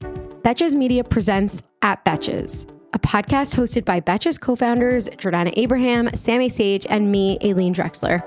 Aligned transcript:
Betches 0.00 0.74
Media 0.74 1.02
presents 1.02 1.60
At 1.82 2.04
Betches, 2.04 2.70
a 2.92 2.98
podcast 2.98 3.56
hosted 3.56 3.84
by 3.84 4.00
Betches 4.00 4.40
co 4.40 4.54
founders 4.54 5.08
Jordana 5.08 5.52
Abraham, 5.56 6.08
Sami 6.14 6.48
Sage, 6.48 6.86
and 6.88 7.10
me, 7.10 7.36
Aleen 7.40 7.74
Dreksler. 7.74 8.22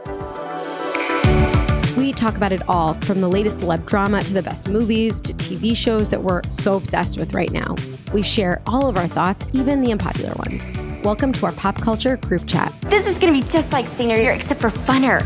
We 1.95 2.11
talk 2.11 2.35
about 2.35 2.51
it 2.51 2.61
all 2.67 2.93
from 2.95 3.21
the 3.21 3.29
latest 3.29 3.61
celeb 3.61 3.85
drama 3.85 4.21
to 4.23 4.33
the 4.33 4.43
best 4.43 4.67
movies 4.67 5.21
to 5.21 5.33
TV 5.33 5.75
shows 5.75 6.09
that 6.09 6.21
we're 6.21 6.43
so 6.49 6.75
obsessed 6.75 7.17
with 7.17 7.33
right 7.33 7.51
now. 7.51 7.75
We 8.13 8.21
share 8.21 8.61
all 8.67 8.87
of 8.87 8.97
our 8.97 9.07
thoughts, 9.07 9.47
even 9.53 9.81
the 9.81 9.91
unpopular 9.91 10.33
ones. 10.35 10.69
Welcome 11.03 11.31
to 11.33 11.45
our 11.45 11.53
pop 11.53 11.77
culture 11.77 12.17
group 12.17 12.45
chat. 12.47 12.73
This 12.81 13.07
is 13.07 13.17
gonna 13.17 13.31
be 13.31 13.43
just 13.43 13.71
like 13.71 13.87
senior 13.87 14.17
year, 14.17 14.31
except 14.31 14.59
for 14.59 14.69
funner. 14.69 15.25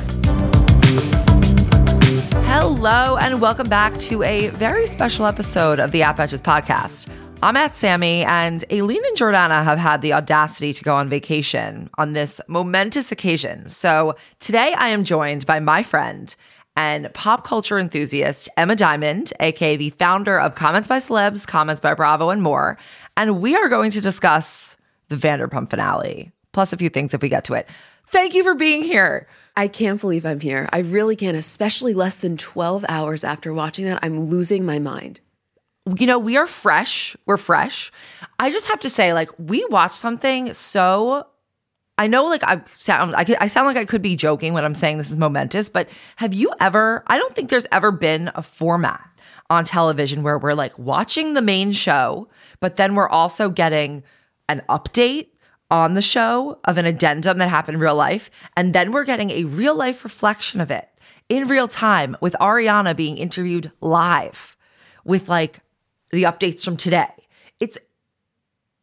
Hello, 2.04 3.18
and 3.18 3.40
welcome 3.40 3.70
back 3.70 3.98
to 3.98 4.24
a 4.24 4.50
very 4.50 4.88
special 4.88 5.26
episode 5.26 5.80
of 5.80 5.92
the 5.92 6.04
At 6.04 6.18
Betches 6.18 6.42
podcast. 6.42 7.08
I'm 7.42 7.56
at 7.56 7.76
Sami, 7.76 8.24
and 8.24 8.64
Aleen 8.70 9.02
and 9.06 9.18
Jordana 9.18 9.64
have 9.64 9.80
had 9.80 10.02
the 10.02 10.14
audacity 10.14 10.74
to 10.74 10.84
go 10.84 10.96
on 10.96 11.10
vacation 11.10 11.90
on 11.98 12.14
this 12.14 12.42
momentous 12.48 13.12
occasion. 13.12 13.70
So 13.70 14.16
today 14.40 14.74
I 14.78 14.90
am 14.90 15.04
joined 15.04 15.46
by 15.46 15.60
my 15.60 15.82
friend 15.84 16.36
and 16.76 17.14
pop 17.14 17.46
culture 17.46 17.80
enthusiast, 17.80 18.50
Emma 18.58 18.76
Diamond, 18.76 19.32
aka 19.40 19.76
the 19.76 19.92
founder 19.92 20.40
of 20.40 20.56
Comments 20.56 20.88
by 20.88 20.98
Celebs, 21.00 21.48
Comments 21.48 21.80
by 21.80 21.94
Bravo, 21.94 22.30
and 22.32 22.42
more. 22.42 22.78
And 23.16 23.42
we 23.42 23.56
are 23.56 23.70
going 23.70 23.92
to 23.92 24.02
discuss 24.02 24.76
the 25.10 25.16
Vanderpump 25.16 25.70
finale, 25.70 26.32
plus 26.52 26.74
a 26.74 26.78
few 26.78 26.90
things 26.90 27.14
if 27.14 27.22
we 27.22 27.30
get 27.30 27.46
to 27.46 27.54
it. 27.54 27.70
Thank 28.08 28.34
you 28.36 28.44
for 28.44 28.56
being 28.56 28.84
here. 28.84 29.28
I 29.56 29.68
can't 29.68 30.02
believe 30.02 30.26
I'm 30.26 30.40
here. 30.40 30.68
I 30.74 30.80
really 30.80 31.16
can't, 31.16 31.38
especially 31.38 31.94
less 31.94 32.18
than 32.18 32.38
12 32.38 32.86
hours 32.90 33.24
after 33.24 33.54
watching 33.54 33.86
that. 33.86 34.00
I'm 34.02 34.26
losing 34.26 34.66
my 34.66 34.80
mind. 34.80 35.20
You 35.98 36.08
know, 36.08 36.18
we 36.18 36.38
are 36.38 36.48
fresh. 36.48 37.16
We're 37.26 37.38
fresh. 37.38 37.92
I 38.40 38.52
just 38.52 38.68
have 38.68 38.80
to 38.82 38.90
say, 38.90 39.14
like, 39.14 39.30
we 39.38 39.66
watched 39.66 39.96
something 39.96 40.54
so. 40.54 41.28
I 41.98 42.08
know, 42.08 42.26
like, 42.26 42.44
I 42.44 42.62
sound, 42.72 43.16
I, 43.16 43.26
I 43.40 43.48
sound 43.48 43.68
like 43.68 43.78
I 43.78 43.86
could 43.86 44.02
be 44.02 44.16
joking 44.16 44.54
when 44.54 44.66
I'm 44.66 44.74
saying 44.74 44.98
this 44.98 45.12
is 45.12 45.18
momentous, 45.18 45.70
but 45.70 45.90
have 46.16 46.34
you 46.34 46.52
ever? 46.60 47.04
I 47.06 47.20
don't 47.20 47.36
think 47.36 47.50
there's 47.50 47.68
ever 47.72 47.92
been 47.92 48.32
a 48.34 48.42
format 48.42 49.08
on 49.52 49.66
television 49.66 50.24
where 50.24 50.40
we're 50.40 50.56
like 50.56 50.78
watching 50.80 51.36
the 51.36 51.42
main 51.42 51.72
show, 51.72 52.28
but 52.60 52.78
then 52.78 52.96
we're 52.96 53.10
also 53.10 53.50
getting 53.50 54.04
an 54.50 54.64
update 54.70 55.28
on 55.72 55.94
the 55.94 56.02
show 56.02 56.60
of 56.66 56.78
an 56.78 56.86
addendum 56.86 57.38
that 57.40 57.50
happened 57.50 57.76
in 57.76 57.82
real 57.82 57.96
life. 57.96 58.30
And 58.56 58.74
then 58.74 58.92
we're 58.92 59.06
getting 59.06 59.32
a 59.32 59.44
real 59.46 59.76
life 59.76 60.04
reflection 60.04 60.62
of 60.62 60.72
it 60.72 60.90
in 61.30 61.48
real 61.48 61.68
time 61.68 62.16
with 62.22 62.36
Ariana 62.40 62.96
being 62.96 63.18
interviewed 63.18 63.72
live 63.82 64.58
with 65.04 65.30
like 65.30 65.60
the 66.12 66.24
updates 66.24 66.64
from 66.64 66.78
today. 66.78 67.10
It's 67.60 67.78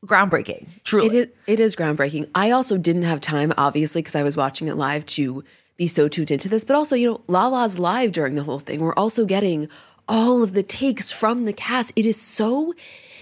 groundbreaking, 0.05 0.67
truly. 0.85 1.07
It 1.07 1.15
is, 1.15 1.29
it 1.47 1.61
is 1.61 1.77
groundbreaking. 1.77 2.29
I 2.35 2.51
also 2.51 2.79
didn't 2.79 3.03
have 3.03 3.21
time, 3.21 3.53
obviously, 3.57 4.03
because 4.03 4.17
I 4.17 4.23
was 4.23 4.37
watching 4.37 4.69
it 4.69 4.75
live 4.75 5.07
to 5.07 5.45
be 5.77 5.87
so 5.87 6.09
tuned 6.09 6.31
into 6.31 6.49
this. 6.49 6.65
But 6.65 6.77
also, 6.77 6.97
you 6.97 7.11
know, 7.11 7.21
Lala's 7.27 7.79
live 7.79 8.13
during 8.13 8.35
the 8.35 8.43
whole 8.43 8.59
thing. 8.59 8.81
We're 8.81 8.95
also 8.95 9.25
getting 9.27 9.69
all 10.09 10.43
of 10.43 10.53
the 10.55 10.63
takes 10.63 11.11
from 11.11 11.45
the 11.45 11.53
cast. 11.53 11.93
It 11.95 12.07
is 12.07 12.21
so 12.21 12.75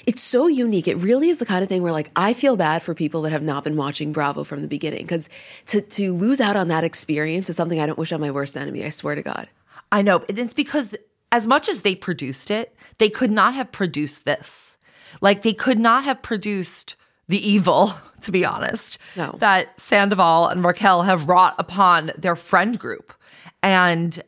it's 0.07 0.23
so 0.23 0.47
unique. 0.47 0.89
It 0.89 0.97
really 0.97 1.29
is 1.29 1.39
the 1.39 1.47
kind 1.47 1.63
of 1.63 1.69
thing 1.69 1.83
where 1.83 1.93
like 1.93 2.11
I 2.17 2.33
feel 2.33 2.57
bad 2.57 2.83
for 2.83 2.95
people 2.95 3.23
that 3.23 3.33
have 3.33 3.43
not 3.43 3.65
been 3.65 3.77
watching 3.77 4.13
Bravo 4.13 4.45
from 4.45 4.63
the 4.63 4.69
beginning 4.69 5.03
because 5.03 5.29
to 5.67 5.81
to 5.81 6.15
lose 6.15 6.41
out 6.41 6.57
on 6.57 6.69
that 6.69 6.85
experience 6.85 7.49
is 7.51 7.57
something 7.57 7.81
I 7.81 7.87
don't 7.87 7.99
wish 7.99 8.13
on 8.13 8.21
my 8.21 8.31
worst 8.31 8.57
enemy. 8.57 8.85
I 8.85 8.91
swear 8.91 9.15
to 9.15 9.23
God. 9.23 9.49
I 9.91 10.03
know. 10.03 10.25
It's 10.29 10.53
because 10.53 10.95
as 11.33 11.47
much 11.47 11.69
as 11.69 11.83
they 11.83 11.95
produced 11.95 12.51
it, 12.51 12.75
they 12.99 13.09
could 13.09 13.31
not 13.31 13.55
have 13.55 13.73
produced 13.73 14.25
this. 14.25 14.77
Like 15.21 15.43
they 15.43 15.55
could 15.55 15.79
not 15.79 16.05
have 16.05 16.23
produced 16.23 16.97
the 17.29 17.47
evil, 17.47 17.93
to 18.23 18.33
be 18.33 18.45
honest, 18.45 18.99
no. 19.17 19.33
that 19.39 19.79
Sandoval 19.81 20.49
and 20.49 20.65
Raquel 20.65 21.03
have 21.03 21.29
wrought 21.29 21.55
upon 21.59 22.13
their 22.17 22.37
friend 22.37 22.79
group. 22.79 23.13
And 23.63 24.21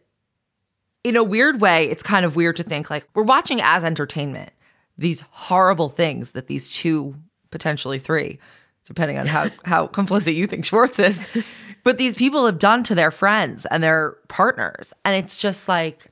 in 1.04 1.16
a 1.16 1.24
weird 1.24 1.60
way, 1.60 1.88
it's 1.88 2.02
kind 2.02 2.26
of 2.26 2.36
weird 2.36 2.56
to 2.56 2.62
think 2.62 2.90
like 2.90 3.08
we're 3.14 3.22
watching 3.22 3.60
as 3.62 3.84
entertainment 3.84 4.50
these 5.00 5.22
horrible 5.30 5.88
things 5.88 6.32
that 6.32 6.46
these 6.46 6.68
two, 6.68 7.16
potentially 7.50 7.98
three, 7.98 8.38
depending 8.84 9.18
on 9.18 9.26
how, 9.26 9.48
how 9.64 9.86
complicit 9.86 10.34
you 10.34 10.46
think 10.46 10.64
Schwartz 10.66 10.98
is, 10.98 11.26
but 11.82 11.96
these 11.96 12.14
people 12.14 12.44
have 12.44 12.58
done 12.58 12.84
to 12.84 12.94
their 12.94 13.10
friends 13.10 13.64
and 13.66 13.82
their 13.82 14.12
partners. 14.28 14.92
And 15.04 15.16
it's 15.16 15.38
just 15.38 15.68
like, 15.68 16.06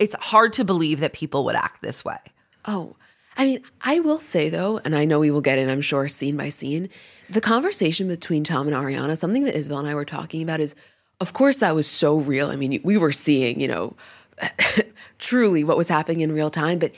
it's 0.00 0.16
hard 0.16 0.52
to 0.54 0.64
believe 0.64 0.98
that 1.00 1.12
people 1.12 1.44
would 1.44 1.54
act 1.54 1.82
this 1.82 2.04
way. 2.04 2.18
Oh, 2.64 2.96
I 3.36 3.44
mean, 3.44 3.62
I 3.80 4.00
will 4.00 4.18
say 4.18 4.48
though, 4.48 4.80
and 4.84 4.96
I 4.96 5.04
know 5.04 5.20
we 5.20 5.30
will 5.30 5.40
get 5.40 5.60
in, 5.60 5.70
I'm 5.70 5.80
sure, 5.80 6.08
scene 6.08 6.36
by 6.36 6.48
scene, 6.48 6.88
the 7.28 7.40
conversation 7.40 8.08
between 8.08 8.42
Tom 8.42 8.66
and 8.66 8.76
Ariana, 8.76 9.16
something 9.16 9.44
that 9.44 9.56
Isabel 9.56 9.78
and 9.78 9.88
I 9.88 9.94
were 9.94 10.04
talking 10.04 10.42
about 10.42 10.58
is, 10.58 10.74
of 11.20 11.32
course, 11.32 11.58
that 11.58 11.76
was 11.76 11.86
so 11.86 12.18
real. 12.18 12.50
I 12.50 12.56
mean, 12.56 12.80
we 12.82 12.96
were 12.96 13.12
seeing, 13.12 13.60
you 13.60 13.68
know, 13.68 13.94
truly 15.18 15.62
what 15.62 15.76
was 15.76 15.88
happening 15.88 16.22
in 16.22 16.32
real 16.32 16.50
time, 16.50 16.80
but 16.80 16.92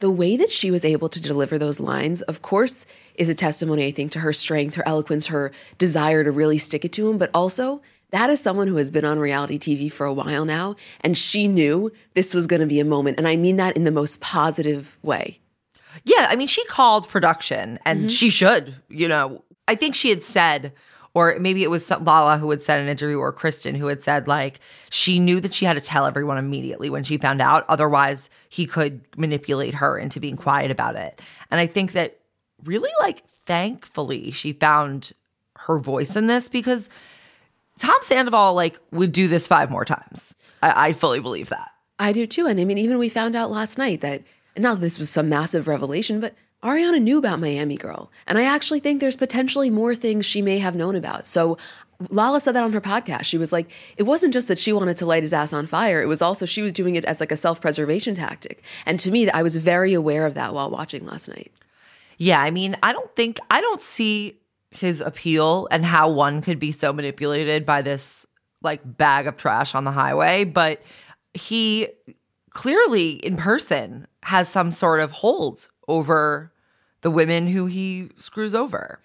the 0.00 0.10
way 0.10 0.36
that 0.36 0.50
she 0.50 0.70
was 0.70 0.84
able 0.84 1.08
to 1.08 1.20
deliver 1.20 1.58
those 1.58 1.80
lines, 1.80 2.22
of 2.22 2.42
course, 2.42 2.86
is 3.14 3.28
a 3.28 3.34
testimony, 3.34 3.86
I 3.86 3.90
think, 3.90 4.12
to 4.12 4.20
her 4.20 4.32
strength, 4.32 4.76
her 4.76 4.86
eloquence, 4.86 5.26
her 5.28 5.50
desire 5.76 6.22
to 6.24 6.30
really 6.30 6.58
stick 6.58 6.84
it 6.84 6.92
to 6.92 7.10
him, 7.10 7.18
but 7.18 7.30
also 7.34 7.82
that 8.10 8.30
is 8.30 8.40
someone 8.40 8.68
who 8.68 8.76
has 8.76 8.90
been 8.90 9.04
on 9.04 9.18
reality 9.18 9.58
TV 9.58 9.92
for 9.92 10.06
a 10.06 10.14
while 10.14 10.44
now, 10.44 10.76
and 11.02 11.16
she 11.16 11.46
knew 11.46 11.92
this 12.14 12.32
was 12.32 12.46
going 12.46 12.60
to 12.60 12.66
be 12.66 12.80
a 12.80 12.84
moment. 12.84 13.18
And 13.18 13.28
I 13.28 13.36
mean 13.36 13.56
that 13.56 13.76
in 13.76 13.84
the 13.84 13.90
most 13.90 14.20
positive 14.20 14.98
way. 15.02 15.40
Yeah, 16.04 16.26
I 16.30 16.36
mean, 16.36 16.48
she 16.48 16.64
called 16.66 17.08
production, 17.08 17.78
and 17.84 18.00
mm-hmm. 18.00 18.08
she 18.08 18.30
should, 18.30 18.76
you 18.88 19.08
know. 19.08 19.44
I 19.66 19.74
think 19.74 19.94
she 19.94 20.08
had 20.08 20.22
said, 20.22 20.72
or 21.18 21.36
maybe 21.40 21.64
it 21.64 21.70
was 21.70 21.90
Lala 21.90 22.38
who 22.38 22.48
had 22.50 22.62
said 22.62 22.78
in 22.78 22.84
an 22.84 22.90
interview, 22.90 23.18
or 23.18 23.32
Kristen 23.32 23.74
who 23.74 23.88
had 23.88 24.00
said, 24.00 24.28
like, 24.28 24.60
she 24.88 25.18
knew 25.18 25.40
that 25.40 25.52
she 25.52 25.64
had 25.64 25.74
to 25.74 25.80
tell 25.80 26.06
everyone 26.06 26.38
immediately 26.38 26.90
when 26.90 27.02
she 27.02 27.18
found 27.18 27.42
out. 27.42 27.64
Otherwise, 27.68 28.30
he 28.48 28.66
could 28.66 29.00
manipulate 29.16 29.74
her 29.74 29.98
into 29.98 30.20
being 30.20 30.36
quiet 30.36 30.70
about 30.70 30.94
it. 30.94 31.20
And 31.50 31.60
I 31.60 31.66
think 31.66 31.90
that 31.92 32.18
really, 32.62 32.90
like, 33.00 33.26
thankfully, 33.46 34.30
she 34.30 34.52
found 34.52 35.12
her 35.56 35.80
voice 35.80 36.14
in 36.14 36.28
this 36.28 36.48
because 36.48 36.88
Tom 37.80 37.98
Sandoval, 38.02 38.54
like, 38.54 38.78
would 38.92 39.10
do 39.10 39.26
this 39.26 39.48
five 39.48 39.72
more 39.72 39.84
times. 39.84 40.36
I, 40.62 40.88
I 40.88 40.92
fully 40.92 41.18
believe 41.18 41.48
that. 41.48 41.70
I 41.98 42.12
do 42.12 42.28
too. 42.28 42.46
And 42.46 42.60
I 42.60 42.64
mean, 42.64 42.78
even 42.78 42.96
we 42.98 43.08
found 43.08 43.34
out 43.34 43.50
last 43.50 43.76
night 43.76 44.02
that, 44.02 44.22
now 44.56 44.76
this 44.76 44.98
was 44.98 45.10
some 45.10 45.28
massive 45.28 45.66
revelation, 45.66 46.20
but 46.20 46.34
Ariana 46.62 47.00
knew 47.00 47.18
about 47.18 47.40
Miami 47.40 47.76
Girl. 47.76 48.10
And 48.26 48.38
I 48.38 48.44
actually 48.44 48.80
think 48.80 49.00
there's 49.00 49.16
potentially 49.16 49.70
more 49.70 49.94
things 49.94 50.26
she 50.26 50.42
may 50.42 50.58
have 50.58 50.74
known 50.74 50.96
about. 50.96 51.24
So 51.26 51.56
Lala 52.10 52.40
said 52.40 52.52
that 52.52 52.64
on 52.64 52.72
her 52.72 52.80
podcast. 52.80 53.24
She 53.24 53.38
was 53.38 53.52
like, 53.52 53.70
it 53.96 54.04
wasn't 54.04 54.32
just 54.32 54.48
that 54.48 54.58
she 54.58 54.72
wanted 54.72 54.96
to 54.98 55.06
light 55.06 55.22
his 55.22 55.32
ass 55.32 55.52
on 55.52 55.66
fire. 55.66 56.02
It 56.02 56.06
was 56.06 56.22
also 56.22 56.46
she 56.46 56.62
was 56.62 56.72
doing 56.72 56.96
it 56.96 57.04
as 57.04 57.20
like 57.20 57.32
a 57.32 57.36
self-preservation 57.36 58.16
tactic. 58.16 58.62
And 58.86 58.98
to 59.00 59.10
me, 59.10 59.28
I 59.30 59.42
was 59.42 59.56
very 59.56 59.94
aware 59.94 60.26
of 60.26 60.34
that 60.34 60.54
while 60.54 60.70
watching 60.70 61.06
last 61.06 61.28
night. 61.28 61.52
Yeah, 62.16 62.40
I 62.40 62.50
mean, 62.50 62.76
I 62.82 62.92
don't 62.92 63.14
think 63.14 63.38
I 63.50 63.60
don't 63.60 63.82
see 63.82 64.40
his 64.70 65.00
appeal 65.00 65.68
and 65.70 65.84
how 65.84 66.10
one 66.10 66.42
could 66.42 66.58
be 66.58 66.72
so 66.72 66.92
manipulated 66.92 67.64
by 67.64 67.82
this 67.82 68.26
like 68.62 68.80
bag 68.84 69.26
of 69.26 69.36
trash 69.36 69.74
on 69.74 69.84
the 69.84 69.92
highway, 69.92 70.44
but 70.44 70.82
he 71.34 71.88
clearly 72.50 73.12
in 73.12 73.36
person 73.36 74.06
has 74.24 74.48
some 74.48 74.72
sort 74.72 75.00
of 75.00 75.12
hold 75.12 75.68
over 75.88 76.52
the 77.00 77.10
women 77.10 77.48
who 77.48 77.66
he 77.66 78.10
screws 78.18 78.54
over. 78.54 79.00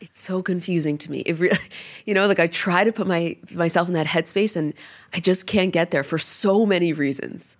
It's 0.00 0.20
so 0.20 0.42
confusing 0.42 0.96
to 0.98 1.10
me. 1.10 1.20
It 1.20 1.38
really, 1.38 1.58
you 2.06 2.14
know, 2.14 2.26
like 2.26 2.38
I 2.38 2.46
try 2.46 2.84
to 2.84 2.92
put 2.92 3.06
my 3.06 3.36
myself 3.54 3.88
in 3.88 3.94
that 3.94 4.06
headspace 4.06 4.56
and 4.56 4.74
I 5.12 5.20
just 5.20 5.46
can't 5.46 5.72
get 5.72 5.90
there 5.90 6.04
for 6.04 6.18
so 6.18 6.64
many 6.64 6.92
reasons. 6.92 7.56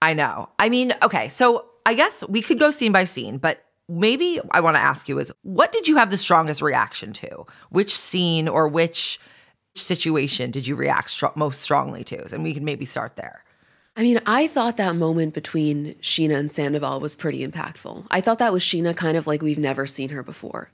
I 0.00 0.14
know. 0.14 0.48
I 0.58 0.68
mean, 0.68 0.94
okay, 1.02 1.28
so 1.28 1.66
I 1.84 1.94
guess 1.94 2.26
we 2.28 2.42
could 2.42 2.58
go 2.58 2.70
scene 2.70 2.92
by 2.92 3.04
scene, 3.04 3.38
but 3.38 3.64
maybe 3.88 4.40
I 4.52 4.60
want 4.60 4.76
to 4.76 4.80
ask 4.80 5.08
you 5.08 5.18
is 5.18 5.32
what 5.42 5.72
did 5.72 5.86
you 5.86 5.96
have 5.96 6.10
the 6.10 6.16
strongest 6.16 6.62
reaction 6.62 7.12
to? 7.14 7.46
Which 7.70 7.96
scene 7.96 8.48
or 8.48 8.68
which 8.68 9.20
situation 9.74 10.50
did 10.50 10.66
you 10.66 10.76
react 10.76 11.22
most 11.36 11.60
strongly 11.60 12.04
to? 12.04 12.34
And 12.34 12.42
we 12.42 12.54
can 12.54 12.64
maybe 12.64 12.86
start 12.86 13.16
there. 13.16 13.44
I 13.94 14.02
mean, 14.02 14.20
I 14.24 14.46
thought 14.46 14.78
that 14.78 14.96
moment 14.96 15.34
between 15.34 15.94
Scheana 15.96 16.36
and 16.36 16.50
Sandoval 16.50 17.00
was 17.00 17.14
pretty 17.14 17.46
impactful. 17.46 18.06
I 18.10 18.20
thought 18.22 18.38
that 18.38 18.52
was 18.52 18.62
Scheana 18.62 18.96
kind 18.96 19.16
of 19.16 19.26
like 19.26 19.42
we've 19.42 19.58
never 19.58 19.86
seen 19.86 20.08
her 20.10 20.22
before. 20.22 20.70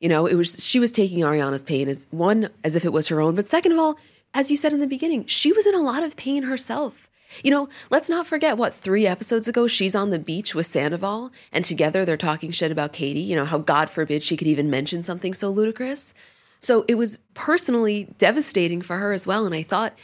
You 0.00 0.08
know, 0.08 0.26
it 0.26 0.34
was 0.34 0.64
she 0.64 0.78
was 0.78 0.92
taking 0.92 1.20
Ariana's 1.20 1.64
pain 1.64 1.88
as 1.88 2.06
one 2.10 2.50
as 2.62 2.76
if 2.76 2.84
it 2.84 2.92
was 2.92 3.08
her 3.08 3.20
own, 3.20 3.34
but 3.34 3.48
second 3.48 3.72
of 3.72 3.78
all, 3.78 3.98
as 4.34 4.50
you 4.50 4.56
said 4.56 4.72
in 4.72 4.80
the 4.80 4.86
beginning, 4.86 5.24
she 5.26 5.52
was 5.52 5.66
in 5.66 5.74
a 5.74 5.80
lot 5.80 6.02
of 6.02 6.16
pain 6.16 6.44
herself. 6.44 7.10
You 7.42 7.50
know, 7.50 7.68
let's 7.90 8.08
not 8.08 8.26
forget 8.26 8.56
what 8.56 8.74
three 8.74 9.06
episodes 9.06 9.48
ago 9.48 9.66
she's 9.66 9.94
on 9.94 10.10
the 10.10 10.18
beach 10.18 10.54
with 10.54 10.66
Sandoval, 10.66 11.32
and 11.52 11.64
together 11.64 12.04
they're 12.04 12.16
talking 12.16 12.50
shit 12.50 12.70
about 12.70 12.92
Katie. 12.92 13.20
You 13.20 13.36
know, 13.36 13.44
how 13.44 13.58
God 13.58 13.90
forbid 13.90 14.22
she 14.22 14.36
could 14.36 14.46
even 14.46 14.70
mention 14.70 15.02
something 15.02 15.34
so 15.34 15.48
ludicrous. 15.48 16.14
So 16.60 16.84
it 16.88 16.96
was 16.96 17.18
personally 17.34 18.14
devastating 18.18 18.82
for 18.82 18.98
her 18.98 19.12
as 19.12 19.26
well. 19.26 19.46
And 19.46 19.54
I 19.54 19.62
thought 19.62 19.94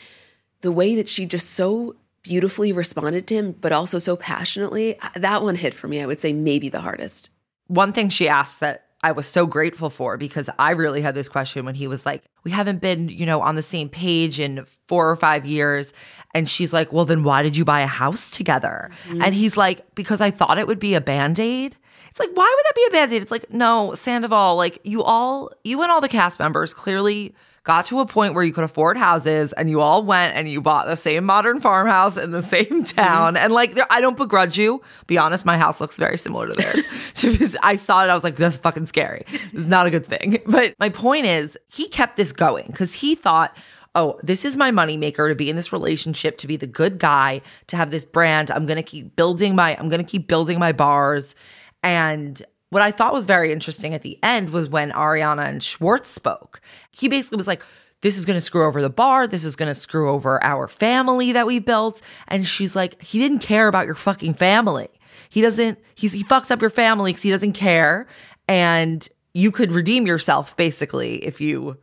the 0.60 0.72
way 0.72 0.94
that 0.94 1.08
she 1.08 1.26
just 1.26 1.50
so 1.50 1.96
beautifully 2.24 2.72
responded 2.72 3.28
to 3.28 3.34
him, 3.36 3.52
but 3.52 3.70
also 3.70 4.00
so 4.00 4.16
passionately, 4.16 4.98
that 5.14 5.42
one 5.42 5.54
hit 5.54 5.74
for 5.74 5.86
me. 5.86 6.00
I 6.00 6.06
would 6.06 6.18
say 6.18 6.32
maybe 6.32 6.68
the 6.68 6.80
hardest. 6.80 7.30
One 7.68 7.92
thing 7.92 8.08
she 8.08 8.28
asked 8.28 8.60
that 8.60 8.86
I 9.04 9.12
was 9.12 9.26
so 9.26 9.46
grateful 9.46 9.90
for 9.90 10.16
because 10.16 10.50
I 10.58 10.70
really 10.70 11.02
had 11.02 11.14
this 11.14 11.28
question 11.28 11.64
when 11.66 11.74
he 11.74 11.86
was 11.86 12.04
like, 12.04 12.24
We 12.42 12.50
haven't 12.50 12.80
been, 12.80 13.08
you 13.10 13.26
know, 13.26 13.40
on 13.42 13.54
the 13.54 13.62
same 13.62 13.88
page 13.88 14.40
in 14.40 14.64
four 14.88 15.08
or 15.08 15.16
five 15.16 15.46
years. 15.46 15.92
And 16.34 16.48
she's 16.48 16.72
like, 16.72 16.92
Well, 16.92 17.04
then 17.04 17.22
why 17.22 17.42
did 17.42 17.56
you 17.56 17.64
buy 17.64 17.82
a 17.82 17.86
house 17.86 18.30
together? 18.30 18.90
Mm-hmm. 19.04 19.22
And 19.22 19.34
he's 19.34 19.56
like, 19.56 19.94
Because 19.94 20.22
I 20.22 20.30
thought 20.30 20.58
it 20.58 20.66
would 20.66 20.80
be 20.80 20.94
a 20.94 21.02
band 21.02 21.38
aid. 21.38 21.76
It's 22.08 22.20
like, 22.20 22.30
why 22.32 22.54
would 22.56 22.64
that 22.64 22.76
be 22.76 22.86
a 22.86 22.90
band 22.92 23.12
aid? 23.12 23.22
It's 23.22 23.32
like, 23.32 23.52
no, 23.52 23.92
Sandoval, 23.96 24.54
like 24.54 24.78
you 24.84 25.02
all, 25.02 25.50
you 25.64 25.82
and 25.82 25.90
all 25.90 26.00
the 26.00 26.08
cast 26.08 26.38
members 26.38 26.72
clearly 26.72 27.34
got 27.64 27.86
to 27.86 28.00
a 28.00 28.06
point 28.06 28.34
where 28.34 28.44
you 28.44 28.52
could 28.52 28.64
afford 28.64 28.98
houses 28.98 29.54
and 29.54 29.70
you 29.70 29.80
all 29.80 30.02
went 30.02 30.36
and 30.36 30.48
you 30.48 30.60
bought 30.60 30.86
the 30.86 30.96
same 30.96 31.24
modern 31.24 31.60
farmhouse 31.60 32.18
in 32.18 32.30
the 32.30 32.42
same 32.42 32.64
mm-hmm. 32.66 32.82
town. 32.82 33.34
Mm-hmm. 33.34 33.44
And 33.44 33.52
like, 33.52 33.78
I 33.90 34.02
don't 34.02 34.18
begrudge 34.18 34.58
you. 34.58 34.82
Be 35.06 35.16
honest, 35.16 35.46
my 35.46 35.56
house 35.56 35.80
looks 35.80 35.96
very 35.96 36.18
similar 36.18 36.46
to 36.48 36.52
theirs. 36.52 37.56
I 37.62 37.76
saw 37.76 38.04
it, 38.04 38.10
I 38.10 38.14
was 38.14 38.22
like, 38.22 38.36
that's 38.36 38.58
fucking 38.58 38.86
scary. 38.86 39.24
It's 39.26 39.68
not 39.68 39.86
a 39.86 39.90
good 39.90 40.06
thing. 40.06 40.38
But 40.54 40.74
my 40.78 40.88
point 40.88 41.26
is, 41.26 41.58
he 41.68 41.88
kept 41.88 42.16
this 42.16 42.32
going 42.32 42.66
because 42.66 42.92
he 42.92 43.14
thought, 43.14 43.56
oh, 43.94 44.20
this 44.22 44.44
is 44.44 44.56
my 44.56 44.70
moneymaker 44.70 45.28
to 45.28 45.34
be 45.34 45.50
in 45.50 45.56
this 45.56 45.72
relationship, 45.72 46.38
to 46.38 46.46
be 46.46 46.56
the 46.56 46.66
good 46.66 46.98
guy, 46.98 47.40
to 47.68 47.76
have 47.76 47.90
this 47.90 48.04
brand. 48.04 48.50
I'm 48.50 48.66
going 48.66 48.76
to 48.76 48.82
keep 48.82 49.16
building 49.16 49.56
my, 49.56 49.76
I'm 49.76 49.88
going 49.88 50.04
to 50.04 50.08
keep 50.08 50.28
building 50.28 50.58
my 50.58 50.72
bars. 50.72 51.34
And 51.82 52.40
what 52.74 52.82
I 52.82 52.90
thought 52.90 53.12
was 53.12 53.24
very 53.24 53.52
interesting 53.52 53.94
at 53.94 54.02
the 54.02 54.18
end 54.20 54.50
was 54.50 54.68
when 54.68 54.90
Ariana 54.90 55.48
and 55.48 55.62
Schwartz 55.62 56.10
spoke. 56.10 56.60
He 56.90 57.08
basically 57.08 57.36
was 57.36 57.46
like, 57.46 57.62
this 58.00 58.18
is 58.18 58.24
going 58.24 58.36
to 58.36 58.40
screw 58.40 58.66
over 58.66 58.82
the 58.82 58.90
bar. 58.90 59.28
This 59.28 59.44
is 59.44 59.54
going 59.54 59.68
to 59.70 59.76
screw 59.76 60.10
over 60.10 60.42
our 60.42 60.66
family 60.66 61.30
that 61.30 61.46
we 61.46 61.60
built. 61.60 62.02
And 62.26 62.44
she's 62.44 62.74
like, 62.74 63.00
he 63.00 63.20
didn't 63.20 63.38
care 63.38 63.68
about 63.68 63.86
your 63.86 63.94
fucking 63.94 64.34
family. 64.34 64.88
He 65.28 65.40
doesn't, 65.40 65.78
he's, 65.94 66.10
he 66.10 66.24
fucks 66.24 66.50
up 66.50 66.60
your 66.60 66.68
family 66.68 67.12
because 67.12 67.22
he 67.22 67.30
doesn't 67.30 67.52
care. 67.52 68.08
And 68.48 69.08
you 69.34 69.52
could 69.52 69.70
redeem 69.70 70.04
yourself 70.04 70.56
basically 70.56 71.24
if 71.24 71.40
you, 71.40 71.76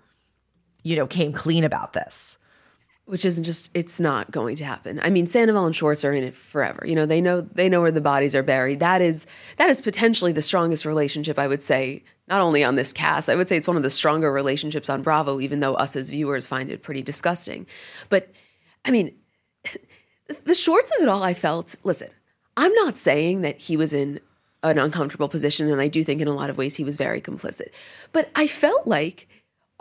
you 0.83 0.97
know, 0.97 1.07
came 1.07 1.31
clean 1.31 1.63
about 1.63 1.93
this 1.93 2.37
which 3.11 3.25
isn't 3.25 3.43
just 3.43 3.69
it's 3.73 3.99
not 3.99 4.31
going 4.31 4.55
to 4.55 4.63
happen. 4.63 4.97
I 5.03 5.09
mean, 5.09 5.27
Sandoval 5.27 5.65
and 5.65 5.75
Schwartz 5.75 6.05
are 6.05 6.13
in 6.13 6.23
it 6.23 6.33
forever. 6.33 6.85
You 6.87 6.95
know, 6.95 7.05
they 7.05 7.19
know 7.19 7.41
they 7.41 7.67
know 7.67 7.81
where 7.81 7.91
the 7.91 7.99
bodies 7.99 8.37
are 8.37 8.41
buried. 8.41 8.79
That 8.79 9.01
is 9.01 9.27
that 9.57 9.69
is 9.69 9.81
potentially 9.81 10.31
the 10.31 10.41
strongest 10.41 10.85
relationship 10.85 11.37
I 11.37 11.45
would 11.45 11.61
say, 11.61 12.05
not 12.29 12.39
only 12.39 12.63
on 12.63 12.75
this 12.75 12.93
cast. 12.93 13.29
I 13.29 13.35
would 13.35 13.49
say 13.49 13.57
it's 13.57 13.67
one 13.67 13.75
of 13.75 13.83
the 13.83 13.89
stronger 13.89 14.31
relationships 14.31 14.89
on 14.89 15.01
Bravo, 15.01 15.41
even 15.41 15.59
though 15.59 15.73
us 15.73 15.97
as 15.97 16.09
viewers 16.09 16.47
find 16.47 16.69
it 16.69 16.83
pretty 16.83 17.01
disgusting. 17.01 17.67
But 18.07 18.29
I 18.85 18.91
mean, 18.91 19.13
the 20.45 20.55
Schwartz 20.55 20.93
of 20.97 21.03
it 21.03 21.09
all, 21.09 21.21
I 21.21 21.33
felt. 21.33 21.75
Listen, 21.83 22.11
I'm 22.55 22.73
not 22.75 22.97
saying 22.97 23.41
that 23.41 23.57
he 23.59 23.75
was 23.75 23.91
in 23.91 24.21
an 24.63 24.79
uncomfortable 24.79 25.27
position, 25.27 25.69
and 25.69 25.81
I 25.81 25.89
do 25.89 26.05
think 26.05 26.21
in 26.21 26.29
a 26.29 26.33
lot 26.33 26.49
of 26.49 26.57
ways 26.57 26.77
he 26.77 26.85
was 26.85 26.95
very 26.95 27.19
complicit. 27.19 27.73
But 28.13 28.31
I 28.37 28.47
felt 28.47 28.87
like 28.87 29.27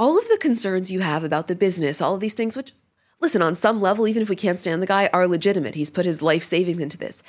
all 0.00 0.18
of 0.18 0.26
the 0.26 0.38
concerns 0.38 0.90
you 0.90 0.98
have 0.98 1.22
about 1.22 1.46
the 1.46 1.54
business, 1.54 2.00
all 2.00 2.14
of 2.14 2.20
these 2.20 2.34
things, 2.34 2.56
which 2.56 2.72
listen, 3.20 3.42
on 3.42 3.54
some 3.54 3.80
level, 3.80 4.08
even 4.08 4.22
if 4.22 4.28
we 4.28 4.36
can't 4.36 4.58
stand 4.58 4.82
the 4.82 4.86
guy, 4.86 5.08
are 5.12 5.26
legitimate. 5.26 5.74
He's 5.74 5.90
put 5.90 6.06
his 6.06 6.22
life 6.22 6.42
savings 6.42 6.80
into 6.80 6.98
this. 6.98 7.22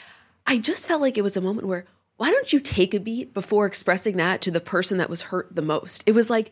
I 0.48 0.58
just 0.58 0.88
felt 0.88 1.02
like 1.02 1.18
it 1.18 1.24
was 1.24 1.38
a 1.38 1.42
moment 1.42 1.68
where, 1.68 1.86
why 2.18 2.32
don't 2.32 2.52
you 2.52 2.60
take 2.60 2.94
a 2.94 3.00
beat 3.00 3.34
before 3.34 3.66
expressing 3.66 4.18
that 4.18 4.42
to 4.42 4.52
the 4.52 4.62
person 4.62 4.98
that 4.98 5.10
was 5.10 5.24
hurt 5.24 5.54
the 5.54 5.62
most? 5.62 6.04
It 6.06 6.14
was 6.14 6.30
like, 6.30 6.52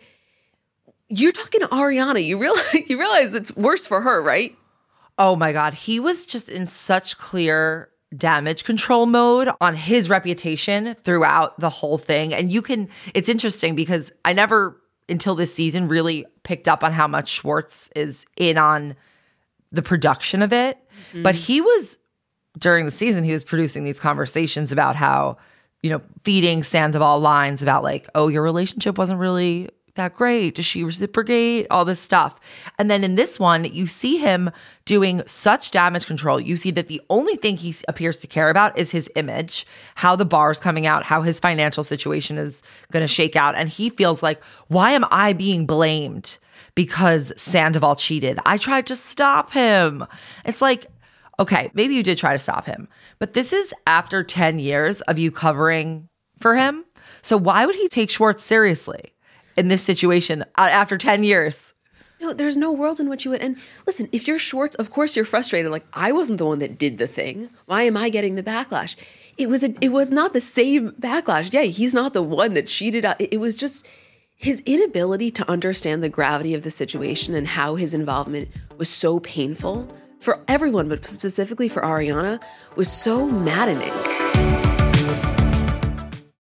you're 1.08 1.32
talking 1.32 1.62
to 1.62 1.68
Ariana. 1.68 2.24
You 2.24 2.38
realize 2.38 2.74
you 2.90 3.00
realize 3.00 3.34
it's 3.34 3.56
worse 3.56 3.88
for 3.88 4.02
her, 4.02 4.22
right? 4.22 4.56
Oh 5.18 5.36
my 5.36 5.52
God. 5.52 5.74
He 5.74 6.00
was 6.00 6.26
just 6.26 6.50
in 6.50 6.66
such 6.66 7.18
clear 7.18 7.90
damage 8.16 8.64
control 8.64 9.06
mode 9.06 9.50
on 9.62 9.76
his 9.76 10.10
reputation 10.10 10.96
throughout 11.04 11.60
the 11.60 11.70
whole 11.70 11.98
thing. 11.98 12.34
And 12.34 12.52
you 12.52 12.62
can, 12.62 12.90
it's 13.14 13.30
interesting 13.30 13.76
because 13.76 14.12
I 14.24 14.34
never, 14.34 14.80
until 15.08 15.36
this 15.36 15.54
season, 15.54 15.88
really 15.88 16.26
picked 16.44 16.68
up 16.68 16.84
on 16.84 16.92
how 16.92 17.08
much 17.08 17.30
Schwartz 17.30 17.90
is 17.96 18.26
in 18.38 18.58
on 18.58 18.96
the 19.72 19.82
production 19.82 20.42
of 20.42 20.54
it. 20.54 20.78
Mm-hmm. 21.10 21.24
But 21.24 21.36
he 21.36 21.62
was 21.62 22.00
during 22.58 22.86
the 22.86 22.92
season, 22.92 23.24
he 23.24 23.34
was 23.34 23.44
producing 23.44 23.84
these 23.84 24.00
conversations 24.00 24.72
about 24.72 24.96
how, 24.96 25.38
you 25.82 25.90
know, 25.90 26.02
feeding 26.24 26.64
Sandoval 26.64 27.20
lines 27.20 27.62
about 27.62 27.84
like, 27.84 28.10
oh, 28.16 28.28
your 28.28 28.44
relationship 28.44 28.98
wasn't 28.98 29.20
really 29.20 29.70
that 29.96 30.16
great. 30.16 30.56
Does 30.56 30.66
she 30.66 30.84
reciprocate? 30.84 31.68
All 31.70 31.84
this 31.84 32.00
stuff. 32.00 32.40
And 32.78 32.90
then 32.90 33.04
in 33.04 33.16
this 33.16 33.40
one, 33.40 33.66
you 33.66 33.86
see 33.86 34.18
him 34.18 34.50
doing 34.86 35.22
such 35.26 35.72
damage 35.72 36.06
control. 36.06 36.40
You 36.40 36.58
see 36.58 36.72
that 36.72 36.88
the 36.88 37.02
only 37.10 37.36
thing 37.36 37.58
he 37.58 37.76
appears 37.88 38.20
to 38.20 38.28
care 38.28 38.50
about 38.50 38.78
is 38.78 38.92
his 38.92 39.10
image, 39.16 39.66
how 39.96 40.16
the 40.16 40.26
bar 40.26 40.52
is 40.52 40.60
coming 40.60 40.86
out, 40.86 41.04
how 41.04 41.22
his 41.22 41.40
financial 41.40 41.84
situation 41.84 42.38
is 42.38 42.64
going 42.92 43.04
to 43.04 43.08
shake 43.08 43.36
out. 43.36 43.56
And 43.56 43.68
he 43.68 43.90
feels 43.90 44.24
like, 44.24 44.44
why 44.68 44.92
am 44.92 45.06
I 45.12 45.34
being 45.34 45.66
blamed? 45.66 46.38
Because 46.80 47.34
Sandoval 47.36 47.98
cheated. 47.98 48.40
I 48.46 48.56
tried 48.58 48.88
to 48.88 48.96
stop 48.96 49.52
him. 49.52 50.06
It's 50.46 50.62
like, 50.62 50.86
okay, 51.38 51.70
maybe 51.74 51.94
you 51.94 52.04
did 52.04 52.18
try 52.18 52.32
to 52.32 52.40
stop 52.40 52.66
him, 52.66 52.88
but 53.20 53.34
this 53.34 53.52
is 53.52 53.74
after 53.86 54.24
10 54.24 54.60
years 54.60 55.02
of 55.02 55.20
you 55.20 55.30
covering 55.30 56.08
for 56.40 56.56
him. 56.56 56.86
So 57.22 57.36
why 57.36 57.66
would 57.66 57.76
he 57.76 57.90
take 57.90 58.10
Schwartz 58.10 58.46
seriously 58.46 59.14
in 59.58 59.68
this 59.68 59.84
situation 59.84 60.44
uh, 60.58 60.70
after 60.72 60.98
10 60.98 61.26
years? 61.26 61.74
No, 62.22 62.32
there's 62.32 62.56
no 62.56 62.72
world 62.72 63.02
in 63.02 63.10
which 63.10 63.26
you 63.26 63.32
would. 63.32 63.42
And 63.42 63.58
listen, 63.86 64.08
if 64.14 64.26
you're 64.26 64.40
Schwartz, 64.40 64.76
of 64.76 64.90
course 64.90 65.18
you're 65.18 65.26
frustrated. 65.26 65.74
Like 65.74 65.86
I 65.92 66.14
wasn't 66.14 66.38
the 66.38 66.46
one 66.46 66.60
that 66.60 66.78
did 66.78 66.98
the 66.98 67.08
thing. 67.08 67.50
Why 67.66 67.82
am 67.82 67.98
I 67.98 68.08
getting 68.08 68.36
the 68.36 68.44
backlash? 68.44 68.96
It 69.38 69.50
was 69.50 69.66
a, 69.66 69.74
it 69.82 69.92
was 69.92 70.14
not 70.14 70.32
the 70.32 70.40
same 70.40 70.92
backlash. 70.92 71.52
Yeah, 71.52 71.64
he's 71.64 71.94
not 71.94 72.14
the 72.14 72.24
one 72.24 72.54
that 72.54 72.68
cheated. 72.68 73.06
It 73.20 73.42
was 73.42 73.58
just 73.58 73.86
his 74.40 74.64
inability 74.66 75.30
to 75.30 75.52
understand 75.52 76.02
the 76.02 76.08
gravity 76.08 76.54
of 76.54 76.62
the 76.64 76.70
situation 76.70 77.36
and 77.36 77.46
how 77.46 77.76
his 77.76 77.94
involvement 77.94 78.48
was 78.78 78.88
so 78.88 79.20
painful 79.20 79.86
for 80.20 80.40
everyone, 80.48 80.88
but 80.88 81.06
specifically 81.06 81.68
for 81.68 81.82
Ariana, 81.82 82.42
was 82.78 82.90
so 82.90 83.28
maddening. 83.28 83.92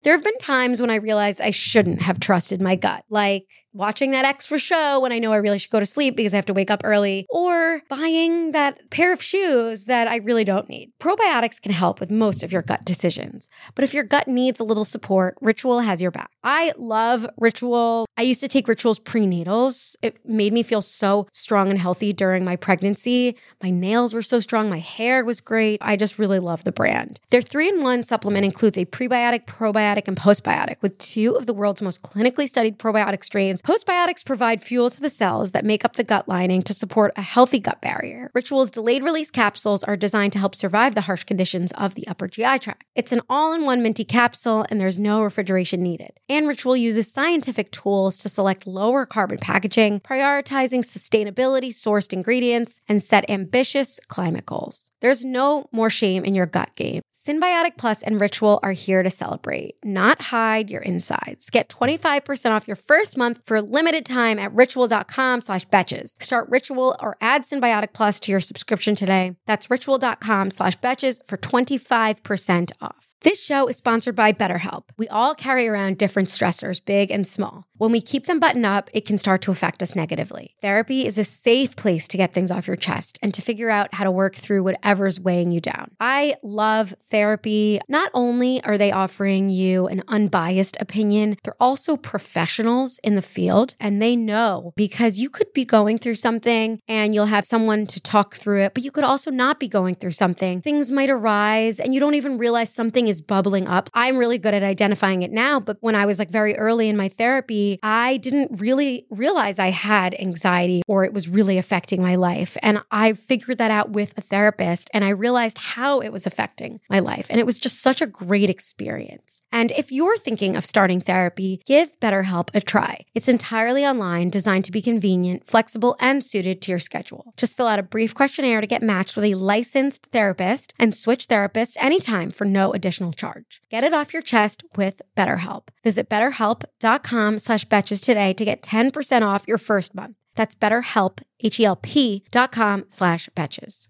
There 0.04 0.14
have 0.14 0.26
been 0.26 0.38
times 0.40 0.82
when 0.82 0.90
I 0.90 0.96
realized 0.96 1.40
I 1.40 1.52
shouldn't 1.52 2.02
have 2.02 2.20
trusted 2.20 2.62
my 2.62 2.76
gut, 2.76 3.06
like 3.10 3.48
watching 3.76 4.12
that 4.12 4.24
extra 4.24 4.58
show 4.58 5.02
when 5.02 5.12
I 5.12 5.20
know 5.20 5.34
I 5.34 5.38
really 5.38 5.60
should 5.60 5.70
go 5.70 5.80
to 5.80 5.86
sleep 5.86 6.16
because 6.16 6.34
I 6.34 6.38
have 6.38 6.46
to 6.46 6.54
wake 6.54 6.72
up 6.72 6.82
early, 6.84 7.26
or 7.30 7.82
buying 7.90 8.52
that 8.54 8.90
pair 8.90 9.12
of 9.12 9.22
shoes 9.22 9.86
that 9.86 10.08
I 10.08 10.18
really 10.18 10.46
don't 10.46 10.70
need. 10.70 10.94
Probiotics 11.00 11.62
can 11.62 11.74
help 11.74 12.00
with 12.00 12.10
most 12.10 12.42
of 12.42 12.54
your 12.54 12.62
gut 12.62 12.86
decisions, 12.86 13.50
but 13.76 13.84
if 13.84 13.94
your 13.94 14.06
gut 14.06 14.28
needs 14.28 14.60
a 14.60 14.64
little 14.64 14.86
support, 14.86 15.38
Ritual 15.42 15.82
has 15.82 16.02
your 16.02 16.12
back. 16.12 16.30
I 16.44 16.72
love 16.78 17.28
Ritual. 17.38 18.06
I 18.18 18.22
used 18.22 18.40
to 18.42 18.48
take 18.48 18.68
Ritual's 18.70 19.00
prenatals. 19.00 19.96
It 20.02 20.26
made 20.26 20.54
me 20.54 20.64
feel 20.64 20.82
so 20.82 21.28
strong 21.34 21.70
and 21.70 21.78
healthy 21.78 22.14
during 22.14 22.46
my 22.46 22.56
pregnancy. 22.56 23.36
My 23.62 23.70
nails 23.70 24.14
were 24.14 24.22
so 24.22 24.40
strong, 24.40 24.70
my 24.70 24.80
hair 24.80 25.26
was 25.26 25.42
great. 25.42 25.80
I 25.82 25.98
just 25.98 26.18
really 26.18 26.40
love 26.40 26.64
the 26.64 26.72
brand. 26.72 27.20
Their 27.30 27.42
three 27.42 27.68
in 27.68 27.82
one 27.82 28.04
supplement 28.04 28.46
includes 28.46 28.78
a 28.78 28.86
prebiotic, 28.86 29.46
probiotic, 29.46 30.08
and 30.08 30.16
postbiotic 30.16 30.78
with 30.82 30.98
two 30.98 31.36
of 31.36 31.46
the 31.46 31.54
world's 31.54 31.82
most 31.82 32.02
clinically 32.04 32.48
studied 32.48 32.80
probiotic 32.80 33.24
strains 33.26 33.62
Postbiotics 33.66 34.24
provide 34.24 34.62
fuel 34.62 34.92
to 34.92 35.02
the 35.02 35.10
cells 35.10 35.54
that 35.54 35.66
make 35.66 35.84
up 35.84 35.96
the 35.96 36.04
gut 36.04 36.28
lining 36.28 36.62
to 36.62 36.72
support 36.72 37.12
a 37.16 37.24
healthy 37.24 37.60
gut 37.60 37.82
barrier. 37.82 38.30
Ritual's 38.36 38.70
delayed 38.70 39.04
release 39.04 39.32
capsules 39.32 39.84
are 39.84 39.96
designed 39.96 40.34
to 40.34 40.38
help 40.38 40.54
survive 40.54 40.94
the 40.94 41.02
harsh 41.02 41.24
conditions 41.24 41.72
of 41.72 41.96
the 41.96 42.08
upper 42.08 42.28
GI 42.28 42.60
tract. 42.60 42.84
It's 42.94 43.12
an 43.12 43.22
all 43.28 43.54
in 43.54 43.66
one 43.66 43.82
minty 43.82 44.06
capsule, 44.06 44.68
and 44.70 44.80
there's 44.80 45.00
no 45.00 45.24
refrigeration 45.24 45.82
needed. 45.82 46.12
And 46.30 46.48
Ritual 46.48 46.78
uses 46.78 47.12
scientific 47.12 47.72
tools 47.72 48.20
to 48.20 48.30
select 48.30 48.68
lower 48.68 49.04
carbon 49.04 49.40
packaging, 49.40 50.02
prioritizing 50.02 50.82
sustainability 50.82 51.70
sourced 51.70 52.14
ingredients, 52.14 52.82
and 52.88 53.02
set 53.02 53.28
ambitious 53.28 54.00
climate 54.08 54.46
goals. 54.46 54.92
There's 55.02 55.26
no 55.26 55.70
more 55.72 55.90
shame 55.90 56.24
in 56.24 56.36
your 56.36 56.46
gut 56.46 56.76
game. 56.76 57.02
Synbiotic 57.12 57.78
Plus 57.78 58.04
and 58.04 58.22
Ritual 58.22 58.60
are 58.62 58.74
here 58.74 59.02
to 59.02 59.10
celebrate, 59.10 59.78
not 59.84 60.22
hide 60.22 60.70
your 60.70 60.82
insides. 60.84 61.50
Get 61.50 61.68
25% 61.70 62.52
off 62.52 62.68
your 62.68 62.76
first 62.76 63.18
month 63.18 63.42
for 63.44 63.55
for 63.56 63.60
a 63.60 63.62
limited 63.62 64.06
time 64.06 64.38
at 64.38 64.52
ritual.com 64.52 65.40
slash 65.40 65.66
betches. 65.68 66.22
Start 66.22 66.50
Ritual 66.50 66.98
or 67.00 67.16
add 67.22 67.44
Synbiotic 67.44 67.94
Plus 67.94 68.20
to 68.22 68.32
your 68.32 68.42
subscription 68.42 68.96
today. 68.96 69.38
That's 69.46 69.70
ritual.com 69.70 70.52
slash 70.52 70.78
betches 70.80 71.26
for 71.26 71.38
25% 71.38 72.72
off. 72.82 73.15
This 73.26 73.44
show 73.44 73.66
is 73.66 73.76
sponsored 73.76 74.16
by 74.16 74.34
BetterHelp. 74.34 74.84
We 74.98 75.08
all 75.08 75.34
carry 75.34 75.68
around 75.68 75.98
different 75.98 76.30
stressors, 76.30 76.80
big 76.80 77.10
and 77.10 77.28
small. 77.28 77.66
When 77.78 77.92
we 77.92 78.00
keep 78.00 78.28
them 78.28 78.40
buttoned 78.40 78.68
up, 78.68 78.90
it 78.94 79.06
can 79.06 79.18
start 79.18 79.42
to 79.42 79.52
affect 79.52 79.82
us 79.82 79.96
negatively. 79.96 80.56
Therapy 80.62 81.06
is 81.06 81.18
a 81.18 81.24
safe 81.24 81.76
place 81.76 82.08
to 82.08 82.18
get 82.18 82.34
things 82.34 82.52
off 82.52 82.68
your 82.68 82.78
chest 82.78 83.20
and 83.22 83.34
to 83.34 83.42
figure 83.42 83.70
out 83.70 83.96
how 83.96 84.04
to 84.06 84.12
work 84.12 84.36
through 84.36 84.64
whatever's 84.64 85.20
weighing 85.20 85.52
you 85.52 85.60
down. 85.60 85.92
I 86.00 86.36
love 86.44 86.96
therapy. 87.10 87.82
Not 87.90 88.12
only 88.14 88.64
are 88.64 88.78
they 88.78 88.92
offering 88.92 89.50
you 89.50 89.88
an 89.88 90.04
unbiased 90.08 90.78
opinion, 90.80 91.36
they're 91.44 91.56
also 91.60 91.98
professionals 91.98 93.00
in 93.04 93.16
the 93.16 93.22
field 93.24 93.76
and 93.80 94.02
they 94.02 94.16
know 94.16 94.72
because 94.78 95.20
you 95.20 95.30
could 95.30 95.52
be 95.52 95.66
going 95.66 95.98
through 95.98 96.16
something 96.16 96.80
and 96.88 97.14
you'll 97.14 97.26
have 97.26 97.46
someone 97.46 97.88
to 97.88 98.00
talk 98.00 98.36
through 98.36 98.62
it, 98.62 98.74
but 98.76 98.84
you 98.84 98.92
could 98.92 99.04
also 99.04 99.32
not 99.32 99.60
be 99.60 99.68
going 99.68 99.96
through 99.96 100.12
something. 100.12 100.62
Things 100.62 100.92
might 100.92 101.10
arise 101.10 101.80
and 101.80 101.94
you 101.94 102.00
don't 102.00 102.16
even 102.16 102.38
realize 102.38 102.74
something 102.74 103.10
is 103.10 103.15
bubbling 103.22 103.68
up. 103.68 103.90
I'm 103.94 104.18
really 104.18 104.38
good 104.38 104.54
at 104.54 104.64
identifying 104.64 105.22
it 105.22 105.32
now, 105.32 105.60
but 105.60 105.78
when 105.82 105.96
I 105.96 106.06
was 106.06 106.20
like 106.20 106.30
very 106.30 106.56
early 106.56 106.90
in 106.90 106.98
my 106.98 107.10
therapy, 107.10 107.80
I 107.84 108.18
didn't 108.18 108.60
really 108.60 109.06
realize 109.10 109.60
I 109.60 109.70
had 109.70 110.16
anxiety 110.20 110.82
or 110.88 111.04
it 111.04 111.14
was 111.14 111.28
really 111.28 111.58
affecting 111.58 112.02
my 112.02 112.16
life. 112.16 112.58
And 112.62 112.82
I 112.92 113.14
figured 113.14 113.58
that 113.58 113.72
out 113.72 113.92
with 113.92 114.18
a 114.18 114.22
therapist 114.22 114.90
and 114.94 115.04
I 115.04 115.10
realized 115.10 115.58
how 115.58 116.02
it 116.02 116.12
was 116.12 116.26
affecting 116.26 116.80
my 116.90 117.00
life. 117.00 117.28
And 117.30 117.40
it 117.40 117.46
was 117.46 117.60
just 117.60 117.82
such 117.82 118.02
a 118.02 118.08
great 118.08 118.50
experience. 118.50 119.42
And 119.52 119.72
if 119.72 119.92
you're 119.92 120.18
thinking 120.18 120.56
of 120.56 120.66
starting 120.66 121.02
therapy, 121.02 121.62
give 121.66 122.00
BetterHelp 122.00 122.50
a 122.54 122.62
try. 122.62 123.06
It's 123.14 123.30
entirely 123.30 123.86
online, 123.86 124.30
designed 124.30 124.66
to 124.66 124.72
be 124.72 124.82
convenient, 124.82 125.46
flexible, 125.46 125.96
and 126.00 126.24
suited 126.24 126.62
to 126.62 126.72
your 126.72 126.80
schedule. 126.80 127.34
Just 127.38 127.56
fill 127.56 127.68
out 127.68 127.80
a 127.80 127.84
brief 127.84 128.14
questionnaire 128.14 128.62
to 128.62 128.68
get 128.68 128.82
matched 128.82 129.16
with 129.16 129.26
a 129.26 129.36
licensed 129.36 130.08
therapist 130.08 130.74
and 130.80 130.96
switch 130.96 131.28
therapists 131.28 131.78
anytime 131.80 132.32
for 132.32 132.46
no 132.46 132.74
additional 132.74 132.95
charge. 133.14 133.62
Get 133.70 133.84
it 133.84 133.94
off 133.94 134.14
your 134.14 134.22
chest 134.22 134.64
with 134.76 135.02
BetterHelp. 135.16 135.70
Visit 135.84 136.10
betterhelp.com 136.10 137.40
slash 137.40 137.66
betches 137.66 138.04
today 138.04 138.34
to 138.34 138.46
get 138.46 138.62
10% 138.62 139.22
off 139.22 139.48
your 139.48 139.58
first 139.58 139.94
month. 139.96 140.16
That's 140.36 140.56
betterhelp, 140.56 141.22
H-E-L-P 141.40 142.26
dot 142.32 142.52
com 142.52 142.86
slash 142.90 143.30
betches. 143.36 143.88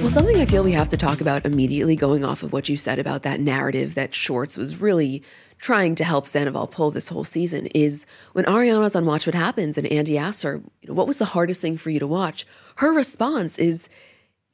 Well, 0.00 0.08
something 0.08 0.38
I 0.38 0.46
feel 0.46 0.64
we 0.64 0.72
have 0.72 0.88
to 0.88 0.96
talk 0.96 1.20
about 1.20 1.44
immediately 1.44 1.94
going 1.94 2.24
off 2.24 2.42
of 2.42 2.52
what 2.52 2.68
you 2.70 2.76
said 2.76 2.98
about 2.98 3.22
that 3.22 3.38
narrative 3.38 3.94
that 3.96 4.14
Schwartz 4.14 4.56
was 4.56 4.80
really 4.80 5.22
trying 5.58 5.94
to 5.96 6.04
help 6.04 6.26
Sandoval 6.26 6.68
pull 6.68 6.90
this 6.90 7.10
whole 7.10 7.22
season 7.22 7.66
is 7.66 8.06
when 8.32 8.46
Ariana's 8.46 8.96
on 8.96 9.04
Watch 9.04 9.26
What 9.26 9.34
Happens 9.34 9.76
and 9.76 9.86
Andy 9.86 10.16
asks 10.16 10.42
her, 10.42 10.62
what 10.86 11.06
was 11.06 11.18
the 11.18 11.26
hardest 11.26 11.60
thing 11.60 11.76
for 11.76 11.90
you 11.90 11.98
to 12.00 12.06
watch? 12.06 12.46
Her 12.76 12.92
response 12.92 13.58
is, 13.58 13.90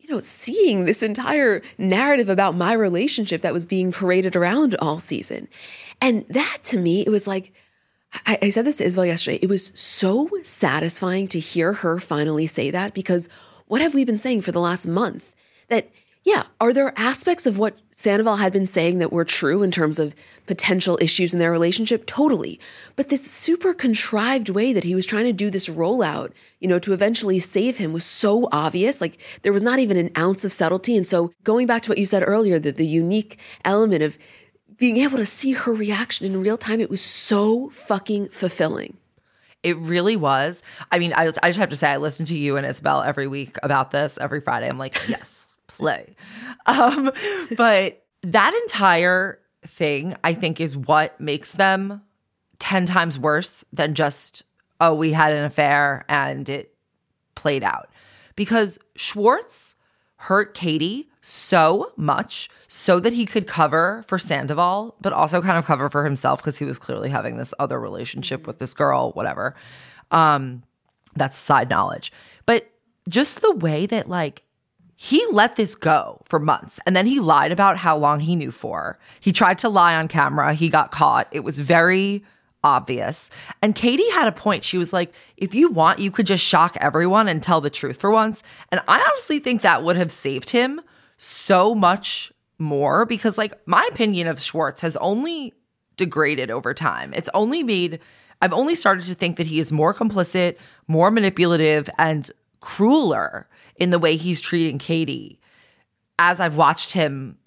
you 0.06 0.14
know, 0.14 0.20
seeing 0.20 0.84
this 0.84 1.02
entire 1.02 1.62
narrative 1.78 2.28
about 2.28 2.54
my 2.54 2.72
relationship 2.72 3.42
that 3.42 3.52
was 3.52 3.66
being 3.66 3.90
paraded 3.90 4.36
around 4.36 4.76
all 4.76 5.00
season. 5.00 5.48
And 6.00 6.24
that 6.28 6.58
to 6.64 6.78
me, 6.78 7.02
it 7.04 7.10
was 7.10 7.26
like, 7.26 7.52
I, 8.24 8.38
I 8.42 8.50
said 8.50 8.64
this 8.64 8.76
to 8.76 8.84
Isabel 8.84 9.06
yesterday. 9.06 9.40
It 9.42 9.48
was 9.48 9.72
so 9.74 10.30
satisfying 10.42 11.26
to 11.28 11.40
hear 11.40 11.72
her 11.72 11.98
finally 11.98 12.46
say 12.46 12.70
that 12.70 12.94
because 12.94 13.28
what 13.66 13.80
have 13.80 13.94
we 13.94 14.04
been 14.04 14.18
saying 14.18 14.42
for 14.42 14.52
the 14.52 14.60
last 14.60 14.86
month? 14.86 15.34
That, 15.68 15.90
yeah, 16.26 16.42
are 16.60 16.72
there 16.72 16.92
aspects 16.96 17.46
of 17.46 17.56
what 17.56 17.78
Sandoval 17.92 18.38
had 18.38 18.52
been 18.52 18.66
saying 18.66 18.98
that 18.98 19.12
were 19.12 19.24
true 19.24 19.62
in 19.62 19.70
terms 19.70 20.00
of 20.00 20.12
potential 20.48 20.98
issues 21.00 21.32
in 21.32 21.38
their 21.38 21.52
relationship? 21.52 22.04
Totally. 22.04 22.58
But 22.96 23.10
this 23.10 23.30
super 23.30 23.72
contrived 23.72 24.48
way 24.48 24.72
that 24.72 24.82
he 24.82 24.96
was 24.96 25.06
trying 25.06 25.26
to 25.26 25.32
do 25.32 25.50
this 25.50 25.68
rollout, 25.68 26.32
you 26.58 26.66
know, 26.66 26.80
to 26.80 26.92
eventually 26.92 27.38
save 27.38 27.78
him 27.78 27.92
was 27.92 28.04
so 28.04 28.48
obvious. 28.50 29.00
Like 29.00 29.20
there 29.42 29.52
was 29.52 29.62
not 29.62 29.78
even 29.78 29.96
an 29.96 30.10
ounce 30.18 30.44
of 30.44 30.50
subtlety. 30.50 30.96
And 30.96 31.06
so 31.06 31.32
going 31.44 31.68
back 31.68 31.82
to 31.82 31.92
what 31.92 31.98
you 31.98 32.06
said 32.06 32.24
earlier, 32.26 32.58
that 32.58 32.76
the 32.76 32.88
unique 32.88 33.38
element 33.64 34.02
of 34.02 34.18
being 34.78 34.96
able 34.96 35.18
to 35.18 35.26
see 35.26 35.52
her 35.52 35.72
reaction 35.72 36.26
in 36.26 36.40
real 36.40 36.58
time, 36.58 36.80
it 36.80 36.90
was 36.90 37.00
so 37.00 37.70
fucking 37.70 38.30
fulfilling. 38.30 38.96
It 39.62 39.76
really 39.78 40.16
was. 40.16 40.64
I 40.90 40.98
mean, 40.98 41.12
I 41.12 41.30
I 41.40 41.48
just 41.50 41.60
have 41.60 41.70
to 41.70 41.76
say, 41.76 41.90
I 41.90 41.98
listen 41.98 42.26
to 42.26 42.36
you 42.36 42.56
and 42.56 42.66
Isabel 42.66 43.02
every 43.02 43.28
week 43.28 43.58
about 43.62 43.92
this 43.92 44.18
every 44.18 44.40
Friday. 44.40 44.68
I'm 44.68 44.78
like, 44.78 44.94
yes, 45.08 45.35
play. 45.76 46.16
Um, 46.66 47.10
but 47.56 48.04
that 48.22 48.54
entire 48.64 49.38
thing, 49.66 50.16
I 50.24 50.34
think, 50.34 50.60
is 50.60 50.76
what 50.76 51.20
makes 51.20 51.52
them 51.52 52.02
10 52.58 52.86
times 52.86 53.18
worse 53.18 53.64
than 53.72 53.94
just, 53.94 54.42
oh, 54.80 54.94
we 54.94 55.12
had 55.12 55.32
an 55.32 55.44
affair 55.44 56.04
and 56.08 56.48
it 56.48 56.74
played 57.34 57.62
out. 57.62 57.88
Because 58.34 58.78
Schwartz 58.96 59.76
hurt 60.16 60.54
Katie 60.54 61.08
so 61.20 61.92
much 61.96 62.48
so 62.68 63.00
that 63.00 63.12
he 63.12 63.26
could 63.26 63.46
cover 63.46 64.04
for 64.06 64.18
Sandoval, 64.18 64.96
but 65.00 65.12
also 65.12 65.42
kind 65.42 65.58
of 65.58 65.64
cover 65.64 65.90
for 65.90 66.04
himself 66.04 66.40
because 66.40 66.58
he 66.58 66.64
was 66.64 66.78
clearly 66.78 67.08
having 67.08 67.36
this 67.36 67.52
other 67.58 67.78
relationship 67.78 68.46
with 68.46 68.58
this 68.58 68.74
girl, 68.74 69.12
whatever. 69.12 69.54
Um, 70.10 70.62
that's 71.14 71.36
side 71.36 71.68
knowledge. 71.68 72.12
But 72.44 72.70
just 73.08 73.40
the 73.40 73.54
way 73.54 73.86
that 73.86 74.08
like 74.08 74.42
he 74.96 75.24
let 75.30 75.56
this 75.56 75.74
go 75.74 76.22
for 76.24 76.38
months 76.38 76.80
and 76.86 76.96
then 76.96 77.06
he 77.06 77.20
lied 77.20 77.52
about 77.52 77.76
how 77.76 77.96
long 77.96 78.20
he 78.20 78.34
knew 78.34 78.50
for. 78.50 78.98
He 79.20 79.30
tried 79.32 79.58
to 79.58 79.68
lie 79.68 79.94
on 79.94 80.08
camera, 80.08 80.54
he 80.54 80.68
got 80.68 80.90
caught. 80.90 81.28
It 81.30 81.44
was 81.44 81.60
very 81.60 82.24
obvious. 82.64 83.30
And 83.62 83.74
Katie 83.74 84.10
had 84.10 84.26
a 84.26 84.32
point. 84.32 84.64
She 84.64 84.78
was 84.78 84.92
like, 84.92 85.14
if 85.36 85.54
you 85.54 85.70
want, 85.70 86.00
you 86.00 86.10
could 86.10 86.26
just 86.26 86.44
shock 86.44 86.76
everyone 86.80 87.28
and 87.28 87.42
tell 87.42 87.60
the 87.60 87.70
truth 87.70 87.98
for 87.98 88.10
once. 88.10 88.42
And 88.72 88.80
I 88.88 89.00
honestly 89.00 89.38
think 89.38 89.62
that 89.62 89.84
would 89.84 89.96
have 89.96 90.10
saved 90.10 90.50
him 90.50 90.80
so 91.16 91.74
much 91.74 92.32
more 92.58 93.06
because, 93.06 93.38
like, 93.38 93.54
my 93.66 93.86
opinion 93.92 94.26
of 94.26 94.40
Schwartz 94.40 94.80
has 94.80 94.96
only 94.96 95.54
degraded 95.96 96.50
over 96.50 96.74
time. 96.74 97.12
It's 97.14 97.28
only 97.34 97.62
made, 97.62 98.00
I've 98.42 98.52
only 98.52 98.74
started 98.74 99.04
to 99.04 99.14
think 99.14 99.36
that 99.36 99.46
he 99.46 99.60
is 99.60 99.70
more 99.70 99.94
complicit, 99.94 100.56
more 100.88 101.10
manipulative, 101.10 101.88
and 101.98 102.30
crueler 102.60 103.48
in 103.78 103.90
the 103.90 103.98
way 103.98 104.16
he's 104.16 104.40
treating 104.40 104.78
Katie 104.78 105.40
as 106.18 106.40
I've 106.40 106.56
watched 106.56 106.92
him 106.92 107.38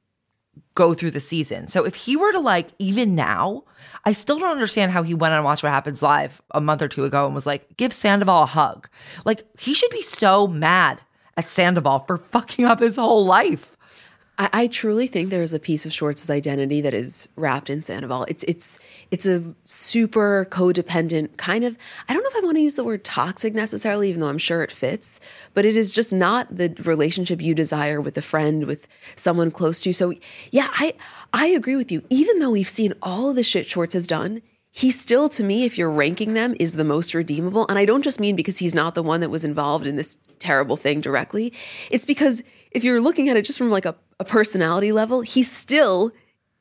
go 0.76 0.94
through 0.94 1.12
the 1.12 1.20
season. 1.20 1.68
So 1.68 1.86
if 1.86 1.96
he 1.96 2.16
were 2.16 2.32
to 2.32 2.40
like 2.40 2.70
even 2.80 3.16
now, 3.16 3.64
I 4.06 4.14
still 4.14 4.40
don't 4.40 4.52
understand 4.52 4.92
how 4.92 5.04
he 5.04 5.14
went 5.14 5.34
on 5.34 5.44
Watch 5.44 5.64
What 5.64 5.72
Happens 5.72 6.02
live 6.02 6.42
a 6.52 6.62
month 6.62 6.82
or 6.82 6.88
two 6.88 7.06
ago 7.06 7.26
and 7.26 7.36
was 7.36 7.46
like, 7.46 7.76
give 7.78 7.92
Sandoval 7.92 8.44
a 8.44 8.46
hug. 8.46 8.88
Like 9.26 9.46
he 9.60 9.74
should 9.74 9.92
be 9.92 10.02
so 10.02 10.48
mad 10.48 11.02
at 11.36 11.50
Sandoval 11.50 12.00
for 12.08 12.18
fucking 12.18 12.66
up 12.66 12.80
his 12.80 12.96
whole 12.96 13.26
life. 13.26 13.76
I, 14.40 14.50
I 14.54 14.68
truly 14.68 15.06
think 15.06 15.30
there 15.30 15.44
is 15.44 15.54
a 15.54 15.60
piece 15.60 15.86
of 15.86 15.94
Schwartz's 15.94 16.30
identity 16.30 16.82
that 16.82 16.94
is 16.94 17.28
wrapped 17.36 17.70
in 17.70 17.82
Sandoval. 17.82 18.26
It's 18.28 18.44
it's 18.46 18.80
it's 19.12 19.26
a 19.26 19.54
super 19.66 20.48
codependent 20.50 21.38
kind 21.38 21.64
of. 21.64 21.78
I 22.08 22.14
don't 22.14 22.24
know 22.24 22.30
if 22.30 22.38
I 22.38 22.46
want 22.46 22.58
to 22.58 22.62
use 22.64 22.76
the 22.76 22.84
word 22.84 23.04
toxic 23.04 23.54
necessarily, 23.54 24.10
even 24.10 24.22
though 24.22 24.30
I'm 24.30 24.38
sure 24.38 24.64
it 24.64 24.72
fits. 24.72 25.20
But 25.54 25.66
it 25.66 25.76
is 25.76 25.92
just 25.92 26.14
not 26.14 26.56
the 26.56 26.74
relationship 26.84 27.42
you 27.42 27.54
desire 27.54 28.02
with 28.02 28.18
a 28.18 28.22
friend, 28.22 28.66
with 28.66 28.88
someone 29.16 29.52
close 29.52 29.82
to 29.82 29.90
you. 29.90 29.94
So 29.94 30.14
yeah, 30.52 30.70
I 30.72 30.94
I 31.34 31.48
agree 31.48 31.76
with 31.76 31.92
you. 31.92 32.04
Even 32.10 32.40
though 32.40 32.52
we've 32.52 32.70
seen 32.70 32.94
all 33.04 33.30
of 33.30 33.36
the 33.36 33.44
shit 33.44 33.68
Schwartz 33.68 33.94
has 33.94 34.08
done, 34.08 34.42
he 34.72 34.92
still 34.92 35.28
to 35.30 35.44
me 35.44 35.66
if 35.66 35.78
you're 35.78 35.92
ranking 35.92 36.34
them 36.34 36.56
is 36.60 36.76
the 36.76 36.84
most 36.84 37.16
redeemable 37.16 37.66
and 37.70 37.80
i 37.80 37.86
don't 37.86 38.04
just 38.04 38.20
mean 38.20 38.36
because 38.36 38.60
he's 38.60 38.76
not 38.76 38.94
the 38.94 39.02
one 39.02 39.20
that 39.20 39.32
was 39.32 39.44
involved 39.44 39.88
in 39.88 39.96
this 39.96 40.20
terrible 40.38 40.78
thing 40.78 41.02
directly 41.02 41.52
it's 41.90 42.06
because 42.06 42.44
if 42.70 42.84
you're 42.84 43.02
looking 43.02 43.30
at 43.30 43.36
it 43.36 43.44
just 43.44 43.58
from 43.58 43.72
like 43.72 43.86
a, 43.86 43.96
a 44.20 44.26
personality 44.26 44.92
level 44.92 45.22
he's 45.22 45.52
still 45.52 46.12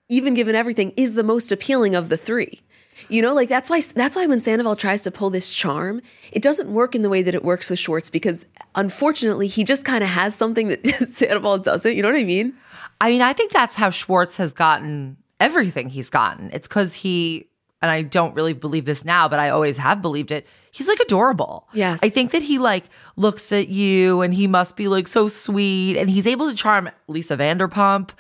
even 0.09 0.35
given 0.35 0.55
everything 0.55 0.93
is 0.97 1.15
the 1.15 1.23
most 1.23 1.53
appealing 1.53 1.95
of 1.95 2.09
the 2.09 2.17
three 2.17 2.61
you 3.09 3.23
know 3.23 3.35
like 3.35 3.49
that's 3.49 3.69
why 3.69 3.81
that's 3.95 4.17
why 4.17 4.27
when 4.27 4.41
sandoval 4.41 4.77
tries 4.77 5.03
to 5.03 5.11
pull 5.11 5.31
this 5.31 5.53
charm 5.53 6.01
it 6.33 6.43
doesn't 6.43 6.73
work 6.73 6.95
in 6.95 7.03
the 7.03 7.11
way 7.11 7.23
that 7.23 7.35
it 7.35 7.45
works 7.45 7.71
with 7.71 7.79
schwartz 7.79 8.11
because 8.11 8.47
unfortunately 8.75 9.47
he 9.47 9.65
just 9.65 9.85
kind 9.85 10.03
of 10.03 10.11
has 10.11 10.35
something 10.35 10.69
that 10.69 10.87
sandoval 11.09 11.59
doesn't 11.59 11.95
you 11.95 12.03
know 12.03 12.11
what 12.11 12.19
i 12.19 12.25
mean 12.25 12.55
I 13.01 13.11
mean, 13.11 13.23
I 13.23 13.33
think 13.33 13.53
that's 13.53 13.75
how 13.75 13.91
Schwartz 13.91 14.37
has 14.37 14.53
gotten 14.53 15.17
everything 15.39 15.89
he's 15.89 16.11
gotten. 16.11 16.51
It's 16.53 16.67
because 16.67 16.95
he 16.95 17.49
and 17.81 17.91
I 17.93 18.03
don't 18.03 18.35
really 18.35 18.55
believe 18.55 18.87
this 18.87 19.05
now, 19.05 19.29
but 19.29 19.39
I 19.39 19.51
always 19.51 19.77
have 19.77 20.03
believed 20.03 20.33
it. 20.33 20.49
He's 20.79 20.87
like 20.87 21.01
adorable. 21.01 21.67
Yes. 21.73 22.05
I 22.05 22.09
think 22.09 22.31
that 22.31 22.43
he 22.43 22.61
like 22.61 22.85
looks 23.17 23.51
at 23.53 23.67
you 23.67 24.21
and 24.21 24.33
he 24.33 24.47
must 24.47 24.77
be 24.77 24.87
like 24.87 25.09
so 25.09 25.27
sweet 25.27 25.97
and 25.97 26.09
he's 26.09 26.25
able 26.25 26.49
to 26.49 26.55
charm 26.55 26.89
Lisa 27.09 27.37
Vanderpump 27.37 28.11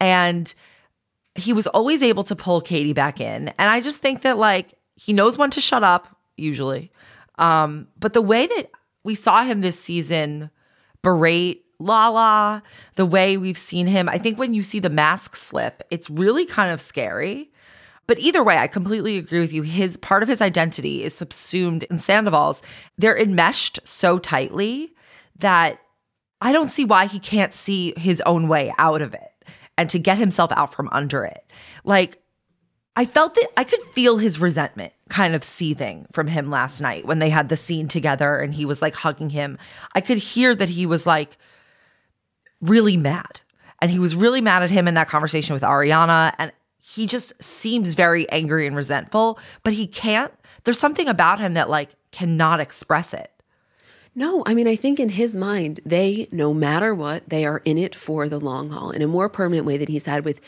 and 0.00 0.52
he 1.36 1.52
was 1.52 1.68
always 1.68 2.02
able 2.02 2.24
to 2.24 2.34
pull 2.34 2.60
Katie 2.60 2.92
back 2.92 3.20
in. 3.20 3.46
And 3.56 3.70
I 3.70 3.80
just 3.80 4.02
think 4.02 4.22
that 4.22 4.36
like 4.36 4.74
he 4.96 5.12
knows 5.12 5.38
when 5.38 5.50
to 5.50 5.60
shut 5.60 5.84
up 5.84 6.08
usually. 6.36 6.90
Um 7.36 7.86
but 7.96 8.14
the 8.14 8.20
way 8.22 8.48
that 8.48 8.72
we 9.04 9.14
saw 9.14 9.44
him 9.44 9.60
this 9.60 9.78
season 9.78 10.50
berate 11.02 11.66
Lala, 11.78 12.64
the 12.96 13.06
way 13.06 13.36
we've 13.36 13.56
seen 13.56 13.86
him, 13.86 14.08
I 14.08 14.18
think 14.18 14.40
when 14.40 14.54
you 14.54 14.64
see 14.64 14.80
the 14.80 14.90
mask 14.90 15.36
slip, 15.36 15.84
it's 15.88 16.10
really 16.10 16.46
kind 16.46 16.72
of 16.72 16.80
scary 16.80 17.52
But 18.08 18.18
either 18.18 18.42
way, 18.42 18.56
I 18.56 18.66
completely 18.66 19.18
agree 19.18 19.38
with 19.38 19.52
you. 19.52 19.62
His 19.62 19.96
part 19.96 20.24
of 20.24 20.28
his 20.28 20.40
identity 20.40 21.04
is 21.04 21.14
subsumed 21.14 21.84
in 21.84 21.98
Sandoval's. 21.98 22.62
They're 22.96 23.16
enmeshed 23.16 23.78
so 23.84 24.18
tightly 24.18 24.94
that 25.36 25.80
I 26.40 26.52
don't 26.52 26.70
see 26.70 26.84
why 26.84 27.06
he 27.06 27.20
can't 27.20 27.52
see 27.52 27.92
his 27.96 28.20
own 28.22 28.48
way 28.48 28.72
out 28.78 29.02
of 29.02 29.14
it 29.14 29.30
and 29.76 29.90
to 29.90 29.98
get 29.98 30.18
himself 30.18 30.50
out 30.52 30.72
from 30.72 30.88
under 30.90 31.24
it. 31.24 31.44
Like, 31.84 32.20
I 32.96 33.04
felt 33.04 33.34
that 33.34 33.48
I 33.56 33.62
could 33.62 33.82
feel 33.92 34.16
his 34.16 34.40
resentment 34.40 34.92
kind 35.10 35.34
of 35.34 35.44
seething 35.44 36.06
from 36.12 36.26
him 36.26 36.50
last 36.50 36.80
night 36.80 37.04
when 37.04 37.20
they 37.20 37.30
had 37.30 37.48
the 37.48 37.56
scene 37.56 37.88
together 37.88 38.38
and 38.38 38.52
he 38.54 38.64
was 38.64 38.82
like 38.82 38.94
hugging 38.94 39.30
him. 39.30 39.58
I 39.94 40.00
could 40.00 40.18
hear 40.18 40.54
that 40.54 40.70
he 40.70 40.86
was 40.86 41.06
like 41.06 41.36
really 42.60 42.96
mad. 42.96 43.40
And 43.80 43.90
he 43.90 44.00
was 44.00 44.16
really 44.16 44.40
mad 44.40 44.64
at 44.64 44.70
him 44.70 44.88
in 44.88 44.94
that 44.94 45.08
conversation 45.08 45.54
with 45.54 45.62
Ariana. 45.62 46.34
And 46.38 46.50
he 46.80 47.06
just 47.06 47.32
seems 47.42 47.94
very 47.94 48.28
angry 48.30 48.66
and 48.66 48.76
resentful, 48.76 49.38
but 49.62 49.72
he 49.72 49.86
can't. 49.86 50.32
There's 50.64 50.78
something 50.78 51.08
about 51.08 51.40
him 51.40 51.54
that 51.54 51.68
like 51.68 51.90
cannot 52.12 52.60
express 52.60 53.12
it. 53.12 53.30
No, 54.14 54.42
I 54.46 54.54
mean, 54.54 54.66
I 54.66 54.74
think 54.74 54.98
in 54.98 55.10
his 55.10 55.36
mind, 55.36 55.80
they, 55.86 56.26
no 56.32 56.52
matter 56.52 56.94
what, 56.94 57.28
they 57.28 57.44
are 57.44 57.62
in 57.64 57.78
it 57.78 57.94
for 57.94 58.28
the 58.28 58.40
long 58.40 58.70
haul 58.70 58.90
in 58.90 59.02
a 59.02 59.06
more 59.06 59.28
permanent 59.28 59.66
way 59.66 59.76
than 59.76 59.88
he's 59.88 60.06
had 60.06 60.24
with, 60.24 60.40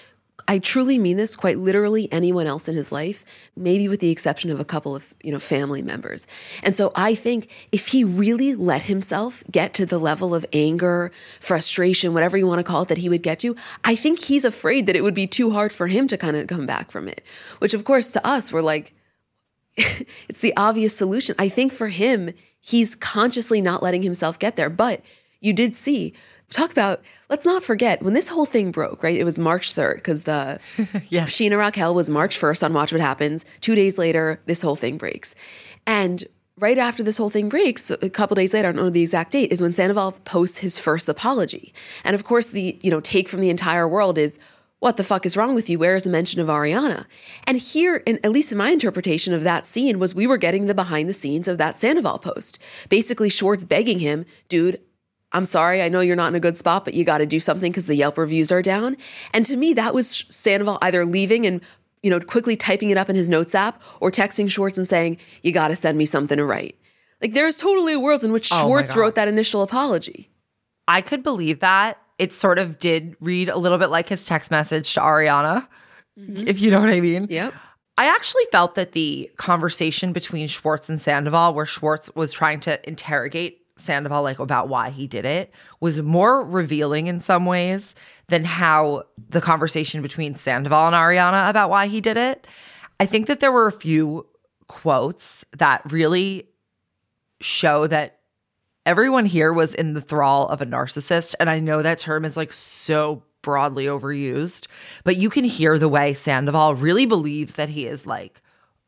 I 0.51 0.59
truly 0.59 0.99
mean 0.99 1.17
this, 1.17 1.37
quite 1.37 1.61
literally 1.61 2.13
anyone 2.13 2.49
else 2.49 2.67
in 2.67 2.75
his 2.75 2.91
life, 2.91 3.25
maybe 3.55 3.87
with 3.87 4.01
the 4.01 4.11
exception 4.11 4.51
of 4.51 4.59
a 4.59 4.65
couple 4.65 4.97
of, 4.97 5.15
you 5.23 5.31
know, 5.31 5.39
family 5.39 5.81
members. 5.81 6.27
And 6.65 6.75
so 6.75 6.91
I 6.97 7.15
think 7.15 7.69
if 7.71 7.87
he 7.87 8.03
really 8.03 8.57
let 8.57 8.83
himself 8.83 9.45
get 9.49 9.75
to 9.75 9.87
the 9.87 9.97
level 9.97 10.35
of 10.35 10.45
anger, 10.53 11.13
frustration, 11.39 12.15
whatever 12.15 12.37
you 12.37 12.49
want 12.49 12.59
to 12.59 12.65
call 12.65 12.83
it, 12.83 12.89
that 12.89 12.99
he 12.99 13.09
would 13.09 13.23
get 13.23 13.39
to, 13.41 13.55
I 13.85 13.95
think 13.95 14.19
he's 14.19 14.45
afraid 14.45 14.87
that 14.87 14.97
it 14.97 15.05
would 15.05 15.15
be 15.15 15.29
too 15.29 15.53
hard 15.53 15.73
for 15.73 15.87
him 15.87 16.09
to 16.09 16.17
kind 16.17 16.37
of 16.37 16.49
come 16.49 16.67
back 16.67 16.91
from 16.91 17.07
it. 17.07 17.23
Which, 17.61 17.73
of 17.73 17.85
course, 17.85 18.11
to 18.11 18.27
us, 18.27 18.53
we're 18.53 18.61
like, 18.61 18.93
it's 19.77 20.41
the 20.41 20.57
obvious 20.57 20.97
solution. 20.97 21.37
I 21.39 21.49
think 21.49 21.73
for 21.73 21.91
him, 21.91 22.35
he's 22.61 22.97
consciously 22.97 23.61
not 23.61 23.85
letting 23.85 24.03
himself 24.03 24.37
get 24.37 24.57
there. 24.57 24.69
But 24.69 25.01
you 25.39 25.53
did 25.53 25.77
see, 25.77 26.13
talk 26.51 26.73
about, 26.73 27.03
let's 27.29 27.45
not 27.45 27.63
forget 27.63 28.03
when 28.03 28.13
this 28.13 28.29
whole 28.29 28.47
thing 28.47 28.71
broke, 28.71 29.03
right? 29.03 29.19
It 29.19 29.25
was 29.25 29.39
March 29.39 29.73
3rd 29.73 29.97
because 29.97 30.25
the 30.25 30.61
Yeah. 31.09 31.27
Scheana 31.27 31.59
Raquel 31.59 31.95
was 31.95 32.11
March 32.11 32.39
1st 32.39 32.65
on 32.65 32.73
Watch 32.73 32.93
What 32.93 33.01
Happens. 33.01 33.45
Two 33.61 33.75
days 33.75 33.99
later, 33.99 34.41
this 34.47 34.63
whole 34.63 34.77
thing 34.77 34.99
breaks. 34.99 35.35
And 35.87 36.25
right 36.59 36.79
after 36.79 37.03
this 37.03 37.17
whole 37.17 37.31
thing 37.31 37.49
breaks, 37.49 37.91
a 37.91 38.11
couple 38.11 38.35
days 38.35 38.53
later, 38.53 38.69
I 38.69 38.73
don't 38.73 38.85
know 38.85 38.91
the 38.91 39.03
exact 39.03 39.33
date, 39.33 39.53
is 39.53 39.63
when 39.63 39.73
Sandoval 39.73 40.13
posts 40.25 40.59
his 40.59 40.79
first 40.79 41.09
apology. 41.09 41.73
And 42.05 42.15
of 42.15 42.25
course, 42.25 42.51
the 42.51 42.79
you 42.83 42.91
know 42.91 43.01
take 43.01 43.29
from 43.29 43.41
the 43.41 43.51
entire 43.51 43.89
world 43.89 44.19
is, 44.19 44.39
what 44.81 44.97
the 44.97 45.05
fuck 45.05 45.27
is 45.27 45.37
wrong 45.37 45.55
with 45.55 45.69
you? 45.69 45.79
Where 45.79 45.95
is 45.95 46.05
the 46.05 46.11
mention 46.11 46.41
of 46.41 46.49
Ariana? 46.49 47.05
And 47.45 47.59
here, 47.59 47.97
in, 48.07 48.19
at 48.25 48.33
least 48.33 48.51
in 48.51 48.57
my 48.57 48.71
interpretation 48.71 49.35
of 49.35 49.45
that 49.45 49.67
scene, 49.67 49.99
was 49.99 50.15
we 50.15 50.27
were 50.27 50.39
getting 50.39 50.67
the 50.67 50.75
behind 50.75 51.07
the 51.07 51.13
scenes 51.13 51.49
of 51.49 51.59
that 51.59 51.77
Sandoval 51.77 52.19
post. 52.19 52.59
Basically, 52.89 53.29
Schwartz 53.29 53.63
begging 53.63 53.99
him, 53.99 54.25
dude, 54.49 54.81
I'm 55.33 55.45
sorry, 55.45 55.83
I 55.83 55.89
know 55.89 56.01
you're 56.01 56.17
not 56.17 56.29
in 56.29 56.35
a 56.35 56.41
good 56.41 56.57
spot, 56.57 56.85
but 56.85 56.95
you 56.95 57.05
got 57.05 57.19
to 57.19 57.27
do 57.27 57.39
something 57.39 57.71
because 57.71 57.87
the 57.87 57.95
Yelp 57.95 58.19
reviews 58.19 58.51
are 58.51 58.63
down. 58.63 58.97
And 59.33 59.47
to 59.47 59.57
me, 59.57 59.73
that 59.75 59.95
was 59.95 60.25
Sandoval 60.29 60.79
either 60.83 61.05
leaving 61.05 61.47
and 61.47 61.61
you 62.03 62.11
know 62.11 62.19
quickly 62.21 62.57
typing 62.57 62.91
it 62.91 62.97
up 62.97 63.09
in 63.09 63.17
his 63.17 63.29
notes 63.29 63.55
app 63.55 63.81
or 64.01 64.11
texting 64.11 64.51
Schwartz 64.51 64.79
and 64.79 64.89
saying, 64.89 65.19
"You 65.43 65.53
got 65.53 65.69
to 65.69 65.77
send 65.77 65.99
me 65.99 66.07
something 66.07 66.37
to 66.37 66.45
write." 66.45 66.77
Like 67.21 67.33
there's 67.33 67.57
totally 67.57 67.93
a 67.93 68.01
world 68.01 68.25
in 68.25 68.33
which 68.33 68.51
Oh 68.53 68.61
Schwartz 68.61 68.97
wrote 68.97 69.15
that 69.15 69.29
initial 69.29 69.63
apology. 69.63 70.31
I 70.89 71.01
could 71.01 71.23
believe 71.23 71.61
that. 71.61 71.99
It 72.19 72.35
sort 72.35 72.59
of 72.59 72.79
did 72.79 73.17
read 73.21 73.49
a 73.49 73.57
little 73.57 73.79
bit 73.79 73.89
like 73.89 74.09
his 74.09 74.25
text 74.25 74.51
message 74.51 74.93
to 74.95 75.01
Ariana, 75.01 75.67
mm-hmm. 76.19 76.47
if 76.47 76.61
you 76.61 76.71
know 76.71 76.81
what 76.81 76.91
I 76.91 77.01
mean. 77.01 77.29
Yep. 77.31 77.55
I 77.97 78.07
actually 78.07 78.45
felt 78.51 78.75
that 78.75 78.93
the 78.93 79.31
conversation 79.37 80.13
between 80.13 80.49
Schwartz 80.49 80.89
and 80.89 81.01
Sandoval, 81.01 81.55
where 81.55 81.67
Schwartz 81.67 82.15
was 82.15 82.33
trying 82.33 82.61
to 82.61 82.89
interrogate 82.89 83.60
Sandoval 83.81 84.23
like 84.23 84.39
about 84.39 84.69
why 84.69 84.91
he 84.91 85.07
did 85.07 85.25
it, 85.25 85.53
was 85.81 86.01
more 86.01 86.45
revealing 86.45 87.07
in 87.07 87.21
some 87.21 87.47
ways 87.47 87.95
than 88.29 88.45
how 88.45 89.05
the 89.29 89.41
conversation 89.41 90.03
between 90.03 90.35
Sandoval 90.35 90.87
and 90.87 90.95
Ariana 90.95 91.49
about 91.51 91.71
why 91.71 91.87
he 91.87 92.01
did 92.01 92.17
it. 92.17 92.47
I 92.99 93.07
think 93.07 93.27
that 93.27 93.41
there 93.41 93.53
were 93.53 93.67
a 93.67 93.73
few 93.73 94.27
quotes 94.69 95.45
that 95.57 95.83
really 95.91 96.49
show 97.41 97.87
that 97.87 98.21
everyone 98.87 99.27
here 99.27 99.53
was 99.53 99.75
in 99.75 99.95
the 99.95 100.01
thrall 100.01 100.47
of 100.49 100.61
a 100.61 100.67
narcissist. 100.67 101.35
And 101.41 101.51
I 101.51 101.59
know 101.59 101.83
that 101.83 101.99
term 101.99 102.25
is 102.25 102.37
like 102.37 102.53
so 102.53 103.23
broadly 103.43 103.87
overused, 103.87 104.67
but 105.05 105.17
you 105.17 105.31
can 105.31 105.45
hear 105.45 105.79
the 105.79 105.89
way 105.89 106.13
Sandoval 106.13 106.75
really 106.75 107.07
believes 107.07 107.55
that 107.55 107.71
he 107.71 107.87
is 107.87 108.07
like 108.07 108.43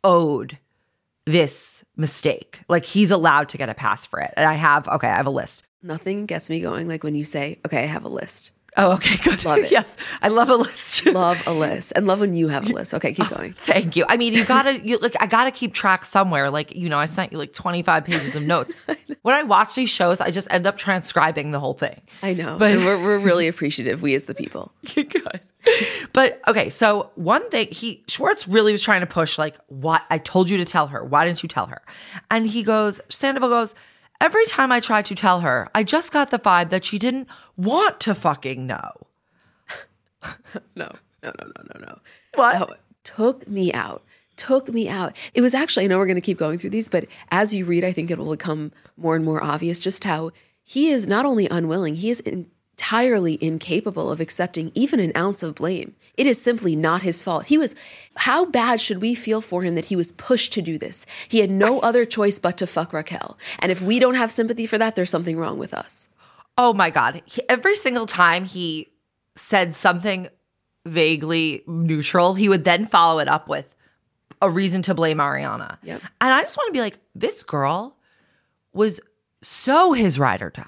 owed 0.05 0.59
this 1.27 1.85
mistake. 1.97 2.63
Like 2.69 2.85
he's 2.85 3.11
allowed 3.11 3.49
to 3.51 3.59
get 3.59 3.69
a 3.69 3.75
pass 3.75 4.07
for 4.07 4.21
it. 4.21 4.33
And 4.37 4.49
I 4.49 4.55
have, 4.55 4.89
okay, 4.89 5.09
I 5.09 5.17
have 5.17 5.27
a 5.27 5.31
list. 5.31 5.65
Nothing 5.83 6.27
gets 6.27 6.49
me 6.49 6.61
going 6.61 6.87
like 6.87 7.03
when 7.03 7.17
you 7.17 7.25
say, 7.25 7.59
"Okay, 7.67 7.83
I 7.83 7.87
have 7.87 8.05
a 8.05 8.09
list." 8.09 8.53
Oh, 8.77 8.93
okay, 8.93 9.17
good. 9.23 9.45
Love 9.45 9.59
it. 9.65 9.71
yes, 9.71 9.97
I 10.23 10.29
love 10.29 10.49
a 10.49 10.57
list. 10.57 11.05
Love 11.13 11.47
a 11.47 11.53
list, 11.53 11.93
and 11.95 12.07
love 12.07 12.21
when 12.21 12.33
you 12.33 12.49
have 12.49 12.69
a 12.69 12.73
list. 12.73 12.95
Okay, 12.95 13.13
keep 13.13 13.31
oh, 13.31 13.37
going. 13.37 13.53
Thank 13.53 13.97
you. 13.97 14.05
I 14.09 14.17
mean, 14.17 14.33
you 14.33 14.45
gotta, 14.45 14.81
you 14.81 14.97
like, 14.99 15.15
I 15.21 15.27
gotta 15.27 15.51
keep 15.51 15.75
track 15.75 16.05
somewhere. 16.05 16.51
Like, 16.51 16.75
you 16.75 16.89
know, 16.89 16.99
I 16.99 17.07
sent 17.07 17.33
you 17.33 17.39
like 17.39 17.53
25 17.53 18.05
pages 18.05 18.35
of 18.35 18.45
notes. 18.45 18.73
when 19.23 19.35
I 19.35 19.43
watch 19.43 19.75
these 19.75 19.91
shows, 19.91 20.21
I 20.21 20.31
just 20.31 20.49
end 20.51 20.67
up 20.67 20.79
transcribing 20.79 21.51
the 21.51 21.61
whole 21.61 21.75
thing. 21.75 22.01
I 22.23 22.33
know, 22.35 22.57
But- 22.59 22.73
and 22.73 22.85
we're 22.85 23.03
we're 23.03 23.19
really 23.19 23.47
appreciative. 23.47 24.01
We 24.01 24.15
as 24.15 24.25
the 24.25 24.35
people. 24.35 24.73
Good. 24.95 25.41
But 26.13 26.41
okay, 26.49 26.71
so 26.71 27.11
one 27.15 27.49
thing 27.51 27.69
he 27.71 28.03
Schwartz 28.09 28.49
really 28.49 28.73
was 28.73 28.83
trying 28.83 29.01
to 29.01 29.07
push, 29.07 29.39
like, 29.39 29.57
what 29.69 30.03
I 30.11 30.19
told 30.19 30.51
you 30.51 30.57
to 30.57 30.65
tell 30.65 30.89
her. 30.89 31.05
Why 31.05 31.25
didn't 31.27 31.43
you 31.43 31.49
tell 31.49 31.67
her? 31.67 31.83
And 32.31 32.47
he 32.47 32.63
goes, 32.63 33.01
Sandoval 33.11 33.49
goes, 33.49 33.75
every 34.23 34.47
time 34.47 34.71
I 34.73 34.81
tried 34.81 35.05
to 35.07 35.15
tell 35.15 35.41
her, 35.41 35.69
I 35.75 35.83
just 35.83 36.13
got 36.13 36.31
the 36.31 36.39
vibe 36.39 36.71
that 36.71 36.85
she 36.85 36.99
didn't 36.99 37.29
want 37.57 38.01
to 38.01 38.15
fucking 38.15 38.67
know. 38.67 38.93
No, 40.77 40.89
no, 41.23 41.33
no, 41.41 41.47
no, 41.47 41.63
no, 41.75 41.87
no. 41.87 41.99
What? 42.35 42.71
Oh, 42.71 42.75
took 43.03 43.49
me 43.49 43.73
out. 43.73 44.05
Took 44.37 44.69
me 44.69 44.89
out. 44.89 45.17
It 45.35 45.41
was 45.41 45.53
actually, 45.53 45.85
I 45.85 45.87
know 45.89 45.99
we're 45.99 46.07
going 46.07 46.15
to 46.15 46.21
keep 46.21 46.39
going 46.39 46.59
through 46.59 46.71
these, 46.71 46.89
but 46.89 47.07
as 47.33 47.55
you 47.55 47.65
read, 47.65 47.83
I 47.83 47.91
think 47.91 48.09
it 48.09 48.19
will 48.19 48.31
become 48.31 48.71
more 48.97 49.17
and 49.17 49.25
more 49.25 49.43
obvious 49.43 49.81
just 49.81 50.05
how 50.05 50.31
he 50.63 50.91
is 50.91 51.09
not 51.09 51.27
only 51.27 51.49
unwilling, 51.49 51.97
he 51.97 52.11
is 52.11 52.23
entirely 52.73 53.39
incapable 53.41 54.11
of 54.11 54.21
accepting 54.21 54.73
even 54.75 54.99
an 54.99 55.13
ounce 55.17 55.43
of 55.43 55.55
blame. 55.55 55.95
It 56.17 56.27
is 56.27 56.41
simply 56.41 56.75
not 56.75 57.03
his 57.03 57.23
fault. 57.23 57.47
He 57.47 57.59
was, 57.59 57.75
how 58.17 58.47
bad 58.47 58.81
should 58.81 59.01
we 59.01 59.15
feel 59.15 59.41
for 59.41 59.63
him 59.63 59.75
that 59.75 59.87
he 59.87 59.97
was 59.97 60.11
pushed 60.13 60.53
to 60.55 60.63
do 60.63 60.79
this? 60.79 61.07
He 61.29 61.41
had 61.41 61.51
no 61.51 61.81
other 61.81 62.05
choice 62.05 62.39
but 62.39 62.57
to 62.59 62.67
fuck 62.67 62.93
Raquel. 62.93 63.39
And 63.59 63.71
if 63.71 63.81
we 63.83 64.01
don't 64.01 64.15
have 64.15 64.31
sympathy 64.31 64.67
for 64.67 64.79
that, 64.79 64.95
there's 64.95 65.11
something 65.11 65.37
wrong 65.37 65.59
with 65.59 65.75
us. 65.75 66.09
Oh 66.59 66.73
my 66.73 66.91
God. 66.91 67.23
He- 67.25 67.49
every 67.49 67.77
single 67.77 68.07
time 68.07 68.45
he 68.45 68.91
said 69.37 69.75
something 69.75 70.29
vaguely 70.85 71.63
neutral, 71.67 72.35
he 72.35 72.49
would 72.49 72.65
then 72.65 72.87
follow 72.87 73.21
it 73.21 73.29
up 73.29 73.49
with 73.49 73.77
a 74.41 74.51
reason 74.51 74.83
to 74.83 74.95
blame 74.95 75.19
Ariana. 75.19 75.79
Yep. 75.83 76.03
And 76.21 76.33
I 76.33 76.43
just 76.43 76.57
want 76.57 76.69
to 76.69 76.73
be 76.73 76.81
like, 76.81 76.99
this 77.15 77.43
girl 77.43 77.97
was 78.73 78.99
so 79.41 79.93
his 79.93 80.19
ride 80.19 80.43
or 80.43 80.51
die. 80.51 80.65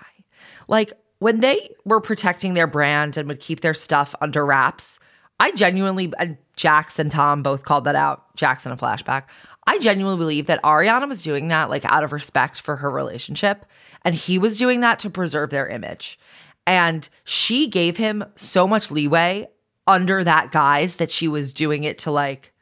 Like 0.69 0.93
when 1.25 1.41
they 1.41 1.71
were 1.87 2.03
protecting 2.03 2.53
their 2.53 2.67
brand 2.67 3.17
and 3.17 3.27
would 3.27 3.41
keep 3.41 3.61
their 3.61 3.73
stuff 3.73 4.15
under 4.21 4.45
wraps, 4.45 5.01
I 5.41 5.53
genuinely, 5.53 6.13
and 6.19 6.37
Jax 6.55 6.99
and 6.99 7.11
Tom 7.11 7.43
both 7.43 7.65
called 7.65 7.85
that 7.85 7.97
out, 7.97 8.37
Jax 8.37 8.67
in 8.67 8.73
a 8.73 8.77
flashback. 8.77 9.23
I 9.67 9.79
genuinely 9.79 10.19
believe 10.19 10.49
that 10.49 10.63
Ariana 10.63 11.09
was 11.09 11.23
doing 11.23 11.49
that 11.49 11.71
like 11.71 11.87
out 11.87 12.05
of 12.05 12.13
respect 12.13 12.61
for 12.61 12.77
her 12.77 12.91
relationship. 12.91 13.65
And 14.03 14.15
he 14.15 14.39
was 14.39 14.59
doing 14.59 14.83
that 14.83 14.99
to 14.99 15.09
preserve 15.09 15.49
their 15.49 15.67
image. 15.67 16.19
And 16.67 17.09
she 17.25 17.69
gave 17.69 17.97
him 17.97 18.23
so 18.37 18.69
much 18.69 18.91
leeway 18.91 19.49
under 19.87 20.25
that 20.25 20.53
guise 20.53 20.97
that 20.97 21.11
she 21.11 21.27
was 21.27 21.55
doing 21.55 21.85
it 21.85 21.97
to 22.01 22.11
like 22.11 22.53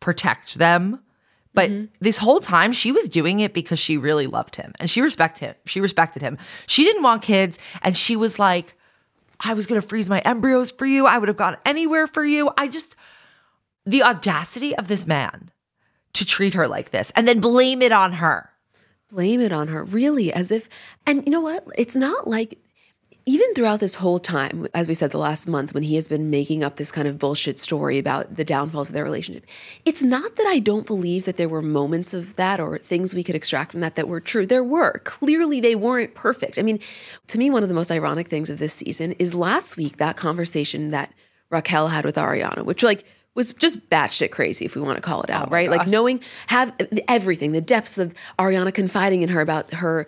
protect 0.00 0.58
them. 0.58 0.98
But 1.54 1.70
mm-hmm. 1.70 1.86
this 2.00 2.16
whole 2.16 2.40
time 2.40 2.72
she 2.72 2.92
was 2.92 3.08
doing 3.08 3.40
it 3.40 3.52
because 3.52 3.78
she 3.78 3.96
really 3.96 4.26
loved 4.26 4.56
him 4.56 4.72
and 4.78 4.90
she 4.90 5.00
respected 5.00 5.46
him. 5.46 5.54
She 5.66 5.80
respected 5.80 6.22
him. 6.22 6.38
She 6.66 6.84
didn't 6.84 7.02
want 7.02 7.22
kids 7.22 7.58
and 7.82 7.96
she 7.96 8.16
was 8.16 8.38
like 8.38 8.74
I 9.44 9.54
was 9.54 9.66
going 9.66 9.80
to 9.80 9.86
freeze 9.86 10.08
my 10.08 10.20
embryos 10.20 10.70
for 10.70 10.86
you. 10.86 11.06
I 11.06 11.18
would 11.18 11.28
have 11.28 11.36
gone 11.36 11.56
anywhere 11.66 12.06
for 12.06 12.24
you. 12.24 12.50
I 12.56 12.68
just 12.68 12.96
the 13.84 14.02
audacity 14.02 14.74
of 14.76 14.88
this 14.88 15.06
man 15.06 15.50
to 16.12 16.24
treat 16.24 16.54
her 16.54 16.68
like 16.68 16.90
this 16.90 17.10
and 17.16 17.26
then 17.26 17.40
blame 17.40 17.82
it 17.82 17.92
on 17.92 18.14
her. 18.14 18.50
blame 19.10 19.40
it 19.40 19.52
on 19.52 19.68
her 19.68 19.84
really 19.84 20.32
as 20.32 20.50
if 20.50 20.68
and 21.06 21.24
you 21.26 21.30
know 21.30 21.40
what 21.40 21.66
it's 21.76 21.96
not 21.96 22.26
like 22.26 22.58
even 23.24 23.54
throughout 23.54 23.80
this 23.80 23.96
whole 23.96 24.18
time 24.18 24.66
as 24.74 24.86
we 24.86 24.94
said 24.94 25.10
the 25.10 25.18
last 25.18 25.46
month 25.46 25.74
when 25.74 25.82
he 25.82 25.94
has 25.94 26.08
been 26.08 26.30
making 26.30 26.64
up 26.64 26.76
this 26.76 26.90
kind 26.90 27.06
of 27.06 27.18
bullshit 27.18 27.58
story 27.58 27.98
about 27.98 28.34
the 28.34 28.44
downfalls 28.44 28.88
of 28.88 28.94
their 28.94 29.04
relationship 29.04 29.46
it's 29.84 30.02
not 30.02 30.36
that 30.36 30.46
i 30.46 30.58
don't 30.58 30.86
believe 30.86 31.24
that 31.24 31.36
there 31.36 31.48
were 31.48 31.62
moments 31.62 32.14
of 32.14 32.36
that 32.36 32.60
or 32.60 32.78
things 32.78 33.14
we 33.14 33.22
could 33.22 33.34
extract 33.34 33.72
from 33.72 33.80
that 33.80 33.94
that 33.94 34.08
were 34.08 34.20
true. 34.20 34.46
There 34.46 34.64
were. 34.64 34.98
Clearly 35.04 35.60
they 35.60 35.74
weren't 35.74 36.14
perfect. 36.14 36.58
I 36.58 36.62
mean 36.62 36.78
to 37.28 37.38
me 37.38 37.50
one 37.50 37.62
of 37.62 37.68
the 37.68 37.74
most 37.74 37.90
ironic 37.90 38.28
things 38.28 38.50
of 38.50 38.58
this 38.58 38.72
season 38.72 39.12
is 39.12 39.34
last 39.34 39.76
week 39.76 39.96
that 39.98 40.16
conversation 40.16 40.90
that 40.90 41.12
raquel 41.50 41.88
had 41.88 42.04
with 42.04 42.16
ariana 42.16 42.64
which 42.64 42.82
like 42.82 43.04
was 43.34 43.52
just 43.54 43.88
batshit 43.88 44.30
crazy, 44.30 44.66
if 44.66 44.76
we 44.76 44.82
want 44.82 44.96
to 44.96 45.00
call 45.00 45.22
it 45.22 45.30
Oh 45.30 45.34
out, 45.34 45.50
right? 45.50 45.70
Like 45.70 45.86
knowing, 45.86 46.20
have 46.48 46.74
everything, 47.08 47.52
the 47.52 47.62
depths 47.62 47.96
of 47.96 48.14
Ariana 48.38 48.74
confiding 48.74 49.22
in 49.22 49.30
her 49.30 49.40
about 49.40 49.72
her 49.72 50.06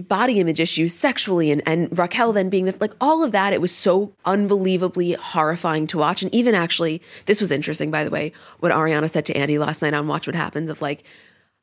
body 0.00 0.40
image 0.40 0.60
issues 0.60 0.94
sexually 0.94 1.50
and, 1.50 1.62
and 1.66 1.96
Raquel 1.96 2.32
then 2.32 2.48
being 2.48 2.66
the, 2.66 2.74
like 2.80 2.94
all 3.00 3.22
of 3.22 3.32
that. 3.32 3.52
It 3.52 3.60
was 3.60 3.74
so 3.74 4.12
unbelievably 4.24 5.12
horrifying 5.12 5.86
to 5.88 5.98
watch. 5.98 6.22
And 6.22 6.34
even 6.34 6.54
actually, 6.54 7.02
this 7.26 7.40
was 7.40 7.50
interesting, 7.50 7.90
by 7.90 8.04
the 8.04 8.10
way, 8.10 8.32
what 8.60 8.72
Ariana 8.72 9.10
said 9.10 9.26
to 9.26 9.36
Andy 9.36 9.58
last 9.58 9.82
night 9.82 9.94
on 9.94 10.06
Watch 10.06 10.26
What 10.26 10.36
Happens 10.36 10.70
of 10.70 10.82
like, 10.82 11.04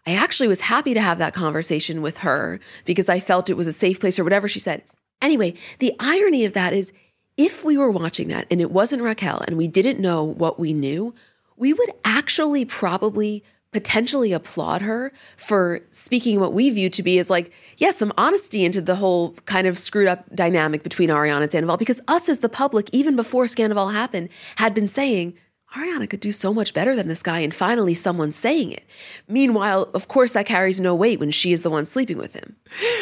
I 0.08 0.14
actually 0.14 0.48
was 0.48 0.62
happy 0.62 0.94
to 0.94 1.02
have 1.02 1.18
that 1.18 1.34
conversation 1.34 2.02
with 2.02 2.20
her 2.20 2.60
because 2.86 3.10
I 3.10 3.20
felt 3.20 3.50
it 3.50 3.58
was 3.58 3.68
a 3.68 3.74
safe 3.74 4.00
place 4.00 4.20
or 4.20 4.24
whatever 4.24 4.48
she 4.48 4.60
said. 4.60 4.84
Anyway, 5.22 5.56
the 5.80 5.96
irony 6.00 6.46
of 6.46 6.54
that 6.54 6.74
is 6.74 6.94
if 7.38 7.66
we 7.66 7.78
were 7.78 7.92
watching 7.92 8.28
that 8.30 8.46
and 8.52 8.62
it 8.62 8.72
wasn't 8.72 9.02
Raquel 9.02 9.44
and 9.48 9.58
we 9.58 9.68
didn't 9.68 10.00
know 10.00 10.24
what 10.24 10.60
we 10.60 10.74
knew, 10.74 11.14
we 11.58 11.74
would 11.74 11.92
actually 12.04 12.66
probably 12.66 13.44
potentially 13.76 14.32
applaud 14.32 14.82
her 14.82 15.12
for 15.36 15.82
speaking 15.92 16.40
what 16.40 16.54
we 16.54 16.70
view 16.70 16.90
to 16.90 17.04
be 17.04 17.20
as 17.20 17.30
like, 17.30 17.52
yes, 17.76 17.98
some 17.98 18.14
honesty 18.18 18.64
into 18.64 18.80
the 18.80 18.96
whole 18.96 19.34
kind 19.46 19.68
of 19.68 19.78
screwed 19.78 20.08
up 20.08 20.34
dynamic 20.34 20.82
between 20.82 21.10
Ariana 21.10 21.42
and 21.42 21.52
Sandoval. 21.52 21.76
Because 21.76 22.02
us 22.08 22.30
as 22.30 22.40
the 22.40 22.48
public, 22.48 22.90
even 22.94 23.18
before 23.18 23.44
Scandoval 23.46 23.92
happened, 23.92 24.30
had 24.56 24.74
been 24.74 24.88
saying, 24.88 25.34
Ariana 25.74 26.10
could 26.10 26.22
do 26.22 26.32
so 26.32 26.54
much 26.54 26.74
better 26.74 26.96
than 26.96 27.10
this 27.10 27.22
guy, 27.22 27.40
and 27.40 27.54
finally 27.54 27.94
someone's 27.94 28.38
saying 28.38 28.72
it. 28.72 28.86
Meanwhile, 29.28 29.90
of 29.94 30.08
course, 30.08 30.32
that 30.32 30.46
carries 30.46 30.80
no 30.80 30.96
weight 30.96 31.20
when 31.20 31.32
she 31.32 31.52
is 31.52 31.64
the 31.64 31.70
one 31.70 31.86
sleeping 31.86 32.18
with 32.18 32.34
him. 32.34 32.56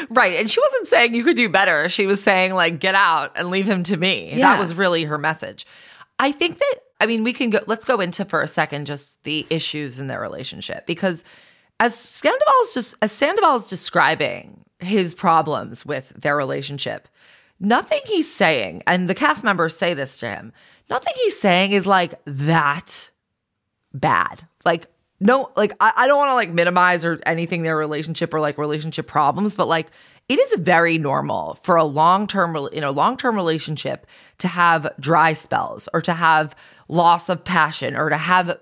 Right. 0.10 0.40
And 0.40 0.50
she 0.50 0.60
wasn't 0.60 0.88
saying 0.88 1.14
you 1.14 1.24
could 1.24 1.36
do 1.36 1.50
better. 1.50 1.88
She 1.88 2.08
was 2.08 2.24
saying, 2.24 2.56
like, 2.56 2.80
get 2.80 2.96
out 2.96 3.34
and 3.36 3.52
leave 3.52 3.68
him 3.68 3.84
to 3.84 3.96
me. 3.96 4.32
Yeah. 4.34 4.54
That 4.54 4.60
was 4.60 4.74
really 4.74 5.04
her 5.04 5.20
message. 5.20 5.68
I 6.18 6.32
think 6.32 6.58
that, 6.58 6.76
I 7.04 7.06
mean, 7.06 7.26
we 7.26 7.34
can 7.34 7.50
go, 7.50 7.60
let's 7.68 7.84
go 7.84 8.00
into 8.00 8.24
for 8.24 8.42
a 8.42 8.48
second 8.48 8.86
just 8.86 9.22
the 9.26 9.46
issues 9.50 10.00
in 10.00 10.08
their 10.08 10.22
relationship 10.22 10.86
because 10.86 11.26
as 11.82 11.96
Sandoval's 11.96 12.74
just, 12.74 12.96
as 13.02 13.12
Sandoval's 13.12 13.70
describing 13.70 14.64
his 14.80 15.14
problems 15.14 15.86
with 15.86 16.14
their 16.16 16.38
relationship, 16.38 17.10
nothing 17.60 18.00
he's 18.06 18.34
saying, 18.34 18.84
and 18.88 19.10
the 19.10 19.16
cast 19.16 19.44
members 19.44 19.76
say 19.76 19.94
this 19.94 20.18
to 20.20 20.30
him, 20.30 20.54
nothing 20.90 21.12
he's 21.18 21.38
saying 21.38 21.74
is 21.74 21.86
like 21.86 22.14
that 22.24 23.10
bad. 23.94 24.48
Like, 24.64 24.88
no, 25.20 25.52
like 25.58 25.74
I, 25.82 25.92
I 25.98 26.08
don't 26.08 26.18
want 26.18 26.30
to 26.30 26.36
like 26.36 26.54
minimize 26.54 27.04
or 27.04 27.22
anything 27.26 27.64
their 27.64 27.76
relationship 27.76 28.34
or 28.34 28.40
like 28.40 28.58
relationship 28.58 29.08
problems, 29.08 29.56
but 29.56 29.68
like 29.68 29.88
it 30.30 30.40
is 30.40 30.56
very 30.60 30.98
normal 30.98 31.56
for 31.64 31.76
a 31.76 31.84
long 31.84 32.28
term, 32.28 32.56
you 32.72 32.80
know, 32.80 32.92
long 32.92 33.18
term 33.18 33.36
relationship 33.36 34.08
to 34.38 34.48
have 34.48 34.90
dry 35.00 35.34
spells 35.34 35.90
or 35.94 36.02
to 36.02 36.14
have 36.14 36.56
loss 36.94 37.28
of 37.28 37.44
passion 37.44 37.96
or 37.96 38.10
to 38.10 38.18
have 38.18 38.58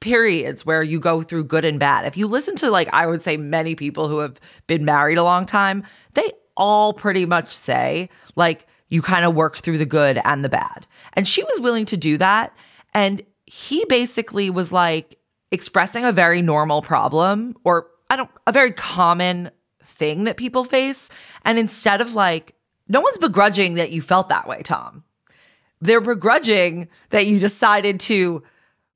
periods 0.00 0.66
where 0.66 0.82
you 0.82 1.00
go 1.00 1.22
through 1.22 1.44
good 1.44 1.64
and 1.64 1.80
bad. 1.80 2.04
If 2.04 2.16
you 2.16 2.26
listen 2.26 2.56
to 2.56 2.70
like 2.70 2.92
I 2.92 3.06
would 3.06 3.22
say 3.22 3.36
many 3.36 3.74
people 3.74 4.08
who 4.08 4.18
have 4.18 4.38
been 4.66 4.84
married 4.84 5.18
a 5.18 5.22
long 5.22 5.46
time, 5.46 5.84
they 6.14 6.30
all 6.56 6.92
pretty 6.92 7.26
much 7.26 7.54
say 7.54 8.08
like 8.34 8.66
you 8.88 9.02
kind 9.02 9.24
of 9.24 9.34
work 9.34 9.58
through 9.58 9.78
the 9.78 9.86
good 9.86 10.20
and 10.24 10.44
the 10.44 10.48
bad. 10.48 10.86
And 11.14 11.26
she 11.26 11.42
was 11.44 11.60
willing 11.60 11.86
to 11.86 11.96
do 11.96 12.18
that 12.18 12.56
and 12.92 13.22
he 13.46 13.84
basically 13.86 14.50
was 14.50 14.72
like 14.72 15.18
expressing 15.52 16.04
a 16.04 16.12
very 16.12 16.42
normal 16.42 16.82
problem 16.82 17.56
or 17.64 17.86
I 18.10 18.16
don't 18.16 18.30
a 18.46 18.52
very 18.52 18.72
common 18.72 19.50
thing 19.84 20.24
that 20.24 20.36
people 20.36 20.64
face 20.64 21.08
and 21.44 21.58
instead 21.58 22.00
of 22.00 22.14
like 22.14 22.54
no 22.88 23.00
one's 23.00 23.18
begrudging 23.18 23.74
that 23.74 23.90
you 23.90 24.02
felt 24.02 24.28
that 24.28 24.46
way, 24.46 24.62
Tom. 24.62 25.04
They're 25.86 26.00
begrudging 26.00 26.88
that 27.10 27.26
you 27.26 27.38
decided 27.38 28.00
to 28.00 28.42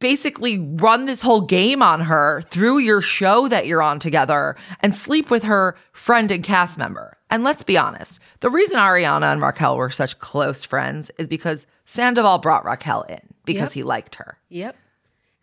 basically 0.00 0.58
run 0.58 1.04
this 1.04 1.20
whole 1.20 1.42
game 1.42 1.82
on 1.82 2.00
her 2.00 2.42
through 2.50 2.78
your 2.78 3.02
show 3.02 3.48
that 3.48 3.66
you're 3.66 3.82
on 3.82 3.98
together 3.98 4.56
and 4.80 4.94
sleep 4.94 5.30
with 5.30 5.44
her 5.44 5.76
friend 5.92 6.30
and 6.30 6.42
cast 6.42 6.78
member. 6.78 7.16
And 7.28 7.44
let's 7.44 7.62
be 7.62 7.76
honest, 7.76 8.18
the 8.40 8.50
reason 8.50 8.78
Ariana 8.78 9.30
and 9.30 9.40
Raquel 9.42 9.76
were 9.76 9.90
such 9.90 10.18
close 10.18 10.64
friends 10.64 11.10
is 11.18 11.28
because 11.28 11.66
Sandoval 11.84 12.38
brought 12.38 12.64
Raquel 12.64 13.02
in 13.02 13.20
because 13.44 13.70
Yep. 13.70 13.72
he 13.72 13.82
liked 13.82 14.14
her. 14.16 14.38
Yep. 14.48 14.74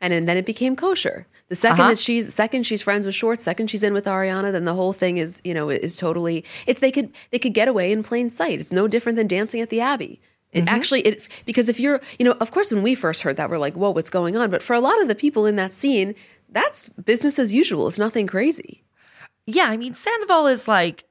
And, 0.02 0.12
and 0.14 0.28
then 0.28 0.38
it 0.38 0.46
became 0.46 0.76
kosher. 0.76 1.28
The 1.50 1.56
2nd 1.56 1.72
Uh-huh. 1.80 1.88
that 1.90 2.00
she's 2.00 2.34
second 2.34 2.64
she's 2.66 2.82
friends 2.82 3.06
with 3.06 3.16
Schwartz, 3.16 3.44
second 3.44 3.70
she's 3.70 3.84
in 3.84 3.94
with 3.94 4.06
Ariana, 4.06 4.52
then 4.52 4.66
the 4.66 4.74
whole 4.74 4.92
thing 4.94 5.18
is 5.18 5.40
you 5.46 5.54
know 5.54 5.70
is 5.70 5.96
totally 5.96 6.44
it's 6.66 6.82
they 6.82 6.92
could 6.92 7.14
they 7.32 7.40
could 7.40 7.54
get 7.54 7.68
away 7.68 7.92
in 7.92 8.04
plain 8.04 8.30
sight. 8.30 8.60
It's 8.60 8.72
no 8.74 8.88
different 8.88 9.16
than 9.18 9.28
dancing 9.28 9.62
at 9.62 9.70
the 9.70 9.80
Abbey. 9.80 10.20
It 10.54 10.62
Mm-hmm. 10.66 10.76
actually 10.76 11.02
it 11.02 11.28
because 11.46 11.68
if 11.70 11.80
you're 11.80 12.00
you 12.18 12.26
know 12.26 12.32
of 12.40 12.52
course 12.52 12.72
when 12.72 12.82
we 12.82 12.96
first 12.96 13.22
heard 13.22 13.36
that 13.36 13.50
we're 13.50 13.58
like 13.58 13.76
whoa 13.76 13.92
what's 13.92 14.10
going 14.10 14.38
on 14.38 14.50
but 14.50 14.64
for 14.64 14.74
a 14.74 14.80
lot 14.80 15.00
of 15.02 15.08
the 15.10 15.14
people 15.16 15.46
in 15.46 15.58
that 15.58 15.74
scene 15.74 16.16
that's 16.50 16.88
business 16.90 17.38
as 17.38 17.54
usual. 17.54 17.88
It's 17.90 18.00
nothing 18.00 18.26
crazy. 18.28 18.86
yeah, 19.46 19.66
I 19.66 19.76
mean, 19.76 19.94
Sandoval 19.94 20.48
is 20.48 20.66
like, 20.68 21.04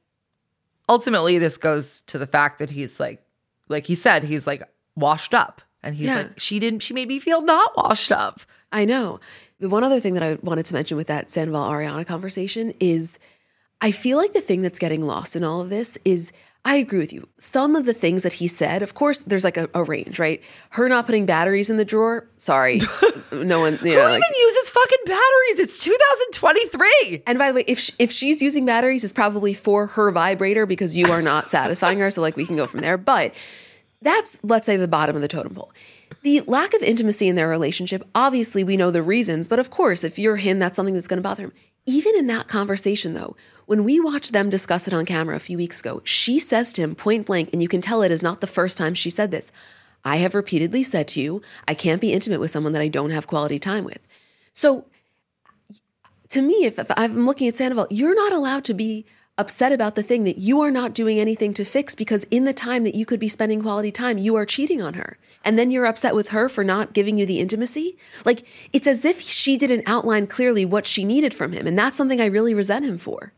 ultimately, 0.89 1.39
this 1.39 1.57
goes 1.57 2.01
to 2.03 2.19
the 2.19 2.27
fact 2.27 2.59
that 2.59 2.71
he's 2.71 2.99
like, 3.01 3.23
like 3.69 3.87
he 3.87 3.95
said, 3.95 4.25
he's 4.25 4.47
like 4.47 4.63
washed 4.95 5.35
up. 5.35 5.61
And 5.83 5.95
he's 5.95 6.07
Yeah. 6.07 6.17
like, 6.23 6.41
she 6.41 6.59
didn't, 6.59 6.81
she 6.81 6.95
made 6.95 7.09
me 7.09 7.19
feel 7.21 7.43
not 7.43 7.77
washed 7.77 8.11
up. 8.13 8.41
I 8.73 8.85
know. 8.85 9.21
The 9.61 9.69
one 9.69 9.85
other 9.85 10.01
thing 10.01 10.15
that 10.15 10.23
I 10.23 10.35
wanted 10.43 10.67
to 10.67 10.75
mention 10.75 10.97
with 10.97 11.07
that 11.09 11.31
Sandoval 11.31 11.69
Ariana 11.71 12.07
conversation 12.07 12.73
is 12.81 13.19
I 13.81 13.91
feel 13.91 14.17
like 14.17 14.33
the 14.33 14.41
thing 14.41 14.63
that's 14.63 14.79
getting 14.79 15.03
lost 15.07 15.37
in 15.37 15.45
all 15.45 15.61
of 15.61 15.69
this 15.71 15.99
is 16.05 16.33
I 16.67 16.75
agree 16.75 16.99
with 16.99 17.13
you. 17.13 17.29
Some 17.39 17.77
of 17.77 17.85
the 17.85 17.95
things 17.95 18.25
that 18.25 18.35
he 18.35 18.49
said, 18.49 18.83
of 18.83 18.93
course, 18.93 19.23
there's 19.23 19.45
like 19.45 19.57
a, 19.57 19.71
a 19.73 19.85
range, 19.85 20.19
right? 20.19 20.43
Her 20.71 20.89
not 20.89 21.07
putting 21.07 21.25
batteries 21.25 21.71
in 21.71 21.77
the 21.77 21.85
drawer. 21.85 22.29
Sorry. 22.39 22.81
no 23.33 23.61
one, 23.61 23.75
you 23.75 23.79
Who 23.79 23.97
know, 23.97 24.03
like, 24.03 24.21
even 24.21 24.41
uses 24.41 24.71
fucking 24.71 24.99
batteries? 25.07 25.61
It's 25.61 25.79
2023. 25.79 27.23
and 27.25 27.39
by 27.39 27.53
the 27.53 27.55
way, 27.55 27.65
if 27.69 27.79
sh- 27.79 27.93
if 28.01 28.11
she's 28.11 28.43
using 28.43 28.67
batteries, 28.67 29.05
it's 29.05 29.13
probably 29.13 29.55
for 29.55 29.87
her 29.87 30.11
vibrator 30.11 30.67
because 30.67 30.97
you 30.97 31.07
are 31.07 31.23
not 31.23 31.49
satisfying 31.49 32.01
her. 32.01 32.11
So 32.11 32.21
like 32.21 32.37
we 32.37 32.45
can 32.45 32.57
go 32.57 32.67
from 32.67 32.81
there. 32.81 32.99
But 32.99 33.33
that's 34.03 34.43
let's 34.43 34.67
say 34.67 34.77
the 34.77 34.89
bottom 34.89 35.15
of 35.15 35.23
the 35.23 35.29
totem 35.29 35.55
pole. 35.55 35.73
The 36.23 36.41
lack 36.49 36.75
of 36.75 36.83
intimacy 36.83 37.29
in 37.29 37.37
their 37.37 37.49
relationship. 37.49 38.03
Obviously, 38.13 38.65
we 38.65 38.77
know 38.77 38.91
the 38.91 39.03
reasons, 39.05 39.47
but 39.47 39.61
of 39.61 39.71
course, 39.71 40.03
if 40.03 40.19
you're 40.19 40.37
him, 40.37 40.59
that's 40.59 40.75
something 40.75 40.95
that's 40.95 41.07
going 41.07 41.19
to 41.19 41.23
bother 41.23 41.45
him. 41.45 41.53
Even 41.87 42.17
in 42.17 42.27
that 42.27 42.49
conversation, 42.49 43.13
though, 43.13 43.37
when 43.67 43.85
we 43.85 44.01
watched 44.01 44.33
them 44.33 44.49
discuss 44.49 44.89
it 44.89 44.95
on 44.95 45.05
camera 45.05 45.37
a 45.37 45.41
few 45.41 45.59
weeks 45.59 45.81
ago, 45.81 46.01
she 46.05 46.39
says 46.39 46.73
to 46.73 46.83
him 46.83 46.95
point 46.95 47.27
blank, 47.27 47.51
and 47.53 47.61
you 47.61 47.69
can 47.69 47.81
tell 47.81 48.03
it 48.03 48.11
is 48.11 48.23
not 48.23 48.41
the 48.41 48.47
first 48.47 48.79
time 48.79 48.95
she 48.95 49.11
said 49.11 49.31
this. 49.31 49.53
I 50.05 50.17
have 50.17 50.35
repeatedly 50.35 50.85
said 50.85 51.09
to 51.09 51.21
you, 51.21 51.43
I 51.67 51.75
can't 51.75 52.01
be 52.01 52.13
intimate 52.13 52.39
with 52.39 52.53
someone 52.53 52.73
that 52.73 52.83
I 52.83 52.89
don't 52.89 53.11
have 53.11 53.27
quality 53.27 53.59
time 53.59 53.85
with. 53.85 54.07
So 54.53 54.85
to 56.29 56.43
me, 56.43 56.65
if, 56.65 56.79
if 56.79 56.91
I'm 56.97 57.27
looking 57.27 57.49
at 57.49 57.57
Sandoval, 57.57 57.89
you're 57.91 58.15
not 58.15 58.33
allowed 58.33 58.65
to 58.65 58.75
be 58.75 59.05
upset 59.39 59.73
about 59.73 59.97
the 59.97 60.03
thing 60.03 60.25
that 60.25 60.39
you 60.39 60.61
are 60.61 60.71
not 60.71 60.95
doing 60.95 61.19
anything 61.19 61.53
to 61.55 61.65
fix 61.65 61.95
because 61.95 62.25
in 62.31 62.45
the 62.45 62.55
time 62.55 62.85
that 62.85 62.95
you 62.95 63.05
could 63.05 63.21
be 63.21 63.29
spending 63.29 63.61
quality 63.61 63.93
time, 63.93 64.17
you 64.17 64.35
are 64.37 64.47
cheating 64.47 64.81
on 64.81 64.95
her. 64.95 65.19
And 65.45 65.59
then 65.59 65.71
you're 65.71 65.87
upset 65.87 66.15
with 66.15 66.31
her 66.31 66.49
for 66.49 66.65
not 66.65 66.93
giving 66.93 67.19
you 67.19 67.27
the 67.27 67.41
intimacy. 67.41 67.99
Like 68.25 68.47
it's 68.73 68.87
as 68.87 69.05
if 69.05 69.21
she 69.21 69.57
didn't 69.57 69.85
outline 69.87 70.27
clearly 70.27 70.65
what 70.65 70.87
she 70.87 71.05
needed 71.05 71.35
from 71.35 71.53
him. 71.53 71.67
And 71.67 71.79
that's 71.79 71.97
something 71.97 72.21
I 72.21 72.27
really 72.27 72.55
resent 72.55 72.85
him 72.85 72.99
for. 72.99 73.33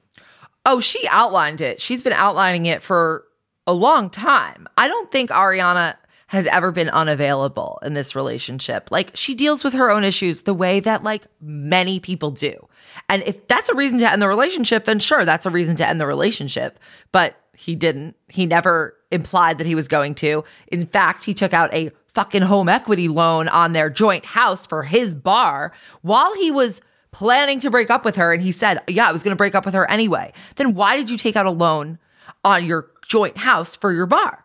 Oh, 0.70 0.80
she 0.80 1.08
outlined 1.08 1.62
it. 1.62 1.80
She's 1.80 2.02
been 2.02 2.12
outlining 2.12 2.66
it 2.66 2.82
for 2.82 3.24
a 3.66 3.72
long 3.72 4.10
time. 4.10 4.68
I 4.76 4.86
don't 4.86 5.10
think 5.10 5.30
Ariana 5.30 5.96
has 6.26 6.46
ever 6.48 6.70
been 6.70 6.90
unavailable 6.90 7.78
in 7.82 7.94
this 7.94 8.14
relationship. 8.14 8.90
Like 8.90 9.12
she 9.14 9.34
deals 9.34 9.64
with 9.64 9.72
her 9.72 9.90
own 9.90 10.04
issues 10.04 10.42
the 10.42 10.52
way 10.52 10.80
that 10.80 11.02
like 11.02 11.22
many 11.40 12.00
people 12.00 12.30
do. 12.30 12.68
And 13.08 13.22
if 13.22 13.48
that's 13.48 13.70
a 13.70 13.74
reason 13.74 13.98
to 14.00 14.12
end 14.12 14.20
the 14.20 14.28
relationship, 14.28 14.84
then 14.84 14.98
sure, 14.98 15.24
that's 15.24 15.46
a 15.46 15.50
reason 15.50 15.74
to 15.76 15.88
end 15.88 16.02
the 16.02 16.06
relationship. 16.06 16.78
But 17.12 17.40
he 17.56 17.74
didn't. 17.74 18.14
He 18.28 18.44
never 18.44 18.94
implied 19.10 19.56
that 19.56 19.66
he 19.66 19.74
was 19.74 19.88
going 19.88 20.14
to. 20.16 20.44
In 20.66 20.84
fact, 20.84 21.24
he 21.24 21.32
took 21.32 21.54
out 21.54 21.72
a 21.72 21.90
fucking 22.08 22.42
home 22.42 22.68
equity 22.68 23.08
loan 23.08 23.48
on 23.48 23.72
their 23.72 23.88
joint 23.88 24.26
house 24.26 24.66
for 24.66 24.82
his 24.82 25.14
bar 25.14 25.72
while 26.02 26.34
he 26.34 26.50
was 26.50 26.82
planning 27.10 27.60
to 27.60 27.70
break 27.70 27.90
up 27.90 28.04
with 28.04 28.16
her 28.16 28.32
and 28.32 28.42
he 28.42 28.52
said, 28.52 28.80
"Yeah, 28.88 29.08
I 29.08 29.12
was 29.12 29.22
going 29.22 29.32
to 29.32 29.36
break 29.36 29.54
up 29.54 29.64
with 29.64 29.74
her 29.74 29.90
anyway." 29.90 30.32
Then 30.56 30.74
why 30.74 30.96
did 30.96 31.10
you 31.10 31.18
take 31.18 31.36
out 31.36 31.46
a 31.46 31.50
loan 31.50 31.98
on 32.44 32.66
your 32.66 32.90
joint 33.06 33.38
house 33.38 33.74
for 33.74 33.92
your 33.92 34.06
bar? 34.06 34.44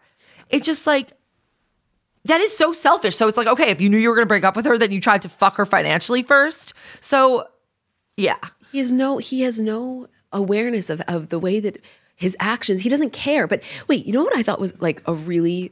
It's 0.50 0.66
just 0.66 0.88
like 0.88 1.14
that 2.26 2.42
is 2.42 2.56
so 2.56 2.74
selfish. 2.74 3.16
So 3.16 3.28
it's 3.28 3.38
like, 3.38 3.48
okay, 3.48 3.70
if 3.70 3.82
you 3.82 3.90
knew 3.90 3.98
you 3.98 4.10
were 4.10 4.16
going 4.16 4.26
to 4.26 4.30
break 4.30 4.44
up 4.44 4.56
with 4.56 4.66
her, 4.66 4.78
then 4.78 4.92
you 4.92 5.02
tried 5.02 5.22
to 5.24 5.30
fuck 5.30 5.58
her 5.58 5.66
financially 5.66 6.24
first. 6.24 6.74
So, 7.02 7.48
yeah. 8.16 8.38
He 8.72 8.78
has 8.78 8.92
no 8.92 9.18
he 9.18 9.42
has 9.42 9.60
no 9.60 10.08
awareness 10.32 10.90
of, 10.90 11.02
of 11.08 11.30
the 11.30 11.40
way 11.40 11.60
that 11.60 11.84
his 12.16 12.36
actions, 12.40 12.82
he 12.82 12.90
doesn't 12.90 13.14
care. 13.14 13.48
But 13.48 13.62
wait, 13.88 14.06
you 14.06 14.14
know 14.14 14.24
what 14.24 14.36
I 14.36 14.44
thought 14.44 14.60
was 14.60 14.80
like 14.82 15.02
a 15.06 15.14
really 15.14 15.72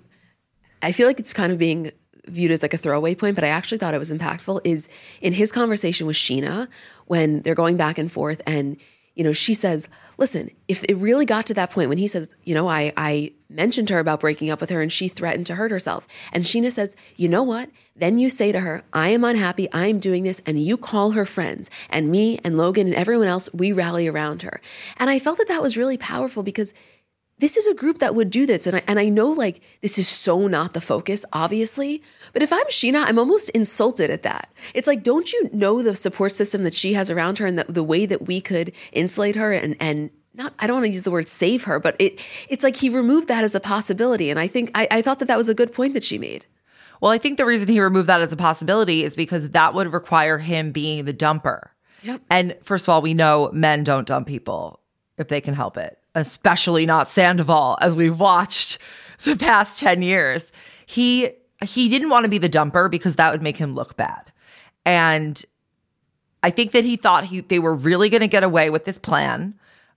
I 0.81 0.91
feel 0.91 1.07
like 1.07 1.19
it's 1.19 1.33
kind 1.33 1.51
of 1.51 1.57
being 1.57 1.91
viewed 2.31 2.51
as 2.51 2.61
like 2.61 2.73
a 2.73 2.77
throwaway 2.77 3.15
point, 3.15 3.35
but 3.35 3.43
I 3.43 3.49
actually 3.49 3.77
thought 3.77 3.93
it 3.93 3.99
was 3.99 4.11
impactful 4.11 4.61
is 4.63 4.89
in 5.21 5.33
his 5.33 5.51
conversation 5.51 6.07
with 6.07 6.15
Scheana 6.15 6.67
when 7.05 7.41
they're 7.41 7.55
going 7.55 7.77
back 7.77 7.97
and 7.97 8.11
forth 8.11 8.41
and 8.47 8.77
you 9.15 9.25
know, 9.25 9.33
she 9.33 9.53
says, 9.53 9.89
listen, 10.17 10.49
if 10.67 10.85
it 10.85 10.95
really 10.95 11.25
got 11.25 11.45
to 11.47 11.53
that 11.55 11.69
point 11.69 11.89
when 11.89 11.97
he 11.97 12.07
says, 12.07 12.33
you 12.43 12.53
know, 12.53 12.69
I, 12.69 12.93
I 12.95 13.33
mentioned 13.49 13.89
to 13.89 13.95
her 13.95 13.99
about 13.99 14.21
breaking 14.21 14.49
up 14.49 14.61
with 14.61 14.69
her 14.69 14.81
and 14.81 14.91
she 14.91 15.09
threatened 15.09 15.45
to 15.47 15.55
hurt 15.55 15.69
herself. 15.69 16.07
And 16.31 16.45
Scheana 16.45 16.71
says, 16.71 16.95
you 17.17 17.27
know 17.27 17.43
what? 17.43 17.69
Then 17.95 18.19
you 18.19 18.29
say 18.29 18.53
to 18.53 18.61
her, 18.61 18.83
I 18.93 19.09
am 19.09 19.25
unhappy. 19.25 19.71
I 19.73 19.87
am 19.87 19.99
doing 19.99 20.23
this. 20.23 20.41
And 20.45 20.57
you 20.59 20.77
call 20.77 21.11
her 21.11 21.25
friends. 21.25 21.69
And 21.89 22.09
me 22.09 22.39
and 22.43 22.57
Logan 22.57 22.87
and 22.87 22.95
everyone 22.95 23.27
else, 23.27 23.49
we 23.53 23.73
rally 23.73 24.07
around 24.07 24.43
her. 24.43 24.61
And 24.97 25.09
I 25.09 25.19
felt 25.19 25.37
that 25.39 25.49
that 25.49 25.61
was 25.61 25.77
really 25.77 25.97
powerful 25.97 26.41
because 26.41 26.73
this 27.41 27.57
is 27.57 27.65
a 27.65 27.73
group 27.73 27.97
that 27.99 28.13
would 28.13 28.29
do 28.29 28.45
this. 28.45 28.67
And 28.67 28.77
I, 28.77 28.83
and 28.87 28.99
I 28.99 29.09
know 29.09 29.29
like 29.29 29.61
this 29.81 29.97
is 29.97 30.07
so 30.07 30.47
not 30.47 30.73
the 30.73 30.79
focus, 30.79 31.25
obviously. 31.33 32.03
But 32.33 32.43
if 32.43 32.53
I'm 32.53 32.65
Scheana, 32.67 33.03
I'm 33.05 33.17
almost 33.17 33.49
insulted 33.49 34.11
at 34.11 34.21
that. 34.21 34.53
It's 34.75 34.87
like, 34.87 35.01
don't 35.01 35.33
you 35.33 35.49
know 35.51 35.81
the 35.81 35.95
support 35.95 36.33
system 36.35 36.61
that 36.63 36.75
she 36.75 36.93
has 36.93 37.09
around 37.09 37.39
her 37.39 37.47
and 37.47 37.57
the, 37.57 37.63
the 37.65 37.83
way 37.83 38.05
that 38.05 38.27
we 38.27 38.41
could 38.41 38.71
insulate 38.93 39.35
her 39.35 39.51
and, 39.51 39.75
and 39.79 40.11
not, 40.35 40.53
I 40.59 40.67
don't 40.67 40.75
want 40.75 40.85
to 40.85 40.91
use 40.91 41.01
the 41.01 41.11
word 41.11 41.27
save 41.27 41.63
her, 41.63 41.79
but 41.79 41.95
it, 41.97 42.23
it's 42.47 42.63
like 42.63 42.75
he 42.75 42.89
removed 42.89 43.27
that 43.27 43.43
as 43.43 43.55
a 43.55 43.59
possibility. 43.59 44.29
And 44.29 44.39
I 44.39 44.45
think, 44.45 44.69
I, 44.75 44.87
I 44.91 45.01
thought 45.01 45.17
that 45.17 45.27
that 45.27 45.37
was 45.37 45.49
a 45.49 45.55
good 45.55 45.73
point 45.73 45.95
that 45.95 46.03
she 46.03 46.19
made. 46.19 46.45
Well, 47.01 47.11
I 47.11 47.17
think 47.17 47.39
the 47.39 47.45
reason 47.45 47.67
he 47.67 47.81
removed 47.81 48.07
that 48.07 48.21
as 48.21 48.31
a 48.31 48.37
possibility 48.37 49.03
is 49.03 49.15
because 49.15 49.49
that 49.49 49.73
would 49.73 49.91
require 49.91 50.37
him 50.37 50.71
being 50.71 51.05
the 51.05 51.13
dumper. 51.13 51.69
Yep. 52.03 52.21
And 52.29 52.55
first 52.61 52.85
of 52.85 52.89
all, 52.89 53.01
we 53.01 53.15
know 53.15 53.49
men 53.51 53.83
don't 53.83 54.05
dump 54.05 54.27
people 54.27 54.79
if 55.17 55.27
they 55.27 55.41
can 55.41 55.55
help 55.55 55.77
it 55.77 55.97
especially 56.15 56.85
not 56.85 57.09
Sandoval, 57.09 57.77
as 57.81 57.93
we've 57.93 58.19
watched 58.19 58.77
the 59.23 59.35
past 59.35 59.79
10 59.79 60.01
years. 60.01 60.51
He 60.85 61.29
he 61.63 61.89
didn't 61.89 62.09
want 62.09 62.23
to 62.23 62.29
be 62.29 62.39
the 62.39 62.49
dumper 62.49 62.89
because 62.89 63.15
that 63.15 63.31
would 63.31 63.43
make 63.43 63.55
him 63.55 63.75
look 63.75 63.95
bad. 63.95 64.31
And 64.83 65.43
I 66.41 66.49
think 66.49 66.71
that 66.71 66.83
he 66.83 66.95
thought 66.95 67.25
he 67.25 67.41
they 67.41 67.59
were 67.59 67.75
really 67.75 68.09
going 68.09 68.21
to 68.21 68.27
get 68.27 68.43
away 68.43 68.69
with 68.69 68.85
this 68.85 68.97
plan 68.97 69.53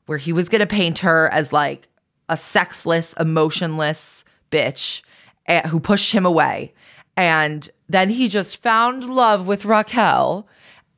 where 0.07 0.19
he 0.19 0.33
was 0.33 0.49
going 0.49 0.61
to 0.61 0.67
paint 0.67 0.99
her 0.99 1.33
as 1.33 1.53
like 1.53 1.89
a 2.29 2.37
sexless, 2.37 3.15
emotionless 3.15 4.25
bitch 4.51 5.03
eh, 5.47 5.67
who 5.69 5.81
pushed 5.81 6.13
him 6.13 6.27
away. 6.27 6.75
And 7.17 7.69
then 7.89 8.11
he 8.11 8.29
just 8.29 8.63
found 8.63 9.05
love 9.05 9.47
with 9.47 9.65
Raquel 9.65 10.47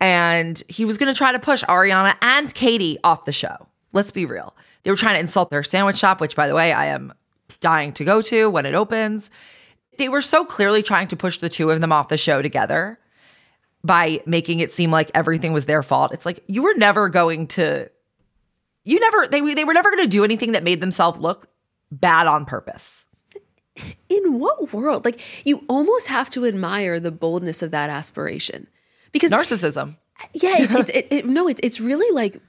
and 0.00 0.62
he 0.68 0.84
was 0.84 0.98
going 0.98 1.12
to 1.12 1.16
try 1.16 1.32
to 1.32 1.38
push 1.38 1.62
Ariana 1.64 2.16
and 2.20 2.52
Katie 2.54 2.98
off 3.04 3.24
the 3.24 3.32
show. 3.32 3.68
Let's 3.92 4.10
be 4.10 4.26
real. 4.26 4.54
They 4.86 4.92
were 4.92 4.96
trying 4.96 5.16
to 5.16 5.20
insult 5.20 5.50
their 5.50 5.64
sandwich 5.64 5.98
shop, 5.98 6.20
which, 6.20 6.36
by 6.36 6.46
the 6.46 6.54
way, 6.54 6.72
I 6.72 6.86
am 6.86 7.12
dying 7.58 7.92
to 7.94 8.04
go 8.04 8.22
to 8.22 8.48
when 8.48 8.66
it 8.66 8.76
opens. 8.76 9.32
They 9.98 10.08
were 10.08 10.22
so 10.22 10.44
clearly 10.44 10.80
trying 10.80 11.08
to 11.08 11.16
push 11.16 11.38
the 11.38 11.48
two 11.48 11.72
of 11.72 11.80
them 11.80 11.90
off 11.90 12.06
the 12.06 12.16
show 12.16 12.40
together 12.40 13.00
by 13.82 14.20
making 14.26 14.60
it 14.60 14.70
seem 14.70 14.92
like 14.92 15.10
everything 15.12 15.52
was 15.52 15.66
their 15.66 15.82
fault. 15.82 16.12
It's 16.14 16.24
like 16.24 16.44
you 16.46 16.62
were 16.62 16.74
never 16.76 17.08
going 17.08 17.48
to, 17.48 17.90
you 18.84 19.00
never, 19.00 19.26
they, 19.26 19.54
they 19.54 19.64
were 19.64 19.74
never 19.74 19.90
going 19.90 20.04
to 20.04 20.08
do 20.08 20.22
anything 20.22 20.52
that 20.52 20.62
made 20.62 20.80
themselves 20.80 21.18
look 21.18 21.48
bad 21.90 22.28
on 22.28 22.44
purpose. 22.44 23.06
In 24.08 24.38
what 24.38 24.72
world? 24.72 25.04
Like, 25.04 25.20
you 25.44 25.64
almost 25.68 26.06
have 26.06 26.30
to 26.30 26.46
admire 26.46 27.00
the 27.00 27.10
boldness 27.10 27.60
of 27.60 27.72
that 27.72 27.90
aspiration 27.90 28.68
because 29.10 29.32
narcissism. 29.32 29.96
Yeah, 30.32 30.62
it, 30.62 30.70
it, 30.70 30.90
it, 30.90 31.06
it, 31.10 31.26
no, 31.26 31.48
it's 31.48 31.80
really 31.80 32.14
like 32.14 32.40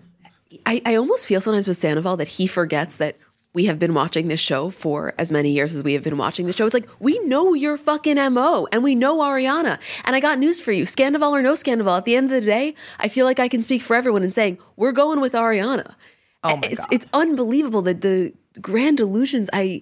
I, 0.65 0.81
I 0.85 0.95
almost 0.95 1.27
feel 1.27 1.41
sometimes 1.41 1.67
with 1.67 1.77
Sandoval 1.77 2.17
that 2.17 2.27
he 2.27 2.47
forgets 2.47 2.97
that 2.97 3.17
we 3.53 3.65
have 3.65 3.79
been 3.79 3.93
watching 3.93 4.27
this 4.27 4.39
show 4.39 4.69
for 4.69 5.15
as 5.17 5.31
many 5.31 5.49
years 5.51 5.73
as 5.73 5.83
we 5.83 5.93
have 5.93 6.03
been 6.03 6.17
watching 6.17 6.45
the 6.45 6.53
show. 6.53 6.65
It's 6.65 6.75
like, 6.75 6.87
we 6.99 7.17
know 7.19 7.53
your 7.53 7.75
fucking 7.75 8.17
MO 8.33 8.67
and 8.71 8.83
we 8.83 8.93
know 8.93 9.17
Ariana. 9.19 9.79
And 10.05 10.15
I 10.15 10.19
got 10.19 10.37
news 10.37 10.59
for 10.59 10.71
you 10.71 10.83
Scandoval 10.83 11.31
or 11.31 11.41
no 11.41 11.53
Scandoval, 11.53 11.97
at 11.97 12.05
the 12.05 12.15
end 12.15 12.25
of 12.25 12.39
the 12.39 12.45
day, 12.45 12.75
I 12.99 13.07
feel 13.07 13.25
like 13.25 13.39
I 13.39 13.47
can 13.47 13.61
speak 13.61 13.81
for 13.81 13.95
everyone 13.95 14.21
in 14.21 14.31
saying, 14.31 14.59
we're 14.75 14.91
going 14.91 15.21
with 15.21 15.33
Ariana. 15.33 15.95
Oh 16.43 16.57
my 16.57 16.61
it's, 16.65 16.75
God. 16.75 16.87
It's 16.91 17.07
unbelievable 17.13 17.81
that 17.83 18.01
the 18.01 18.33
grand 18.61 18.99
illusions, 18.99 19.49
I. 19.51 19.81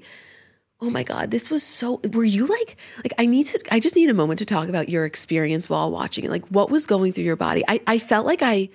Oh 0.82 0.89
my 0.89 1.04
God, 1.04 1.32
this 1.32 1.49
was 1.49 1.63
so. 1.63 2.01
Were 2.13 2.23
you 2.23 2.45
like, 2.45 2.78
like, 2.97 3.13
I 3.17 3.25
need 3.25 3.47
to, 3.47 3.62
I 3.71 3.80
just 3.80 3.95
need 3.95 4.10
a 4.10 4.13
moment 4.13 4.39
to 4.39 4.45
talk 4.45 4.67
about 4.67 4.89
your 4.89 5.06
experience 5.06 5.69
while 5.69 5.91
watching 5.91 6.25
it. 6.25 6.32
Like, 6.32 6.47
what 6.47 6.69
was 6.69 6.86
going 6.86 7.13
through 7.13 7.23
your 7.23 7.36
body? 7.36 7.63
I, 7.67 7.82
I 7.88 7.97
felt 7.97 8.25
like 8.25 8.41
I, 8.41 8.69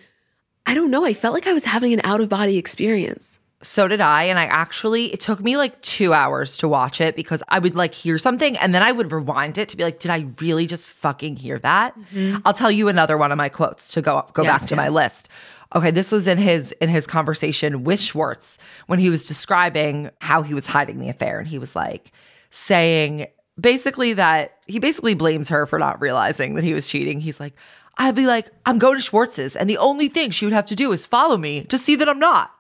I 0.67 0.75
don't 0.75 0.91
know. 0.91 1.05
I 1.05 1.15
felt 1.15 1.35
like 1.35 1.47
I 1.47 1.53
was 1.53 1.65
having 1.65 1.93
an 1.93 2.01
out 2.05 2.21
of 2.21 2.29
body 2.29 2.57
experience. 2.57 3.41
So 3.63 3.89
did 3.89 4.01
I. 4.01 4.25
And 4.25 4.39
I 4.39 4.45
actually, 4.45 5.07
it 5.13 5.21
took 5.21 5.41
me 5.41 5.57
like 5.57 5.81
two 5.83 6.15
hours 6.15 6.57
to 6.59 6.69
watch 6.69 7.01
it 7.01 7.15
because 7.15 7.43
I 7.49 7.59
would 7.59 7.75
like 7.75 7.93
hear 7.95 8.17
something 8.17 8.57
and 8.57 8.75
then 8.75 8.83
I 8.83 8.93
would 8.93 9.13
rewind 9.13 9.59
it 9.59 9.69
to 9.71 9.77
be 9.77 9.83
like, 9.85 10.01
did 10.01 10.11
I 10.11 10.27
really 10.41 10.67
just 10.67 10.87
fucking 10.87 11.37
hear 11.37 11.59
that? 11.59 11.99
Mm-hmm. 11.99 12.39
I'll 12.45 12.55
tell 12.55 12.71
you 12.71 12.89
another 12.89 13.19
one 13.19 13.33
of 13.33 13.39
my 13.39 13.51
quotes 13.51 13.89
to 13.93 14.03
go 14.03 14.27
go 14.33 14.43
yes, 14.43 14.53
back 14.53 14.69
to 14.69 14.75
yes. 14.75 14.77
my 14.77 14.89
list. 14.89 15.29
Okay, 15.75 15.91
this 15.91 16.11
was 16.11 16.27
in 16.27 16.39
his 16.39 16.73
in 16.73 16.89
his 16.89 17.07
conversation 17.07 17.85
with 17.85 18.01
Schwartz 18.01 18.59
when 18.87 18.99
he 18.99 19.11
was 19.11 19.27
describing 19.27 20.11
how 20.21 20.43
he 20.43 20.55
was 20.55 20.67
hiding 20.67 20.99
the 20.99 21.11
affair 21.11 21.39
and 21.39 21.47
he 21.47 21.59
was 21.59 21.77
like 21.77 22.13
saying 22.51 23.27
basically 23.61 24.15
that 24.15 24.59
he 24.67 24.79
basically 24.79 25.15
blames 25.15 25.49
her 25.49 25.67
for 25.67 25.79
not 25.79 26.01
realizing 26.01 26.55
that 26.55 26.65
he 26.65 26.73
was 26.73 26.89
cheating. 26.89 27.21
He's 27.21 27.39
like, 27.39 27.55
I'd 28.01 28.15
be 28.15 28.27
like, 28.27 28.49
I'm 28.65 28.79
going 28.79 28.97
to 28.97 29.01
Schwartz's, 29.03 29.55
and 29.55 29.69
the 29.69 29.77
only 29.77 30.09
thing 30.09 30.31
she 30.31 30.47
would 30.47 30.55
have 30.55 30.67
to 30.67 30.75
do 30.75 30.91
is 30.91 31.05
follow 31.05 31.37
me 31.37 31.65
to 31.65 31.77
see 31.77 31.95
that 31.97 32.09
I'm 32.09 32.19
not. 32.19 32.51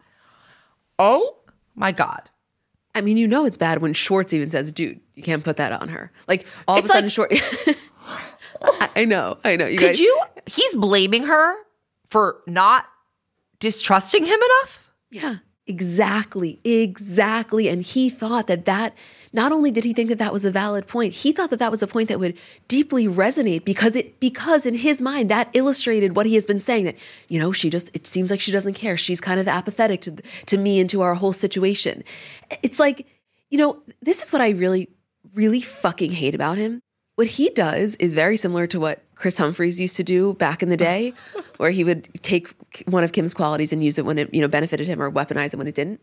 Oh 0.98 1.38
my 1.74 1.92
God. 1.92 2.20
I 2.94 3.00
mean, 3.00 3.16
you 3.16 3.26
know 3.26 3.46
it's 3.46 3.56
bad 3.56 3.80
when 3.80 3.94
Schwartz 3.94 4.34
even 4.34 4.50
says, 4.50 4.70
dude, 4.70 5.00
you 5.14 5.22
can't 5.22 5.42
put 5.42 5.56
that 5.56 5.72
on 5.72 5.88
her. 5.88 6.12
Like 6.28 6.46
all 6.68 6.76
it's 6.76 6.84
of 6.90 6.90
a 7.06 7.08
sudden, 7.08 7.28
like, 7.30 7.40
Schwartz. 7.40 7.80
I 8.94 9.06
know, 9.06 9.38
I 9.42 9.56
know. 9.56 9.66
You 9.66 9.78
could 9.78 9.86
guys- 9.88 10.00
you? 10.00 10.20
He's 10.46 10.76
blaming 10.76 11.22
her 11.24 11.54
for 12.08 12.42
not 12.46 12.84
distrusting 13.60 14.24
him 14.24 14.38
enough? 14.38 14.90
Yeah, 15.10 15.36
exactly, 15.70 16.58
exactly. 16.64 17.68
And 17.68 17.82
he 17.82 18.10
thought 18.10 18.48
that 18.48 18.64
that 18.64 18.96
not 19.32 19.52
only 19.52 19.70
did 19.70 19.84
he 19.84 19.92
think 19.92 20.08
that 20.08 20.18
that 20.18 20.32
was 20.32 20.44
a 20.44 20.50
valid 20.50 20.88
point, 20.88 21.14
he 21.14 21.30
thought 21.30 21.50
that 21.50 21.60
that 21.60 21.70
was 21.70 21.82
a 21.82 21.86
point 21.86 22.08
that 22.08 22.18
would 22.18 22.36
deeply 22.66 23.06
resonate 23.06 23.64
because 23.64 23.94
it 23.94 24.18
because 24.18 24.66
in 24.66 24.74
his 24.74 25.00
mind 25.00 25.30
that 25.30 25.48
illustrated 25.54 26.16
what 26.16 26.26
he 26.26 26.34
has 26.34 26.46
been 26.46 26.58
saying 26.58 26.84
that 26.84 26.96
you 27.28 27.38
know 27.38 27.52
she 27.52 27.70
just 27.70 27.90
it 27.94 28.06
seems 28.06 28.30
like 28.30 28.40
she 28.40 28.50
doesn't 28.50 28.74
care. 28.74 28.96
She's 28.96 29.20
kind 29.20 29.38
of 29.38 29.46
apathetic 29.46 30.00
to 30.02 30.12
to 30.46 30.58
me 30.58 30.80
and 30.80 30.90
to 30.90 31.02
our 31.02 31.14
whole 31.14 31.32
situation. 31.32 32.02
It's 32.62 32.80
like 32.80 33.06
you 33.50 33.58
know 33.58 33.80
this 34.02 34.24
is 34.24 34.32
what 34.32 34.42
I 34.42 34.50
really 34.50 34.88
really 35.34 35.60
fucking 35.60 36.10
hate 36.10 36.34
about 36.34 36.58
him. 36.58 36.80
What 37.14 37.28
he 37.28 37.50
does 37.50 37.94
is 37.96 38.14
very 38.14 38.36
similar 38.36 38.66
to 38.68 38.80
what 38.80 39.04
Kris 39.20 39.36
Humphries 39.36 39.78
used 39.78 39.96
to 39.96 40.02
do 40.02 40.32
back 40.34 40.62
in 40.62 40.70
the 40.70 40.76
day, 40.76 41.12
where 41.58 41.70
he 41.70 41.84
would 41.84 42.08
take 42.22 42.54
one 42.86 43.04
of 43.04 43.12
Kim's 43.12 43.34
qualities 43.34 43.72
and 43.72 43.84
use 43.84 43.98
it 43.98 44.06
when 44.06 44.18
it 44.18 44.32
you 44.34 44.40
know 44.40 44.48
benefited 44.48 44.88
him 44.88 45.00
or 45.00 45.12
weaponize 45.12 45.52
it 45.52 45.56
when 45.56 45.66
it 45.68 45.74
didn't. 45.74 46.00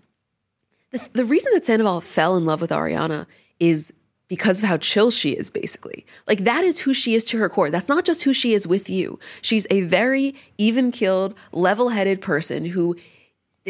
The, 0.92 1.10
the 1.14 1.26
reason 1.26 1.52
that 1.54 1.66
Sandoval 1.66 2.02
fell 2.02 2.38
in 2.38 2.46
love 2.46 2.62
with 2.62 2.70
Ariana 2.70 3.26
is 3.60 3.94
because 4.28 4.62
of 4.62 4.70
how 4.70 4.78
chill 4.78 5.10
she 5.10 5.32
is, 5.32 5.50
basically. 5.50 6.06
Like, 6.28 6.40
that 6.40 6.64
is 6.64 6.80
who 6.80 6.94
she 6.94 7.16
is 7.16 7.24
to 7.26 7.38
her 7.38 7.50
core. 7.50 7.72
That's 7.72 7.90
not 7.90 8.06
just 8.06 8.24
who 8.24 8.34
she 8.34 8.54
is 8.54 8.68
with 8.68 8.90
you. 8.90 9.20
She's 9.42 9.66
a 9.70 9.82
very 9.82 10.36
even 10.58 10.92
keeled, 10.92 11.34
level 11.52 11.90
headed 11.90 12.22
person 12.22 12.66
who 12.66 12.98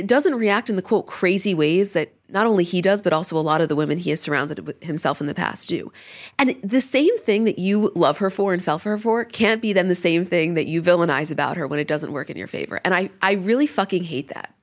doesn't 0.05 0.35
react 0.35 0.69
in 0.69 0.75
the 0.75 0.81
quote 0.81 1.07
crazy 1.07 1.53
ways 1.53 1.91
that 1.91 2.13
not 2.29 2.45
only 2.45 2.63
he 2.63 2.81
does, 2.81 3.01
but 3.01 3.13
also 3.13 3.37
a 3.37 3.39
lot 3.39 3.61
of 3.61 3.69
the 3.69 3.75
women 3.75 3.97
he 3.97 4.09
has 4.09 4.21
surrounded 4.21 4.75
himself 4.81 5.21
in 5.21 5.27
the 5.27 5.33
past 5.33 5.69
do. 5.69 5.91
And 6.37 6.55
the 6.63 6.81
same 6.81 7.17
thing 7.17 7.45
that 7.45 7.59
you 7.59 7.91
love 7.95 8.17
her 8.19 8.29
for 8.29 8.53
and 8.53 8.63
fell 8.63 8.79
for 8.79 8.89
her 8.89 8.97
for 8.97 9.25
can't 9.25 9.61
be 9.61 9.73
then 9.73 9.87
the 9.87 9.95
same 9.95 10.25
thing 10.25 10.55
that 10.55 10.67
you 10.67 10.81
villainize 10.81 11.31
about 11.31 11.57
her 11.57 11.67
when 11.67 11.79
it 11.79 11.87
doesn't 11.87 12.11
work 12.11 12.29
in 12.29 12.37
your 12.37 12.47
favor. 12.47 12.81
And 12.83 12.93
I, 12.93 13.09
I 13.21 13.33
really 13.33 13.67
fucking 13.67 14.03
hate 14.03 14.29
that. 14.29 14.53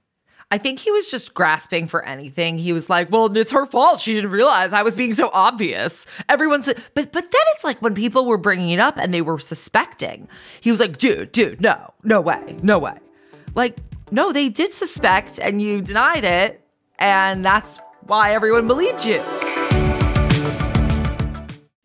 I 0.51 0.59
think 0.59 0.79
he 0.79 0.91
was 0.93 1.09
just 1.09 1.35
grasping 1.35 1.89
for 1.89 2.05
anything. 2.05 2.59
He 2.59 2.73
was 2.73 2.89
like, 2.89 3.11
"Well, 3.11 3.35
it's 3.37 3.51
her 3.51 3.67
fault. 3.67 4.01
She 4.01 4.15
didn't 4.15 4.31
realize 4.31 4.73
I 4.73 4.83
was 4.83 4.95
being 4.95 5.15
so 5.15 5.31
obvious." 5.33 6.07
Everyone's, 6.29 6.67
but 6.67 7.13
but 7.13 7.13
then 7.13 7.43
it's 7.55 7.65
like 7.65 7.81
when 7.83 7.95
people 7.95 8.27
were 8.27 8.39
bringing 8.39 8.71
it 8.71 8.79
up 8.79 8.97
and 8.99 9.13
they 9.13 9.23
were 9.23 9.39
suspecting. 9.39 10.29
He 10.61 10.71
was 10.71 10.79
like, 10.79 10.99
"Dude, 10.99 11.33
dude, 11.33 11.61
no, 11.61 11.95
no 12.05 12.21
way, 12.21 12.57
no 12.63 12.79
way." 12.79 12.99
Like, 13.57 13.79
no, 14.11 14.33
they 14.33 14.49
did 14.49 14.75
suspect, 14.75 15.41
and 15.41 15.61
you 15.61 15.81
denied 15.81 16.25
it, 16.25 16.64
and 16.99 17.45
that's 17.45 17.79
why 18.07 18.33
everyone 18.33 18.67
believed 18.67 19.05
you. 19.05 19.23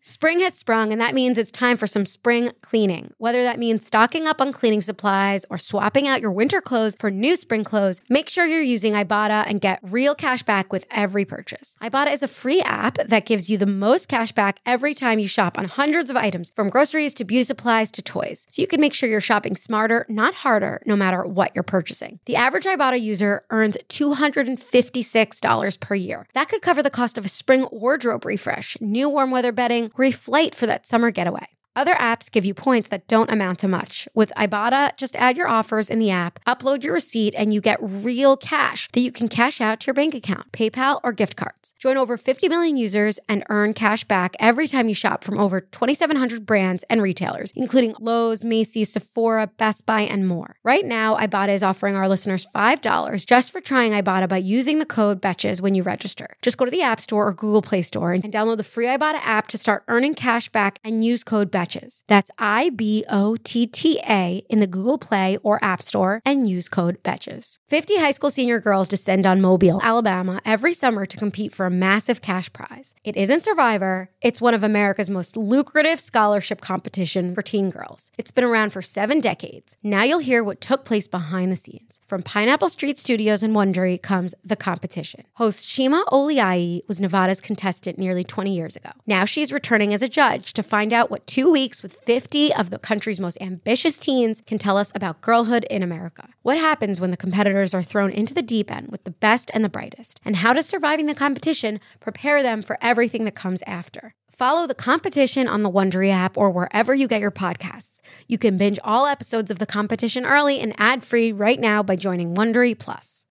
Spring 0.02 0.40
has 0.40 0.54
sprung, 0.54 0.92
and 0.92 1.00
that 1.02 1.12
means 1.14 1.36
it's 1.36 1.50
time 1.50 1.76
for 1.76 1.86
some 1.86 2.06
spring 2.06 2.52
cleaning. 2.62 3.12
Whether 3.18 3.42
that 3.42 3.58
means 3.58 3.84
stocking 3.84 4.26
up 4.26 4.40
on 4.40 4.50
cleaning 4.50 4.80
supplies 4.80 5.44
or 5.50 5.58
swapping 5.58 6.08
out 6.08 6.22
your 6.22 6.32
winter 6.32 6.62
clothes 6.62 6.96
for 6.98 7.10
new 7.10 7.36
spring 7.36 7.64
clothes, 7.64 8.00
make 8.08 8.30
sure 8.30 8.46
you're 8.46 8.62
using 8.62 8.94
Ibotta 8.94 9.44
and 9.46 9.60
get 9.60 9.78
real 9.82 10.14
cash 10.14 10.42
back 10.42 10.72
with 10.72 10.86
every 10.90 11.26
purchase. 11.26 11.76
Ibotta 11.82 12.14
is 12.14 12.22
a 12.22 12.28
free 12.28 12.62
app 12.62 12.94
that 12.94 13.26
gives 13.26 13.50
you 13.50 13.58
the 13.58 13.66
most 13.66 14.08
cash 14.08 14.32
back 14.32 14.58
every 14.64 14.94
time 14.94 15.18
you 15.18 15.28
shop 15.28 15.58
on 15.58 15.66
hundreds 15.66 16.08
of 16.08 16.16
items, 16.16 16.50
from 16.56 16.70
groceries 16.70 17.12
to 17.12 17.26
beauty 17.26 17.42
supplies 17.42 17.90
to 17.90 18.00
toys. 18.00 18.46
So 18.48 18.62
you 18.62 18.68
can 18.68 18.80
make 18.80 18.94
sure 18.94 19.06
you're 19.06 19.20
shopping 19.20 19.54
smarter, 19.54 20.06
not 20.08 20.32
harder, 20.32 20.80
no 20.86 20.96
matter 20.96 21.26
what 21.26 21.54
you're 21.54 21.62
purchasing. 21.62 22.20
The 22.24 22.36
average 22.36 22.64
Ibotta 22.64 22.98
user 22.98 23.44
earns 23.50 23.76
$256 23.90 25.80
per 25.80 25.94
year. 25.94 26.26
That 26.32 26.48
could 26.48 26.62
cover 26.62 26.82
the 26.82 26.88
cost 26.88 27.18
of 27.18 27.26
a 27.26 27.28
spring 27.28 27.68
wardrobe 27.70 28.24
refresh, 28.24 28.80
new 28.80 29.06
warm 29.10 29.30
weather 29.30 29.52
bedding, 29.52 29.89
or 29.98 30.04
a 30.04 30.10
flight 30.10 30.54
for 30.54 30.66
that 30.66 30.86
summer 30.86 31.10
getaway. 31.10 31.46
Other 31.76 31.94
apps 31.94 32.30
give 32.30 32.44
you 32.44 32.52
points 32.52 32.88
that 32.88 33.06
don't 33.06 33.30
amount 33.30 33.60
to 33.60 33.68
much. 33.68 34.08
With 34.12 34.32
Ibotta, 34.36 34.96
just 34.96 35.14
add 35.14 35.36
your 35.36 35.46
offers 35.46 35.88
in 35.88 36.00
the 36.00 36.10
app, 36.10 36.44
upload 36.44 36.82
your 36.82 36.92
receipt, 36.92 37.32
and 37.36 37.54
you 37.54 37.60
get 37.60 37.78
real 37.80 38.36
cash 38.36 38.88
that 38.92 39.00
you 39.00 39.12
can 39.12 39.28
cash 39.28 39.60
out 39.60 39.80
to 39.80 39.86
your 39.86 39.94
bank 39.94 40.12
account, 40.12 40.50
PayPal, 40.50 41.00
or 41.04 41.12
gift 41.12 41.36
cards. 41.36 41.72
Join 41.78 41.96
over 41.96 42.16
50 42.16 42.48
million 42.48 42.76
users 42.76 43.20
and 43.28 43.44
earn 43.48 43.72
cash 43.72 44.02
back 44.02 44.34
every 44.40 44.66
time 44.66 44.88
you 44.88 44.94
shop 44.94 45.22
from 45.22 45.38
over 45.38 45.60
2,700 45.60 46.44
brands 46.44 46.82
and 46.90 47.02
retailers, 47.02 47.52
including 47.54 47.94
Lowe's, 48.00 48.42
Macy's, 48.42 48.92
Sephora, 48.92 49.46
Best 49.56 49.86
Buy, 49.86 50.00
and 50.00 50.26
more. 50.26 50.56
Right 50.64 50.84
now, 50.84 51.16
Ibotta 51.16 51.50
is 51.50 51.62
offering 51.62 51.94
our 51.94 52.08
listeners 52.08 52.46
$5 52.52 53.26
just 53.26 53.52
for 53.52 53.60
trying 53.60 53.92
Ibotta 53.92 54.28
by 54.28 54.38
using 54.38 54.80
the 54.80 54.86
code 54.86 55.22
BETCHES 55.22 55.60
when 55.60 55.76
you 55.76 55.84
register. 55.84 56.26
Just 56.42 56.58
go 56.58 56.64
to 56.64 56.70
the 56.70 56.82
App 56.82 56.98
Store 56.98 57.28
or 57.28 57.32
Google 57.32 57.62
Play 57.62 57.82
Store 57.82 58.12
and 58.12 58.24
download 58.24 58.56
the 58.56 58.64
free 58.64 58.86
Ibotta 58.86 59.20
app 59.22 59.46
to 59.48 59.58
start 59.58 59.84
earning 59.86 60.14
cash 60.14 60.48
back 60.48 60.80
and 60.82 61.04
use 61.04 61.22
code 61.22 61.52
BETCHES. 61.52 61.59
That's 62.08 62.30
I 62.38 62.70
B 62.70 63.04
O 63.10 63.36
T 63.36 63.66
T 63.66 64.00
A 64.08 64.42
in 64.48 64.60
the 64.60 64.66
Google 64.66 64.98
Play 64.98 65.36
or 65.42 65.62
App 65.62 65.82
Store 65.82 66.22
and 66.24 66.48
use 66.48 66.68
code 66.68 67.02
BETCHES. 67.02 67.58
50 67.68 67.98
high 67.98 68.10
school 68.12 68.30
senior 68.30 68.60
girls 68.60 68.88
descend 68.88 69.26
on 69.26 69.40
Mobile, 69.40 69.80
Alabama 69.82 70.40
every 70.44 70.72
summer 70.72 71.04
to 71.04 71.16
compete 71.16 71.52
for 71.52 71.66
a 71.66 71.70
massive 71.70 72.22
cash 72.22 72.52
prize. 72.52 72.94
It 73.04 73.16
isn't 73.16 73.42
Survivor, 73.42 74.10
it's 74.22 74.40
one 74.40 74.54
of 74.54 74.62
America's 74.62 75.10
most 75.10 75.36
lucrative 75.36 76.00
scholarship 76.00 76.60
competition 76.60 77.34
for 77.34 77.42
teen 77.42 77.70
girls. 77.70 78.10
It's 78.16 78.30
been 78.30 78.44
around 78.44 78.72
for 78.72 78.80
seven 78.80 79.20
decades. 79.20 79.76
Now 79.82 80.04
you'll 80.04 80.20
hear 80.20 80.42
what 80.44 80.60
took 80.60 80.84
place 80.84 81.08
behind 81.08 81.50
the 81.50 81.56
scenes. 81.56 82.00
From 82.04 82.22
Pineapple 82.22 82.68
Street 82.68 82.98
Studios 82.98 83.42
and 83.42 83.54
Wondery 83.54 84.00
comes 84.00 84.34
The 84.44 84.56
Competition. 84.56 85.24
Host 85.34 85.66
Shima 85.68 86.04
Oliaee 86.08 86.82
was 86.86 87.00
Nevada's 87.00 87.40
contestant 87.40 87.98
nearly 87.98 88.24
20 88.24 88.54
years 88.54 88.76
ago. 88.76 88.90
Now 89.06 89.24
she's 89.24 89.52
returning 89.52 89.92
as 89.92 90.02
a 90.02 90.08
judge 90.08 90.52
to 90.52 90.62
find 90.62 90.92
out 90.92 91.10
what 91.10 91.26
two 91.26 91.49
weeks 91.50 91.82
with 91.82 91.96
50 91.96 92.54
of 92.54 92.70
the 92.70 92.78
country's 92.78 93.20
most 93.20 93.40
ambitious 93.40 93.98
teens 93.98 94.42
can 94.46 94.58
tell 94.58 94.76
us 94.76 94.92
about 94.94 95.20
girlhood 95.20 95.64
in 95.70 95.82
America. 95.82 96.28
What 96.42 96.58
happens 96.58 97.00
when 97.00 97.10
the 97.10 97.16
competitors 97.16 97.74
are 97.74 97.82
thrown 97.82 98.10
into 98.10 98.34
the 98.34 98.42
deep 98.42 98.70
end 98.70 98.88
with 98.88 99.04
the 99.04 99.10
best 99.10 99.50
and 99.52 99.64
the 99.64 99.68
brightest? 99.68 100.20
And 100.24 100.36
how 100.36 100.52
does 100.52 100.66
surviving 100.66 101.06
the 101.06 101.14
competition 101.14 101.80
prepare 101.98 102.42
them 102.42 102.62
for 102.62 102.78
everything 102.80 103.24
that 103.24 103.34
comes 103.34 103.62
after? 103.66 104.14
Follow 104.30 104.66
the 104.66 104.74
competition 104.74 105.46
on 105.46 105.62
the 105.62 105.70
Wondery 105.70 106.10
app 106.10 106.38
or 106.38 106.50
wherever 106.50 106.94
you 106.94 107.06
get 107.06 107.20
your 107.20 107.30
podcasts. 107.30 108.00
You 108.26 108.38
can 108.38 108.56
binge 108.56 108.78
all 108.82 109.06
episodes 109.06 109.50
of 109.50 109.58
the 109.58 109.66
competition 109.66 110.24
early 110.24 110.60
and 110.60 110.74
ad-free 110.78 111.32
right 111.32 111.60
now 111.60 111.82
by 111.82 111.96
joining 111.96 112.34
Wondery 112.34 112.78
Plus. 112.78 113.26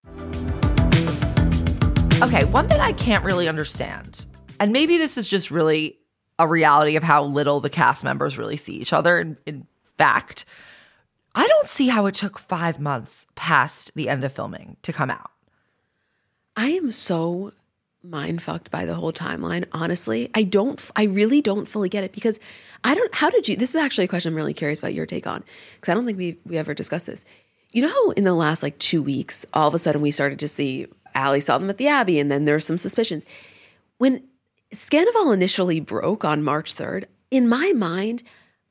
Okay, 2.21 2.43
one 2.45 2.67
thing 2.67 2.79
I 2.79 2.91
can't 2.91 3.23
really 3.23 3.47
understand, 3.47 4.25
and 4.59 4.71
maybe 4.71 4.97
this 4.97 5.17
is 5.17 5.27
just 5.27 5.49
really 5.49 5.97
a 6.39 6.47
reality 6.47 6.95
of 6.95 7.03
how 7.03 7.23
little 7.23 7.59
the 7.59 7.69
cast 7.69 8.03
members 8.03 8.37
really 8.37 8.57
see 8.57 8.73
each 8.73 8.93
other. 8.93 9.19
In, 9.19 9.37
in 9.45 9.67
fact, 9.97 10.45
I 11.35 11.45
don't 11.45 11.67
see 11.67 11.89
how 11.89 12.05
it 12.07 12.15
took 12.15 12.39
five 12.39 12.79
months 12.79 13.27
past 13.35 13.91
the 13.93 14.09
end 14.09 14.23
of 14.23 14.31
filming 14.31 14.77
to 14.81 14.93
come 14.93 15.11
out. 15.11 15.31
I 16.55 16.69
am 16.69 16.91
so 16.91 17.51
mind 18.01 18.41
fucked 18.41 18.71
by 18.71 18.85
the 18.85 18.95
whole 18.95 19.11
timeline. 19.11 19.65
Honestly, 19.73 20.31
I 20.33 20.43
don't, 20.43 20.89
I 20.95 21.03
really 21.03 21.41
don't 21.41 21.67
fully 21.67 21.89
get 21.89 22.05
it 22.05 22.13
because 22.13 22.39
I 22.83 22.95
don't, 22.95 23.13
how 23.13 23.29
did 23.29 23.49
you, 23.49 23.57
this 23.57 23.71
is 23.71 23.75
actually 23.75 24.05
a 24.05 24.07
question 24.07 24.31
I'm 24.31 24.37
really 24.37 24.53
curious 24.53 24.79
about 24.79 24.93
your 24.93 25.05
take 25.05 25.27
on 25.27 25.43
because 25.75 25.89
I 25.89 25.93
don't 25.93 26.05
think 26.05 26.17
we, 26.17 26.37
we 26.45 26.57
ever 26.57 26.73
discussed 26.73 27.05
this. 27.05 27.25
You 27.73 27.83
know 27.83 27.89
how 27.89 28.11
in 28.11 28.23
the 28.23 28.33
last 28.33 28.63
like 28.63 28.79
two 28.79 29.03
weeks, 29.03 29.45
all 29.53 29.67
of 29.67 29.73
a 29.73 29.79
sudden 29.79 30.01
we 30.01 30.11
started 30.11 30.39
to 30.39 30.47
see 30.47 30.87
Allie 31.13 31.41
saw 31.41 31.57
them 31.57 31.69
at 31.69 31.77
the 31.77 31.87
Abbey 31.87 32.19
and 32.19 32.31
then 32.31 32.45
there 32.45 32.53
there's 32.53 32.65
some 32.65 32.77
suspicions. 32.77 33.25
When 33.97 34.23
Scandoval 34.73 35.33
initially 35.33 35.79
broke 35.79 36.23
on 36.23 36.43
March 36.43 36.75
3rd, 36.75 37.05
in 37.31 37.47
my 37.47 37.73
mind, 37.73 38.23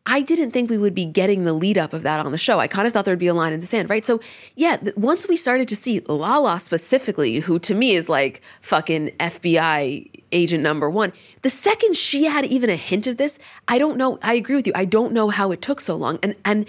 I 0.06 0.22
didn't 0.22 0.52
think 0.52 0.70
we 0.70 0.78
would 0.78 0.94
be 0.94 1.04
getting 1.04 1.44
the 1.44 1.52
lead 1.52 1.76
up 1.76 1.92
of 1.92 2.02
that 2.02 2.24
on 2.24 2.32
the 2.32 2.38
show. 2.38 2.58
I 2.58 2.66
kind 2.66 2.86
of 2.86 2.94
thought 2.94 3.04
there'd 3.04 3.18
be 3.18 3.26
a 3.26 3.34
line 3.34 3.52
in 3.52 3.60
the 3.60 3.66
sand, 3.66 3.90
right? 3.90 4.06
So, 4.06 4.20
yeah, 4.56 4.78
once 4.96 5.28
we 5.28 5.36
started 5.36 5.68
to 5.68 5.76
see 5.76 6.00
Lala 6.00 6.60
specifically, 6.60 7.40
who 7.40 7.58
to 7.58 7.74
me 7.74 7.92
is 7.92 8.08
like 8.08 8.40
fucking 8.62 9.10
FBI 9.18 10.10
agent 10.32 10.62
number 10.62 10.88
one, 10.88 11.12
the 11.42 11.50
second 11.50 11.94
she 11.94 12.24
had 12.24 12.46
even 12.46 12.70
a 12.70 12.76
hint 12.76 13.06
of 13.06 13.18
this, 13.18 13.38
I 13.68 13.78
don't 13.78 13.98
know. 13.98 14.18
I 14.22 14.34
agree 14.34 14.56
with 14.56 14.66
you. 14.66 14.72
I 14.74 14.86
don't 14.86 15.12
know 15.12 15.28
how 15.28 15.52
it 15.52 15.60
took 15.60 15.80
so 15.80 15.94
long. 15.94 16.18
And 16.22 16.36
and 16.44 16.66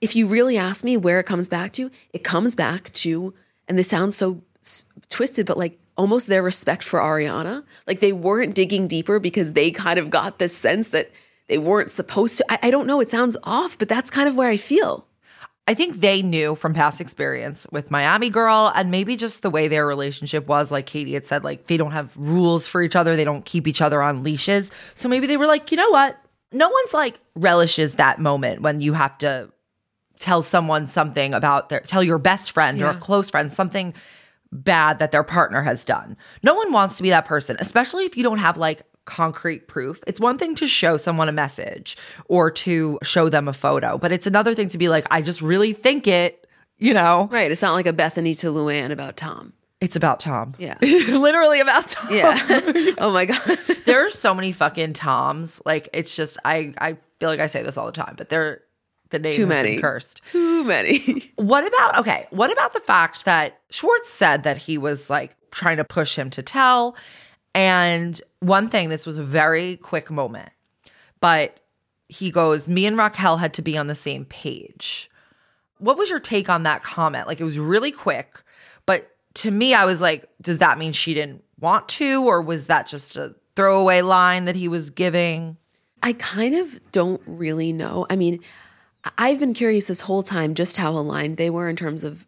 if 0.00 0.16
you 0.16 0.26
really 0.26 0.56
ask 0.56 0.82
me 0.82 0.96
where 0.96 1.20
it 1.20 1.26
comes 1.26 1.48
back 1.48 1.72
to, 1.74 1.90
it 2.12 2.24
comes 2.24 2.54
back 2.54 2.92
to, 2.94 3.34
and 3.66 3.76
this 3.76 3.88
sounds 3.88 4.16
so 4.16 4.40
twisted, 5.10 5.44
but 5.44 5.58
like 5.58 5.78
almost 5.98 6.28
their 6.28 6.42
respect 6.42 6.82
for 6.82 7.00
Ariana. 7.00 7.64
Like 7.86 8.00
they 8.00 8.12
weren't 8.12 8.54
digging 8.54 8.88
deeper 8.88 9.18
because 9.18 9.52
they 9.52 9.70
kind 9.70 9.98
of 9.98 10.08
got 10.08 10.38
this 10.38 10.56
sense 10.56 10.88
that 10.88 11.10
they 11.48 11.58
weren't 11.58 11.90
supposed 11.90 12.38
to. 12.38 12.44
I, 12.48 12.68
I 12.68 12.70
don't 12.70 12.86
know. 12.86 13.00
It 13.00 13.10
sounds 13.10 13.36
off, 13.42 13.76
but 13.76 13.88
that's 13.88 14.10
kind 14.10 14.28
of 14.28 14.36
where 14.36 14.48
I 14.48 14.56
feel. 14.56 15.06
I 15.66 15.74
think 15.74 16.00
they 16.00 16.22
knew 16.22 16.54
from 16.54 16.72
past 16.72 16.98
experience 16.98 17.66
with 17.70 17.90
Miami 17.90 18.30
Girl 18.30 18.72
and 18.74 18.90
maybe 18.90 19.16
just 19.16 19.42
the 19.42 19.50
way 19.50 19.68
their 19.68 19.86
relationship 19.86 20.46
was. 20.46 20.70
Like 20.70 20.86
Katie 20.86 21.12
had 21.12 21.26
said, 21.26 21.44
like 21.44 21.66
they 21.66 21.76
don't 21.76 21.90
have 21.90 22.16
rules 22.16 22.66
for 22.66 22.80
each 22.80 22.96
other, 22.96 23.16
they 23.16 23.24
don't 23.24 23.44
keep 23.44 23.66
each 23.66 23.82
other 23.82 24.00
on 24.00 24.22
leashes. 24.22 24.70
So 24.94 25.10
maybe 25.10 25.26
they 25.26 25.36
were 25.36 25.46
like, 25.46 25.70
you 25.70 25.76
know 25.76 25.90
what? 25.90 26.18
No 26.52 26.70
one's 26.70 26.94
like 26.94 27.20
relishes 27.34 27.94
that 27.94 28.18
moment 28.18 28.62
when 28.62 28.80
you 28.80 28.94
have 28.94 29.18
to 29.18 29.50
tell 30.18 30.40
someone 30.40 30.86
something 30.86 31.34
about 31.34 31.68
their, 31.68 31.80
tell 31.80 32.02
your 32.02 32.18
best 32.18 32.52
friend 32.52 32.80
or 32.80 32.88
a 32.88 32.94
close 32.94 33.28
friend 33.28 33.52
something 33.52 33.92
bad 34.52 34.98
that 34.98 35.12
their 35.12 35.22
partner 35.22 35.62
has 35.62 35.84
done. 35.84 36.16
No 36.42 36.54
one 36.54 36.72
wants 36.72 36.96
to 36.96 37.02
be 37.02 37.10
that 37.10 37.26
person, 37.26 37.56
especially 37.60 38.04
if 38.04 38.16
you 38.16 38.22
don't 38.22 38.38
have 38.38 38.56
like 38.56 38.82
concrete 39.04 39.68
proof. 39.68 40.02
It's 40.06 40.20
one 40.20 40.38
thing 40.38 40.54
to 40.56 40.66
show 40.66 40.96
someone 40.96 41.28
a 41.28 41.32
message 41.32 41.96
or 42.26 42.50
to 42.50 42.98
show 43.02 43.28
them 43.28 43.48
a 43.48 43.52
photo, 43.52 43.98
but 43.98 44.12
it's 44.12 44.26
another 44.26 44.54
thing 44.54 44.68
to 44.68 44.78
be 44.78 44.88
like, 44.88 45.06
I 45.10 45.22
just 45.22 45.42
really 45.42 45.72
think 45.72 46.06
it, 46.06 46.46
you 46.76 46.94
know? 46.94 47.28
Right. 47.32 47.50
It's 47.50 47.62
not 47.62 47.72
like 47.72 47.86
a 47.86 47.92
Bethenny 47.92 48.38
to 48.40 48.48
Luann 48.48 48.90
about 48.90 49.16
Tom. 49.16 49.54
It's 49.80 49.96
about 49.96 50.20
Tom. 50.20 50.54
Yeah. 50.58 50.76
Literally 50.82 51.60
about 51.60 51.88
Tom. 51.88 52.14
Yeah. 52.14 52.36
oh 52.98 53.12
my 53.12 53.26
God. 53.26 53.40
there 53.86 54.04
are 54.04 54.10
so 54.10 54.34
many 54.34 54.52
fucking 54.52 54.92
Toms. 54.92 55.62
Like 55.64 55.88
it's 55.92 56.16
just 56.16 56.36
I 56.44 56.74
I 56.78 56.98
feel 57.20 57.28
like 57.28 57.40
I 57.40 57.46
say 57.46 57.62
this 57.62 57.76
all 57.76 57.86
the 57.86 57.92
time, 57.92 58.14
but 58.16 58.28
they're 58.28 58.62
the 59.10 59.18
name 59.18 59.32
Too 59.32 59.46
many. 59.46 59.78
cursed. 59.78 60.22
Too 60.24 60.64
many. 60.64 61.32
What 61.36 61.66
about 61.66 61.98
okay? 61.98 62.26
What 62.30 62.52
about 62.52 62.72
the 62.74 62.80
fact 62.80 63.24
that 63.24 63.60
Schwartz 63.70 64.10
said 64.10 64.42
that 64.42 64.56
he 64.56 64.76
was 64.76 65.08
like 65.08 65.34
trying 65.50 65.76
to 65.78 65.84
push 65.84 66.16
him 66.16 66.30
to 66.30 66.42
tell? 66.42 66.96
And 67.54 68.20
one 68.40 68.68
thing, 68.68 68.88
this 68.88 69.06
was 69.06 69.16
a 69.18 69.22
very 69.22 69.76
quick 69.76 70.10
moment, 70.10 70.50
but 71.20 71.60
he 72.08 72.30
goes, 72.30 72.68
"Me 72.68 72.86
and 72.86 72.98
Raquel 72.98 73.38
had 73.38 73.54
to 73.54 73.62
be 73.62 73.78
on 73.78 73.86
the 73.86 73.94
same 73.94 74.24
page." 74.26 75.10
What 75.78 75.96
was 75.96 76.10
your 76.10 76.20
take 76.20 76.48
on 76.50 76.64
that 76.64 76.82
comment? 76.82 77.28
Like 77.28 77.40
it 77.40 77.44
was 77.44 77.58
really 77.58 77.92
quick, 77.92 78.42
but 78.84 79.10
to 79.34 79.50
me, 79.50 79.72
I 79.74 79.84
was 79.84 80.00
like, 80.00 80.28
does 80.42 80.58
that 80.58 80.78
mean 80.78 80.92
she 80.92 81.14
didn't 81.14 81.44
want 81.60 81.88
to, 81.90 82.24
or 82.24 82.42
was 82.42 82.66
that 82.66 82.86
just 82.88 83.16
a 83.16 83.34
throwaway 83.54 84.00
line 84.02 84.46
that 84.46 84.56
he 84.56 84.66
was 84.66 84.90
giving? 84.90 85.56
I 86.02 86.14
kind 86.14 86.56
of 86.56 86.80
don't 86.90 87.22
really 87.26 87.72
know. 87.72 88.06
I 88.10 88.16
mean, 88.16 88.40
I've 89.16 89.38
been 89.38 89.54
curious 89.54 89.86
this 89.86 90.02
whole 90.02 90.22
time 90.22 90.54
just 90.54 90.76
how 90.76 90.90
aligned 90.90 91.36
they 91.36 91.50
were 91.50 91.68
in 91.68 91.76
terms 91.76 92.04
of 92.04 92.26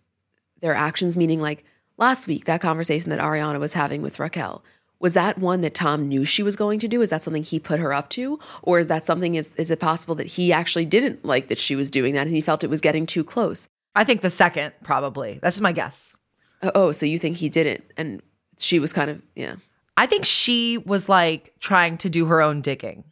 their 0.61 0.75
actions, 0.75 1.17
meaning 1.17 1.41
like 1.41 1.65
last 1.97 2.29
week, 2.29 2.45
that 2.45 2.61
conversation 2.61 3.11
that 3.11 3.21
Ariana 3.21 3.59
was 3.59 3.73
having 3.73 4.03
with 4.03 4.19
Raquel. 4.19 4.65
Was 4.99 5.15
that 5.15 5.39
one 5.39 5.63
that 5.63 5.75
Tom 5.75 6.09
knew 6.09 6.25
she 6.25 6.43
was 6.43 6.57
going 6.57 6.79
to 6.81 6.89
do? 6.89 7.01
Is 7.01 7.09
that 7.11 7.23
something 7.23 7.43
he 7.43 7.59
put 7.59 7.81
her 7.81 7.93
up 7.95 8.11
to? 8.11 8.39
Or 8.63 8.79
is 8.79 8.89
that 8.89 9.05
something, 9.05 9.35
is, 9.35 9.53
is 9.57 9.71
it 9.71 9.81
possible 9.81 10.15
that 10.17 10.27
he 10.27 10.53
actually 10.53 10.85
didn't 10.85 11.25
like 11.25 11.49
that 11.49 11.59
she 11.59 11.75
was 11.75 11.91
doing 11.91 12.15
that 12.15 12.27
and 12.27 12.37
he 12.37 12.43
felt 12.43 12.65
it 12.65 12.71
was 12.71 12.83
getting 12.83 13.07
too 13.07 13.25
close? 13.25 13.69
I 13.97 14.05
think 14.05 14.21
the 14.21 14.31
second, 14.31 14.75
probably. 14.85 15.39
That's 15.43 15.57
just 15.57 15.63
my 15.63 15.73
guess. 15.73 16.17
Oh, 16.63 16.71
oh, 16.75 16.93
so 16.93 17.07
you 17.07 17.19
think 17.19 17.39
he 17.39 17.49
didn't? 17.49 17.83
And 17.97 18.21
she 18.59 18.79
was 18.79 18.93
kind 18.93 19.11
of, 19.11 19.23
yeah. 19.35 19.57
I 19.97 20.05
think 20.05 20.27
she 20.27 20.77
was 20.79 21.09
like 21.09 21.55
trying 21.61 21.97
to 21.99 22.11
do 22.11 22.27
her 22.27 22.43
own 22.43 22.61
digging 22.61 23.05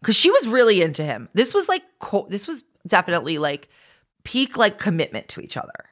because 0.00 0.16
she 0.16 0.30
was 0.30 0.46
really 0.46 0.82
into 0.82 1.02
him. 1.02 1.28
This 1.34 1.54
was 1.54 1.68
like, 1.68 1.82
co- 1.98 2.26
this 2.28 2.46
was 2.46 2.64
definitely 2.86 3.38
like 3.38 3.68
peak 4.24 4.56
like 4.56 4.78
commitment 4.78 5.28
to 5.28 5.40
each 5.40 5.56
other. 5.56 5.86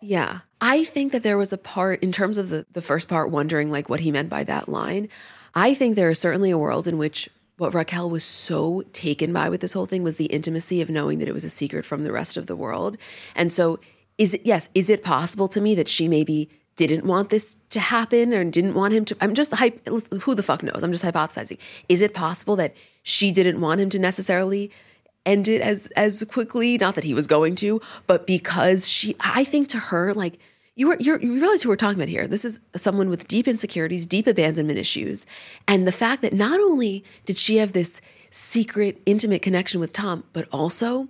Yeah. 0.00 0.40
I 0.60 0.84
think 0.84 1.12
that 1.12 1.22
there 1.22 1.38
was 1.38 1.52
a 1.52 1.58
part 1.58 2.02
in 2.02 2.12
terms 2.12 2.38
of 2.38 2.48
the, 2.50 2.66
the 2.72 2.82
first 2.82 3.08
part 3.08 3.30
wondering 3.30 3.70
like 3.70 3.88
what 3.88 4.00
he 4.00 4.12
meant 4.12 4.28
by 4.28 4.44
that 4.44 4.68
line. 4.68 5.08
I 5.54 5.74
think 5.74 5.94
there 5.94 6.10
is 6.10 6.18
certainly 6.18 6.50
a 6.50 6.58
world 6.58 6.86
in 6.86 6.98
which 6.98 7.28
what 7.56 7.74
Raquel 7.74 8.10
was 8.10 8.24
so 8.24 8.82
taken 8.92 9.32
by 9.32 9.48
with 9.48 9.60
this 9.60 9.72
whole 9.72 9.86
thing 9.86 10.02
was 10.02 10.16
the 10.16 10.26
intimacy 10.26 10.80
of 10.80 10.90
knowing 10.90 11.18
that 11.18 11.28
it 11.28 11.34
was 11.34 11.44
a 11.44 11.50
secret 11.50 11.86
from 11.86 12.02
the 12.02 12.12
rest 12.12 12.36
of 12.36 12.46
the 12.46 12.56
world. 12.56 12.98
And 13.34 13.50
so 13.50 13.78
is 14.18 14.34
it 14.34 14.42
yes, 14.44 14.68
is 14.74 14.90
it 14.90 15.02
possible 15.02 15.48
to 15.48 15.60
me 15.60 15.74
that 15.74 15.88
she 15.88 16.08
maybe 16.08 16.50
didn't 16.76 17.04
want 17.04 17.30
this 17.30 17.56
to 17.70 17.80
happen 17.80 18.34
or 18.34 18.44
didn't 18.44 18.74
want 18.74 18.92
him 18.92 19.04
to 19.04 19.16
I'm 19.20 19.34
just 19.34 19.54
who 19.54 20.34
the 20.34 20.42
fuck 20.42 20.62
knows? 20.62 20.82
I'm 20.82 20.92
just 20.92 21.04
hypothesizing. 21.04 21.58
Is 21.88 22.02
it 22.02 22.14
possible 22.14 22.56
that 22.56 22.76
she 23.04 23.30
didn't 23.30 23.60
want 23.60 23.80
him 23.80 23.88
to 23.90 23.98
necessarily 24.00 24.70
end 25.24 25.46
it 25.46 25.62
as 25.62 25.86
as 25.96 26.24
quickly 26.24 26.76
not 26.76 26.96
that 26.96 27.04
he 27.04 27.14
was 27.14 27.26
going 27.26 27.54
to 27.54 27.80
but 28.06 28.26
because 28.26 28.88
she 28.88 29.16
i 29.20 29.42
think 29.44 29.68
to 29.68 29.78
her 29.78 30.12
like 30.12 30.38
you 30.74 30.88
were 30.88 30.96
you 31.00 31.16
realize 31.16 31.62
who 31.62 31.68
we're 31.70 31.76
talking 31.76 31.98
about 31.98 32.08
here 32.08 32.26
this 32.26 32.44
is 32.44 32.60
someone 32.76 33.08
with 33.08 33.26
deep 33.26 33.48
insecurities 33.48 34.04
deep 34.04 34.26
abandonment 34.26 34.78
issues 34.78 35.24
and 35.66 35.86
the 35.86 35.92
fact 35.92 36.20
that 36.20 36.34
not 36.34 36.60
only 36.60 37.02
did 37.24 37.38
she 37.38 37.56
have 37.56 37.72
this 37.72 38.02
secret, 38.34 39.00
intimate 39.06 39.42
connection 39.42 39.80
with 39.80 39.92
Tom, 39.92 40.24
but 40.32 40.48
also 40.52 41.08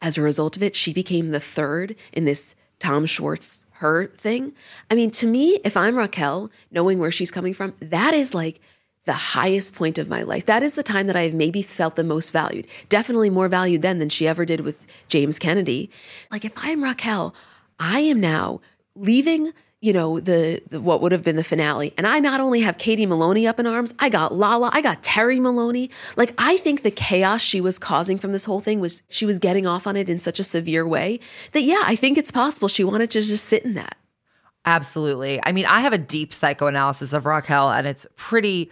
as 0.00 0.18
a 0.18 0.22
result 0.22 0.56
of 0.56 0.62
it, 0.62 0.74
she 0.74 0.92
became 0.92 1.28
the 1.28 1.40
third 1.40 1.94
in 2.12 2.24
this 2.24 2.56
Tom 2.80 3.06
Schwartz 3.06 3.64
her 3.74 4.08
thing. 4.08 4.52
I 4.90 4.96
mean, 4.96 5.12
to 5.12 5.26
me, 5.26 5.60
if 5.64 5.76
I'm 5.76 5.96
Raquel, 5.96 6.50
knowing 6.72 6.98
where 6.98 7.12
she's 7.12 7.30
coming 7.30 7.54
from, 7.54 7.74
that 7.78 8.12
is 8.12 8.34
like 8.34 8.60
the 9.04 9.12
highest 9.12 9.74
point 9.74 9.98
of 9.98 10.08
my 10.08 10.22
life. 10.22 10.46
That 10.46 10.62
is 10.62 10.74
the 10.74 10.82
time 10.82 11.06
that 11.08 11.16
I 11.16 11.22
have 11.22 11.34
maybe 11.34 11.62
felt 11.62 11.96
the 11.96 12.04
most 12.04 12.30
valued. 12.30 12.66
Definitely 12.88 13.30
more 13.30 13.48
valued 13.48 13.82
then 13.82 13.98
than 13.98 14.08
she 14.08 14.28
ever 14.28 14.44
did 14.44 14.60
with 14.60 14.86
James 15.08 15.38
Kennedy. 15.38 15.90
Like 16.30 16.44
if 16.44 16.52
I'm 16.56 16.84
Raquel, 16.84 17.34
I 17.80 18.00
am 18.00 18.20
now 18.20 18.60
leaving 18.94 19.52
you 19.82 19.92
know 19.92 20.20
the, 20.20 20.62
the, 20.68 20.80
what 20.80 21.00
would 21.00 21.12
have 21.12 21.24
been 21.24 21.36
the 21.36 21.42
finale 21.44 21.92
and 21.98 22.06
i 22.06 22.20
not 22.20 22.40
only 22.40 22.60
have 22.60 22.78
katie 22.78 23.04
maloney 23.04 23.46
up 23.46 23.58
in 23.58 23.66
arms 23.66 23.92
i 23.98 24.08
got 24.08 24.32
lala 24.32 24.70
i 24.72 24.80
got 24.80 25.02
terry 25.02 25.40
maloney 25.40 25.90
like 26.16 26.32
i 26.38 26.56
think 26.58 26.82
the 26.82 26.90
chaos 26.90 27.42
she 27.42 27.60
was 27.60 27.78
causing 27.78 28.16
from 28.16 28.32
this 28.32 28.44
whole 28.44 28.60
thing 28.60 28.80
was 28.80 29.02
she 29.08 29.26
was 29.26 29.38
getting 29.38 29.66
off 29.66 29.86
on 29.86 29.96
it 29.96 30.08
in 30.08 30.18
such 30.18 30.38
a 30.38 30.44
severe 30.44 30.86
way 30.86 31.18
that 31.50 31.62
yeah 31.62 31.82
i 31.84 31.96
think 31.96 32.16
it's 32.16 32.30
possible 32.30 32.68
she 32.68 32.84
wanted 32.84 33.10
to 33.10 33.20
just 33.20 33.44
sit 33.44 33.64
in 33.64 33.74
that 33.74 33.96
Absolutely. 34.64 35.40
I 35.44 35.52
mean, 35.52 35.66
I 35.66 35.80
have 35.80 35.92
a 35.92 35.98
deep 35.98 36.32
psychoanalysis 36.32 37.12
of 37.12 37.26
Raquel, 37.26 37.70
and 37.70 37.86
it's 37.86 38.06
pretty. 38.16 38.70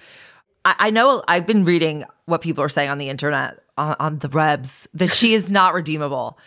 I, 0.64 0.74
I 0.78 0.90
know 0.90 1.22
I've 1.26 1.46
been 1.46 1.64
reading 1.64 2.04
what 2.26 2.40
people 2.42 2.62
are 2.62 2.68
saying 2.68 2.90
on 2.90 2.98
the 2.98 3.08
internet, 3.08 3.58
on, 3.76 3.96
on 3.98 4.18
the 4.18 4.28
rebs, 4.28 4.88
that 4.94 5.10
she 5.10 5.34
is 5.34 5.50
not 5.50 5.74
redeemable. 5.74 6.38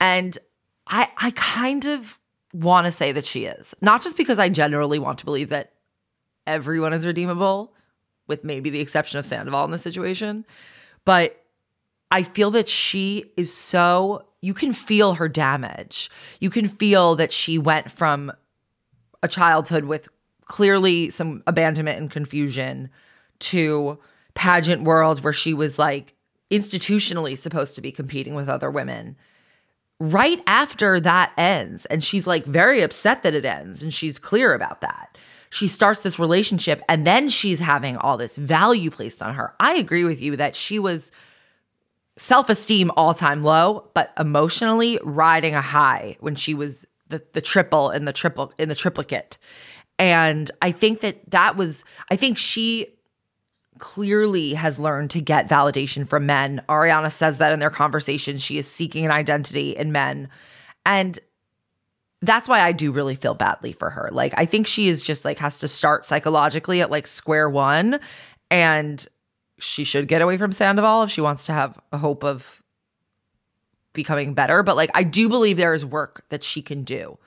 And 0.00 0.36
I, 0.86 1.08
I 1.16 1.30
kind 1.34 1.86
of 1.86 2.18
want 2.52 2.86
to 2.86 2.92
say 2.92 3.12
that 3.12 3.24
she 3.24 3.44
is, 3.44 3.74
not 3.80 4.02
just 4.02 4.16
because 4.16 4.38
I 4.38 4.48
generally 4.48 4.98
want 4.98 5.18
to 5.20 5.24
believe 5.24 5.50
that 5.50 5.72
everyone 6.46 6.92
is 6.92 7.06
redeemable, 7.06 7.72
with 8.26 8.44
maybe 8.44 8.70
the 8.70 8.80
exception 8.80 9.18
of 9.18 9.26
Sandoval 9.26 9.64
in 9.64 9.70
this 9.70 9.82
situation, 9.82 10.44
but 11.04 11.42
I 12.10 12.22
feel 12.22 12.50
that 12.52 12.68
she 12.68 13.32
is 13.36 13.54
so. 13.54 14.26
You 14.42 14.54
can 14.54 14.72
feel 14.72 15.14
her 15.14 15.28
damage. 15.28 16.10
You 16.40 16.50
can 16.50 16.66
feel 16.66 17.14
that 17.16 17.32
she 17.32 17.58
went 17.58 17.90
from 17.90 18.32
a 19.22 19.28
childhood 19.28 19.84
with 19.84 20.08
clearly 20.46 21.10
some 21.10 21.42
abandonment 21.46 21.98
and 21.98 22.10
confusion 22.10 22.90
to 23.38 23.98
pageant 24.34 24.82
world 24.82 25.22
where 25.22 25.32
she 25.32 25.54
was 25.54 25.78
like 25.78 26.14
institutionally 26.50 27.38
supposed 27.38 27.74
to 27.74 27.80
be 27.80 27.92
competing 27.92 28.34
with 28.34 28.48
other 28.48 28.70
women. 28.70 29.16
Right 29.98 30.42
after 30.46 30.98
that 31.00 31.32
ends 31.36 31.84
and 31.86 32.02
she's 32.02 32.26
like 32.26 32.44
very 32.46 32.80
upset 32.82 33.22
that 33.22 33.34
it 33.34 33.44
ends 33.44 33.82
and 33.82 33.92
she's 33.92 34.18
clear 34.18 34.54
about 34.54 34.80
that. 34.80 35.16
She 35.50 35.66
starts 35.68 36.00
this 36.00 36.18
relationship 36.18 36.82
and 36.88 37.06
then 37.06 37.28
she's 37.28 37.58
having 37.58 37.96
all 37.96 38.16
this 38.16 38.36
value 38.36 38.90
placed 38.90 39.22
on 39.22 39.34
her. 39.34 39.54
I 39.60 39.74
agree 39.74 40.04
with 40.04 40.20
you 40.20 40.36
that 40.36 40.56
she 40.56 40.78
was 40.78 41.12
self-esteem 42.16 42.90
all-time 42.96 43.42
low 43.42 43.88
but 43.94 44.12
emotionally 44.18 44.98
riding 45.02 45.54
a 45.54 45.62
high 45.62 46.16
when 46.20 46.34
she 46.34 46.54
was 46.54 46.86
the 47.10 47.22
the 47.32 47.40
triple 47.40 47.90
in 47.90 48.04
the 48.04 48.12
triple 48.12 48.52
in 48.58 48.68
the 48.68 48.74
triplicate. 48.74 49.38
And 49.98 50.50
I 50.62 50.72
think 50.72 51.00
that 51.00 51.30
that 51.30 51.56
was 51.56 51.84
I 52.10 52.16
think 52.16 52.38
she 52.38 52.86
clearly 53.78 54.54
has 54.54 54.78
learned 54.78 55.10
to 55.10 55.20
get 55.20 55.48
validation 55.48 56.06
from 56.06 56.26
men. 56.26 56.62
Ariana 56.68 57.10
says 57.10 57.38
that 57.38 57.52
in 57.52 57.60
their 57.60 57.70
conversation 57.70 58.36
she 58.36 58.58
is 58.58 58.66
seeking 58.66 59.04
an 59.04 59.10
identity 59.10 59.76
in 59.76 59.92
men. 59.92 60.28
And 60.86 61.18
that's 62.22 62.48
why 62.48 62.60
I 62.60 62.72
do 62.72 62.92
really 62.92 63.16
feel 63.16 63.34
badly 63.34 63.72
for 63.72 63.90
her. 63.90 64.10
Like 64.12 64.34
I 64.36 64.44
think 64.44 64.66
she 64.66 64.88
is 64.88 65.02
just 65.02 65.24
like 65.24 65.38
has 65.38 65.58
to 65.58 65.68
start 65.68 66.06
psychologically 66.06 66.80
at 66.80 66.90
like 66.90 67.06
square 67.06 67.48
one 67.48 68.00
and 68.50 69.06
she 69.58 69.84
should 69.84 70.08
get 70.08 70.22
away 70.22 70.38
from 70.38 70.52
Sandoval 70.52 71.02
if 71.02 71.10
she 71.10 71.20
wants 71.20 71.46
to 71.46 71.52
have 71.52 71.78
a 71.92 71.98
hope 71.98 72.24
of 72.24 72.59
becoming 73.92 74.34
better, 74.34 74.62
but 74.62 74.76
like 74.76 74.90
I 74.94 75.02
do 75.02 75.28
believe 75.28 75.56
there 75.56 75.74
is 75.74 75.84
work 75.84 76.24
that 76.28 76.44
she 76.44 76.62
can 76.62 76.84
do 76.84 77.18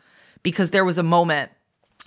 because 0.43 0.69
there 0.69 0.85
was 0.85 0.97
a 0.97 1.03
moment 1.03 1.51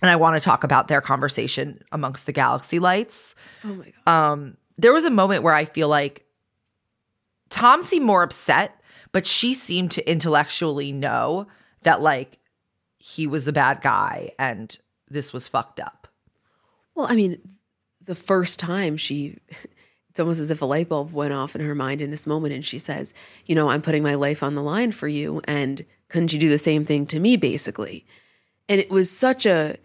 and 0.03 0.11
I 0.11 0.17
want 0.17 0.37
to 0.37 0.41
talk 0.41 0.63
about 0.65 0.89
their 0.89 1.01
conversation 1.01 1.83
amongst 1.93 2.27
the 2.27 2.33
galaxy 2.33 2.79
lights. 2.79 3.35
Oh 3.65 3.75
my 3.75 3.93
god. 4.07 4.33
Um 4.33 4.57
there 4.79 4.93
was 4.93 5.05
a 5.05 5.11
moment 5.11 5.43
where 5.43 5.55
I 5.55 5.65
feel 5.65 5.89
like 5.89 6.27
Tom 7.49 7.83
seemed 7.83 8.05
more 8.05 8.23
upset, 8.23 8.81
but 9.13 9.27
she 9.27 9.55
seemed 9.55 9.93
to 9.93 10.11
intellectually 10.11 10.93
know 10.93 11.47
that 11.83 12.01
like 12.03 12.39
he 12.99 13.27
was 13.27 13.47
a 13.47 13.53
bad 13.53 13.81
guy 13.81 14.33
and 14.39 14.77
this 15.09 15.33
was 15.33 15.49
fucked 15.49 15.81
up. 15.81 16.09
Well, 16.95 17.07
I 17.07 17.15
mean, 17.15 17.39
the 18.03 18.15
first 18.15 18.59
time 18.59 18.97
she 18.97 19.39
it's 20.17 20.21
almost 20.21 20.41
as 20.41 20.51
if 20.51 20.63
a 20.63 20.65
light 20.65 20.89
bulb 20.89 21.13
went 21.13 21.35
off 21.35 21.55
in 21.55 21.61
her 21.61 21.75
mind 21.75 22.01
in 22.01 22.11
this 22.11 22.27
moment 22.27 22.55
and 22.55 22.65
she 22.65 22.79
says 22.79 23.13
you 23.45 23.55
know 23.55 23.69
i'm 23.69 23.83
putting 23.83 24.03
my 24.03 24.15
life 24.15 24.43
on 24.43 24.55
the 24.55 24.63
line 24.63 24.91
for 24.91 25.07
you 25.07 25.43
and 25.45 25.85
couldn't 26.09 26.33
you 26.33 26.39
do 26.39 26.49
the 26.49 26.59
same 26.59 26.85
thing 26.85 27.07
to 27.07 27.21
me 27.21 27.37
basically? 27.37 28.07
And 28.69 28.81
it 28.81 28.91
was 28.91 29.11
such 29.11 29.47
a 29.47 29.77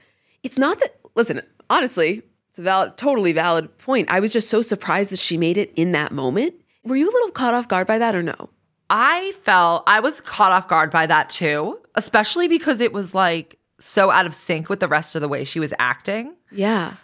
it's 0.44 0.58
not 0.58 0.80
that 0.80 1.00
listen 1.16 1.42
honestly 1.70 2.24
it's 2.50 2.60
a 2.60 2.64
valid 2.64 2.98
totally 2.98 3.32
valid 3.32 3.78
point. 3.78 4.12
I 4.12 4.20
was 4.20 4.34
just 4.34 4.50
so 4.50 4.62
surprised 4.62 5.12
that 5.12 5.20
she 5.20 5.38
made 5.38 5.58
it 5.58 5.72
in 5.76 5.94
that 5.94 6.12
moment. 6.12 6.56
Were 6.84 6.96
you 6.96 7.06
a 7.06 7.14
little 7.14 7.32
caught 7.32 7.54
off 7.54 7.68
guard 7.68 7.88
by 7.88 7.98
that 7.98 8.16
or 8.16 8.24
no? 8.24 8.50
I 8.90 9.32
felt 9.44 9.84
I 9.88 10.02
was 10.02 10.20
caught 10.20 10.52
off 10.52 10.68
guard 10.68 10.92
by 10.92 11.06
that 11.06 11.30
too, 11.30 11.80
especially 11.96 12.50
because 12.50 12.82
it 12.82 12.92
was 12.92 13.16
like 13.16 13.58
so 13.80 14.12
out 14.12 14.26
of 14.26 14.34
sync 14.34 14.70
with 14.70 14.82
the 14.82 14.88
rest 14.88 15.16
of 15.16 15.22
the 15.22 15.30
way 15.30 15.44
she 15.44 15.60
was 15.60 15.74
acting. 15.80 16.36
yeah. 16.52 16.96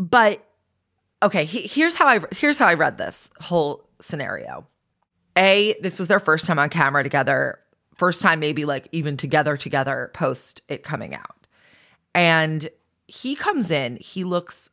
But 0.00 0.44
okay, 1.22 1.44
he, 1.44 1.62
here's 1.62 1.94
how 1.94 2.06
I 2.06 2.20
here's 2.32 2.58
how 2.58 2.66
I 2.66 2.74
read 2.74 2.98
this 2.98 3.30
whole 3.40 3.88
scenario. 4.00 4.66
A, 5.36 5.76
this 5.80 5.98
was 5.98 6.08
their 6.08 6.20
first 6.20 6.46
time 6.46 6.58
on 6.58 6.68
camera 6.68 7.02
together, 7.02 7.60
first 7.94 8.22
time 8.22 8.40
maybe 8.40 8.64
like 8.64 8.88
even 8.92 9.16
together 9.16 9.56
together 9.56 10.10
post 10.14 10.62
it 10.68 10.82
coming 10.82 11.14
out. 11.14 11.46
And 12.14 12.68
he 13.06 13.34
comes 13.34 13.70
in, 13.70 13.96
he 14.00 14.24
looks 14.24 14.70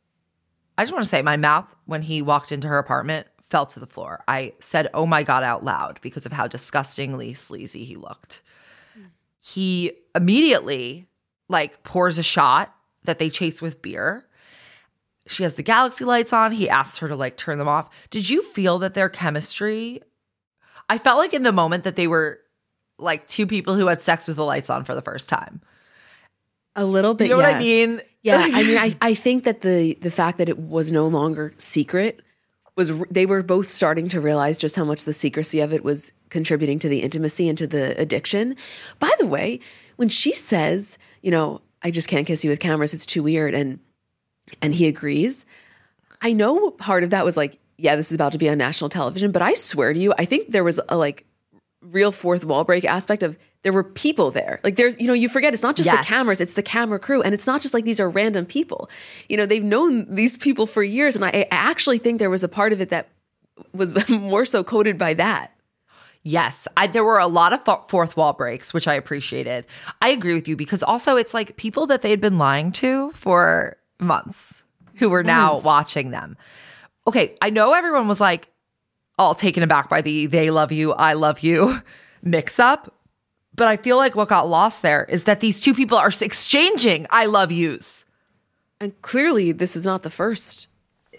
I 0.78 0.82
just 0.82 0.92
want 0.92 1.04
to 1.04 1.08
say 1.08 1.22
my 1.22 1.36
mouth 1.36 1.74
when 1.86 2.02
he 2.02 2.20
walked 2.20 2.52
into 2.52 2.68
her 2.68 2.78
apartment 2.78 3.26
fell 3.48 3.66
to 3.66 3.80
the 3.80 3.86
floor. 3.86 4.22
I 4.28 4.52
said, 4.58 4.88
"Oh 4.92 5.06
my 5.06 5.22
god" 5.22 5.42
out 5.42 5.64
loud 5.64 5.98
because 6.02 6.26
of 6.26 6.32
how 6.32 6.46
disgustingly 6.46 7.32
sleazy 7.34 7.84
he 7.84 7.96
looked. 7.96 8.42
He 9.40 9.92
immediately 10.14 11.08
like 11.48 11.82
pours 11.84 12.18
a 12.18 12.22
shot 12.22 12.74
that 13.04 13.18
they 13.18 13.30
chase 13.30 13.62
with 13.62 13.80
beer 13.80 14.25
she 15.26 15.42
has 15.42 15.54
the 15.54 15.62
galaxy 15.62 16.04
lights 16.04 16.32
on. 16.32 16.52
He 16.52 16.68
asks 16.68 16.98
her 16.98 17.08
to 17.08 17.16
like 17.16 17.36
turn 17.36 17.58
them 17.58 17.68
off. 17.68 17.88
Did 18.10 18.28
you 18.28 18.42
feel 18.42 18.78
that 18.80 18.94
their 18.94 19.08
chemistry? 19.08 20.02
I 20.88 20.98
felt 20.98 21.18
like 21.18 21.34
in 21.34 21.42
the 21.42 21.52
moment 21.52 21.84
that 21.84 21.96
they 21.96 22.06
were 22.06 22.40
like 22.98 23.26
two 23.26 23.46
people 23.46 23.74
who 23.74 23.86
had 23.86 24.00
sex 24.00 24.26
with 24.26 24.36
the 24.36 24.44
lights 24.44 24.70
on 24.70 24.84
for 24.84 24.94
the 24.94 25.02
first 25.02 25.28
time. 25.28 25.60
a 26.74 26.84
little 26.84 27.14
bit 27.14 27.24
You 27.24 27.30
know 27.30 27.36
what 27.36 27.54
I 27.54 27.58
mean? 27.58 28.00
Yeah, 28.22 28.38
I 28.40 28.62
mean, 28.62 28.78
I, 28.78 28.96
I 29.00 29.14
think 29.14 29.44
that 29.44 29.60
the 29.60 29.94
the 30.00 30.10
fact 30.10 30.38
that 30.38 30.48
it 30.48 30.58
was 30.58 30.90
no 30.90 31.06
longer 31.06 31.52
secret 31.56 32.22
was 32.76 32.98
they 33.10 33.26
were 33.26 33.42
both 33.42 33.68
starting 33.68 34.08
to 34.10 34.20
realize 34.20 34.58
just 34.58 34.76
how 34.76 34.84
much 34.84 35.04
the 35.04 35.12
secrecy 35.12 35.60
of 35.60 35.72
it 35.72 35.82
was 35.82 36.12
contributing 36.28 36.78
to 36.80 36.88
the 36.88 37.00
intimacy 37.00 37.48
and 37.48 37.56
to 37.58 37.66
the 37.66 37.98
addiction. 37.98 38.54
By 38.98 39.10
the 39.18 39.26
way, 39.26 39.60
when 39.96 40.08
she 40.08 40.32
says, 40.32 40.98
you 41.22 41.30
know, 41.30 41.62
I 41.82 41.90
just 41.90 42.08
can't 42.08 42.26
kiss 42.26 42.44
you 42.44 42.50
with 42.50 42.60
cameras, 42.60 42.92
it's 42.92 43.06
too 43.06 43.22
weird, 43.22 43.54
and 43.54 43.78
and 44.62 44.74
he 44.74 44.86
agrees. 44.86 45.44
I 46.22 46.32
know 46.32 46.70
part 46.70 47.02
of 47.02 47.10
that 47.10 47.24
was 47.24 47.36
like, 47.36 47.58
yeah, 47.78 47.96
this 47.96 48.10
is 48.10 48.14
about 48.14 48.32
to 48.32 48.38
be 48.38 48.48
on 48.48 48.58
national 48.58 48.88
television, 48.88 49.32
but 49.32 49.42
I 49.42 49.54
swear 49.54 49.92
to 49.92 49.98
you, 49.98 50.14
I 50.18 50.24
think 50.24 50.50
there 50.50 50.64
was 50.64 50.80
a 50.88 50.96
like 50.96 51.26
real 51.82 52.10
fourth 52.10 52.44
wall 52.44 52.64
break 52.64 52.84
aspect 52.84 53.22
of 53.22 53.38
there 53.62 53.72
were 53.72 53.84
people 53.84 54.30
there. 54.30 54.60
Like 54.64 54.76
there's, 54.76 54.98
you 54.98 55.06
know, 55.06 55.12
you 55.12 55.28
forget 55.28 55.52
it's 55.52 55.62
not 55.62 55.76
just 55.76 55.86
Yes. 55.88 56.04
the 56.04 56.08
cameras, 56.08 56.40
it's 56.40 56.54
the 56.54 56.62
camera 56.62 56.98
crew. 56.98 57.20
And 57.22 57.34
it's 57.34 57.46
not 57.46 57.60
just 57.60 57.74
like 57.74 57.84
these 57.84 58.00
are 58.00 58.08
random 58.08 58.46
people. 58.46 58.88
You 59.28 59.36
know, 59.36 59.44
they've 59.46 59.62
known 59.62 60.06
these 60.12 60.36
people 60.36 60.66
for 60.66 60.82
years. 60.82 61.16
And 61.16 61.24
I, 61.24 61.28
I 61.28 61.46
actually 61.50 61.98
think 61.98 62.18
there 62.18 62.30
was 62.30 62.42
a 62.44 62.48
part 62.48 62.72
of 62.72 62.80
it 62.80 62.88
that 62.88 63.08
was 63.72 64.08
more 64.10 64.44
so 64.44 64.64
coded 64.64 64.96
by 64.98 65.14
that. 65.14 65.52
Yes, 66.22 66.66
I, 66.76 66.88
there 66.88 67.04
were 67.04 67.18
a 67.18 67.26
lot 67.28 67.52
of 67.52 67.64
fo- 67.64 67.84
fourth 67.88 68.16
wall 68.16 68.32
breaks, 68.32 68.74
which 68.74 68.88
I 68.88 68.94
appreciated. 68.94 69.64
I 70.02 70.08
agree 70.08 70.34
with 70.34 70.48
you 70.48 70.56
because 70.56 70.82
also 70.82 71.16
it's 71.16 71.32
like 71.34 71.56
people 71.56 71.86
that 71.86 72.02
they 72.02 72.10
had 72.10 72.20
been 72.20 72.38
lying 72.38 72.72
to 72.72 73.12
for 73.12 73.76
months 73.98 74.64
who 74.96 75.08
were 75.10 75.22
now 75.22 75.50
Months. 75.50 75.64
watching 75.64 76.10
them. 76.10 76.36
Okay, 77.06 77.36
I 77.40 77.50
know 77.50 77.72
everyone 77.72 78.08
was 78.08 78.20
like 78.20 78.48
all 79.18 79.34
taken 79.34 79.62
aback 79.62 79.88
by 79.88 80.00
the 80.00 80.26
they 80.26 80.50
love 80.50 80.72
you, 80.72 80.92
I 80.92 81.14
love 81.14 81.40
you 81.40 81.78
mix 82.22 82.58
up, 82.58 82.92
but 83.54 83.68
I 83.68 83.76
feel 83.76 83.96
like 83.96 84.14
what 84.14 84.28
got 84.28 84.48
lost 84.48 84.82
there 84.82 85.04
is 85.04 85.24
that 85.24 85.40
these 85.40 85.60
two 85.60 85.74
people 85.74 85.96
are 85.96 86.10
exchanging 86.20 87.06
I 87.10 87.26
love 87.26 87.52
yous. 87.52 88.04
And 88.80 89.00
clearly 89.02 89.52
this 89.52 89.76
is 89.76 89.86
not 89.86 90.02
the 90.02 90.10
first. 90.10 90.68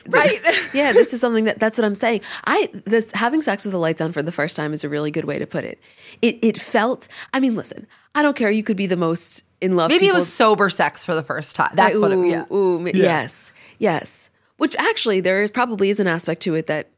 Right. 0.07 0.41
yeah, 0.73 0.93
this 0.93 1.13
is 1.13 1.19
something 1.21 1.45
that 1.45 1.59
that's 1.59 1.77
what 1.77 1.85
I'm 1.85 1.95
saying. 1.95 2.21
I 2.45 2.69
this 2.85 3.11
having 3.11 3.41
sex 3.41 3.65
with 3.65 3.71
the 3.71 3.77
lights 3.79 4.01
on 4.01 4.11
for 4.11 4.21
the 4.21 4.31
first 4.31 4.55
time 4.55 4.73
is 4.73 4.83
a 4.83 4.89
really 4.89 5.11
good 5.11 5.25
way 5.25 5.39
to 5.39 5.47
put 5.47 5.63
it. 5.63 5.79
It 6.21 6.37
it 6.43 6.59
felt 6.59 7.07
I 7.33 7.39
mean, 7.39 7.55
listen, 7.55 7.87
I 8.15 8.21
don't 8.21 8.35
care. 8.35 8.49
You 8.51 8.63
could 8.63 8.77
be 8.77 8.87
the 8.87 8.97
most 8.97 9.43
in 9.61 9.75
love. 9.75 9.89
Maybe 9.89 10.07
it 10.07 10.13
was 10.13 10.31
sober 10.31 10.69
sex 10.69 11.03
for 11.03 11.15
the 11.15 11.23
first 11.23 11.55
time. 11.55 11.71
That's 11.73 11.95
ooh, 11.95 12.01
what 12.01 12.11
it 12.11 12.27
yeah. 12.27 12.45
Ooh, 12.51 12.79
ma- 12.79 12.91
yes, 12.93 13.51
yes. 13.79 14.29
Which 14.57 14.75
actually 14.77 15.19
there 15.19 15.43
is 15.43 15.51
probably 15.51 15.89
is 15.89 15.99
an 15.99 16.07
aspect 16.07 16.41
to 16.43 16.55
it 16.55 16.67
that 16.67 16.89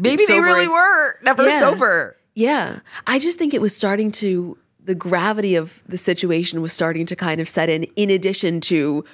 Maybe 0.00 0.24
they 0.26 0.40
really 0.40 0.64
is- 0.64 0.70
were 0.70 1.18
never 1.22 1.46
Yeah. 1.46 1.60
sober. 1.60 2.16
Yeah. 2.34 2.80
I 3.06 3.18
just 3.18 3.38
think 3.38 3.52
it 3.54 3.60
was 3.60 3.74
starting 3.76 4.12
to, 4.12 4.56
the 4.82 4.94
gravity 4.94 5.56
of 5.56 5.82
the 5.88 5.96
situation 5.96 6.62
was 6.62 6.72
starting 6.72 7.04
to 7.06 7.16
kind 7.16 7.40
of 7.40 7.48
set 7.48 7.68
in, 7.68 7.82
in 7.96 8.10
addition 8.10 8.60
to 8.62 9.04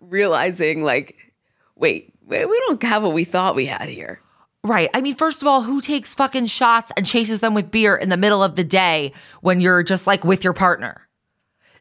realizing, 0.00 0.82
like, 0.84 1.32
wait, 1.76 2.09
we 2.30 2.60
don't 2.66 2.82
have 2.82 3.02
what 3.02 3.12
we 3.12 3.24
thought 3.24 3.54
we 3.54 3.66
had 3.66 3.88
here. 3.88 4.20
Right. 4.62 4.90
I 4.92 5.00
mean, 5.00 5.14
first 5.14 5.42
of 5.42 5.48
all, 5.48 5.62
who 5.62 5.80
takes 5.80 6.14
fucking 6.14 6.46
shots 6.46 6.92
and 6.96 7.06
chases 7.06 7.40
them 7.40 7.54
with 7.54 7.70
beer 7.70 7.96
in 7.96 8.10
the 8.10 8.16
middle 8.16 8.42
of 8.42 8.56
the 8.56 8.64
day 8.64 9.12
when 9.40 9.60
you're 9.60 9.82
just 9.82 10.06
like 10.06 10.24
with 10.24 10.44
your 10.44 10.52
partner? 10.52 11.08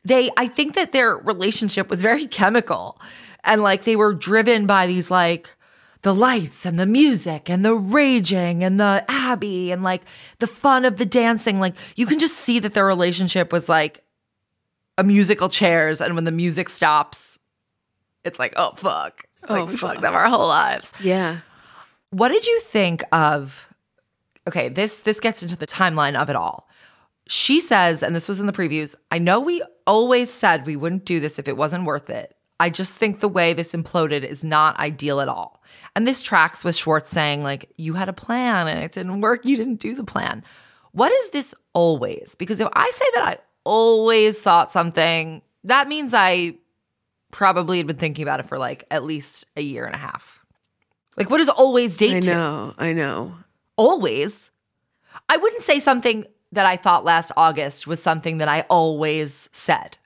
They, 0.06 0.30
I 0.38 0.48
think 0.48 0.76
that 0.76 0.94
their 0.94 1.18
relationship 1.18 1.90
was 1.90 2.02
very 2.02 2.26
chemical 2.28 3.00
and 3.44 3.62
like 3.62 3.84
they 3.84 3.96
were 3.96 4.14
driven 4.14 4.66
by 4.66 4.88
these 4.88 5.12
like 5.12 5.56
the 6.02 6.16
lights 6.16 6.66
and 6.66 6.80
the 6.80 6.86
music 6.86 7.50
and 7.50 7.66
the 7.66 7.76
raging 7.76 8.64
and 8.64 8.80
the 8.80 9.04
Abbey 9.10 9.72
and 9.72 9.84
like 9.84 10.04
the 10.40 10.48
fun 10.48 10.86
of 10.86 10.98
the 10.98 11.06
dancing. 11.06 11.60
Like 11.60 11.76
you 11.98 12.06
can 12.06 12.20
just 12.20 12.38
see 12.38 12.60
that 12.60 12.74
their 12.74 12.86
relationship 12.86 13.52
was 13.52 13.68
like 13.68 14.04
a 14.98 15.04
musical 15.04 15.50
chairs. 15.50 16.02
And 16.02 16.16
when 16.16 16.26
the 16.26 16.32
music 16.32 16.70
stops, 16.70 17.40
it's 18.24 18.40
like, 18.40 18.54
oh, 18.58 18.74
fuck. 18.76 19.26
Oh, 19.48 19.54
like, 19.54 19.62
Oh, 19.62 19.66
we 19.66 19.78
fuck. 19.78 19.94
fucked 19.94 20.06
up 20.06 20.14
our 20.14 20.28
whole 20.28 20.48
lives. 20.48 20.94
Yeah. 21.02 21.38
What 22.12 22.30
did 22.30 22.46
you 22.48 22.60
think 22.62 23.04
of 23.12 23.68
Okay, 24.48 24.70
this 24.70 25.02
this 25.02 25.20
gets 25.20 25.44
into 25.44 25.56
the 25.56 25.68
timeline 25.68 26.16
of 26.16 26.30
it 26.30 26.36
all. 26.36 26.68
She 27.28 27.62
says, 27.62 28.02
and 28.02 28.16
this 28.16 28.28
was 28.28 28.40
in 28.40 28.48
the 28.48 28.52
previews, 28.54 28.96
I 29.12 29.20
know 29.20 29.40
we 29.40 29.62
always 29.86 30.34
said 30.34 30.66
we 30.66 30.76
wouldn't 30.76 31.06
do 31.06 31.20
this 31.20 31.38
if 31.38 31.48
it 31.48 31.56
wasn't 31.56 31.84
worth 31.86 32.10
it. 32.10 32.36
I 32.60 32.72
just 32.72 32.96
think 32.96 33.20
the 33.20 33.28
way 33.30 33.54
this 33.54 33.74
imploded 33.74 34.24
is 34.24 34.44
not 34.44 34.80
ideal 34.80 35.20
at 35.20 35.28
all. 35.30 35.62
And 35.96 36.08
this 36.08 36.24
tracks 36.24 36.64
with 36.64 36.76
Schwartz 36.76 37.12
saying, 37.12 37.44
like, 37.44 37.72
you 37.78 37.94
had 37.94 38.10
a 38.10 38.14
plan 38.14 38.68
and 38.68 38.80
it 38.84 38.92
didn't 38.92 39.22
work, 39.22 39.46
you 39.46 39.56
didn't 39.56 39.80
do 39.80 39.94
the 39.94 40.04
plan. 40.04 40.44
What 40.92 41.12
is 41.12 41.30
this 41.30 41.54
always? 41.74 42.36
Because 42.40 42.60
if 42.60 42.68
I 42.74 42.90
say 42.90 43.06
that 43.16 43.24
I 43.24 43.38
always 43.64 44.42
thought 44.42 44.72
something, 44.72 45.44
that 45.66 45.88
means 45.88 46.14
I 46.16 46.56
probably 47.32 47.78
had 47.78 47.88
been 47.88 47.96
thinking 47.98 48.24
about 48.24 48.40
it 48.40 48.48
for 48.48 48.58
like 48.58 48.86
at 48.92 49.04
least 49.04 49.46
a 49.56 49.62
year 49.62 49.86
and 49.86 49.96
a 49.96 50.00
half. 50.00 50.40
Like, 51.18 51.30
what 51.30 51.38
does 51.40 51.50
always 51.50 51.98
date 51.98 52.16
I 52.16 52.20
to? 52.22 52.30
know. 52.30 52.74
I 52.78 52.94
know. 52.94 53.36
always. 53.78 54.52
I 55.28 55.38
wouldn't 55.38 55.64
say 55.64 55.80
something 55.80 56.26
that 56.52 56.66
I 56.66 56.76
thought 56.78 57.04
last 57.04 57.32
August 57.38 57.86
was 57.88 58.02
something 58.02 58.38
that 58.40 58.48
I 58.48 58.62
always 58.70 59.50
said. 59.52 59.98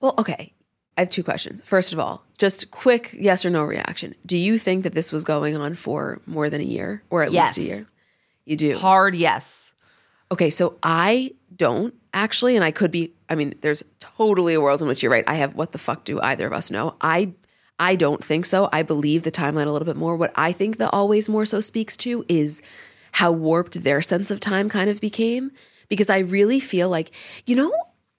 Well, 0.00 0.14
okay. 0.18 0.52
I 0.96 1.02
have 1.02 1.10
two 1.10 1.22
questions. 1.22 1.62
First 1.62 1.92
of 1.92 1.98
all, 2.00 2.24
just 2.38 2.70
quick 2.70 3.14
yes 3.16 3.46
or 3.46 3.50
no 3.50 3.62
reaction. 3.62 4.14
Do 4.26 4.36
you 4.36 4.58
think 4.58 4.82
that 4.82 4.94
this 4.94 5.12
was 5.12 5.22
going 5.24 5.56
on 5.56 5.74
for 5.76 6.20
more 6.26 6.50
than 6.50 6.60
a 6.60 6.64
year 6.64 7.02
or 7.10 7.22
at 7.22 7.30
Yes. 7.32 7.56
least 7.56 7.58
a 7.70 7.74
year? 7.74 7.86
You 8.44 8.56
do. 8.56 8.76
Hard 8.76 9.14
yes. 9.14 9.74
Okay, 10.30 10.50
so 10.50 10.76
I 10.82 11.32
don't 11.54 11.94
actually, 12.12 12.56
and 12.56 12.64
I 12.64 12.70
could 12.70 12.90
be. 12.90 13.12
I 13.28 13.34
mean, 13.34 13.54
there's 13.60 13.82
totally 14.00 14.54
a 14.54 14.60
world 14.60 14.82
in 14.82 14.88
which 14.88 15.02
you're 15.02 15.12
right. 15.12 15.24
I 15.26 15.34
have. 15.34 15.54
What 15.54 15.72
the 15.72 15.78
fuck 15.78 16.04
do 16.04 16.20
either 16.20 16.46
of 16.46 16.52
us 16.52 16.70
know? 16.70 16.96
I, 17.00 17.32
I 17.78 17.96
don't 17.96 18.22
think 18.22 18.44
so. 18.44 18.68
I 18.72 18.82
believe 18.82 19.22
the 19.22 19.30
timeline 19.30 19.66
a 19.66 19.72
little 19.72 19.86
bit 19.86 19.96
more. 19.96 20.16
What 20.16 20.32
I 20.34 20.52
think 20.52 20.78
the 20.78 20.90
always 20.90 21.28
more 21.28 21.44
so 21.44 21.60
speaks 21.60 21.96
to 21.98 22.24
is 22.28 22.62
how 23.12 23.32
warped 23.32 23.82
their 23.82 24.02
sense 24.02 24.30
of 24.30 24.40
time 24.40 24.68
kind 24.68 24.90
of 24.90 25.00
became. 25.00 25.50
Because 25.88 26.10
I 26.10 26.18
really 26.18 26.60
feel 26.60 26.90
like, 26.90 27.12
you 27.46 27.56
know, 27.56 27.72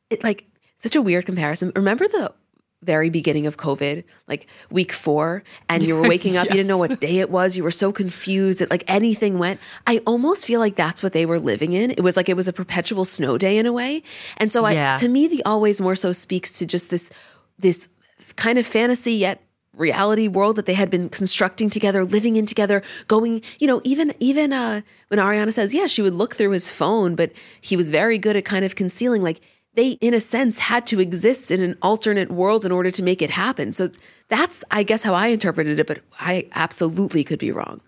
it, 0.09 0.23
like 0.23 0.47
such 0.79 0.95
a 0.95 1.01
weird 1.01 1.27
comparison. 1.27 1.71
Remember 1.75 2.07
the 2.07 2.33
very 2.81 3.09
beginning 3.09 3.45
of 3.45 3.57
COVID, 3.57 4.03
like 4.27 4.47
week 4.69 4.93
four, 4.93 5.43
and 5.67 5.83
you 5.83 5.95
were 5.95 6.07
waking 6.13 6.37
up, 6.37 6.45
you 6.47 6.55
didn't 6.55 6.67
know 6.67 6.77
what 6.77 7.01
day 7.01 7.19
it 7.19 7.29
was, 7.29 7.57
you 7.57 7.63
were 7.63 7.71
so 7.71 7.91
confused 7.91 8.59
that 8.59 8.69
like 8.69 8.83
anything 8.87 9.37
went. 9.37 9.59
I 9.85 10.01
almost 10.05 10.45
feel 10.45 10.59
like 10.59 10.75
that's 10.75 11.03
what 11.03 11.13
they 11.13 11.25
were 11.25 11.39
living 11.39 11.73
in. 11.73 11.91
It 11.91 12.01
was 12.01 12.15
like 12.15 12.29
it 12.29 12.35
was 12.35 12.47
a 12.47 12.53
perpetual 12.53 13.05
snow 13.05 13.37
day 13.37 13.57
in 13.57 13.65
a 13.65 13.73
way. 13.73 14.03
And 14.37 14.51
so 14.51 14.65
Yeah. 14.67 14.93
I 14.93 14.99
to 15.01 15.09
me, 15.09 15.27
the 15.27 15.43
always 15.43 15.81
more 15.81 15.95
so 15.95 16.11
speaks 16.11 16.57
to 16.59 16.65
just 16.65 16.89
this 16.89 17.11
this 17.57 17.89
kind 18.35 18.57
of 18.57 18.65
fantasy 18.65 19.13
yet 19.13 19.43
reality 19.75 20.27
world 20.27 20.55
that 20.57 20.65
they 20.65 20.73
had 20.73 20.89
been 20.89 21.09
constructing 21.09 21.69
together, 21.69 22.03
living 22.03 22.35
in 22.35 22.45
together, 22.45 22.81
going, 23.07 23.41
you 23.59 23.67
know, 23.67 23.81
even 23.83 24.13
even 24.19 24.53
uh 24.53 24.81
when 25.09 25.19
Ariana 25.19 25.51
says, 25.51 25.73
yeah, 25.73 25.85
she 25.85 26.01
would 26.01 26.13
look 26.13 26.35
through 26.35 26.51
his 26.51 26.71
phone, 26.71 27.15
but 27.15 27.31
he 27.61 27.75
was 27.75 27.91
very 27.91 28.17
good 28.17 28.35
at 28.35 28.45
kind 28.45 28.63
of 28.63 28.75
concealing 28.75 29.21
like 29.21 29.41
they 29.79 29.91
in 30.01 30.13
a 30.13 30.19
sense 30.19 30.59
had 30.59 30.85
to 30.87 30.99
exist 30.99 31.49
in 31.49 31.61
an 31.61 31.77
alternate 31.81 32.29
world 32.29 32.65
in 32.65 32.71
order 32.71 32.91
to 32.91 33.01
make 33.01 33.21
it 33.21 33.29
happen. 33.29 33.71
So 33.71 33.89
that's 34.27 34.61
I 34.69 34.83
guess 34.83 35.03
how 35.03 35.13
I 35.13 35.27
interpreted 35.27 35.79
it, 35.79 35.87
but 35.87 36.01
I 36.19 36.49
absolutely 36.53 37.23
could 37.23 37.39
be 37.39 37.53
wrong. 37.53 37.79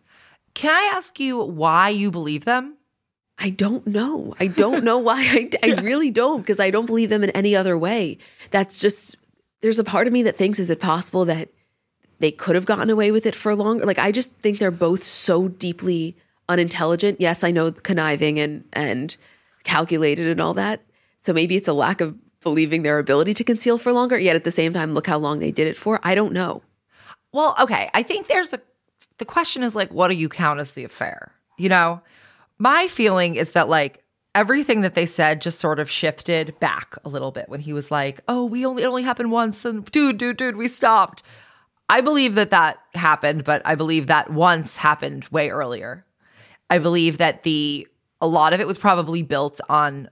Can 0.54 0.74
I 0.74 0.96
ask 0.96 1.20
you 1.20 1.44
why 1.44 1.90
you 1.90 2.10
believe 2.10 2.46
them? 2.46 2.78
I 3.38 3.50
don't 3.50 3.86
know. 3.86 4.34
I 4.40 4.48
don't 4.48 4.86
know 4.86 5.00
why. 5.00 5.20
I, 5.22 5.50
I 5.64 5.82
really 5.82 6.12
don't 6.12 6.42
because 6.42 6.62
I 6.62 6.70
don't 6.70 6.86
believe 6.86 7.10
them 7.10 7.26
in 7.26 7.30
any 7.32 7.58
other 7.58 7.78
way. 7.78 8.20
That's 8.52 8.80
just, 8.80 9.18
there's 9.60 9.80
a 9.80 9.84
part 9.84 10.08
of 10.08 10.14
me 10.14 10.24
that 10.24 10.38
thinks, 10.38 10.60
is 10.60 10.70
it 10.70 10.80
possible 10.80 11.26
that 11.26 11.50
they 12.20 12.32
could 12.32 12.56
have 12.56 12.66
gotten 12.66 12.90
away 12.90 13.12
with 13.12 13.26
it 13.26 13.36
for 13.36 13.54
longer? 13.54 13.86
Like, 13.86 14.00
I 14.00 14.14
just 14.14 14.34
think 14.36 14.60
they're 14.60 14.72
both 14.72 15.04
so 15.04 15.50
deeply 15.50 16.16
unintelligent. 16.48 17.20
Yes, 17.20 17.44
I 17.44 17.52
know 17.52 17.72
conniving 17.72 18.40
and, 18.40 18.64
and 18.72 19.18
calculated 19.66 20.28
and 20.28 20.40
all 20.40 20.54
that. 20.54 20.82
So 21.22 21.34
maybe 21.34 21.56
it's 21.56 21.68
a 21.68 21.74
lack 21.74 22.02
of 22.02 22.16
believing 22.42 22.84
their 22.84 23.00
ability 23.00 23.34
to 23.36 23.44
conceal 23.44 23.78
for 23.78 23.94
longer. 23.94 24.18
Yet 24.18 24.36
at 24.36 24.44
the 24.44 24.52
same 24.52 24.74
time, 24.74 24.94
look 24.94 25.08
how 25.08 25.18
long 25.18 25.40
they 25.40 25.52
did 25.52 25.68
it 25.68 25.78
for. 25.78 26.00
I 26.04 26.16
don't 26.16 26.34
know. 26.34 26.64
Well, 27.32 27.56
okay. 27.62 27.90
I 27.94 28.04
think 28.04 28.28
there's 28.28 28.54
a 28.54 28.60
the 29.18 29.26
question 29.26 29.62
is 29.62 29.76
like, 29.76 29.94
what 29.94 30.10
do 30.10 30.16
you 30.16 30.28
count 30.28 30.60
as 30.60 30.72
the 30.72 30.84
affair? 30.84 31.32
You 31.58 31.70
know, 31.70 32.02
my 32.58 32.88
feeling 32.88 33.36
is 33.36 33.52
that 33.52 33.70
like 33.70 34.04
everything 34.34 34.82
that 34.82 34.96
they 34.96 35.06
said 35.06 35.42
just 35.42 35.60
sort 35.60 35.80
of 35.80 35.90
shifted 35.92 36.60
back 36.60 36.96
a 37.06 37.10
little 37.10 37.32
bit 37.32 37.48
when 37.48 37.60
he 37.60 37.74
was 37.74 37.92
like, 37.92 38.22
"Oh, 38.28 38.46
we 38.46 38.66
only 38.66 38.84
it 38.84 38.88
only 38.88 39.04
happened 39.04 39.32
once," 39.32 39.64
and 39.64 39.86
dude, 39.92 40.18
dude, 40.18 40.38
dude, 40.38 40.56
we 40.56 40.68
stopped. 40.68 41.24
I 41.90 42.02
believe 42.02 42.36
that 42.36 42.52
that 42.52 42.80
happened, 42.96 43.44
but 43.44 43.62
I 43.66 43.76
believe 43.76 44.08
that 44.08 44.32
once 44.32 44.78
happened 44.78 45.26
way 45.26 45.50
earlier. 45.50 46.06
I 46.70 46.80
believe 46.80 47.18
that 47.18 47.44
the 47.44 47.88
a 48.22 48.28
lot 48.28 48.54
of 48.54 48.60
it 48.60 48.68
was 48.68 48.78
probably 48.78 49.24
built 49.24 49.60
on 49.70 50.10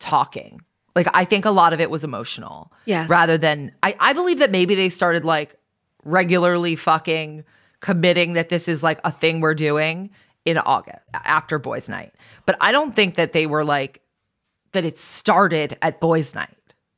talking. 0.00 0.60
Like 0.96 1.06
I 1.14 1.24
think 1.24 1.44
a 1.44 1.50
lot 1.50 1.72
of 1.72 1.80
it 1.80 1.90
was 1.90 2.02
emotional. 2.02 2.72
Yes. 2.84 3.08
Rather 3.08 3.38
than 3.38 3.72
I, 3.82 3.94
I 4.00 4.12
believe 4.12 4.40
that 4.40 4.50
maybe 4.50 4.74
they 4.74 4.88
started 4.88 5.24
like 5.24 5.54
regularly 6.04 6.74
fucking 6.74 7.44
committing 7.80 8.32
that 8.32 8.48
this 8.48 8.66
is 8.66 8.82
like 8.82 8.98
a 9.04 9.12
thing 9.12 9.40
we're 9.40 9.54
doing 9.54 10.10
in 10.44 10.58
August 10.58 10.98
after 11.12 11.58
boys 11.58 11.88
night. 11.88 12.12
But 12.46 12.56
I 12.60 12.72
don't 12.72 12.96
think 12.96 13.14
that 13.14 13.32
they 13.32 13.46
were 13.46 13.64
like 13.64 14.02
that 14.72 14.84
it 14.84 14.98
started 14.98 15.78
at 15.82 16.00
boys 16.00 16.34
night. 16.34 16.56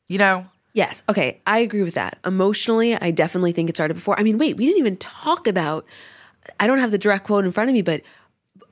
You 0.08 0.18
know? 0.18 0.46
Yes. 0.74 1.02
Okay. 1.08 1.40
I 1.46 1.58
agree 1.58 1.82
with 1.82 1.94
that. 1.94 2.18
Emotionally, 2.24 2.94
I 2.94 3.10
definitely 3.10 3.52
think 3.52 3.68
it 3.68 3.76
started 3.76 3.94
before. 3.94 4.18
I 4.18 4.22
mean, 4.22 4.38
wait, 4.38 4.56
we 4.56 4.64
didn't 4.66 4.78
even 4.78 4.96
talk 4.96 5.46
about, 5.46 5.86
I 6.58 6.66
don't 6.66 6.78
have 6.78 6.90
the 6.90 6.98
direct 6.98 7.26
quote 7.26 7.44
in 7.44 7.52
front 7.52 7.68
of 7.68 7.74
me, 7.74 7.82
but 7.82 8.02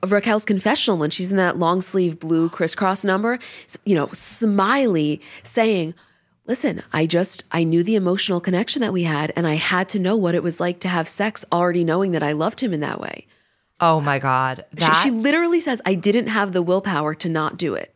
Raquel's 0.05 0.45
confessional 0.45 0.97
when 0.97 1.09
she's 1.09 1.31
in 1.31 1.37
that 1.37 1.57
long 1.57 1.81
sleeve 1.81 2.19
blue 2.19 2.49
crisscross 2.49 3.05
number, 3.05 3.39
you 3.85 3.95
know, 3.95 4.09
smiley 4.13 5.21
saying, 5.43 5.93
Listen, 6.47 6.81
I 6.91 7.05
just, 7.05 7.43
I 7.51 7.63
knew 7.63 7.83
the 7.83 7.95
emotional 7.95 8.41
connection 8.41 8.81
that 8.81 8.91
we 8.91 9.03
had, 9.03 9.31
and 9.35 9.45
I 9.45 9.53
had 9.55 9.87
to 9.89 9.99
know 9.99 10.17
what 10.17 10.33
it 10.33 10.41
was 10.41 10.59
like 10.59 10.79
to 10.81 10.87
have 10.89 11.07
sex 11.07 11.45
already 11.51 11.83
knowing 11.83 12.11
that 12.11 12.23
I 12.23 12.31
loved 12.31 12.61
him 12.61 12.73
in 12.73 12.79
that 12.79 12.99
way. 12.99 13.27
Oh 13.79 14.01
my 14.01 14.17
God. 14.17 14.65
She, 14.71 14.85
That, 14.85 15.01
she 15.03 15.11
literally 15.11 15.59
says, 15.59 15.81
I 15.85 15.93
didn't 15.93 16.27
have 16.27 16.51
the 16.51 16.63
willpower 16.63 17.13
to 17.15 17.29
not 17.29 17.57
do 17.57 17.75
it. 17.75 17.93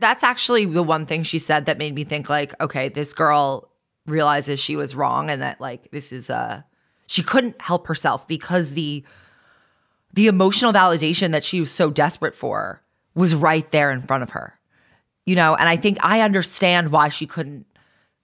that's 0.00 0.24
actually 0.24 0.64
the 0.64 0.82
one 0.82 1.06
thing 1.06 1.22
she 1.22 1.38
said 1.38 1.66
that 1.66 1.78
made 1.78 1.94
me 1.94 2.02
think 2.02 2.28
like, 2.30 2.58
okay, 2.60 2.88
this 2.88 3.12
girl 3.14 3.68
realizes 4.06 4.58
she 4.58 4.74
was 4.74 4.96
wrong 4.96 5.30
and 5.30 5.42
that 5.42 5.60
like 5.60 5.90
this 5.90 6.12
is 6.12 6.28
a, 6.28 6.64
she 7.06 7.22
couldn't 7.22 7.60
help 7.60 7.86
herself 7.86 8.26
because 8.26 8.72
the 8.72 9.04
the 10.12 10.26
emotional 10.26 10.72
validation 10.72 11.30
that 11.30 11.44
she 11.44 11.60
was 11.60 11.70
so 11.70 11.90
desperate 11.90 12.34
for 12.34 12.82
was 13.14 13.34
right 13.34 13.70
there 13.70 13.90
in 13.90 14.00
front 14.00 14.22
of 14.22 14.30
her. 14.30 14.58
You 15.26 15.36
know, 15.36 15.54
and 15.54 15.68
I 15.68 15.76
think 15.76 15.98
I 16.02 16.20
understand 16.20 16.90
why 16.90 17.08
she 17.08 17.26
couldn't 17.26 17.66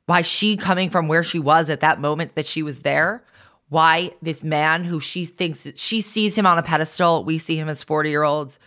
why 0.08 0.22
she 0.22 0.56
coming 0.56 0.88
from 0.88 1.06
where 1.06 1.22
she 1.22 1.38
was 1.38 1.68
at 1.68 1.80
that 1.80 2.00
moment 2.00 2.34
that 2.34 2.46
she 2.46 2.62
was 2.62 2.80
there, 2.80 3.22
why 3.68 4.10
this 4.22 4.42
man 4.42 4.82
who 4.82 5.00
she 5.00 5.26
thinks 5.26 5.68
she 5.76 6.00
sees 6.00 6.36
him 6.36 6.46
on 6.46 6.56
a 6.56 6.62
pedestal, 6.62 7.24
we 7.24 7.36
see 7.36 7.56
him 7.56 7.68
as 7.68 7.84
40-year-old 7.84 8.58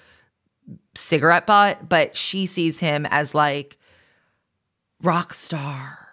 cigarette 0.94 1.48
butt, 1.48 1.90
but 1.90 2.16
she 2.16 2.46
sees 2.46 2.80
him 2.80 3.08
as 3.08 3.34
like 3.34 3.80
rock 5.02 5.34
star, 5.34 6.08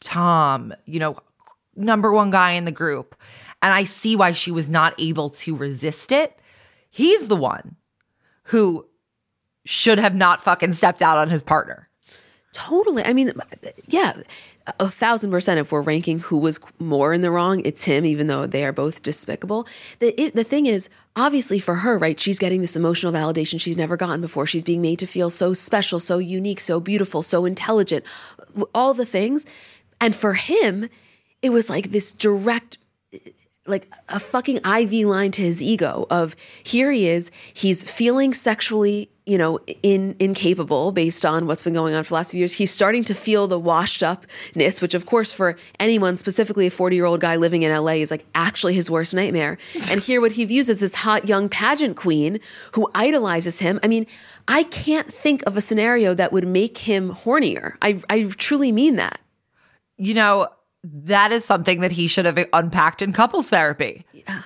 Tom, 0.00 0.72
you 0.84 1.00
know, 1.00 1.16
number 1.74 2.12
one 2.12 2.30
guy 2.30 2.52
in 2.52 2.64
the 2.64 2.70
group. 2.70 3.16
And 3.60 3.74
I 3.74 3.82
see 3.82 4.14
why 4.14 4.30
she 4.30 4.52
was 4.52 4.70
not 4.70 4.94
able 5.00 5.30
to 5.30 5.56
resist 5.56 6.12
it. 6.12 6.38
He's 6.90 7.28
the 7.28 7.36
one 7.36 7.76
who 8.44 8.86
should 9.64 9.98
have 9.98 10.14
not 10.14 10.42
fucking 10.42 10.72
stepped 10.72 11.02
out 11.02 11.18
on 11.18 11.28
his 11.28 11.42
partner. 11.42 11.88
Totally. 12.52 13.04
I 13.04 13.12
mean, 13.12 13.32
yeah. 13.88 14.22
a 14.80 14.88
thousand 14.88 15.30
percent 15.30 15.60
if 15.60 15.70
we're 15.70 15.82
ranking 15.82 16.18
who 16.18 16.38
was 16.38 16.58
more 16.78 17.12
in 17.12 17.20
the 17.20 17.30
wrong 17.30 17.62
it's 17.64 17.84
him 17.84 18.04
even 18.04 18.26
though 18.26 18.46
they 18.46 18.64
are 18.64 18.72
both 18.72 19.02
despicable 19.02 19.66
the, 19.98 20.20
it, 20.20 20.34
the 20.34 20.44
thing 20.44 20.66
is 20.66 20.90
obviously 21.16 21.58
for 21.58 21.76
her 21.76 21.96
right 21.96 22.20
she's 22.20 22.38
getting 22.38 22.60
this 22.60 22.76
emotional 22.76 23.12
validation 23.12 23.58
she's 23.58 23.76
never 23.76 23.96
gotten 23.96 24.20
before 24.20 24.46
she's 24.46 24.64
being 24.64 24.82
made 24.82 24.98
to 24.98 25.06
feel 25.06 25.30
so 25.30 25.54
special 25.54 25.98
so 25.98 26.18
unique 26.18 26.60
so 26.60 26.80
beautiful 26.80 27.22
so 27.22 27.46
intelligent 27.46 28.04
all 28.74 28.92
the 28.92 29.06
things 29.06 29.46
and 30.00 30.14
for 30.14 30.34
him 30.34 30.88
it 31.40 31.50
was 31.50 31.70
like 31.70 31.90
this 31.90 32.12
direct 32.12 32.76
like 33.68 33.92
a 34.08 34.20
fucking 34.20 34.58
IV 34.58 35.06
line 35.06 35.30
to 35.32 35.42
his 35.42 35.62
ego 35.62 36.06
of 36.10 36.34
here 36.62 36.90
he 36.90 37.08
is, 37.08 37.30
he's 37.52 37.82
feeling 37.82 38.34
sexually, 38.34 39.10
you 39.26 39.38
know, 39.38 39.60
in 39.82 40.16
incapable 40.18 40.92
based 40.92 41.26
on 41.26 41.46
what's 41.46 41.62
been 41.62 41.74
going 41.74 41.94
on 41.94 42.02
for 42.02 42.08
the 42.08 42.14
last 42.14 42.30
few 42.30 42.38
years. 42.38 42.54
He's 42.54 42.70
starting 42.70 43.04
to 43.04 43.14
feel 43.14 43.46
the 43.46 43.58
washed 43.58 44.02
upness, 44.02 44.80
which 44.80 44.94
of 44.94 45.06
course 45.06 45.32
for 45.32 45.56
anyone, 45.78 46.16
specifically 46.16 46.66
a 46.66 46.70
40 46.70 46.96
year 46.96 47.04
old 47.04 47.20
guy 47.20 47.36
living 47.36 47.62
in 47.62 47.72
LA, 47.72 47.92
is 47.92 48.10
like 48.10 48.26
actually 48.34 48.74
his 48.74 48.90
worst 48.90 49.14
nightmare. 49.14 49.58
and 49.90 50.00
here 50.00 50.20
what 50.20 50.32
he 50.32 50.44
views 50.44 50.70
as 50.70 50.80
this 50.80 50.94
hot 50.94 51.28
young 51.28 51.48
pageant 51.48 51.96
queen 51.96 52.40
who 52.72 52.90
idolizes 52.94 53.60
him. 53.60 53.78
I 53.82 53.88
mean, 53.88 54.06
I 54.46 54.62
can't 54.64 55.12
think 55.12 55.42
of 55.46 55.56
a 55.56 55.60
scenario 55.60 56.14
that 56.14 56.32
would 56.32 56.46
make 56.46 56.78
him 56.78 57.12
hornier. 57.12 57.76
I 57.82 58.02
I 58.08 58.24
truly 58.24 58.72
mean 58.72 58.96
that. 58.96 59.20
You 59.98 60.14
know, 60.14 60.48
that 61.04 61.32
is 61.32 61.44
something 61.44 61.80
that 61.80 61.92
he 61.92 62.06
should 62.06 62.24
have 62.24 62.38
unpacked 62.52 63.02
in 63.02 63.12
couples 63.12 63.50
therapy. 63.50 64.04
Yeah. 64.12 64.42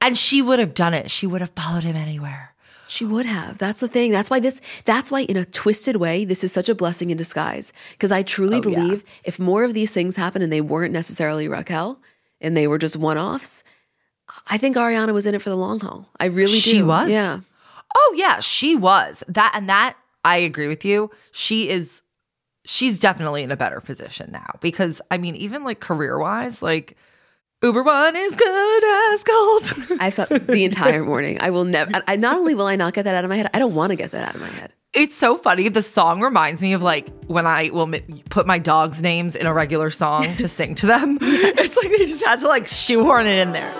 And 0.00 0.18
she 0.18 0.42
would 0.42 0.58
have 0.58 0.74
done 0.74 0.94
it. 0.94 1.10
She 1.10 1.26
would 1.26 1.40
have 1.40 1.50
followed 1.50 1.84
him 1.84 1.96
anywhere. 1.96 2.54
She 2.88 3.04
would 3.04 3.24
have. 3.24 3.56
That's 3.56 3.80
the 3.80 3.88
thing. 3.88 4.10
That's 4.10 4.28
why 4.28 4.40
this, 4.40 4.60
that's 4.84 5.10
why 5.10 5.20
in 5.22 5.36
a 5.36 5.44
twisted 5.44 5.96
way, 5.96 6.24
this 6.24 6.44
is 6.44 6.52
such 6.52 6.68
a 6.68 6.74
blessing 6.74 7.10
in 7.10 7.16
disguise. 7.16 7.72
Because 7.92 8.12
I 8.12 8.22
truly 8.22 8.56
Oh, 8.56 8.60
believe 8.60 9.04
if 9.24 9.38
more 9.38 9.64
of 9.64 9.72
these 9.74 9.92
things 9.94 10.16
happen 10.16 10.42
and 10.42 10.52
they 10.52 10.60
weren't 10.60 10.92
necessarily 10.92 11.48
Raquel 11.48 12.00
and 12.40 12.56
they 12.56 12.66
were 12.66 12.78
just 12.78 12.96
one 12.96 13.16
offs, 13.16 13.64
I 14.48 14.58
think 14.58 14.76
Ariana 14.76 15.14
was 15.14 15.24
in 15.24 15.34
it 15.34 15.40
for 15.40 15.50
the 15.50 15.56
long 15.56 15.80
haul. 15.80 16.10
I 16.18 16.26
really 16.26 16.52
do. 16.52 16.58
She 16.58 16.82
was? 16.82 17.08
Yeah. 17.08 17.40
Oh 17.96 18.14
yeah, 18.16 18.40
she 18.40 18.76
was. 18.76 19.22
That 19.28 19.52
and 19.54 19.68
that 19.68 19.96
I 20.24 20.38
agree 20.38 20.68
with 20.68 20.84
you. 20.84 21.10
She 21.30 21.68
is 21.68 22.02
she's 22.64 22.98
definitely 22.98 23.42
in 23.42 23.50
a 23.50 23.56
better 23.56 23.80
position 23.80 24.30
now 24.32 24.54
because 24.60 25.00
I 25.10 25.18
mean 25.18 25.34
even 25.36 25.64
like 25.64 25.80
career-wise 25.80 26.62
like 26.62 26.96
Uber 27.62 27.82
One 27.84 28.16
is 28.16 28.34
good 28.34 28.84
as 29.14 29.22
gold. 29.22 29.98
I 30.00 30.10
saw 30.10 30.24
the 30.24 30.64
entire 30.64 31.04
morning. 31.04 31.38
I 31.40 31.50
will 31.50 31.64
never, 31.64 31.92
I, 32.08 32.16
not 32.16 32.36
only 32.36 32.54
will 32.54 32.66
I 32.66 32.74
not 32.74 32.92
get 32.92 33.04
that 33.04 33.14
out 33.14 33.22
of 33.22 33.30
my 33.30 33.36
head, 33.36 33.50
I 33.54 33.60
don't 33.60 33.74
want 33.76 33.90
to 33.90 33.96
get 33.96 34.10
that 34.10 34.28
out 34.28 34.34
of 34.34 34.40
my 34.40 34.48
head. 34.48 34.72
it's 34.94 35.16
so 35.16 35.38
funny. 35.38 35.68
The 35.68 35.80
song 35.80 36.20
reminds 36.20 36.60
me 36.60 36.72
of 36.72 36.82
like 36.82 37.08
when 37.26 37.46
I 37.46 37.70
will 37.70 37.94
m- 37.94 38.02
put 38.30 38.48
my 38.48 38.58
dog's 38.58 39.00
names 39.00 39.36
in 39.36 39.46
a 39.46 39.54
regular 39.54 39.90
song 39.90 40.24
to 40.38 40.48
sing 40.48 40.74
to 40.76 40.86
them. 40.86 41.18
It's 41.22 41.76
like 41.76 41.88
they 41.88 41.98
just 42.06 42.24
had 42.24 42.40
to 42.40 42.48
like 42.48 42.66
shoehorn 42.66 43.26
it 43.26 43.38
in 43.38 43.52
there. 43.52 43.72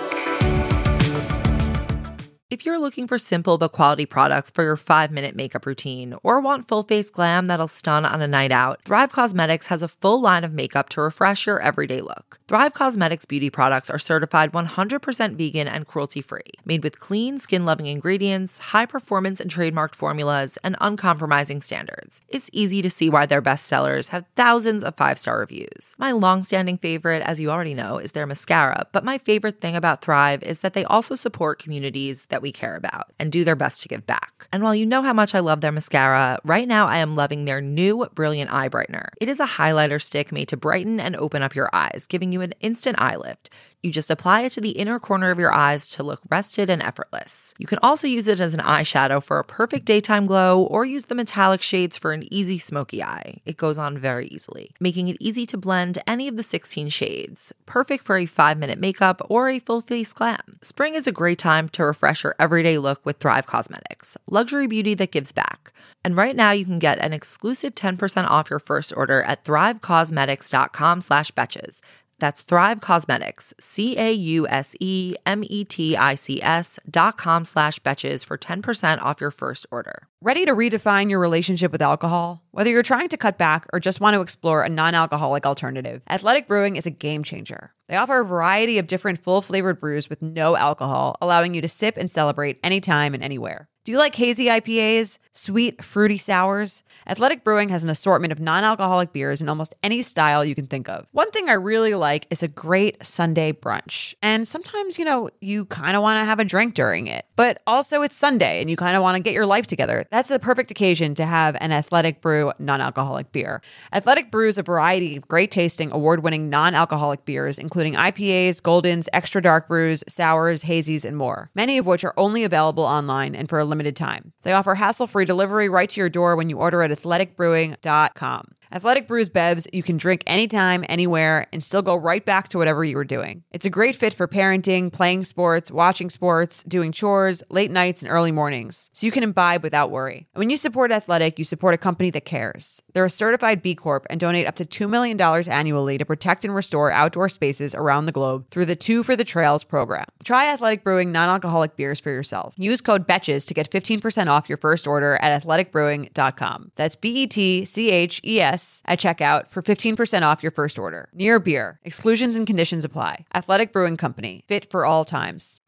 If 2.53 2.67
you're 2.67 2.77
looking 2.77 3.07
for 3.07 3.17
simple 3.17 3.57
but 3.57 3.71
quality 3.71 4.05
products 4.05 4.51
for 4.51 4.63
your 4.63 4.77
five 4.77 5.09
minute 5.09 5.35
makeup 5.35 5.65
routine 5.65 6.13
or 6.21 6.39
want 6.39 6.67
full 6.67 6.83
face 6.83 7.09
glam 7.09 7.47
that'll 7.47 7.67
stun 7.67 8.05
on 8.05 8.21
a 8.21 8.27
night 8.27 8.51
out, 8.51 8.79
Thrive 8.85 9.11
Causemetics 9.11 9.65
has 9.65 9.81
a 9.81 9.87
full 9.87 10.21
line 10.21 10.43
of 10.43 10.53
makeup 10.53 10.87
to 10.89 11.01
refresh 11.01 11.47
your 11.47 11.59
everyday 11.59 11.99
look. 11.99 12.39
Thrive 12.47 12.75
Causemetics 12.75 13.27
beauty 13.27 13.49
products 13.49 13.89
are 13.89 13.97
certified 13.97 14.51
100% 14.51 15.35
vegan 15.35 15.67
and 15.67 15.87
cruelty 15.87 16.21
free, 16.21 16.51
made 16.63 16.83
with 16.83 16.99
clean, 16.99 17.39
skin 17.39 17.65
loving 17.65 17.87
ingredients, 17.87 18.59
high 18.59 18.85
performance 18.85 19.39
and 19.39 19.49
trademarked 19.49 19.95
formulas, 19.95 20.59
and 20.63 20.75
uncompromising 20.79 21.59
standards. 21.59 22.21
It's 22.29 22.51
easy 22.53 22.83
to 22.83 22.89
see 22.91 23.09
why 23.09 23.25
their 23.25 23.41
bestsellers 23.41 24.09
have 24.09 24.25
thousands 24.35 24.83
of 24.83 24.95
five 24.95 25.17
star 25.17 25.39
reviews. 25.39 25.95
My 25.97 26.11
long 26.11 26.43
standing 26.43 26.77
favorite, 26.77 27.23
as 27.23 27.39
you 27.39 27.49
already 27.49 27.73
know, 27.73 27.97
is 27.97 28.11
their 28.11 28.27
mascara, 28.27 28.85
but 28.91 29.03
my 29.03 29.17
favorite 29.17 29.59
thing 29.59 29.75
about 29.75 30.03
Thrive 30.03 30.43
is 30.43 30.59
that 30.59 30.73
they 30.73 30.85
also 30.85 31.15
support 31.15 31.57
communities 31.57 32.27
that 32.29 32.42
we 32.43 32.51
care 32.51 32.75
about 32.75 33.11
and 33.19 33.31
do 33.31 33.43
their 33.43 33.55
best 33.55 33.81
to 33.81 33.87
give 33.87 34.05
back. 34.05 34.47
And 34.53 34.61
while 34.61 34.75
you 34.75 34.85
know 34.85 35.01
how 35.01 35.13
much 35.13 35.33
I 35.33 35.39
love 35.39 35.61
their 35.61 35.71
mascara, 35.71 36.37
right 36.43 36.67
now 36.67 36.87
I 36.87 36.97
am 36.97 37.15
loving 37.15 37.45
their 37.45 37.61
new 37.61 38.05
Brilliant 38.13 38.53
Eye 38.53 38.69
Brightener. 38.69 39.07
It 39.19 39.29
is 39.29 39.39
a 39.39 39.47
highlighter 39.47 39.99
stick 39.99 40.31
made 40.31 40.49
to 40.49 40.57
brighten 40.57 40.99
and 40.99 41.15
open 41.15 41.41
up 41.41 41.55
your 41.55 41.69
eyes, 41.73 42.05
giving 42.07 42.31
you 42.31 42.41
an 42.41 42.53
instant 42.59 43.01
eye 43.01 43.15
lift. 43.15 43.49
You 43.83 43.91
just 43.91 44.09
apply 44.09 44.43
it 44.43 44.53
to 44.53 44.61
the 44.61 44.71
inner 44.71 44.97
corner 44.97 45.29
of 45.29 45.39
your 45.39 45.53
eyes 45.53 45.89
to 45.89 46.03
look 46.03 46.21
rested 46.31 46.69
and 46.69 46.81
effortless. 46.81 47.53
You 47.57 47.67
can 47.67 47.79
also 47.83 48.07
use 48.07 48.29
it 48.29 48.39
as 48.39 48.53
an 48.53 48.61
eyeshadow 48.61 49.21
for 49.21 49.39
a 49.39 49.43
perfect 49.43 49.83
daytime 49.83 50.25
glow 50.25 50.63
or 50.63 50.85
use 50.85 51.03
the 51.03 51.15
metallic 51.15 51.61
shades 51.61 51.97
for 51.97 52.13
an 52.13 52.25
easy 52.33 52.57
smoky 52.57 53.03
eye. 53.03 53.41
It 53.45 53.57
goes 53.57 53.77
on 53.77 53.97
very 53.97 54.27
easily, 54.27 54.71
making 54.79 55.09
it 55.09 55.17
easy 55.19 55.45
to 55.47 55.57
blend 55.57 55.99
any 56.07 56.29
of 56.29 56.37
the 56.37 56.43
16 56.43 56.87
shades. 56.87 57.51
Perfect 57.65 58.05
for 58.05 58.15
a 58.15 58.25
5-minute 58.25 58.79
makeup 58.79 59.21
or 59.29 59.49
a 59.49 59.59
full 59.59 59.81
face 59.81 60.13
glam. 60.13 60.59
Spring 60.61 60.95
is 60.95 61.05
a 61.05 61.11
great 61.11 61.37
time 61.37 61.67
to 61.69 61.83
refresh 61.83 62.23
your 62.23 62.35
everyday 62.39 62.77
look 62.77 63.05
with 63.05 63.17
Thrive 63.17 63.47
Causemetics, 63.47 64.15
luxury 64.29 64.65
beauty 64.65 64.93
that 64.93 65.11
gives 65.11 65.33
back. 65.33 65.73
And 66.05 66.15
right 66.15 66.37
now 66.37 66.51
you 66.51 66.63
can 66.63 66.79
get 66.79 66.99
an 66.99 67.11
exclusive 67.11 67.75
10% 67.75 68.29
off 68.29 68.49
your 68.49 68.59
first 68.59 68.93
order 68.95 69.23
at 69.23 69.43
thrivecausemetics.com 69.43 71.01
slash 71.01 71.31
betches. 71.31 71.81
That's 72.19 72.41
Thrive 72.41 72.79
Causemetics, 72.79 73.53
C 73.59 73.97
A 73.97 74.11
U 74.11 74.47
S 74.47 74.75
E 74.79 75.15
M 75.25 75.43
E 75.45 75.63
T 75.65 75.97
I 75.97 76.15
C 76.15 76.41
S 76.41 76.79
dot 76.89 77.17
com 77.17 77.45
slash 77.45 77.79
betches 77.79 78.25
for 78.25 78.37
10% 78.37 79.01
off 79.01 79.19
your 79.19 79.31
first 79.31 79.65
order. 79.71 80.07
Ready 80.21 80.45
to 80.45 80.55
redefine 80.55 81.09
your 81.09 81.19
relationship 81.19 81.71
with 81.71 81.81
alcohol? 81.81 82.43
Whether 82.51 82.69
you're 82.69 82.83
trying 82.83 83.09
to 83.09 83.17
cut 83.17 83.37
back 83.37 83.67
or 83.73 83.79
just 83.79 83.99
want 83.99 84.13
to 84.15 84.21
explore 84.21 84.63
a 84.63 84.69
non 84.69 84.95
alcoholic 84.95 85.45
alternative, 85.45 86.01
Athletic 86.09 86.47
Brewing 86.47 86.75
is 86.75 86.85
a 86.85 86.91
game 86.91 87.23
changer. 87.23 87.73
They 87.89 87.95
offer 87.97 88.19
a 88.19 88.25
variety 88.25 88.77
of 88.77 88.87
different 88.87 89.19
full 89.19 89.41
flavored 89.41 89.79
brews 89.79 90.09
with 90.09 90.21
no 90.21 90.55
alcohol, 90.55 91.17
allowing 91.21 91.53
you 91.53 91.61
to 91.61 91.69
sip 91.69 91.97
and 91.97 92.09
celebrate 92.09 92.59
anytime 92.63 93.13
and 93.13 93.23
anywhere. 93.23 93.67
Do 93.85 93.91
you 93.91 93.97
like 93.97 94.15
hazy 94.15 94.45
IPAs, 94.45 95.19
sweet, 95.33 95.83
fruity 95.83 96.17
sours? 96.17 96.83
Athletic 97.05 97.43
Brewing 97.43 97.67
has 97.67 97.83
an 97.83 97.89
assortment 97.89 98.31
of 98.31 98.39
non 98.39 98.63
alcoholic 98.63 99.11
beers 99.11 99.41
in 99.41 99.49
almost 99.49 99.75
any 99.83 100.01
style 100.01 100.45
you 100.45 100.55
can 100.55 100.67
think 100.67 100.87
of. 100.87 101.05
One 101.11 101.29
thing 101.31 101.49
I 101.49 101.53
really 101.53 101.93
like 101.93 102.25
is 102.29 102.41
a 102.41 102.47
great 102.47 103.05
Sunday 103.05 103.51
brunch. 103.51 104.15
And 104.21 104.47
sometimes, 104.47 104.97
you 104.97 105.03
know, 105.03 105.29
you 105.41 105.65
kind 105.65 105.97
of 105.97 106.01
want 106.01 106.17
to 106.21 106.23
have 106.23 106.39
a 106.39 106.45
drink 106.45 106.75
during 106.75 107.07
it, 107.07 107.25
but 107.35 107.61
also 107.67 108.03
it's 108.03 108.15
Sunday 108.15 108.61
and 108.61 108.69
you 108.69 108.77
kind 108.77 108.95
of 108.95 109.01
want 109.01 109.17
to 109.17 109.21
get 109.21 109.33
your 109.33 109.45
life 109.45 109.67
together. 109.67 110.05
That's 110.11 110.29
the 110.29 110.39
perfect 110.39 110.71
occasion 110.71 111.13
to 111.15 111.25
have 111.25 111.57
an 111.59 111.73
Athletic 111.73 112.21
Brew 112.21 112.53
non 112.59 112.79
alcoholic 112.79 113.33
beer. 113.33 113.61
Athletic 113.91 114.31
brews 114.31 114.57
a 114.57 114.63
variety 114.63 115.17
of 115.17 115.27
great 115.27 115.51
tasting, 115.51 115.91
award 115.91 116.23
winning 116.23 116.49
non 116.49 116.73
alcoholic 116.73 117.25
beers, 117.25 117.59
including 117.59 117.95
IPAs, 117.95 118.61
Goldens, 118.61 119.09
extra 119.11 119.41
dark 119.41 119.67
brews, 119.67 120.05
sours, 120.07 120.63
hazies, 120.63 121.03
and 121.03 121.17
more, 121.17 121.51
many 121.53 121.77
of 121.77 121.85
which 121.85 122.05
are 122.05 122.13
only 122.15 122.45
available 122.45 122.85
online 122.85 123.35
and 123.35 123.49
for 123.49 123.59
a 123.59 123.72
limited 123.73 123.95
time. 123.95 124.33
They 124.43 124.53
offer 124.53 124.75
hassle 124.75 125.07
free 125.07 125.25
delivery 125.25 125.67
right 125.67 125.89
to 125.89 125.99
your 125.99 126.09
door 126.09 126.35
when 126.35 126.47
you 126.47 126.57
order 126.57 126.83
at 126.83 126.91
athleticbrewing.com. 126.91 128.55
Athletic 128.73 129.07
Brews 129.07 129.29
Bevs 129.29 129.67
you 129.71 129.83
can 129.83 129.97
drink 129.97 130.23
anytime, 130.25 130.83
anywhere, 130.89 131.45
and 131.53 131.63
still 131.63 131.83
go 131.83 131.95
right 131.95 132.25
back 132.25 132.49
to 132.49 132.57
whatever 132.57 132.83
you 132.83 132.95
were 132.95 133.03
doing. 133.03 133.43
It's 133.51 133.67
a 133.67 133.69
great 133.69 133.95
fit 133.95 134.15
for 134.15 134.27
parenting, 134.27 134.91
playing 134.91 135.25
sports, 135.25 135.69
watching 135.69 136.09
sports, 136.09 136.63
doing 136.63 136.91
chores, 136.91 137.43
late 137.51 137.69
nights, 137.69 138.01
and 138.01 138.09
early 138.09 138.31
mornings, 138.31 138.89
so 138.91 139.05
you 139.05 139.11
can 139.11 139.21
imbibe 139.21 139.61
without 139.61 139.91
worry. 139.91 140.27
And 140.33 140.39
when 140.39 140.49
you 140.49 140.57
support 140.57 140.91
Athletic, 140.91 141.37
you 141.37 141.45
support 141.45 141.75
a 141.75 141.77
company 141.77 142.09
that 142.11 142.25
cares. 142.25 142.81
They're 142.93 143.05
a 143.05 143.11
certified 143.11 143.61
B 143.61 143.75
Corp 143.75 144.07
and 144.09 144.19
donate 144.19 144.47
up 144.47 144.55
to 144.55 144.65
$2 144.65 144.89
million 144.89 145.21
annually 145.21 145.99
to 145.99 146.05
protect 146.05 146.43
and 146.43 146.55
restore 146.55 146.91
outdoor 146.91 147.29
spaces 147.29 147.75
around 147.75 148.07
the 148.07 148.11
globe 148.11 148.49
through 148.49 148.65
the 148.65 148.75
Two 148.75 149.03
for 149.03 149.15
the 149.15 149.23
Trails 149.23 149.63
program. 149.63 150.05
Try 150.23 150.51
Athletic 150.51 150.83
Brewing 150.83 151.11
non 151.11 151.29
alcoholic 151.29 151.75
beers 151.75 151.99
for 151.99 152.09
yourself. 152.09 152.55
Use 152.57 152.81
code 152.81 153.05
BETCHES 153.05 153.45
to 153.45 153.53
get 153.53 153.69
15% 153.69 154.27
off 154.29 154.49
your 154.49 154.57
first 154.57 154.87
order 154.87 155.19
at 155.21 155.43
athleticbrewing.com. 155.43 156.71
That's 156.75 156.95
B 156.95 157.23
E 157.23 157.27
T 157.27 157.65
C 157.65 157.91
H 157.91 158.19
E 158.25 158.39
S 158.39 158.62
at 158.85 158.99
checkout 158.99 159.49
for 159.49 159.61
15% 159.61 160.21
off 160.21 160.43
your 160.43 160.51
first 160.51 160.77
order. 160.79 161.09
Near 161.13 161.39
beer. 161.39 161.79
Exclusions 161.83 162.35
and 162.35 162.45
conditions 162.45 162.83
apply. 162.83 163.25
Athletic 163.33 163.71
Brewing 163.71 163.97
Company. 163.97 164.43
Fit 164.47 164.69
for 164.69 164.85
all 164.85 165.05
times. 165.05 165.61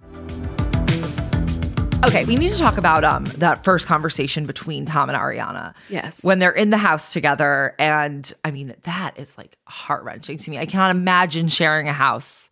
Okay, 2.06 2.24
we 2.26 2.36
need 2.36 2.52
to 2.52 2.60
talk 2.60 2.78
about 2.78 3.04
um 3.04 3.24
that 3.38 3.64
first 3.64 3.88
conversation 3.88 4.46
between 4.46 4.86
Tom 4.86 5.10
and 5.10 5.18
Ariana. 5.18 5.74
Yes. 5.89 6.24
When 6.24 6.38
they're 6.38 6.52
in 6.52 6.70
the 6.70 6.78
house 6.78 7.14
together. 7.14 7.74
And 7.80 8.32
I 8.43 8.52
mean, 8.52 8.76
that 8.84 9.18
is 9.18 9.38
like 9.39 9.58
heart 9.66 10.04
wrenching 10.04 10.38
to 10.38 10.50
me. 10.52 10.60
I 10.60 10.68
cannot 10.68 10.91
imagine 10.91 11.48
sharing 11.48 11.88
a 11.88 11.93
house 11.93 12.50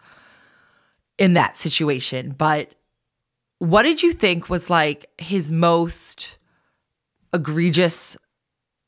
in 1.20 1.36
that 1.36 1.56
situation. 1.58 2.34
But 2.36 2.72
what 3.60 3.84
did 3.84 4.02
you 4.02 4.12
think 4.12 4.50
was 4.50 4.72
like 4.72 5.06
his 5.22 5.52
most 5.52 6.38
egregious, 7.32 8.18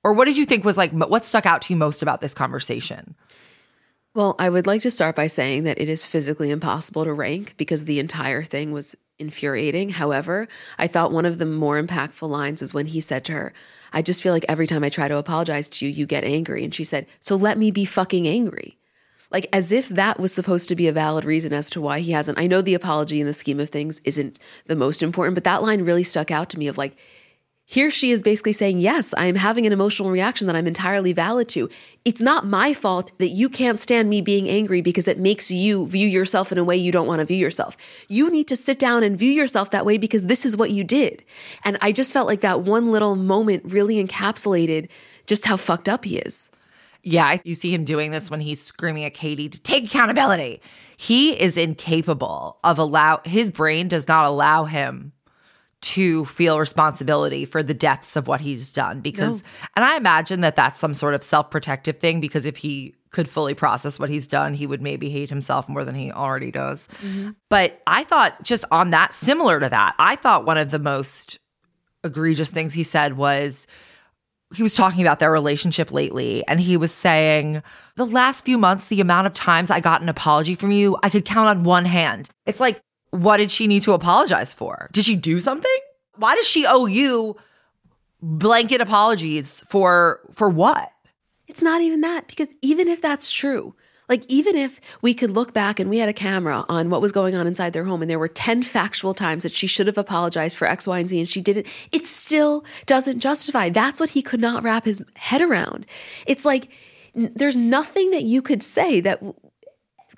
or 0.05 0.13
what 0.13 0.25
did 0.25 0.37
you 0.37 0.45
think 0.45 0.63
was 0.63 0.77
like 0.77 0.91
what 0.91 1.25
stuck 1.25 1.47
out 1.47 1.63
to 1.63 1.73
you 1.73 1.77
most 1.77 2.03
about 2.03 2.21
this 2.21 2.35
conversation? 2.35 3.15
Well, 4.13 4.35
I 4.37 4.49
would 4.49 4.67
like 4.67 4.83
to 4.83 4.91
start 4.91 5.15
by 5.15 5.25
saying 5.25 5.63
that 5.63 5.81
it 5.81 5.89
is 5.89 6.05
physically 6.05 6.51
impossible 6.51 7.05
to 7.05 7.11
rank 7.11 7.55
because 7.57 7.85
the 7.85 7.99
entire 7.99 8.43
thing 8.43 8.71
was 8.71 8.95
infuriating. 9.17 9.89
However, 9.89 10.47
I 10.77 10.85
thought 10.85 11.11
one 11.11 11.25
of 11.25 11.39
the 11.39 11.45
more 11.47 11.81
impactful 11.81 12.29
lines 12.29 12.61
was 12.61 12.71
when 12.71 12.85
he 12.85 13.01
said 13.01 13.25
to 13.25 13.31
her, 13.33 13.53
I 13.93 14.03
just 14.03 14.21
feel 14.21 14.31
like 14.31 14.45
every 14.47 14.67
time 14.67 14.83
I 14.83 14.89
try 14.89 15.07
to 15.07 15.17
apologize 15.17 15.69
to 15.71 15.85
you, 15.87 15.91
you 15.91 16.05
get 16.05 16.23
angry. 16.23 16.63
And 16.63 16.73
she 16.73 16.83
said, 16.83 17.07
So 17.19 17.35
let 17.35 17.57
me 17.57 17.71
be 17.71 17.83
fucking 17.83 18.27
angry. 18.27 18.77
Like, 19.31 19.47
as 19.51 19.71
if 19.71 19.89
that 19.89 20.19
was 20.19 20.31
supposed 20.31 20.69
to 20.69 20.75
be 20.75 20.87
a 20.87 20.93
valid 20.93 21.25
reason 21.25 21.51
as 21.51 21.67
to 21.71 21.81
why 21.81 22.01
he 22.01 22.11
hasn't. 22.11 22.37
I 22.37 22.45
know 22.45 22.61
the 22.61 22.75
apology 22.75 23.19
in 23.19 23.25
the 23.25 23.33
scheme 23.33 23.59
of 23.59 23.71
things 23.71 24.01
isn't 24.03 24.37
the 24.67 24.75
most 24.75 25.01
important, 25.01 25.33
but 25.33 25.45
that 25.45 25.63
line 25.63 25.81
really 25.81 26.03
stuck 26.03 26.29
out 26.29 26.51
to 26.51 26.59
me 26.59 26.67
of 26.67 26.77
like, 26.77 26.95
here 27.67 27.89
she 27.89 28.11
is 28.11 28.21
basically 28.21 28.53
saying, 28.53 28.79
Yes, 28.79 29.13
I 29.17 29.25
am 29.25 29.35
having 29.35 29.65
an 29.65 29.73
emotional 29.73 30.11
reaction 30.11 30.45
that 30.45 30.55
I'm 30.55 30.67
entirely 30.67 31.13
valid 31.13 31.49
to. 31.49 31.67
It's 32.05 32.21
not 32.21 32.45
my 32.45 32.73
fault 32.73 33.11
that 33.17 33.29
you 33.29 33.49
can't 33.49 33.79
stand 33.79 34.07
me 34.07 34.21
being 34.21 34.47
angry 34.47 34.81
because 34.81 35.07
it 35.07 35.17
makes 35.17 35.49
you 35.49 35.87
view 35.87 36.07
yourself 36.07 36.51
in 36.51 36.59
a 36.59 36.63
way 36.63 36.77
you 36.77 36.91
don't 36.91 37.07
want 37.07 37.21
to 37.21 37.25
view 37.25 37.37
yourself. 37.37 37.75
You 38.07 38.29
need 38.29 38.47
to 38.49 38.55
sit 38.55 38.77
down 38.77 39.03
and 39.03 39.17
view 39.17 39.31
yourself 39.31 39.71
that 39.71 39.85
way 39.85 39.97
because 39.97 40.27
this 40.27 40.45
is 40.45 40.55
what 40.55 40.69
you 40.69 40.83
did. 40.83 41.23
And 41.63 41.79
I 41.81 41.91
just 41.91 42.13
felt 42.13 42.27
like 42.27 42.41
that 42.41 42.61
one 42.61 42.91
little 42.91 43.15
moment 43.15 43.63
really 43.65 44.03
encapsulated 44.03 44.87
just 45.25 45.45
how 45.45 45.57
fucked 45.57 45.89
up 45.89 46.05
he 46.05 46.17
is. 46.17 46.51
Yeah, 47.01 47.39
you 47.43 47.55
see 47.55 47.73
him 47.73 47.83
doing 47.83 48.11
this 48.11 48.29
when 48.29 48.41
he's 48.41 48.61
screaming 48.61 49.05
at 49.05 49.15
Katie 49.15 49.49
to 49.49 49.59
take 49.59 49.85
accountability. 49.85 50.61
He 50.97 51.33
is 51.33 51.57
incapable 51.57 52.57
of 52.63 52.77
allow 52.77 53.21
his 53.25 53.49
brain 53.49 53.87
does 53.87 54.07
not 54.07 54.25
allow 54.25 54.65
him 54.65 55.13
to 55.85 56.25
feel 56.25 56.57
responsibility 56.57 57.45
for 57.45 57.61
the 57.61 57.73
depths 57.73 58.15
of 58.15 58.27
what 58.27 58.41
he's 58.41 58.73
done 58.73 59.01
because 59.01 59.43
and 59.75 59.85
I 59.85 59.97
imagine 59.97 60.41
that 60.41 60.55
that's 60.55 60.79
some 60.79 60.95
sort 60.95 61.13
of 61.13 61.23
self-protective 61.23 61.99
thing 61.99 62.19
because 62.19 62.43
if 62.43 62.57
he 62.57 62.95
could 63.11 63.29
fully 63.29 63.53
process 63.53 63.99
what 63.99 64.09
he's 64.09 64.25
done, 64.25 64.55
he 64.55 64.65
would 64.65 64.81
maybe 64.81 65.11
hate 65.11 65.29
himself 65.29 65.69
more 65.69 65.85
than 65.85 65.93
he 65.93 66.11
already 66.11 66.49
does. 66.51 66.87
Mm-hmm. 67.01 67.29
But 67.49 67.81
I 67.85 68.03
thought 68.03 68.41
just 68.41 68.65
on 68.71 68.89
that 68.89 69.13
similar 69.13 69.59
to 69.59 69.69
that, 69.69 69.95
I 69.99 70.15
thought 70.15 70.45
one 70.45 70.57
of 70.57 70.71
the 70.71 70.79
most 70.79 71.39
egregious 72.03 72.49
things 72.49 72.73
he 72.73 72.83
said 72.83 73.15
was 73.15 73.67
he 74.55 74.63
was 74.63 74.75
talking 74.75 75.01
about 75.01 75.19
their 75.19 75.31
relationship 75.31 75.91
lately 75.91 76.45
and 76.47 76.59
he 76.59 76.77
was 76.77 76.91
saying 76.91 77.61
the 77.95 78.05
last 78.05 78.43
few 78.43 78.57
months 78.57 78.87
the 78.87 79.01
amount 79.01 79.25
of 79.25 79.33
times 79.33 79.71
i 79.71 79.79
got 79.79 80.03
an 80.03 80.09
apology 80.09 80.53
from 80.53 80.71
you 80.71 80.95
i 81.01 81.09
could 81.09 81.25
count 81.25 81.49
on 81.49 81.63
one 81.63 81.85
hand. 81.85 82.29
It's 82.45 82.59
like 82.59 82.79
what 83.15 83.37
did 83.37 83.49
she 83.49 83.67
need 83.67 83.81
to 83.81 83.93
apologize 83.93 84.53
for 84.53 84.89
did 84.91 85.05
she 85.05 85.15
do 85.15 85.39
something 85.39 85.77
why 86.17 86.35
does 86.35 86.47
she 86.47 86.65
owe 86.65 86.85
you 86.85 87.35
blanket 88.21 88.81
apologies 88.81 89.63
for 89.67 90.19
for 90.33 90.49
what 90.49 90.91
It's 91.47 91.61
not 91.61 91.81
even 91.81 92.01
that 92.01 92.27
because 92.27 92.49
even 92.61 92.87
if 92.87 93.01
that's 93.01 93.31
true, 93.31 93.75
like 94.09 94.23
even 94.31 94.55
if 94.55 94.81
we 95.01 95.13
could 95.13 95.31
look 95.31 95.53
back 95.53 95.79
and 95.79 95.89
we 95.89 95.99
had 95.99 96.09
a 96.09 96.13
camera 96.13 96.65
on 96.69 96.89
what 96.89 97.01
was 97.01 97.11
going 97.11 97.35
on 97.35 97.45
inside 97.47 97.73
their 97.73 97.85
home 97.85 98.01
and 98.01 98.09
there 98.09 98.19
were 98.19 98.27
10 98.27 98.63
factual 98.63 99.13
times 99.13 99.43
that 99.43 99.51
she 99.51 99.67
should 99.67 99.87
have 99.87 99.97
apologized 99.97 100.57
for 100.57 100.67
X, 100.67 100.87
Y, 100.87 100.99
and 100.99 101.09
Z 101.09 101.19
and 101.19 101.29
she 101.29 101.41
didn't, 101.41 101.67
it 101.91 102.05
still 102.05 102.65
doesn't 102.85 103.19
justify. 103.19 103.69
That's 103.69 103.99
what 103.99 104.11
he 104.11 104.21
could 104.21 104.39
not 104.39 104.63
wrap 104.63 104.85
his 104.85 105.03
head 105.15 105.41
around. 105.41 105.85
It's 106.25 106.45
like 106.45 106.69
there's 107.13 107.55
nothing 107.55 108.11
that 108.11 108.23
you 108.23 108.41
could 108.41 108.63
say 108.63 109.01
that 109.01 109.21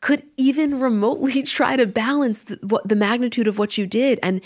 could 0.02 0.24
even 0.38 0.80
remotely 0.80 1.44
try 1.58 1.76
to 1.76 1.86
balance 1.86 2.44
the, 2.44 2.60
what, 2.68 2.88
the 2.88 2.96
magnitude 2.96 3.48
of 3.48 3.58
what 3.60 3.78
you 3.78 3.88
did. 3.88 4.20
And 4.24 4.42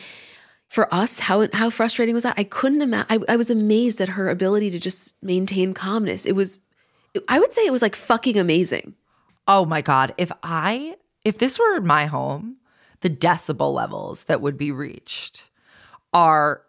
for 0.68 0.93
us, 0.93 1.20
how 1.20 1.47
how 1.54 1.70
frustrating 1.70 2.14
was 2.16 2.24
that? 2.24 2.39
I 2.39 2.45
couldn't 2.45 2.82
imagine. 2.82 3.26
I, 3.28 3.34
I 3.34 3.36
was 3.36 3.49
amazed 3.49 3.99
at 3.99 4.10
her 4.10 4.30
ability 4.30 4.72
to 4.72 4.80
just 4.80 5.16
maintain 5.22 5.74
calmness. 5.74 6.26
It 6.26 6.32
was, 6.34 6.60
I 7.28 7.39
would 7.39 7.52
say, 7.54 7.66
it 7.66 7.72
was 7.72 7.82
like 7.82 7.95
fucking 7.95 8.38
amazing. 8.38 8.95
oh 9.47 9.66
my 9.66 9.82
god 9.82 10.14
if 10.18 10.32
i 10.43 10.95
if 11.26 11.38
this 11.38 11.58
were 11.60 11.82
my 11.82 12.06
home 12.06 12.58
the 13.02 13.10
decibel 13.10 13.74
levels 13.74 14.26
that 14.26 14.41
would 14.41 14.58
be 14.58 14.72
reached 14.72 15.49
are 16.14 16.62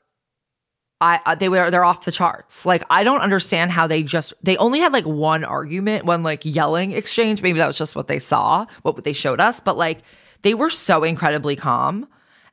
I 1.02 1.34
they 1.34 1.48
were 1.48 1.70
they're 1.70 1.84
off 1.84 2.04
the 2.04 2.12
charts. 2.12 2.64
Like 2.64 2.84
I 2.88 3.02
don't 3.02 3.20
understand 3.20 3.72
how 3.72 3.88
they 3.88 4.04
just 4.04 4.32
they 4.42 4.56
only 4.58 4.78
had 4.78 4.92
like 4.92 5.04
one 5.04 5.42
argument, 5.42 6.04
one 6.04 6.22
like 6.22 6.42
yelling 6.44 6.92
exchange. 6.92 7.42
Maybe 7.42 7.58
that 7.58 7.66
was 7.66 7.76
just 7.76 7.96
what 7.96 8.06
they 8.06 8.20
saw, 8.20 8.66
what 8.82 9.02
they 9.02 9.12
showed 9.12 9.40
us, 9.40 9.58
but 9.58 9.76
like 9.76 10.02
they 10.42 10.54
were 10.54 10.70
so 10.70 11.02
incredibly 11.02 11.56
calm 11.56 12.06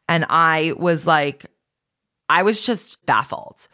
and 0.08 0.26
I 0.30 0.74
was 0.78 1.06
like 1.06 1.46
I 2.28 2.42
was 2.42 2.60
just 2.60 3.06
baffled. 3.06 3.68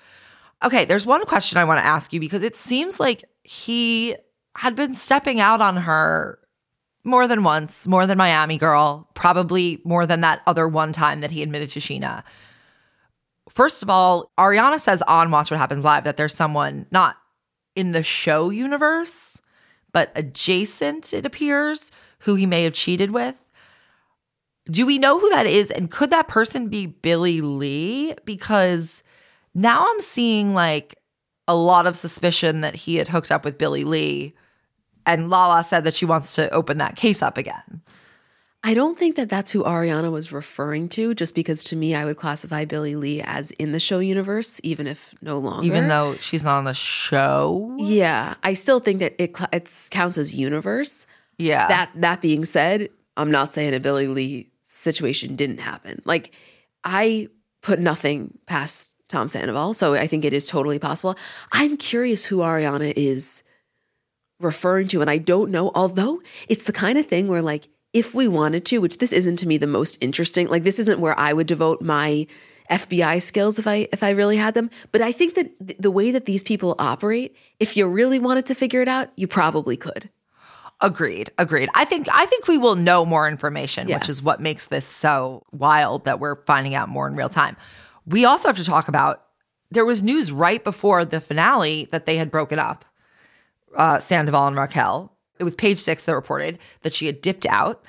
Okay, 0.61 0.83
there's 0.83 1.05
one 1.05 1.25
question 1.25 1.57
I 1.57 1.63
want 1.63 1.79
to 1.79 1.85
ask 1.85 2.11
you 2.11 2.19
because 2.19 2.43
it 2.43 2.57
seems 2.57 2.99
like 2.99 3.23
he 3.43 4.15
had 4.57 4.75
been 4.75 4.93
stepping 4.93 5.39
out 5.39 5.61
on 5.61 5.77
her 5.77 6.39
more 7.05 7.27
than 7.27 7.43
once, 7.43 7.87
more 7.87 8.05
than 8.07 8.17
Miami 8.17 8.57
Girl, 8.57 9.07
probably 9.13 9.79
more 9.85 10.05
than 10.05 10.21
that 10.21 10.41
other 10.47 10.67
one 10.67 10.91
time 10.91 11.21
that 11.21 11.31
he 11.31 11.43
admitted 11.43 11.69
to 11.71 11.79
Scheana. 11.79 12.23
First 13.55 13.81
of 13.81 13.89
all, 13.89 14.33
Ariana 14.37 14.81
says 14.81 15.01
on 15.03 15.31
Watch 15.31 15.49
What 15.49 15.61
Happens 15.61 15.85
Live 15.85 16.03
that 16.03 16.17
there's 16.17 16.35
someone 16.35 16.87
not 16.91 17.15
in 17.73 17.93
the 17.93 18.03
show 18.03 18.49
universe, 18.49 19.41
but 19.93 20.11
adjacent, 20.13 21.13
it 21.13 21.25
appears, 21.25 21.89
who 22.19 22.35
he 22.35 22.45
may 22.45 22.65
have 22.65 22.73
cheated 22.73 23.11
with. 23.11 23.39
Do 24.65 24.85
we 24.85 24.97
know 24.97 25.21
who 25.21 25.29
that 25.29 25.45
is? 25.45 25.71
And 25.71 25.89
could 25.89 26.09
that 26.09 26.27
person 26.27 26.67
be 26.67 26.85
Billie 26.85 27.39
Lee? 27.39 28.13
Because 28.25 29.03
now 29.53 29.85
I'm 29.87 30.01
seeing 30.01 30.53
like 30.53 30.99
a 31.47 31.55
lot 31.55 31.87
of 31.87 31.95
suspicion 31.95 32.59
that 32.59 32.75
he 32.75 32.97
had 32.97 33.07
hooked 33.07 33.31
up 33.31 33.45
with 33.45 33.57
Billie 33.57 33.85
Lee. 33.85 34.33
And 35.05 35.29
Lala 35.29 35.63
said 35.63 35.85
that 35.85 35.93
she 35.93 36.05
wants 36.05 36.35
to 36.35 36.49
open 36.49 36.77
that 36.79 36.97
case 36.97 37.21
up 37.21 37.37
again. 37.37 37.74
I 38.67 38.73
don't 38.73 38.97
think 38.97 39.15
that 39.17 39.29
that's 39.29 39.51
who 39.51 39.63
Ariana 39.63 40.11
was 40.11 40.31
referring 40.31 40.89
to, 40.89 41.13
just 41.13 41.35
because 41.35 41.61
to 41.65 41.75
me, 41.75 41.93
I 41.93 42.03
would 42.03 42.17
classify 42.17 42.65
Billie 42.65 42.95
Lee 42.95 43.21
as 43.21 43.51
in 43.51 43.73
the 43.73 43.79
show 43.79 43.99
universe, 43.99 44.59
even 44.63 44.87
if 44.87 45.13
no 45.21 45.37
longer. 45.37 45.67
Even 45.67 45.87
though 45.87 46.15
she's 46.15 46.43
not 46.43 46.57
on 46.57 46.63
the 46.63 46.73
show. 46.73 47.75
Yeah, 47.77 48.33
I 48.41 48.55
still 48.55 48.79
think 48.79 49.01
that 49.01 49.13
it 49.19 49.37
cl- 49.37 49.49
it's 49.53 49.87
counts 49.89 50.17
as 50.17 50.33
universe. 50.33 51.05
Yeah. 51.37 51.67
That 51.67 51.91
that 51.93 52.21
being 52.21 52.43
said, 52.43 52.89
I'm 53.15 53.29
not 53.29 53.53
saying 53.53 53.75
a 53.75 53.79
Billie 53.79 54.07
Lee 54.07 54.49
situation 54.63 55.35
didn't 55.35 55.59
happen. 55.59 56.01
Like 56.03 56.33
I 56.83 57.29
put 57.61 57.79
nothing 57.79 58.39
past 58.47 58.95
Tom 59.09 59.27
Sandoval, 59.27 59.75
so 59.75 59.93
I 59.93 60.07
think 60.07 60.25
it 60.25 60.33
is 60.33 60.47
totally 60.47 60.79
possible. 60.79 61.15
I'm 61.51 61.77
curious 61.77 62.25
who 62.25 62.37
Ariana 62.37 62.93
is 62.95 63.43
referring 64.39 64.87
to, 64.87 65.01
and 65.01 65.09
I 65.09 65.19
don't 65.19 65.51
know. 65.51 65.71
Although 65.75 66.23
it's 66.49 66.63
the 66.63 66.73
kind 66.73 66.97
of 66.97 67.05
thing 67.05 67.27
where, 67.27 67.43
like, 67.43 67.67
if 67.95 68.13
we 68.13 68.27
wanted 68.27 68.65
to, 68.65 68.79
which 68.79 68.97
this 68.97 69.13
isn't 69.13 69.37
to 69.37 69.47
me 69.47 69.57
the 69.57 69.65
most 69.65 69.97
interesting. 70.01 70.49
Like, 70.49 70.63
this 70.63 70.79
isn't 70.79 70.99
where 70.99 71.17
I 71.17 71.31
would 71.31 71.47
devote 71.47 71.81
my 71.81 72.27
FBI 72.69 73.21
skills 73.21 73.57
if 73.57 73.67
I 73.67 73.87
if 73.93 74.03
I 74.03 74.09
really 74.09 74.35
had 74.37 74.53
them. 74.53 74.69
But 74.91 75.01
I 75.01 75.11
think 75.11 75.35
that 75.35 75.81
the 75.81 75.91
way 75.91 76.11
that 76.11 76.25
these 76.25 76.43
people 76.43 76.75
operate, 76.77 77.35
if 77.59 77.77
you 77.77 77.87
really 77.87 78.19
wanted 78.19 78.45
to 78.47 78.55
figure 78.55 78.81
it 78.81 78.89
out, 78.89 79.09
you 79.15 79.27
probably 79.27 79.77
could. 79.77 80.09
Agreed. 80.81 81.31
Agreed. 81.37 81.69
I 81.73 81.85
think 81.85 82.07
I 82.11 82.25
think 82.25 82.49
we 82.49 82.57
will 82.57 82.75
know 82.75 83.05
more 83.05 83.29
information, 83.29 83.87
which 83.87 84.09
is 84.09 84.21
what 84.21 84.41
makes 84.41 84.67
this 84.67 84.85
so 84.85 85.43
wild 85.53 86.03
that 86.03 86.19
we're 86.19 86.43
finding 86.43 86.75
out 86.75 86.89
more 86.89 87.07
in 87.07 87.15
real 87.15 87.29
time. 87.29 87.55
We 88.05 88.25
also 88.25 88.49
have 88.49 88.57
to 88.57 88.65
talk 88.65 88.89
about 88.89 89.23
there 89.71 89.85
was 89.85 90.03
news 90.03 90.33
right 90.33 90.61
before 90.61 91.05
the 91.05 91.21
finale 91.21 91.87
that 91.91 92.05
they 92.05 92.17
had 92.17 92.29
broken 92.29 92.59
up. 92.59 92.83
Uh, 93.73 93.99
Sandoval 93.99 94.47
and 94.47 94.55
Raquel. 94.57 95.14
It 95.39 95.43
was 95.43 95.55
page 95.55 95.79
six 95.79 96.05
that 96.05 96.15
reported 96.15 96.59
that 96.81 96.93
she 96.93 97.05
had 97.05 97.21
dipped 97.21 97.45
out. 97.45 97.83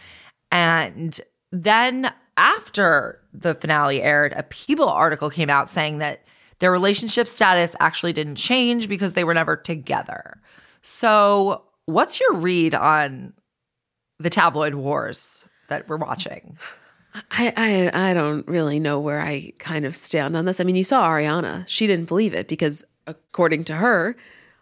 And 0.50 1.20
then 1.52 2.12
after 2.36 3.20
the 3.32 3.54
finale 3.54 4.02
aired, 4.02 4.32
a 4.36 4.42
People 4.44 4.88
article 4.88 5.30
came 5.30 5.50
out 5.50 5.70
saying 5.70 5.98
that 5.98 6.22
their 6.58 6.72
relationship 6.72 7.28
status 7.28 7.76
actually 7.80 8.12
didn't 8.12 8.36
change 8.36 8.88
because 8.88 9.12
they 9.12 9.24
were 9.24 9.34
never 9.34 9.56
together. 9.56 10.40
So, 10.82 11.64
what's 11.86 12.20
your 12.20 12.34
read 12.34 12.74
on 12.74 13.34
the 14.18 14.30
tabloid 14.30 14.74
wars 14.74 15.48
that 15.68 15.88
we're 15.88 15.96
watching? 15.96 16.56
I, 17.30 17.52
I 17.56 18.10
I 18.10 18.14
don't 18.14 18.46
really 18.46 18.78
know 18.78 19.00
where 19.00 19.20
I 19.20 19.52
kind 19.58 19.84
of 19.84 19.96
stand 19.96 20.36
on 20.36 20.44
this. 20.44 20.60
I 20.60 20.64
mean, 20.64 20.76
you 20.76 20.84
saw 20.84 21.08
Ariana; 21.08 21.64
she 21.66 21.86
didn't 21.86 22.06
believe 22.06 22.34
it 22.34 22.48
because, 22.48 22.84
according 23.06 23.64
to 23.64 23.74
her, 23.76 24.16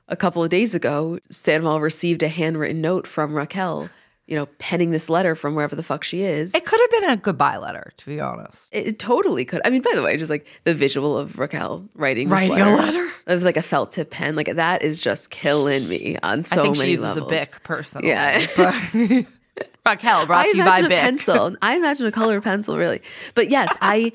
a 0.09 0.17
couple 0.17 0.43
of 0.43 0.51
days 0.51 0.75
ago, 0.75 1.19
Sandoval 1.31 1.81
received 1.81 2.23
a 2.23 2.29
handwritten 2.29 2.81
note 2.81 3.07
from 3.07 3.35
Raquel, 3.35 3.89
you 4.27 4.37
know, 4.37 4.47
penning 4.59 4.91
this 4.91 5.09
letter 5.11 5.35
from 5.35 5.55
wherever 5.55 5.75
the 5.77 5.83
fuck 5.83 6.05
she 6.05 6.23
is. 6.23 6.55
It 6.55 6.65
could 6.65 6.81
have 6.81 6.91
been 7.03 7.11
a 7.11 7.17
goodbye 7.17 7.57
letter, 7.59 7.93
to 7.99 8.07
be 8.07 8.21
honest. 8.21 8.69
It, 8.73 8.87
it 8.87 8.99
totally 8.99 9.45
could. 9.45 9.61
I 9.65 9.71
mean, 9.71 9.83
by 9.83 9.93
the 9.95 10.03
way, 10.03 10.17
just 10.17 10.31
like 10.31 10.47
the 10.65 10.75
visual 10.75 11.19
of 11.19 11.39
Raquel 11.39 11.89
writing 11.95 12.29
this 12.29 12.41
Writing 12.41 12.61
a 12.61 12.75
letter, 12.77 12.99
letter? 12.99 13.13
of 13.27 13.43
like 13.43 13.57
a 13.57 13.63
felt 13.63 13.93
tip 13.93 14.11
pen, 14.11 14.37
like 14.37 14.55
that 14.55 14.83
is 14.83 15.03
just 15.03 15.31
killing 15.31 15.89
me 15.89 16.19
on 16.23 16.45
so 16.45 16.61
I 16.61 16.65
think 16.65 16.77
many 16.79 16.87
she 16.89 16.93
uses 16.93 17.17
levels. 17.17 17.27
a 17.27 17.35
Bic 17.35 17.63
personally. 17.63 18.09
Yeah. 18.09 18.47
Raquel 19.87 20.27
brought 20.27 20.47
I 20.47 20.51
to 20.51 20.57
you 20.57 20.65
by 20.65 20.79
a 20.79 20.89
Bic. 20.89 20.99
pencil. 20.99 21.57
I 21.63 21.77
imagine 21.77 22.07
a 22.07 22.13
color 22.13 22.41
pencil, 22.41 22.77
really. 22.77 23.03
But 23.35 23.51
yes, 23.51 23.75
I, 23.81 24.13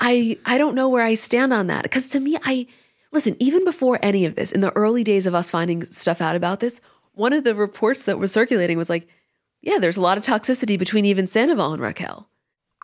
I, 0.00 0.36
I 0.44 0.58
don't 0.58 0.74
know 0.74 0.88
where 0.88 1.04
I 1.04 1.14
stand 1.14 1.52
on 1.52 1.68
that 1.68 1.84
because 1.84 2.08
to 2.10 2.20
me, 2.20 2.36
I 2.42 2.66
listen. 3.12 3.36
Even 3.38 3.64
before 3.64 3.98
any 4.02 4.24
of 4.24 4.34
this, 4.34 4.52
in 4.52 4.60
the 4.60 4.74
early 4.76 5.04
days 5.04 5.26
of 5.26 5.34
us 5.34 5.50
finding 5.50 5.82
stuff 5.84 6.20
out 6.20 6.36
about 6.36 6.60
this, 6.60 6.80
one 7.12 7.32
of 7.32 7.44
the 7.44 7.54
reports 7.54 8.04
that 8.04 8.18
was 8.18 8.32
circulating 8.32 8.78
was 8.78 8.90
like, 8.90 9.08
yeah, 9.60 9.78
there's 9.78 9.96
a 9.96 10.00
lot 10.00 10.18
of 10.18 10.24
toxicity 10.24 10.78
between 10.78 11.04
even 11.04 11.26
Sandoval 11.26 11.72
and 11.72 11.82
Raquel. 11.82 12.28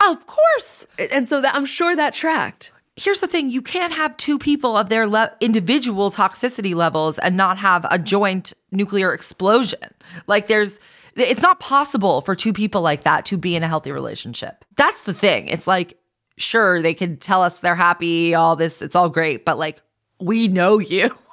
Of 0.09 0.27
course. 0.27 0.87
And 1.13 1.29
so 1.29 1.41
that 1.41 1.55
I'm 1.55 1.67
sure 1.67 1.95
that 1.95 2.15
tracked. 2.15 2.73
Here's 2.97 3.21
the 3.21 3.27
thing 3.27 3.51
you 3.51 3.63
can't 3.63 3.93
have 3.93 4.17
two 4.17 4.39
people 4.39 4.77
of 4.77 4.89
their 4.89 5.07
le- 5.07 5.33
individual 5.41 6.11
toxicity 6.11 6.75
levels 6.75 7.19
and 7.19 7.37
not 7.37 7.59
have 7.59 7.87
a 7.91 7.99
joint 7.99 8.53
nuclear 8.71 9.13
explosion. 9.13 9.93
Like, 10.27 10.47
there's, 10.47 10.79
it's 11.17 11.43
not 11.43 11.61
possible 11.61 12.21
for 12.21 12.37
two 12.37 12.53
people 12.53 12.83
like 12.83 13.03
that 13.03 13.27
to 13.27 13.39
be 13.39 13.57
in 13.57 13.63
a 13.63 13.69
healthy 13.69 13.91
relationship. 13.91 14.65
That's 14.77 15.03
the 15.03 15.15
thing. 15.15 15.49
It's 15.49 15.67
like, 15.67 15.99
sure, 16.37 16.83
they 16.83 16.95
can 16.95 17.17
tell 17.17 17.43
us 17.43 17.61
they're 17.61 17.75
happy, 17.75 18.35
all 18.35 18.57
this, 18.57 18.83
it's 18.83 18.97
all 18.97 19.09
great, 19.09 19.45
but 19.45 19.59
like, 19.59 19.81
we 20.25 20.49
know 20.49 20.79
you. 20.79 21.17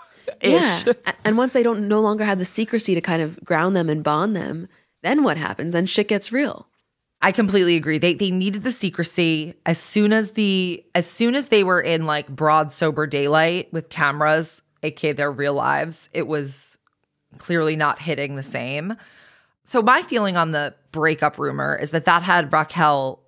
Yeah. 0.43 0.83
And 1.23 1.37
once 1.37 1.53
they 1.53 1.61
don't 1.61 1.87
no 1.87 1.99
longer 1.99 2.23
have 2.23 2.39
the 2.39 2.45
secrecy 2.45 2.95
to 2.95 3.01
kind 3.01 3.21
of 3.21 3.43
ground 3.43 3.75
them 3.75 3.89
and 3.89 4.03
bond 4.03 4.35
them, 4.35 4.67
then 5.03 5.23
what 5.23 5.37
happens? 5.37 5.73
Then 5.73 5.85
shit 5.85 6.07
gets 6.07 6.31
real. 6.31 6.67
I 7.21 7.31
completely 7.31 7.75
agree. 7.75 7.99
They 7.99 8.15
they 8.15 8.31
needed 8.31 8.63
the 8.63 8.71
secrecy 8.71 9.53
as 9.65 9.77
soon 9.77 10.13
as 10.13 10.31
the 10.31 10.83
as 10.95 11.05
soon 11.05 11.35
as 11.35 11.49
they 11.49 11.63
were 11.63 11.81
in 11.81 12.07
like 12.07 12.27
broad 12.27 12.71
sober 12.71 13.05
daylight 13.05 13.71
with 13.71 13.89
cameras, 13.89 14.63
aka 14.81 15.11
their 15.11 15.31
real 15.31 15.53
lives, 15.53 16.09
it 16.13 16.27
was 16.27 16.77
clearly 17.37 17.75
not 17.75 17.99
hitting 17.99 18.35
the 18.35 18.43
same. 18.43 18.95
So 19.63 19.81
my 19.83 20.01
feeling 20.01 20.37
on 20.37 20.51
the 20.51 20.73
breakup 20.91 21.37
rumor 21.37 21.75
is 21.75 21.91
that 21.91 22.05
that 22.05 22.23
had 22.23 22.51
Raquel's 22.51 23.19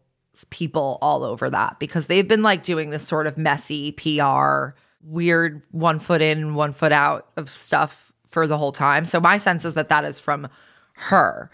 people 0.50 0.98
all 1.02 1.24
over 1.24 1.50
that 1.50 1.80
because 1.80 2.08
they've 2.08 2.28
been 2.28 2.42
like 2.42 2.64
doing 2.64 2.90
this 2.90 3.08
sort 3.08 3.28
of 3.28 3.38
messy 3.38 3.92
PR, 3.92 4.76
weird 5.06 5.62
one 5.72 6.00
foot 6.00 6.22
in, 6.22 6.56
one 6.56 6.74
foot 6.74 6.92
out 6.92 7.28
of 7.38 7.50
stuff 7.50 8.12
for 8.30 8.48
the 8.48 8.58
whole 8.58 8.72
time. 8.72 9.06
So 9.06 9.20
my 9.20 9.38
sense 9.38 9.66
is 9.66 9.74
that 9.76 9.90
that 9.90 10.06
is 10.06 10.20
from 10.20 10.48
her. 10.94 11.52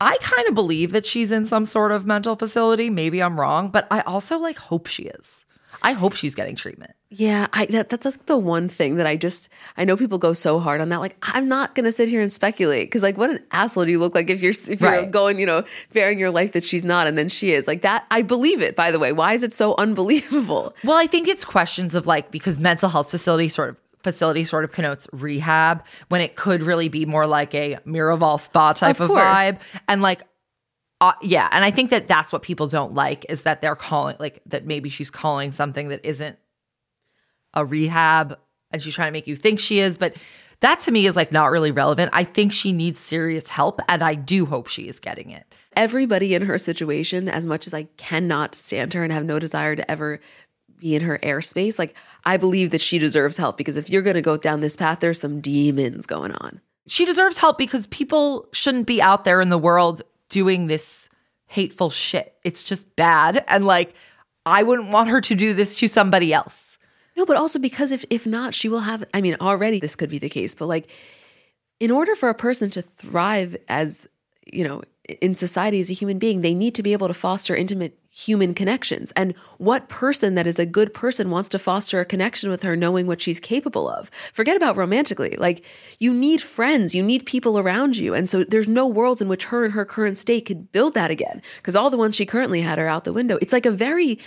I 0.00 0.16
kind 0.20 0.48
of 0.48 0.54
believe 0.54 0.92
that 0.92 1.06
she's 1.06 1.30
in 1.30 1.46
some 1.46 1.66
sort 1.66 1.92
of 1.92 2.06
mental 2.06 2.36
facility. 2.36 2.90
Maybe 2.90 3.22
I'm 3.22 3.38
wrong, 3.38 3.68
but 3.68 3.86
I 3.90 4.00
also 4.02 4.38
like 4.38 4.58
hope 4.58 4.86
she 4.86 5.04
is. 5.04 5.46
I 5.84 5.92
hope 5.92 6.14
she's 6.16 6.34
getting 6.34 6.56
treatment. 6.56 6.92
Yeah, 7.10 7.46
I 7.52 7.66
that, 7.66 7.90
that 7.90 8.00
that's 8.00 8.16
the 8.26 8.36
one 8.38 8.68
thing 8.68 8.96
that 8.96 9.06
I 9.06 9.14
just 9.16 9.48
I 9.76 9.84
know 9.84 9.96
people 9.96 10.18
go 10.18 10.32
so 10.32 10.58
hard 10.58 10.80
on 10.80 10.88
that. 10.88 10.98
Like 10.98 11.16
I'm 11.22 11.46
not 11.46 11.74
gonna 11.76 11.92
sit 11.92 12.08
here 12.08 12.20
and 12.20 12.32
speculate 12.32 12.86
because 12.88 13.02
like 13.04 13.16
what 13.16 13.30
an 13.30 13.38
asshole 13.52 13.84
do 13.84 13.90
you 13.92 14.00
look 14.00 14.14
like 14.16 14.28
if 14.30 14.42
you're 14.42 14.50
if 14.68 14.80
you're 14.80 14.90
Right. 14.90 15.10
going 15.10 15.38
you 15.38 15.46
know 15.46 15.62
bearing 15.92 16.18
your 16.18 16.30
life 16.30 16.50
that 16.52 16.64
she's 16.64 16.82
not 16.84 17.06
and 17.06 17.16
then 17.16 17.28
she 17.28 17.52
is 17.52 17.68
like 17.68 17.82
that. 17.82 18.06
I 18.10 18.22
believe 18.22 18.60
it. 18.62 18.74
By 18.74 18.90
the 18.90 18.98
way, 18.98 19.12
why 19.12 19.34
is 19.34 19.42
it 19.44 19.52
so 19.52 19.76
unbelievable? 19.78 20.74
Well, 20.82 20.96
I 20.96 21.06
think 21.06 21.28
it's 21.28 21.44
questions 21.44 21.94
of 21.94 22.06
like 22.06 22.30
because 22.32 22.58
mental 22.58 22.88
health 22.88 23.10
facility 23.10 23.48
sort 23.48 23.70
of 23.70 23.76
facility 24.02 24.44
sort 24.44 24.64
of 24.64 24.72
connotes 24.72 25.06
rehab 25.12 25.82
when 26.08 26.20
it 26.20 26.36
could 26.36 26.62
really 26.62 26.88
be 26.88 27.06
more 27.06 27.26
like 27.26 27.54
a 27.54 27.78
Miraval 27.86 28.38
spa 28.40 28.72
type 28.74 29.00
Of 29.00 29.10
of, 29.10 29.16
vibe. 29.16 29.64
And 29.88 30.02
like, 30.02 30.22
uh, 31.00 31.12
yeah, 31.22 31.48
and 31.52 31.64
I 31.64 31.70
think 31.70 31.90
that 31.90 32.06
that's 32.06 32.32
what 32.32 32.42
people 32.42 32.66
don't 32.66 32.94
like 32.94 33.26
is 33.28 33.42
that 33.42 33.60
they're 33.60 33.76
calling 33.76 34.16
like 34.18 34.40
that 34.46 34.66
maybe 34.66 34.88
she's 34.88 35.10
calling 35.10 35.52
something 35.52 35.88
that 35.88 36.04
isn't 36.04 36.38
a 37.52 37.64
rehab 37.64 38.38
and 38.70 38.82
she's 38.82 38.94
trying 38.94 39.08
to 39.08 39.12
make 39.12 39.26
you 39.26 39.36
think 39.36 39.60
she 39.60 39.80
is, 39.80 39.98
but 39.98 40.16
that 40.60 40.80
to 40.80 40.90
me 40.90 41.06
is 41.06 41.16
like 41.16 41.32
not 41.32 41.50
really 41.50 41.70
relevant. 41.70 42.10
I 42.12 42.24
think 42.24 42.52
she 42.52 42.72
needs 42.72 43.00
serious 43.00 43.48
help 43.48 43.80
and 43.88 44.02
I 44.02 44.14
do 44.14 44.46
hope 44.46 44.68
she 44.68 44.88
is 44.88 45.00
getting 45.00 45.30
it. 45.30 45.44
Everybody 45.76 46.34
in 46.34 46.42
her 46.42 46.58
situation, 46.58 47.28
as 47.28 47.46
much 47.46 47.66
as 47.66 47.74
I 47.74 47.84
cannot 47.96 48.54
stand 48.54 48.94
her 48.94 49.02
and 49.02 49.12
have 49.12 49.24
no 49.24 49.38
desire 49.38 49.76
to 49.76 49.90
ever 49.90 50.20
be 50.78 50.94
in 50.94 51.02
her 51.02 51.18
airspace, 51.22 51.78
like 51.78 51.94
I 52.24 52.36
believe 52.36 52.70
that 52.70 52.80
she 52.80 52.98
deserves 52.98 53.36
help 53.36 53.56
because 53.56 53.76
if 53.76 53.90
you're 53.90 54.02
gonna 54.02 54.22
go 54.22 54.36
down 54.36 54.60
this 54.60 54.76
path, 54.76 55.00
there's 55.00 55.20
some 55.20 55.40
demons 55.40 56.06
going 56.06 56.32
on. 56.32 56.60
she 56.86 57.04
deserves 57.04 57.38
help 57.38 57.58
because 57.58 57.86
people 57.86 58.48
shouldn't 58.52 58.86
be 58.86 59.02
out 59.02 59.24
there 59.24 59.40
in 59.40 59.48
the 59.48 59.58
world 59.58 60.02
doing 60.34 60.66
this 60.66 61.08
hateful 61.46 61.88
shit. 61.88 62.34
It's 62.42 62.64
just 62.64 62.96
bad. 62.96 63.44
And 63.46 63.64
like, 63.64 63.94
I 64.44 64.64
wouldn't 64.64 64.90
want 64.90 65.08
her 65.08 65.20
to 65.20 65.34
do 65.36 65.54
this 65.54 65.76
to 65.76 65.86
somebody 65.86 66.32
else. 66.32 66.76
No, 67.16 67.24
but 67.24 67.36
also 67.36 67.60
because 67.60 67.92
if 67.92 68.04
if 68.10 68.26
not, 68.26 68.52
she 68.52 68.68
will 68.68 68.80
have. 68.80 69.04
I 69.14 69.20
mean, 69.20 69.36
already 69.40 69.78
this 69.78 69.94
could 69.94 70.10
be 70.10 70.18
the 70.18 70.28
case, 70.28 70.56
but 70.56 70.66
like, 70.66 70.90
in 71.78 71.92
order 71.92 72.16
for 72.16 72.28
a 72.28 72.34
person 72.34 72.70
to 72.70 72.82
thrive 72.82 73.56
as 73.68 74.08
you 74.52 74.64
know 74.64 74.82
in 75.20 75.34
society 75.34 75.80
as 75.80 75.90
a 75.90 75.94
human 75.94 76.18
being, 76.18 76.40
they 76.40 76.54
need 76.54 76.74
to 76.74 76.82
be 76.82 76.92
able 76.92 77.08
to 77.08 77.14
foster 77.14 77.54
intimate 77.54 77.98
human 78.10 78.54
connections. 78.54 79.12
And 79.16 79.34
what 79.58 79.88
person 79.88 80.34
that 80.36 80.46
is 80.46 80.58
a 80.58 80.64
good 80.64 80.94
person 80.94 81.30
wants 81.30 81.48
to 81.50 81.58
foster 81.58 82.00
a 82.00 82.04
connection 82.04 82.48
with 82.48 82.62
her, 82.62 82.76
knowing 82.76 83.06
what 83.06 83.20
she's 83.20 83.40
capable 83.40 83.88
of? 83.88 84.08
Forget 84.32 84.56
about 84.56 84.76
romantically. 84.76 85.36
Like, 85.36 85.64
you 85.98 86.14
need 86.14 86.40
friends, 86.40 86.94
you 86.94 87.02
need 87.02 87.26
people 87.26 87.58
around 87.58 87.96
you, 87.96 88.14
and 88.14 88.28
so 88.28 88.44
there's 88.44 88.68
no 88.68 88.86
worlds 88.86 89.20
in 89.20 89.28
which 89.28 89.46
her 89.46 89.64
and 89.64 89.74
her 89.74 89.84
current 89.84 90.16
state 90.16 90.46
could 90.46 90.72
build 90.72 90.94
that 90.94 91.10
again 91.10 91.42
because 91.56 91.76
all 91.76 91.90
the 91.90 91.98
ones 91.98 92.14
she 92.14 92.24
currently 92.24 92.62
had 92.62 92.78
are 92.78 92.88
out 92.88 93.04
the 93.04 93.12
window. 93.12 93.38
It's 93.42 93.52
like 93.52 93.66
a 93.66 93.70
very 93.70 94.18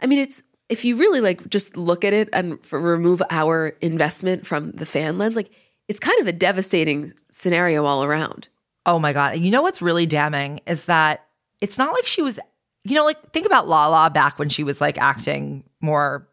I 0.00 0.06
mean, 0.06 0.18
it's 0.18 0.42
if 0.68 0.84
you 0.84 0.96
really 0.96 1.20
like 1.20 1.48
just 1.48 1.76
look 1.76 2.04
at 2.04 2.12
it 2.12 2.28
and 2.32 2.58
remove 2.72 3.22
our 3.30 3.68
investment 3.80 4.46
from 4.46 4.72
the 4.72 4.86
fan 4.86 5.18
lens, 5.18 5.36
like 5.36 5.50
it's 5.88 6.00
kind 6.00 6.20
of 6.20 6.26
a 6.26 6.32
devastating 6.32 7.12
scenario 7.30 7.84
all 7.84 8.02
around. 8.02 8.48
Oh 8.86 8.98
my 8.98 9.12
God. 9.12 9.38
You 9.38 9.50
know 9.50 9.62
what's 9.62 9.82
really 9.82 10.06
damning 10.06 10.60
is 10.66 10.86
that 10.86 11.26
it's 11.60 11.76
not 11.76 11.92
like 11.92 12.06
she 12.06 12.22
was, 12.22 12.38
you 12.84 12.94
know, 12.94 13.04
like 13.04 13.32
think 13.32 13.44
about 13.44 13.68
Lala 13.68 14.08
back 14.10 14.38
when 14.38 14.48
she 14.48 14.62
was 14.62 14.80
like 14.80 14.96
acting 14.96 15.64
more, 15.80 16.28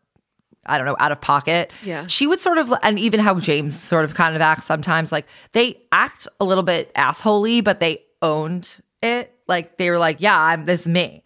I 0.65 0.77
don't 0.77 0.85
know, 0.85 0.95
out 0.99 1.11
of 1.11 1.19
pocket. 1.19 1.71
Yeah. 1.83 2.05
She 2.07 2.27
would 2.27 2.39
sort 2.39 2.59
of, 2.59 2.71
and 2.83 2.99
even 2.99 3.19
how 3.19 3.39
James 3.39 3.77
sort 3.77 4.05
of 4.05 4.13
kind 4.13 4.35
of 4.35 4.41
acts 4.41 4.65
sometimes, 4.65 5.11
like 5.11 5.25
they 5.53 5.81
act 5.91 6.27
a 6.39 6.45
little 6.45 6.63
bit 6.63 6.93
assholey, 6.93 7.63
but 7.63 7.79
they 7.79 8.03
owned 8.21 8.69
it. 9.01 9.33
Like 9.47 9.77
they 9.77 9.89
were 9.89 9.97
like, 9.97 10.17
yeah, 10.21 10.39
I'm 10.39 10.65
this 10.65 10.81
is 10.81 10.87
me. 10.87 11.23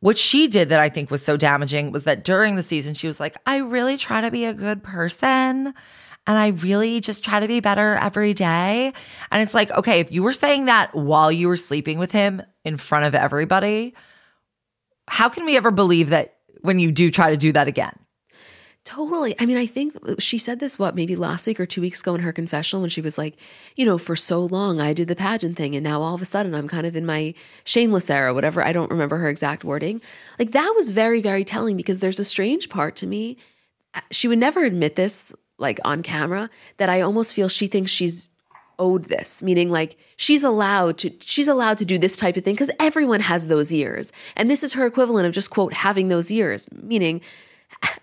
What 0.00 0.18
she 0.18 0.48
did 0.48 0.70
that 0.70 0.80
I 0.80 0.88
think 0.88 1.10
was 1.10 1.22
so 1.22 1.36
damaging 1.36 1.90
was 1.90 2.04
that 2.04 2.24
during 2.24 2.56
the 2.56 2.62
season, 2.62 2.94
she 2.94 3.06
was 3.06 3.20
like, 3.20 3.36
I 3.46 3.58
really 3.58 3.96
try 3.96 4.20
to 4.20 4.30
be 4.30 4.44
a 4.44 4.54
good 4.54 4.82
person 4.82 5.74
and 6.26 6.36
I 6.36 6.48
really 6.48 7.00
just 7.00 7.24
try 7.24 7.40
to 7.40 7.48
be 7.48 7.60
better 7.60 7.94
every 7.96 8.34
day. 8.34 8.92
And 9.30 9.42
it's 9.42 9.54
like, 9.54 9.70
okay, 9.70 10.00
if 10.00 10.10
you 10.10 10.22
were 10.22 10.32
saying 10.32 10.66
that 10.66 10.94
while 10.94 11.30
you 11.30 11.48
were 11.48 11.56
sleeping 11.56 11.98
with 11.98 12.12
him 12.12 12.42
in 12.64 12.76
front 12.76 13.04
of 13.04 13.14
everybody, 13.14 13.94
how 15.08 15.28
can 15.28 15.44
we 15.44 15.56
ever 15.56 15.70
believe 15.70 16.10
that 16.10 16.36
when 16.62 16.78
you 16.78 16.90
do 16.90 17.10
try 17.10 17.30
to 17.30 17.36
do 17.36 17.52
that 17.52 17.68
again? 17.68 17.96
Totally. 18.86 19.34
I 19.40 19.46
mean, 19.46 19.56
I 19.56 19.66
think 19.66 19.96
she 20.20 20.38
said 20.38 20.60
this, 20.60 20.78
what, 20.78 20.94
maybe 20.94 21.16
last 21.16 21.44
week 21.48 21.58
or 21.58 21.66
two 21.66 21.80
weeks 21.80 22.00
ago 22.00 22.14
in 22.14 22.20
her 22.20 22.32
confessional 22.32 22.82
when 22.82 22.90
she 22.90 23.00
was 23.00 23.18
like, 23.18 23.36
you 23.74 23.84
know, 23.84 23.98
for 23.98 24.14
so 24.14 24.44
long 24.44 24.80
I 24.80 24.92
did 24.92 25.08
the 25.08 25.16
pageant 25.16 25.56
thing 25.56 25.74
and 25.74 25.82
now 25.82 26.02
all 26.02 26.14
of 26.14 26.22
a 26.22 26.24
sudden 26.24 26.54
I'm 26.54 26.68
kind 26.68 26.86
of 26.86 26.94
in 26.94 27.04
my 27.04 27.34
shameless 27.64 28.08
era, 28.10 28.32
whatever. 28.32 28.62
I 28.62 28.72
don't 28.72 28.90
remember 28.90 29.18
her 29.18 29.28
exact 29.28 29.64
wording. 29.64 30.00
Like 30.38 30.52
that 30.52 30.72
was 30.76 30.90
very, 30.90 31.20
very 31.20 31.44
telling 31.44 31.76
because 31.76 31.98
there's 31.98 32.20
a 32.20 32.24
strange 32.24 32.68
part 32.68 32.94
to 32.96 33.08
me. 33.08 33.38
She 34.12 34.28
would 34.28 34.38
never 34.38 34.62
admit 34.62 34.94
this, 34.94 35.32
like 35.58 35.78
on 35.84 36.02
camera, 36.02 36.50
that 36.76 36.88
I 36.88 37.00
almost 37.00 37.34
feel 37.34 37.48
she 37.48 37.66
thinks 37.66 37.90
she's 37.90 38.30
owed 38.78 39.06
this 39.06 39.42
meaning 39.42 39.70
like 39.70 39.96
she's 40.16 40.42
allowed 40.42 40.98
to 40.98 41.10
she's 41.20 41.48
allowed 41.48 41.78
to 41.78 41.84
do 41.86 41.96
this 41.96 42.14
type 42.14 42.36
of 42.36 42.44
thing 42.44 42.52
because 42.52 42.70
everyone 42.78 43.20
has 43.20 43.48
those 43.48 43.72
years 43.72 44.12
and 44.36 44.50
this 44.50 44.62
is 44.62 44.74
her 44.74 44.84
equivalent 44.84 45.26
of 45.26 45.32
just 45.32 45.48
quote 45.48 45.72
having 45.72 46.08
those 46.08 46.30
years 46.30 46.68
meaning 46.82 47.22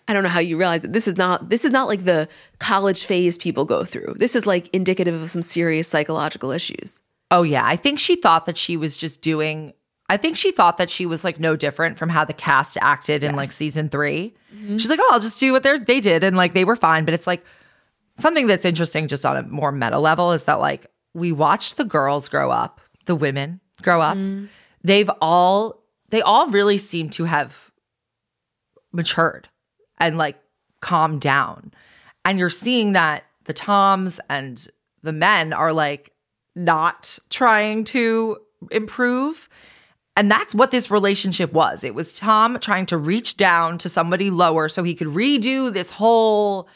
I 0.07 0.13
don't 0.13 0.23
know 0.23 0.29
how 0.29 0.39
you 0.39 0.57
realize 0.57 0.81
that 0.81 0.91
this 0.91 1.07
is 1.07 1.15
not 1.15 1.49
this 1.49 1.63
is 1.63 1.69
not 1.69 1.87
like 1.87 2.05
the 2.05 2.27
college 2.59 3.05
phase 3.05 3.37
people 3.37 3.65
go 3.65 3.83
through. 3.83 4.15
This 4.17 4.35
is 4.35 4.45
like 4.45 4.67
indicative 4.73 5.19
of 5.19 5.29
some 5.29 5.41
serious 5.41 5.87
psychological 5.87 6.51
issues. 6.51 7.01
Oh, 7.33 7.41
yeah. 7.41 7.63
I 7.65 7.75
think 7.75 7.99
she 7.99 8.15
thought 8.15 8.45
that 8.45 8.57
she 8.57 8.77
was 8.77 8.95
just 8.95 9.21
doing, 9.21 9.73
I 10.07 10.17
think 10.17 10.37
she 10.37 10.51
thought 10.51 10.77
that 10.77 10.91
she 10.91 11.07
was 11.07 11.23
like 11.23 11.39
no 11.39 11.55
different 11.55 11.97
from 11.97 12.09
how 12.09 12.23
the 12.23 12.33
cast 12.33 12.77
acted 12.79 13.23
in 13.23 13.35
like 13.35 13.49
season 13.49 13.87
3 14.67 14.79
She's 14.79 14.89
like, 14.89 14.99
oh, 15.01 15.09
I'll 15.11 15.19
just 15.19 15.39
do 15.39 15.51
what 15.51 15.63
they 15.63 15.77
they 15.77 15.99
did. 15.99 16.23
And 16.23 16.35
like 16.35 16.53
they 16.53 16.65
were 16.65 16.75
fine. 16.75 17.05
But 17.05 17.13
it's 17.13 17.27
like 17.27 17.45
something 18.17 18.47
that's 18.47 18.65
interesting 18.65 19.07
just 19.07 19.25
on 19.25 19.37
a 19.37 19.43
more 19.43 19.71
meta 19.71 19.99
level 19.99 20.31
is 20.31 20.45
that 20.45 20.59
like 20.59 20.87
we 21.13 21.31
watched 21.31 21.77
the 21.77 21.85
girls 21.85 22.29
grow 22.29 22.51
up, 22.51 22.81
the 23.05 23.15
women 23.15 23.59
grow 23.81 24.01
up. 24.01 24.17
Mm-hmm. 24.17 24.45
They've 24.83 25.09
all, 25.21 25.83
they 26.09 26.21
all 26.21 26.49
really 26.49 26.77
seem 26.77 27.09
to 27.11 27.23
have 27.25 27.71
matured 28.91 29.47
and 29.99 30.17
like 30.17 30.39
calmed 30.81 31.21
down. 31.21 31.71
And 32.25 32.39
you're 32.39 32.49
seeing 32.49 32.93
that 32.93 33.23
the 33.45 33.53
Toms 33.53 34.19
and 34.29 34.67
the 35.01 35.13
men 35.13 35.53
are 35.53 35.73
like 35.73 36.13
not 36.55 37.17
trying 37.29 37.83
to 37.85 38.37
improve. 38.71 39.49
And 40.15 40.29
that's 40.29 40.53
what 40.53 40.71
this 40.71 40.91
relationship 40.91 41.53
was. 41.53 41.83
It 41.83 41.95
was 41.95 42.13
Tom 42.13 42.59
trying 42.59 42.85
to 42.87 42.97
reach 42.97 43.35
down 43.35 43.77
to 43.79 43.89
somebody 43.89 44.29
lower 44.29 44.69
so 44.69 44.83
he 44.83 44.93
could 44.93 45.07
redo 45.07 45.73
this 45.73 45.89
whole 45.89 46.67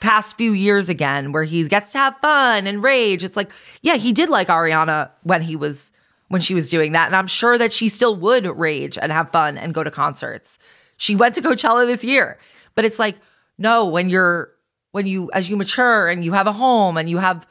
past 0.00 0.36
few 0.36 0.52
years 0.52 0.88
again 0.88 1.32
where 1.32 1.44
he 1.44 1.66
gets 1.68 1.92
to 1.92 1.98
have 1.98 2.16
fun 2.20 2.66
and 2.66 2.82
rage. 2.82 3.24
It's 3.24 3.36
like, 3.36 3.50
yeah, 3.82 3.96
he 3.96 4.12
did 4.12 4.28
like 4.28 4.48
Ariana 4.48 5.10
when 5.22 5.42
he 5.42 5.56
was 5.56 5.92
when 6.28 6.40
she 6.40 6.54
was 6.54 6.70
doing 6.70 6.92
that. 6.92 7.06
And 7.06 7.16
I'm 7.16 7.26
sure 7.26 7.58
that 7.58 7.72
she 7.72 7.88
still 7.88 8.14
would 8.16 8.46
rage 8.46 8.96
and 8.96 9.10
have 9.10 9.32
fun 9.32 9.58
and 9.58 9.74
go 9.74 9.82
to 9.82 9.90
concerts. 9.90 10.58
She 10.96 11.16
went 11.16 11.34
to 11.36 11.42
Coachella 11.42 11.86
this 11.86 12.04
year. 12.04 12.38
But 12.74 12.84
it's 12.84 12.98
like, 12.98 13.16
no, 13.58 13.86
when 13.86 14.08
you're 14.08 14.52
when 14.92 15.06
you 15.06 15.30
as 15.32 15.48
you 15.48 15.56
mature 15.56 16.08
and 16.08 16.24
you 16.24 16.32
have 16.32 16.46
a 16.46 16.52
home 16.52 16.96
and 16.96 17.08
you 17.08 17.18
have 17.18 17.46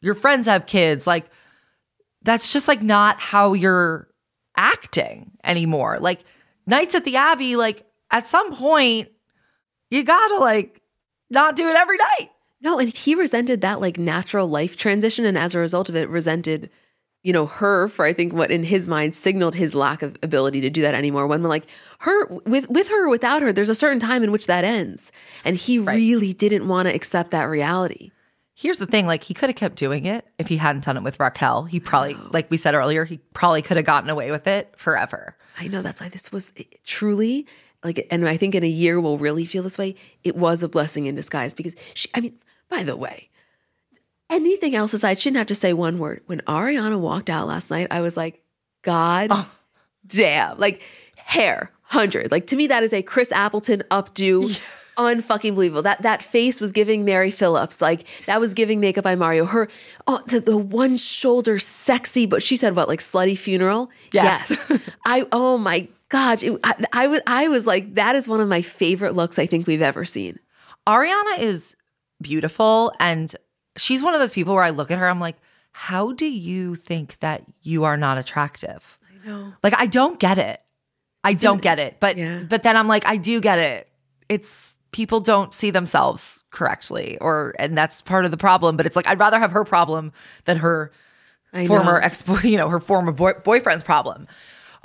your 0.00 0.14
friends 0.14 0.46
have 0.46 0.66
kids, 0.66 1.06
like 1.06 1.26
that's 2.22 2.52
just 2.52 2.68
like 2.68 2.82
not 2.82 3.20
how 3.20 3.52
you're 3.52 4.08
acting 4.56 5.32
anymore. 5.42 5.98
Like 6.00 6.24
Nights 6.66 6.94
at 6.94 7.04
the 7.04 7.16
Abbey, 7.16 7.56
like 7.56 7.84
at 8.10 8.26
some 8.26 8.54
point, 8.54 9.08
you 9.90 10.02
gotta 10.02 10.36
like 10.36 10.80
not 11.30 11.56
do 11.56 11.66
it 11.68 11.76
every 11.76 11.96
night. 11.96 12.30
No, 12.60 12.78
and 12.78 12.88
he 12.88 13.14
resented 13.14 13.60
that 13.60 13.80
like 13.80 13.98
natural 13.98 14.48
life 14.48 14.76
transition, 14.76 15.26
and 15.26 15.36
as 15.36 15.54
a 15.54 15.58
result 15.58 15.88
of 15.88 15.96
it, 15.96 16.08
resented, 16.08 16.70
you 17.22 17.32
know, 17.32 17.44
her 17.46 17.88
for 17.88 18.06
I 18.06 18.14
think 18.14 18.32
what 18.32 18.50
in 18.50 18.64
his 18.64 18.88
mind 18.88 19.14
signaled 19.14 19.54
his 19.54 19.74
lack 19.74 20.02
of 20.02 20.16
ability 20.22 20.62
to 20.62 20.70
do 20.70 20.80
that 20.82 20.94
anymore. 20.94 21.26
When 21.26 21.42
like 21.42 21.66
her 22.00 22.26
with 22.26 22.70
with 22.70 22.88
her 22.88 23.06
or 23.06 23.10
without 23.10 23.42
her, 23.42 23.52
there's 23.52 23.68
a 23.68 23.74
certain 23.74 24.00
time 24.00 24.22
in 24.22 24.32
which 24.32 24.46
that 24.46 24.64
ends, 24.64 25.12
and 25.44 25.56
he 25.56 25.78
really 25.78 26.32
didn't 26.32 26.66
want 26.66 26.88
to 26.88 26.94
accept 26.94 27.30
that 27.32 27.44
reality. 27.44 28.12
Here's 28.54 28.78
the 28.78 28.86
thing, 28.86 29.06
like 29.06 29.24
he 29.24 29.34
could 29.34 29.48
have 29.48 29.56
kept 29.56 29.76
doing 29.76 30.04
it 30.04 30.26
if 30.38 30.46
he 30.46 30.56
hadn't 30.56 30.84
done 30.84 30.96
it 30.96 31.02
with 31.02 31.18
Raquel. 31.18 31.64
He 31.64 31.80
probably, 31.80 32.14
like 32.30 32.50
we 32.50 32.56
said 32.56 32.74
earlier, 32.74 33.04
he 33.04 33.18
probably 33.32 33.62
could 33.62 33.76
have 33.76 33.86
gotten 33.86 34.08
away 34.08 34.30
with 34.30 34.46
it 34.46 34.72
forever. 34.76 35.36
I 35.58 35.66
know 35.66 35.82
that's 35.82 36.00
why 36.00 36.08
this 36.08 36.30
was 36.30 36.52
truly 36.84 37.46
like, 37.84 38.06
and 38.10 38.26
I 38.26 38.38
think 38.38 38.54
in 38.54 38.64
a 38.64 38.68
year 38.68 39.00
we'll 39.00 39.18
really 39.18 39.44
feel 39.44 39.62
this 39.62 39.76
way. 39.76 39.94
It 40.24 40.36
was 40.36 40.62
a 40.62 40.68
blessing 40.68 41.06
in 41.06 41.14
disguise 41.14 41.52
because 41.52 41.76
she, 41.92 42.08
I 42.14 42.20
mean, 42.20 42.38
by 42.70 42.82
the 42.82 42.96
way, 42.96 43.28
anything 44.30 44.74
else 44.74 44.94
aside, 44.94 45.18
shouldn't 45.18 45.38
have 45.38 45.46
to 45.48 45.54
say 45.54 45.74
one 45.74 45.98
word. 45.98 46.22
When 46.26 46.40
Ariana 46.40 46.98
walked 46.98 47.28
out 47.28 47.46
last 47.46 47.70
night, 47.70 47.88
I 47.90 48.00
was 48.00 48.16
like, 48.16 48.42
God 48.82 49.28
oh. 49.30 49.50
damn. 50.06 50.58
Like, 50.58 50.82
hair, 51.18 51.70
100. 51.90 52.30
Like, 52.30 52.46
to 52.48 52.56
me, 52.56 52.68
that 52.68 52.82
is 52.82 52.94
a 52.94 53.02
Chris 53.02 53.30
Appleton 53.32 53.82
updo. 53.90 54.60
Unfucking 54.96 55.54
believable. 55.54 55.82
That 55.82 56.02
that 56.02 56.22
face 56.22 56.60
was 56.60 56.70
giving 56.72 57.04
Mary 57.04 57.30
Phillips. 57.30 57.80
Like 57.82 58.06
that 58.26 58.38
was 58.40 58.54
giving 58.54 58.78
makeup 58.80 59.04
by 59.04 59.16
Mario. 59.16 59.44
Her 59.44 59.68
oh 60.06 60.22
the, 60.26 60.40
the 60.40 60.56
one 60.56 60.96
shoulder 60.96 61.58
sexy, 61.58 62.26
but 62.26 62.42
she 62.42 62.56
said 62.56 62.76
what, 62.76 62.88
like 62.88 63.00
slutty 63.00 63.36
funeral? 63.36 63.90
Yes. 64.12 64.64
I 65.04 65.26
oh 65.32 65.58
my 65.58 65.88
gosh. 66.10 66.42
It, 66.44 66.58
I, 66.62 66.74
I 66.92 67.06
was 67.08 67.20
I 67.26 67.48
was 67.48 67.66
like, 67.66 67.94
that 67.94 68.14
is 68.14 68.28
one 68.28 68.40
of 68.40 68.48
my 68.48 68.62
favorite 68.62 69.14
looks 69.14 69.38
I 69.38 69.46
think 69.46 69.66
we've 69.66 69.82
ever 69.82 70.04
seen. 70.04 70.38
Ariana 70.86 71.38
is 71.40 71.76
beautiful 72.22 72.92
and 73.00 73.34
she's 73.76 74.02
one 74.02 74.14
of 74.14 74.20
those 74.20 74.32
people 74.32 74.54
where 74.54 74.62
I 74.62 74.70
look 74.70 74.90
at 74.90 74.98
her, 74.98 75.08
I'm 75.08 75.20
like, 75.20 75.36
how 75.72 76.12
do 76.12 76.26
you 76.26 76.76
think 76.76 77.18
that 77.18 77.42
you 77.62 77.82
are 77.84 77.96
not 77.96 78.16
attractive? 78.18 78.96
I 79.24 79.28
know. 79.28 79.52
Like 79.64 79.74
I 79.76 79.86
don't 79.86 80.20
get 80.20 80.38
it. 80.38 80.60
I 81.24 81.32
don't 81.32 81.60
get 81.62 81.78
it. 81.78 81.96
But 82.00 82.16
Yeah. 82.18 82.44
but 82.48 82.62
then 82.62 82.76
I'm 82.76 82.86
like, 82.86 83.06
I 83.06 83.16
do 83.16 83.40
get 83.40 83.58
it. 83.58 83.88
It's 84.28 84.76
people 84.94 85.18
don't 85.18 85.52
see 85.52 85.72
themselves 85.72 86.44
correctly 86.52 87.18
or 87.18 87.52
and 87.58 87.76
that's 87.76 88.00
part 88.00 88.24
of 88.24 88.30
the 88.30 88.36
problem. 88.36 88.76
But 88.76 88.86
it's 88.86 88.94
like 88.94 89.08
I'd 89.08 89.18
rather 89.18 89.40
have 89.40 89.50
her 89.50 89.64
problem 89.64 90.12
than 90.44 90.58
her 90.58 90.92
I 91.52 91.66
former 91.66 92.00
ex 92.00 92.22
you 92.44 92.56
know, 92.56 92.68
her 92.68 92.78
former 92.78 93.10
boy, 93.10 93.32
boyfriend's 93.42 93.82
problem. 93.82 94.28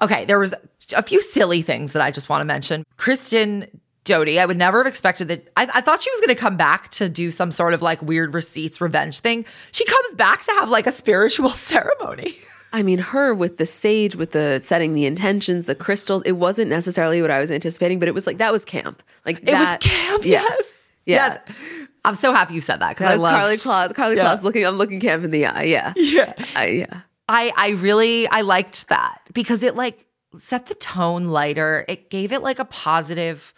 Okay, 0.01 0.25
there 0.25 0.39
was 0.39 0.55
a 0.97 1.03
few 1.03 1.21
silly 1.21 1.61
things 1.61 1.93
that 1.93 2.01
I 2.01 2.09
just 2.09 2.27
want 2.27 2.41
to 2.41 2.45
mention. 2.45 2.83
Kristen 2.97 3.67
Doute, 4.03 4.39
I 4.39 4.47
would 4.47 4.57
never 4.57 4.79
have 4.79 4.87
expected 4.87 5.27
that. 5.27 5.47
I, 5.55 5.69
I 5.75 5.81
thought 5.81 6.01
she 6.01 6.09
was 6.09 6.19
going 6.21 6.35
to 6.35 6.41
come 6.41 6.57
back 6.57 6.89
to 6.91 7.07
do 7.07 7.29
some 7.29 7.51
sort 7.51 7.75
of 7.75 7.83
like 7.83 8.01
weird 8.01 8.33
receipts 8.33 8.81
revenge 8.81 9.19
thing. 9.19 9.45
She 9.71 9.85
comes 9.85 10.15
back 10.15 10.41
to 10.41 10.51
have 10.53 10.71
like 10.71 10.87
a 10.87 10.91
spiritual 10.91 11.49
ceremony. 11.51 12.35
I 12.71 12.83
mean, 12.83 12.99
her 12.99 13.33
with 13.33 13.57
the 13.57 13.65
sage, 13.65 14.15
with 14.15 14.31
the 14.31 14.59
setting 14.59 14.93
the 14.93 15.05
intentions, 15.05 15.65
the 15.65 15.75
crystals, 15.75 16.21
it 16.23 16.33
wasn't 16.33 16.69
necessarily 16.69 17.21
what 17.21 17.31
I 17.31 17.39
was 17.39 17.51
anticipating, 17.51 17.97
but 17.99 18.07
it 18.07 18.13
was 18.13 18.27
like 18.27 18.37
that 18.37 18.51
was 18.51 18.63
camp. 18.65 19.01
Like 19.25 19.39
It 19.39 19.45
that, 19.47 19.81
was 19.83 19.91
camp, 19.91 20.25
yeah. 20.25 20.41
yes. 20.41 20.71
Yeah. 21.05 21.15
Yes. 21.15 21.57
I'm 22.05 22.15
so 22.15 22.31
happy 22.31 22.53
you 22.53 22.61
said 22.61 22.79
that 22.81 22.89
because 22.89 23.07
I 23.11 23.15
love 23.15 23.33
Carly 23.33 23.57
Claus. 23.57 23.91
Carly 23.93 24.15
Yeah. 24.15 24.23
Claus 24.23 24.43
looking. 24.43 24.65
I'm 24.65 24.77
looking 24.77 24.99
camp 24.99 25.23
in 25.23 25.31
the 25.31 25.47
eye. 25.47 25.63
Yeah. 25.63 25.93
Yeah. 25.95 26.33
I, 26.55 26.65
yeah. 26.67 27.01
I 27.27 27.51
I 27.57 27.69
really 27.71 28.27
I 28.27 28.41
liked 28.41 28.89
that 28.89 29.21
because 29.33 29.63
it 29.63 29.75
like 29.75 30.05
set 30.39 30.67
the 30.67 30.75
tone 30.75 31.25
lighter. 31.25 31.85
It 31.87 32.09
gave 32.09 32.31
it 32.31 32.41
like 32.41 32.59
a 32.59 32.65
positive 32.65 33.53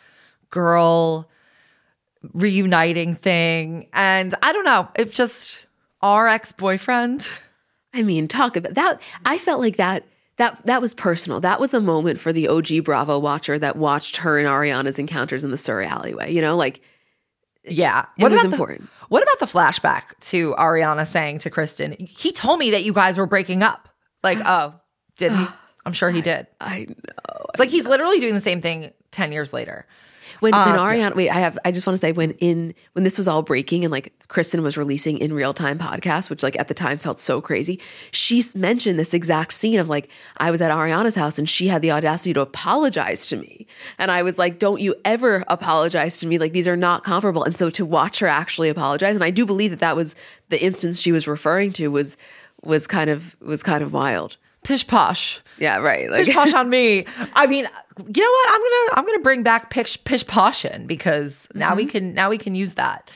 girl 0.49 1.29
reuniting 2.33 3.15
thing. 3.15 3.87
And 3.93 4.35
I 4.41 4.53
don't 4.53 4.65
know, 4.65 4.87
it 4.95 5.11
just 5.11 5.65
our 6.01 6.27
ex-boyfriend. 6.27 7.29
I 7.93 8.01
mean, 8.03 8.27
talk 8.27 8.55
about 8.55 8.73
that. 8.75 9.01
I 9.25 9.37
felt 9.37 9.59
like 9.59 9.77
that. 9.77 10.05
That 10.37 10.65
that 10.65 10.81
was 10.81 10.93
personal. 10.93 11.39
That 11.41 11.59
was 11.59 11.73
a 11.73 11.81
moment 11.81 12.19
for 12.19 12.33
the 12.33 12.47
OG 12.47 12.83
Bravo 12.83 13.19
watcher 13.19 13.59
that 13.59 13.75
watched 13.75 14.17
her 14.17 14.39
and 14.39 14.47
Ariana's 14.47 14.97
encounters 14.97 15.43
in 15.43 15.51
the 15.51 15.57
SUR 15.57 15.81
alleyway. 15.81 16.33
You 16.33 16.41
know, 16.41 16.55
like 16.55 16.81
Yeah. 17.65 18.05
It 18.17 18.23
was 18.23 18.33
about 18.33 18.41
the- 18.49 18.55
important. 18.55 18.89
what 19.09 19.21
about 19.23 19.39
the 19.39 19.45
flashback 19.45 20.17
to 20.29 20.55
Ariana 20.57 21.05
saying 21.05 21.39
to 21.39 21.49
Kristen, 21.49 21.95
he 21.99 22.31
told 22.31 22.59
me 22.59 22.71
that 22.71 22.83
you 22.83 22.93
guys 22.93 23.17
were 23.17 23.27
breaking 23.27 23.61
up. 23.61 23.89
Like, 24.23 24.39
oh, 24.45 24.73
did 25.17 25.33
he? 25.33 25.45
I'm 25.85 25.93
sure 25.93 26.09
he 26.09 26.21
did. 26.21 26.47
I 26.59 26.85
know. 26.89 27.45
It's 27.49 27.59
like 27.59 27.69
he's 27.69 27.85
literally 27.85 28.19
doing 28.19 28.33
the 28.33 28.41
same 28.41 28.61
thing 28.61 28.91
10 29.11 29.31
years 29.33 29.51
later. 29.53 29.85
When, 30.39 30.53
when 30.53 30.61
Uh, 30.61 30.79
Ariana, 30.79 31.15
wait, 31.15 31.29
I 31.29 31.39
have, 31.39 31.57
I 31.65 31.71
just 31.71 31.85
want 31.85 31.99
to 31.99 32.05
say 32.05 32.11
when 32.11 32.31
in, 32.39 32.73
when 32.93 33.03
this 33.03 33.17
was 33.17 33.27
all 33.27 33.41
breaking 33.41 33.83
and 33.83 33.91
like 33.91 34.13
Kristen 34.27 34.63
was 34.63 34.77
releasing 34.77 35.17
in 35.17 35.33
real 35.33 35.53
time 35.53 35.77
podcasts, 35.77 36.29
which 36.29 36.43
like 36.43 36.57
at 36.59 36.67
the 36.67 36.73
time 36.73 36.97
felt 36.97 37.19
so 37.19 37.41
crazy, 37.41 37.79
she 38.11 38.43
mentioned 38.55 38.97
this 38.97 39.13
exact 39.13 39.53
scene 39.53 39.79
of 39.79 39.89
like, 39.89 40.09
I 40.37 40.51
was 40.51 40.61
at 40.61 40.71
Ariana's 40.71 41.15
house 41.15 41.37
and 41.37 41.49
she 41.49 41.67
had 41.67 41.81
the 41.81 41.91
audacity 41.91 42.33
to 42.33 42.41
apologize 42.41 43.25
to 43.27 43.37
me. 43.37 43.67
And 43.97 44.11
I 44.11 44.23
was 44.23 44.39
like, 44.39 44.59
don't 44.59 44.81
you 44.81 44.95
ever 45.05 45.43
apologize 45.47 46.19
to 46.19 46.27
me. 46.27 46.37
Like 46.37 46.53
these 46.53 46.67
are 46.67 46.77
not 46.77 47.03
comparable. 47.03 47.43
And 47.43 47.55
so 47.55 47.69
to 47.71 47.85
watch 47.85 48.19
her 48.19 48.27
actually 48.27 48.69
apologize, 48.69 49.15
and 49.15 49.23
I 49.23 49.29
do 49.29 49.45
believe 49.45 49.71
that 49.71 49.79
that 49.79 49.95
was 49.95 50.15
the 50.49 50.63
instance 50.63 50.99
she 50.99 51.11
was 51.11 51.27
referring 51.27 51.73
to 51.73 51.89
was, 51.89 52.17
was 52.63 52.87
kind 52.87 53.09
of, 53.09 53.35
was 53.41 53.63
kind 53.63 53.83
of 53.83 53.93
wild. 53.93 54.37
Pish 54.63 54.85
posh. 54.85 55.41
Yeah. 55.57 55.77
Right. 55.77 56.09
Like, 56.09 56.25
pish 56.25 56.35
posh 56.35 56.53
on 56.53 56.69
me. 56.69 57.05
I 57.33 57.47
mean, 57.47 57.67
you 57.97 58.23
know 58.23 58.31
what? 58.31 58.49
I'm 58.51 58.61
gonna 58.61 58.99
I'm 58.99 59.05
gonna 59.05 59.23
bring 59.23 59.43
back 59.43 59.69
pish 59.69 60.01
pish 60.03 60.25
poshin 60.25 60.87
because 60.87 61.47
now 61.53 61.75
we 61.75 61.85
can 61.85 62.13
now 62.13 62.29
we 62.29 62.37
can 62.37 62.55
use 62.55 62.75
that. 62.75 63.09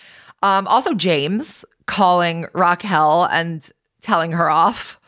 Um, 0.44 0.68
also, 0.68 0.94
James 0.94 1.66
calling 1.86 2.48
Raquel 2.54 3.26
and 3.26 3.68
telling 4.02 4.32
her 4.34 4.50
off. 4.50 5.00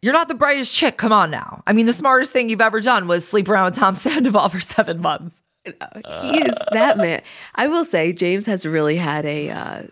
You're 0.00 0.14
not 0.14 0.28
the 0.28 0.34
brightest 0.34 0.74
chick. 0.74 0.96
Come 0.96 1.12
on 1.12 1.30
now. 1.30 1.62
I 1.66 1.74
mean, 1.74 1.84
the 1.84 1.92
smartest 1.92 2.32
thing 2.32 2.48
you've 2.48 2.62
ever 2.62 2.80
done 2.80 3.08
was 3.08 3.28
sleep 3.28 3.46
around 3.48 3.66
with 3.66 3.76
Tom 3.76 3.94
Sandoval 3.94 4.48
for 4.50 4.60
seven 4.60 5.02
months. 5.02 5.38
he 5.64 6.42
is 6.42 6.56
that 6.72 6.96
man. 6.96 7.20
I 7.56 7.66
will 7.66 7.84
say 7.84 8.12
James 8.12 8.46
has 8.46 8.64
really 8.64 8.96
had 8.96 9.26
a 9.26 9.50
uh, 9.50 9.82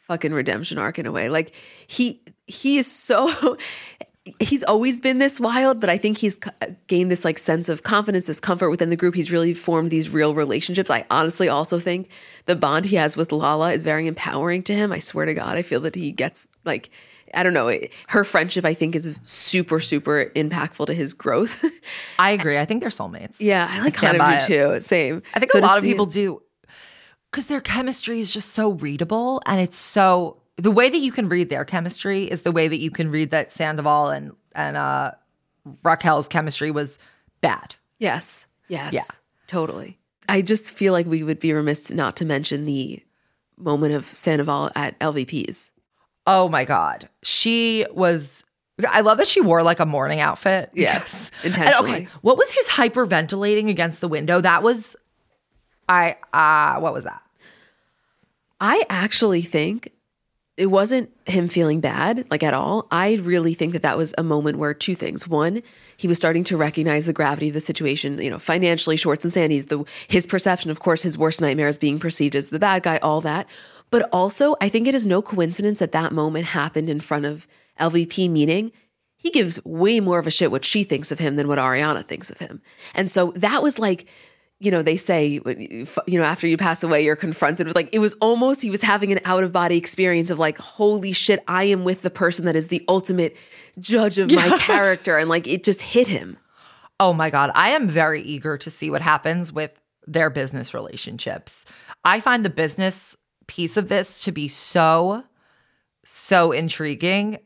fucking 0.00 0.32
redemption 0.32 0.78
arc 0.78 0.98
in 0.98 1.06
a 1.06 1.12
way. 1.12 1.28
Like 1.28 1.54
he 1.86 2.20
he 2.46 2.78
is 2.78 2.90
so 2.90 3.56
he's 4.40 4.62
always 4.64 5.00
been 5.00 5.18
this 5.18 5.38
wild, 5.38 5.80
but 5.80 5.90
I 5.90 5.98
think 5.98 6.18
he's 6.18 6.38
gained 6.86 7.10
this 7.10 7.24
like 7.24 7.38
sense 7.38 7.68
of 7.68 7.82
confidence, 7.82 8.26
this 8.26 8.40
comfort 8.40 8.70
within 8.70 8.90
the 8.90 8.96
group. 8.96 9.14
He's 9.14 9.30
really 9.30 9.54
formed 9.54 9.90
these 9.90 10.10
real 10.10 10.34
relationships. 10.34 10.90
I 10.90 11.04
honestly 11.10 11.48
also 11.48 11.78
think 11.78 12.08
the 12.46 12.56
bond 12.56 12.86
he 12.86 12.96
has 12.96 13.16
with 13.16 13.32
Lala 13.32 13.72
is 13.72 13.84
very 13.84 14.06
empowering 14.06 14.62
to 14.64 14.74
him. 14.74 14.92
I 14.92 14.98
swear 14.98 15.26
to 15.26 15.34
God, 15.34 15.56
I 15.56 15.62
feel 15.62 15.80
that 15.80 15.94
he 15.94 16.12
gets 16.12 16.48
like 16.64 16.90
I 17.34 17.42
don't 17.42 17.54
know. 17.54 17.76
Her 18.08 18.24
friendship, 18.24 18.64
I 18.64 18.72
think, 18.72 18.94
is 18.94 19.18
super, 19.22 19.80
super 19.80 20.26
impactful 20.36 20.86
to 20.86 20.94
his 20.94 21.12
growth. 21.12 21.64
I 22.18 22.30
agree. 22.30 22.56
I 22.56 22.64
think 22.64 22.80
they're 22.80 22.90
soulmates. 22.90 23.36
yeah, 23.40 23.66
I 23.68 23.80
like 23.80 23.94
kind 23.94 24.20
of 24.20 24.40
do 24.40 24.46
too. 24.46 24.80
Same. 24.80 25.22
I 25.34 25.40
think 25.40 25.50
So 25.50 25.58
a 25.58 25.60
lot 25.60 25.76
of 25.76 25.84
people 25.84 26.06
do 26.06 26.40
because 27.30 27.48
their 27.48 27.60
chemistry 27.60 28.20
is 28.20 28.32
just 28.32 28.50
so 28.52 28.70
readable 28.70 29.42
and 29.44 29.60
it's 29.60 29.76
so 29.76 30.40
the 30.56 30.70
way 30.70 30.88
that 30.88 30.98
you 30.98 31.12
can 31.12 31.28
read 31.28 31.48
their 31.48 31.64
chemistry 31.64 32.24
is 32.24 32.42
the 32.42 32.52
way 32.52 32.66
that 32.68 32.78
you 32.78 32.90
can 32.90 33.10
read 33.10 33.30
that 33.30 33.52
Sandoval 33.52 34.08
and 34.08 34.32
and 34.54 34.76
uh 34.76 35.12
Raquel's 35.82 36.28
chemistry 36.28 36.70
was 36.70 36.98
bad. 37.40 37.74
Yes. 37.98 38.46
Yes. 38.68 38.94
Yeah. 38.94 39.02
Totally. 39.46 39.98
I 40.28 40.42
just 40.42 40.72
feel 40.74 40.92
like 40.92 41.06
we 41.06 41.22
would 41.22 41.40
be 41.40 41.52
remiss 41.52 41.90
not 41.90 42.16
to 42.16 42.24
mention 42.24 42.64
the 42.64 43.02
moment 43.56 43.94
of 43.94 44.04
Sandoval 44.04 44.70
at 44.74 44.98
LVP's. 45.00 45.72
Oh 46.26 46.48
my 46.48 46.64
god. 46.64 47.08
She 47.22 47.84
was 47.92 48.44
I 48.88 49.00
love 49.00 49.18
that 49.18 49.26
she 49.28 49.40
wore 49.40 49.62
like 49.62 49.80
a 49.80 49.86
mourning 49.86 50.20
outfit. 50.20 50.70
Yes, 50.74 51.30
because- 51.42 51.44
and 51.44 51.54
intentionally. 51.56 51.90
okay, 51.92 52.08
what 52.22 52.36
was 52.36 52.50
his 52.52 52.66
hyperventilating 52.68 53.68
against 53.70 54.00
the 54.00 54.08
window? 54.08 54.40
That 54.40 54.62
was 54.62 54.96
I 55.88 56.16
uh 56.32 56.80
what 56.80 56.92
was 56.92 57.04
that? 57.04 57.22
I 58.60 58.84
actually 58.88 59.42
think 59.42 59.92
it 60.56 60.66
wasn't 60.66 61.10
him 61.26 61.48
feeling 61.48 61.80
bad, 61.80 62.26
like 62.30 62.42
at 62.42 62.54
all. 62.54 62.86
I 62.90 63.16
really 63.16 63.52
think 63.52 63.74
that 63.74 63.82
that 63.82 63.98
was 63.98 64.14
a 64.16 64.22
moment 64.22 64.56
where 64.56 64.72
two 64.72 64.94
things. 64.94 65.28
One, 65.28 65.62
he 65.98 66.08
was 66.08 66.16
starting 66.16 66.44
to 66.44 66.56
recognize 66.56 67.04
the 67.04 67.12
gravity 67.12 67.48
of 67.48 67.54
the 67.54 67.60
situation, 67.60 68.20
you 68.20 68.30
know, 68.30 68.38
financially, 68.38 68.96
Schwartz 68.96 69.24
and 69.24 69.32
Sandy's, 69.32 69.66
the, 69.66 69.84
his 70.08 70.26
perception, 70.26 70.70
of 70.70 70.80
course, 70.80 71.02
his 71.02 71.18
worst 71.18 71.42
nightmare 71.42 71.68
is 71.68 71.76
being 71.76 71.98
perceived 71.98 72.34
as 72.34 72.48
the 72.48 72.58
bad 72.58 72.82
guy, 72.82 72.96
all 72.98 73.20
that. 73.20 73.46
But 73.90 74.08
also, 74.12 74.56
I 74.60 74.70
think 74.70 74.88
it 74.88 74.94
is 74.94 75.04
no 75.04 75.20
coincidence 75.20 75.78
that 75.78 75.92
that 75.92 76.12
moment 76.12 76.46
happened 76.46 76.88
in 76.88 77.00
front 77.00 77.26
of 77.26 77.46
LVP, 77.78 78.30
meaning 78.30 78.72
he 79.16 79.30
gives 79.30 79.62
way 79.64 80.00
more 80.00 80.18
of 80.18 80.26
a 80.26 80.30
shit 80.30 80.50
what 80.50 80.64
she 80.64 80.84
thinks 80.84 81.12
of 81.12 81.18
him 81.18 81.36
than 81.36 81.48
what 81.48 81.58
Ariana 81.58 82.04
thinks 82.04 82.30
of 82.30 82.38
him. 82.38 82.62
And 82.94 83.10
so 83.10 83.32
that 83.36 83.62
was 83.62 83.78
like, 83.78 84.06
you 84.58 84.70
know, 84.70 84.82
they 84.82 84.96
say, 84.96 85.38
uh, 85.44 85.54
you 86.06 86.18
know, 86.18 86.24
after 86.24 86.46
you 86.46 86.56
pass 86.56 86.82
away, 86.82 87.04
you're 87.04 87.16
confronted 87.16 87.66
with 87.66 87.76
like, 87.76 87.94
it 87.94 87.98
was 87.98 88.14
almost, 88.14 88.62
he 88.62 88.70
was 88.70 88.80
having 88.80 89.12
an 89.12 89.20
out 89.24 89.42
of 89.42 89.52
body 89.52 89.76
experience 89.76 90.30
of 90.30 90.38
like, 90.38 90.56
holy 90.56 91.12
shit, 91.12 91.44
I 91.46 91.64
am 91.64 91.84
with 91.84 92.02
the 92.02 92.10
person 92.10 92.46
that 92.46 92.56
is 92.56 92.68
the 92.68 92.84
ultimate 92.88 93.36
judge 93.78 94.18
of 94.18 94.30
my 94.30 94.56
character. 94.60 95.18
And 95.18 95.28
like, 95.28 95.46
it 95.46 95.62
just 95.62 95.82
hit 95.82 96.08
him. 96.08 96.38
Oh 96.98 97.12
my 97.12 97.28
God. 97.28 97.50
I 97.54 97.70
am 97.70 97.88
very 97.88 98.22
eager 98.22 98.56
to 98.56 98.70
see 98.70 98.90
what 98.90 99.02
happens 99.02 99.52
with 99.52 99.78
their 100.06 100.30
business 100.30 100.72
relationships. 100.72 101.66
I 102.04 102.20
find 102.20 102.44
the 102.44 102.50
business 102.50 103.14
piece 103.46 103.76
of 103.76 103.88
this 103.88 104.24
to 104.24 104.32
be 104.32 104.48
so, 104.48 105.24
so 106.04 106.52
intriguing 106.52 107.38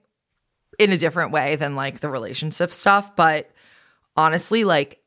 in 0.79 0.93
a 0.93 0.97
different 0.97 1.33
way 1.33 1.57
than 1.57 1.75
like 1.75 1.99
the 1.99 2.09
relationship 2.09 2.73
stuff. 2.73 3.17
But 3.17 3.51
honestly, 4.17 4.63
like, 4.63 5.00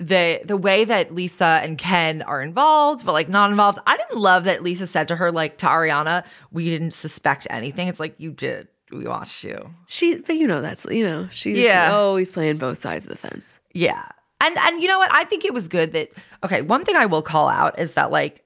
the 0.00 0.40
the 0.44 0.56
way 0.56 0.84
that 0.84 1.14
Lisa 1.14 1.60
and 1.62 1.76
Ken 1.76 2.22
are 2.22 2.40
involved, 2.42 3.04
but 3.04 3.12
like 3.12 3.28
not 3.28 3.50
involved. 3.50 3.78
I 3.86 3.96
didn't 3.96 4.18
love 4.18 4.44
that 4.44 4.62
Lisa 4.62 4.86
said 4.86 5.08
to 5.08 5.16
her, 5.16 5.30
like 5.30 5.58
to 5.58 5.66
Ariana, 5.66 6.24
we 6.50 6.64
didn't 6.70 6.92
suspect 6.94 7.46
anything. 7.50 7.88
It's 7.88 8.00
like 8.00 8.14
you 8.18 8.30
did. 8.32 8.68
We 8.90 9.06
watched 9.06 9.44
you. 9.44 9.72
She, 9.86 10.16
but 10.16 10.36
you 10.36 10.46
know 10.48 10.60
that's 10.62 10.84
you 10.90 11.04
know 11.04 11.28
she's 11.30 11.58
Yeah. 11.58 11.92
always 11.92 12.30
playing 12.32 12.56
both 12.58 12.80
sides 12.80 13.04
of 13.04 13.10
the 13.10 13.18
fence. 13.18 13.60
Yeah. 13.72 14.04
And 14.42 14.56
and 14.58 14.82
you 14.82 14.88
know 14.88 14.98
what? 14.98 15.10
I 15.12 15.24
think 15.24 15.44
it 15.44 15.52
was 15.54 15.68
good 15.68 15.92
that 15.92 16.08
okay, 16.42 16.62
one 16.62 16.84
thing 16.84 16.96
I 16.96 17.06
will 17.06 17.22
call 17.22 17.48
out 17.48 17.78
is 17.78 17.92
that 17.92 18.10
like 18.10 18.42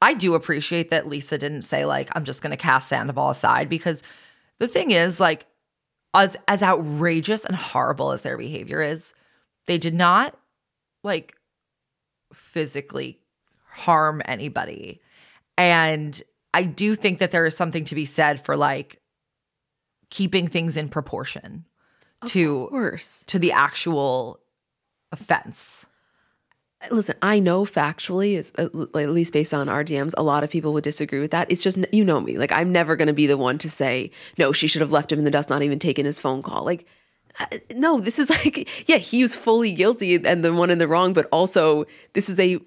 I 0.00 0.14
do 0.14 0.34
appreciate 0.34 0.90
that 0.90 1.06
Lisa 1.06 1.36
didn't 1.38 1.62
say 1.62 1.84
like 1.84 2.08
I'm 2.16 2.24
just 2.24 2.40
going 2.42 2.50
to 2.50 2.56
cast 2.56 2.88
Sandoval 2.88 3.30
aside 3.30 3.68
because 3.68 4.02
the 4.58 4.68
thing 4.68 4.90
is 4.90 5.20
like 5.20 5.46
as 6.14 6.36
as 6.48 6.62
outrageous 6.62 7.44
and 7.44 7.54
horrible 7.54 8.12
as 8.12 8.22
their 8.22 8.38
behavior 8.38 8.80
is, 8.80 9.12
they 9.66 9.76
did 9.76 9.94
not 9.94 10.34
like 11.02 11.34
physically 12.32 13.20
harm 13.70 14.22
anybody. 14.24 15.00
And 15.56 16.20
I 16.54 16.64
do 16.64 16.94
think 16.94 17.18
that 17.18 17.30
there 17.30 17.46
is 17.46 17.56
something 17.56 17.84
to 17.84 17.94
be 17.94 18.04
said 18.04 18.44
for 18.44 18.56
like 18.56 19.00
keeping 20.10 20.48
things 20.48 20.76
in 20.76 20.88
proportion 20.88 21.64
to 22.26 22.68
Worse. 22.72 23.24
to 23.28 23.38
the 23.38 23.52
actual 23.52 24.40
offense. 25.12 25.86
Listen, 26.92 27.16
I 27.22 27.40
know 27.40 27.64
factually, 27.64 28.34
is 28.34 28.52
at 28.56 28.72
least 28.72 29.32
based 29.32 29.52
on 29.52 29.68
our 29.68 29.82
DMs, 29.82 30.14
a 30.16 30.22
lot 30.22 30.44
of 30.44 30.50
people 30.50 30.72
would 30.74 30.84
disagree 30.84 31.18
with 31.18 31.32
that. 31.32 31.50
It's 31.50 31.62
just 31.62 31.76
you 31.92 32.04
know 32.04 32.20
me, 32.20 32.38
like 32.38 32.52
I'm 32.52 32.70
never 32.70 32.94
going 32.94 33.08
to 33.08 33.12
be 33.12 33.26
the 33.26 33.36
one 33.36 33.58
to 33.58 33.68
say 33.68 34.12
no. 34.38 34.52
She 34.52 34.68
should 34.68 34.80
have 34.80 34.92
left 34.92 35.10
him 35.10 35.18
in 35.18 35.24
the 35.24 35.30
dust, 35.30 35.50
not 35.50 35.62
even 35.62 35.80
taken 35.80 36.06
his 36.06 36.20
phone 36.20 36.40
call. 36.40 36.64
Like, 36.64 36.82
uh, 36.82 36.84
Uh, 37.40 37.46
no, 37.76 38.00
this 38.00 38.18
is 38.18 38.30
like 38.44 38.88
yeah, 38.88 38.96
he 38.96 39.22
was 39.22 39.36
fully 39.36 39.72
guilty 39.72 40.14
and 40.16 40.44
the 40.44 40.52
one 40.52 40.70
in 40.70 40.78
the 40.78 40.88
wrong, 40.88 41.12
but 41.12 41.26
also 41.32 41.84
this 42.12 42.28
is 42.28 42.38
a 42.38 42.60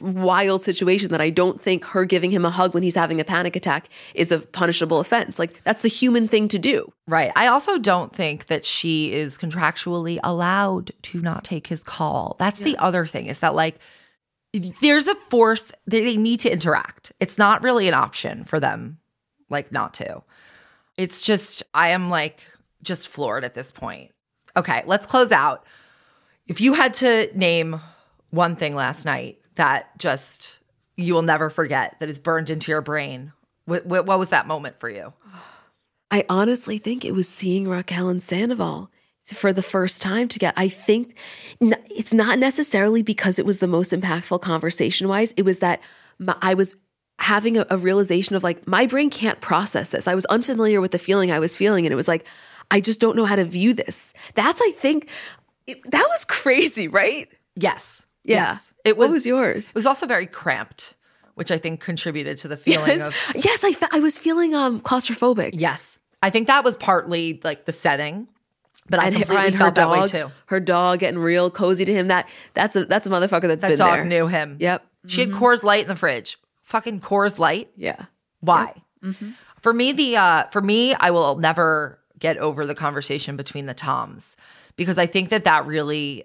wild 0.00 0.62
situation 0.62 1.10
that 1.10 1.20
I 1.20 1.30
don't 1.30 1.60
think 1.60 1.84
her 1.86 2.04
giving 2.04 2.30
him 2.30 2.44
a 2.44 2.50
hug 2.50 2.74
when 2.74 2.82
he's 2.82 2.94
having 2.94 3.20
a 3.20 3.24
panic 3.24 3.56
attack 3.56 3.88
is 4.14 4.32
a 4.32 4.40
punishable 4.40 5.00
offense. 5.00 5.38
Like 5.38 5.62
that's 5.64 5.82
the 5.82 5.88
human 5.88 6.28
thing 6.28 6.48
to 6.48 6.58
do. 6.58 6.92
Right. 7.06 7.32
I 7.36 7.46
also 7.46 7.78
don't 7.78 8.14
think 8.14 8.46
that 8.46 8.64
she 8.64 9.12
is 9.12 9.36
contractually 9.36 10.18
allowed 10.24 10.92
to 11.04 11.20
not 11.20 11.44
take 11.44 11.66
his 11.66 11.82
call. 11.82 12.36
That's 12.38 12.60
the 12.60 12.76
other 12.78 13.06
thing 13.06 13.26
is 13.26 13.40
that 13.40 13.54
like 13.54 13.78
there's 14.80 15.08
a 15.08 15.14
force 15.14 15.72
they 15.86 16.16
need 16.16 16.40
to 16.40 16.52
interact. 16.52 17.12
It's 17.20 17.38
not 17.38 17.62
really 17.62 17.88
an 17.88 17.94
option 17.94 18.44
for 18.44 18.58
them 18.58 18.98
like 19.50 19.72
not 19.72 19.94
to. 19.94 20.22
It's 20.96 21.22
just 21.22 21.62
I 21.74 21.88
am 21.88 22.08
like 22.08 22.44
just 22.82 23.08
floored 23.08 23.44
at 23.44 23.54
this 23.54 23.70
point. 23.70 24.12
Okay, 24.56 24.82
let's 24.86 25.06
close 25.06 25.32
out. 25.32 25.64
If 26.46 26.60
you 26.60 26.74
had 26.74 26.94
to 26.94 27.30
name 27.34 27.80
one 28.30 28.56
thing 28.56 28.74
last 28.74 29.04
night 29.04 29.40
that 29.56 29.96
just 29.98 30.58
you 30.96 31.12
will 31.14 31.22
never 31.22 31.50
forget 31.50 31.96
that 32.00 32.08
is 32.08 32.18
burned 32.18 32.50
into 32.50 32.70
your 32.70 32.80
brain, 32.80 33.32
what, 33.66 33.84
what, 33.86 34.06
was 34.06 34.30
that 34.30 34.46
moment 34.46 34.80
for 34.80 34.88
you? 34.88 35.12
I 36.10 36.24
honestly 36.28 36.78
think 36.78 37.04
it 37.04 37.12
was 37.12 37.28
seeing 37.28 37.68
Raquel 37.68 38.08
and 38.08 38.22
Sandoval 38.22 38.90
for 39.24 39.52
the 39.52 39.62
first 39.62 40.00
time 40.00 40.28
together. 40.28 40.54
I 40.56 40.68
think 40.68 41.18
it's 41.60 42.14
not 42.14 42.38
necessarily 42.38 43.02
because 43.02 43.38
it 43.38 43.46
was 43.46 43.58
the 43.58 43.66
most 43.66 43.92
impactful 43.92 44.40
conversation 44.40 45.08
wise. 45.08 45.32
It 45.36 45.42
was 45.42 45.58
that 45.58 45.80
my, 46.18 46.36
I 46.40 46.54
was 46.54 46.76
having 47.18 47.58
a, 47.58 47.66
a 47.70 47.76
realization 47.76 48.36
of 48.36 48.44
like, 48.44 48.66
my 48.68 48.86
brain 48.86 49.10
can't 49.10 49.40
process 49.40 49.90
this. 49.90 50.06
I 50.06 50.14
was 50.14 50.26
unfamiliar 50.26 50.80
with 50.80 50.92
the 50.92 50.98
feeling 50.98 51.32
I 51.32 51.40
was 51.40 51.56
feeling. 51.56 51.86
And 51.86 51.92
it 51.92 51.96
was 51.96 52.08
like, 52.08 52.26
I 52.70 52.80
just 52.80 53.00
don't 53.00 53.16
know 53.16 53.24
how 53.24 53.36
to 53.36 53.44
view 53.44 53.74
this. 53.74 54.12
That's, 54.34 54.60
I 54.60 54.70
think, 54.72 55.08
it, 55.66 55.78
that 55.90 56.04
was 56.08 56.24
crazy, 56.24 56.88
right? 56.88 57.26
Yes. 57.54 58.06
Yeah. 58.24 58.36
Yes. 58.52 58.74
It 58.84 58.96
was, 58.96 59.08
what 59.08 59.12
was 59.14 59.26
yours? 59.26 59.68
It 59.70 59.74
was 59.74 59.86
also 59.86 60.06
very 60.06 60.26
cramped, 60.26 60.94
which 61.34 61.50
I 61.50 61.58
think 61.58 61.80
contributed 61.80 62.38
to 62.38 62.48
the 62.48 62.56
feeling 62.56 62.98
Yes, 62.98 63.06
of 63.36 63.44
yes 63.44 63.64
I, 63.64 63.72
fe- 63.72 63.86
I 63.92 64.00
was 64.00 64.18
feeling 64.18 64.54
um, 64.54 64.80
claustrophobic. 64.80 65.50
yes. 65.54 65.98
I 66.22 66.30
think 66.30 66.46
that 66.48 66.64
was 66.64 66.74
partly 66.76 67.40
like 67.44 67.66
the 67.66 67.72
setting, 67.72 68.26
but 68.88 68.98
I 69.00 69.06
and, 69.08 69.16
completely 69.16 69.52
her 69.52 69.58
felt 69.58 69.74
that 69.76 69.90
way 69.90 69.98
dog, 70.00 70.08
too. 70.08 70.30
her 70.46 70.58
dog 70.60 70.98
getting 71.00 71.20
real 71.20 71.50
cozy 71.50 71.84
to 71.84 71.92
him. 71.94 72.08
That 72.08 72.28
that's 72.54 72.74
a 72.74 72.84
that's 72.86 73.06
a 73.06 73.10
motherfucker 73.10 73.42
that's 73.48 73.60
That 73.60 73.68
been 73.68 73.76
dog 73.78 73.94
there. 73.98 74.04
knew 74.06 74.26
him. 74.26 74.56
Yep. 74.58 74.84
She 75.06 75.20
had 75.20 75.30
Coors 75.30 75.62
Light 75.62 75.82
in 75.82 75.88
the 75.88 75.94
fridge. 75.94 76.38
Fucking 76.62 77.00
Coors 77.00 77.38
Light. 77.38 77.70
Yeah. 77.76 78.06
Why? 78.40 78.82
For 79.60 79.72
me, 79.72 79.92
the 79.92 80.16
uh, 80.16 80.44
for 80.50 80.60
me, 80.62 80.94
I 80.94 81.10
will 81.10 81.36
never 81.36 82.00
get 82.18 82.38
over 82.38 82.66
the 82.66 82.74
conversation 82.74 83.36
between 83.36 83.66
the 83.66 83.74
Toms 83.74 84.36
because 84.76 84.98
I 84.98 85.06
think 85.06 85.30
that 85.30 85.44
that 85.44 85.66
really 85.66 86.24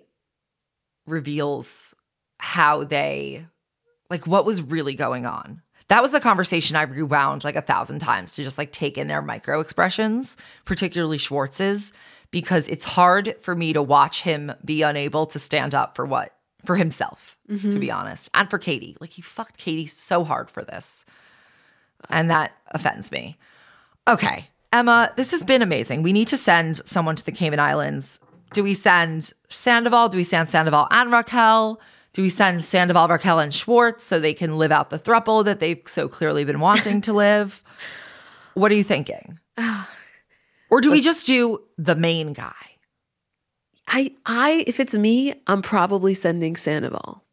reveals 1.05 1.95
how 2.39 2.83
they 2.83 3.45
like 4.09 4.27
what 4.27 4.45
was 4.45 4.61
really 4.61 4.95
going 4.95 5.25
on. 5.25 5.61
That 5.87 6.01
was 6.01 6.11
the 6.11 6.19
conversation 6.21 6.75
I 6.75 6.83
rewound 6.83 7.43
like 7.43 7.55
a 7.55 7.61
thousand 7.61 7.99
times 7.99 8.33
to 8.33 8.43
just 8.43 8.57
like 8.57 8.71
take 8.71 8.97
in 8.97 9.07
their 9.07 9.21
micro 9.21 9.59
expressions, 9.59 10.37
particularly 10.63 11.17
Schwartz's, 11.17 11.91
because 12.29 12.67
it's 12.67 12.85
hard 12.85 13.35
for 13.41 13.55
me 13.55 13.73
to 13.73 13.81
watch 13.81 14.21
him 14.21 14.53
be 14.63 14.83
unable 14.83 15.25
to 15.27 15.39
stand 15.39 15.75
up 15.75 15.95
for 15.95 16.05
what 16.05 16.33
for 16.65 16.75
himself, 16.75 17.37
to 17.47 17.55
be 17.55 17.87
mm-hmm. 17.87 17.97
honest, 17.97 18.29
and 18.33 18.49
for 18.49 18.59
Katie. 18.59 18.95
Like 19.01 19.11
he 19.11 19.21
fucked 19.21 19.57
Katie 19.57 19.87
so 19.87 20.23
hard 20.23 20.49
for 20.49 20.63
this. 20.63 21.05
And 22.09 22.29
that 22.29 22.51
offends 22.67 23.11
me. 23.11 23.37
Okay. 24.07 24.47
Emma, 24.73 25.11
this 25.17 25.31
has 25.31 25.43
been 25.43 25.61
amazing. 25.61 26.01
We 26.01 26.13
need 26.13 26.27
to 26.29 26.37
send 26.37 26.77
someone 26.87 27.15
to 27.17 27.25
the 27.25 27.31
Cayman 27.31 27.59
Islands. 27.59 28.19
Do 28.53 28.63
we 28.63 28.73
send 28.73 29.33
Sandoval? 29.49 30.09
Do 30.09 30.17
we 30.17 30.23
send 30.23 30.49
Sandoval 30.49 30.87
and 30.91 31.11
Raquel? 31.11 31.79
Do 32.13 32.21
we 32.21 32.29
send 32.29 32.63
Sandoval, 32.63 33.07
Raquel, 33.07 33.39
and 33.39 33.53
Schwartz 33.53 34.03
so 34.03 34.19
they 34.19 34.33
can 34.33 34.57
live 34.57 34.71
out 34.71 34.89
the 34.89 34.99
thruple 34.99 35.45
that 35.45 35.59
they've 35.59 35.81
so 35.85 36.07
clearly 36.07 36.43
been 36.43 36.59
wanting 36.59 37.01
to 37.01 37.13
live? 37.13 37.63
What 38.53 38.69
are 38.69 38.75
you 38.75 38.83
thinking? 38.83 39.39
Or 40.69 40.79
do 40.79 40.89
we 40.89 41.01
just 41.01 41.27
do 41.27 41.61
the 41.77 41.95
main 41.95 42.31
guy? 42.31 42.53
I 43.87 44.15
I 44.25 44.63
if 44.67 44.79
it's 44.79 44.95
me, 44.95 45.33
I'm 45.47 45.61
probably 45.61 46.13
sending 46.13 46.55
Sandoval. 46.55 47.25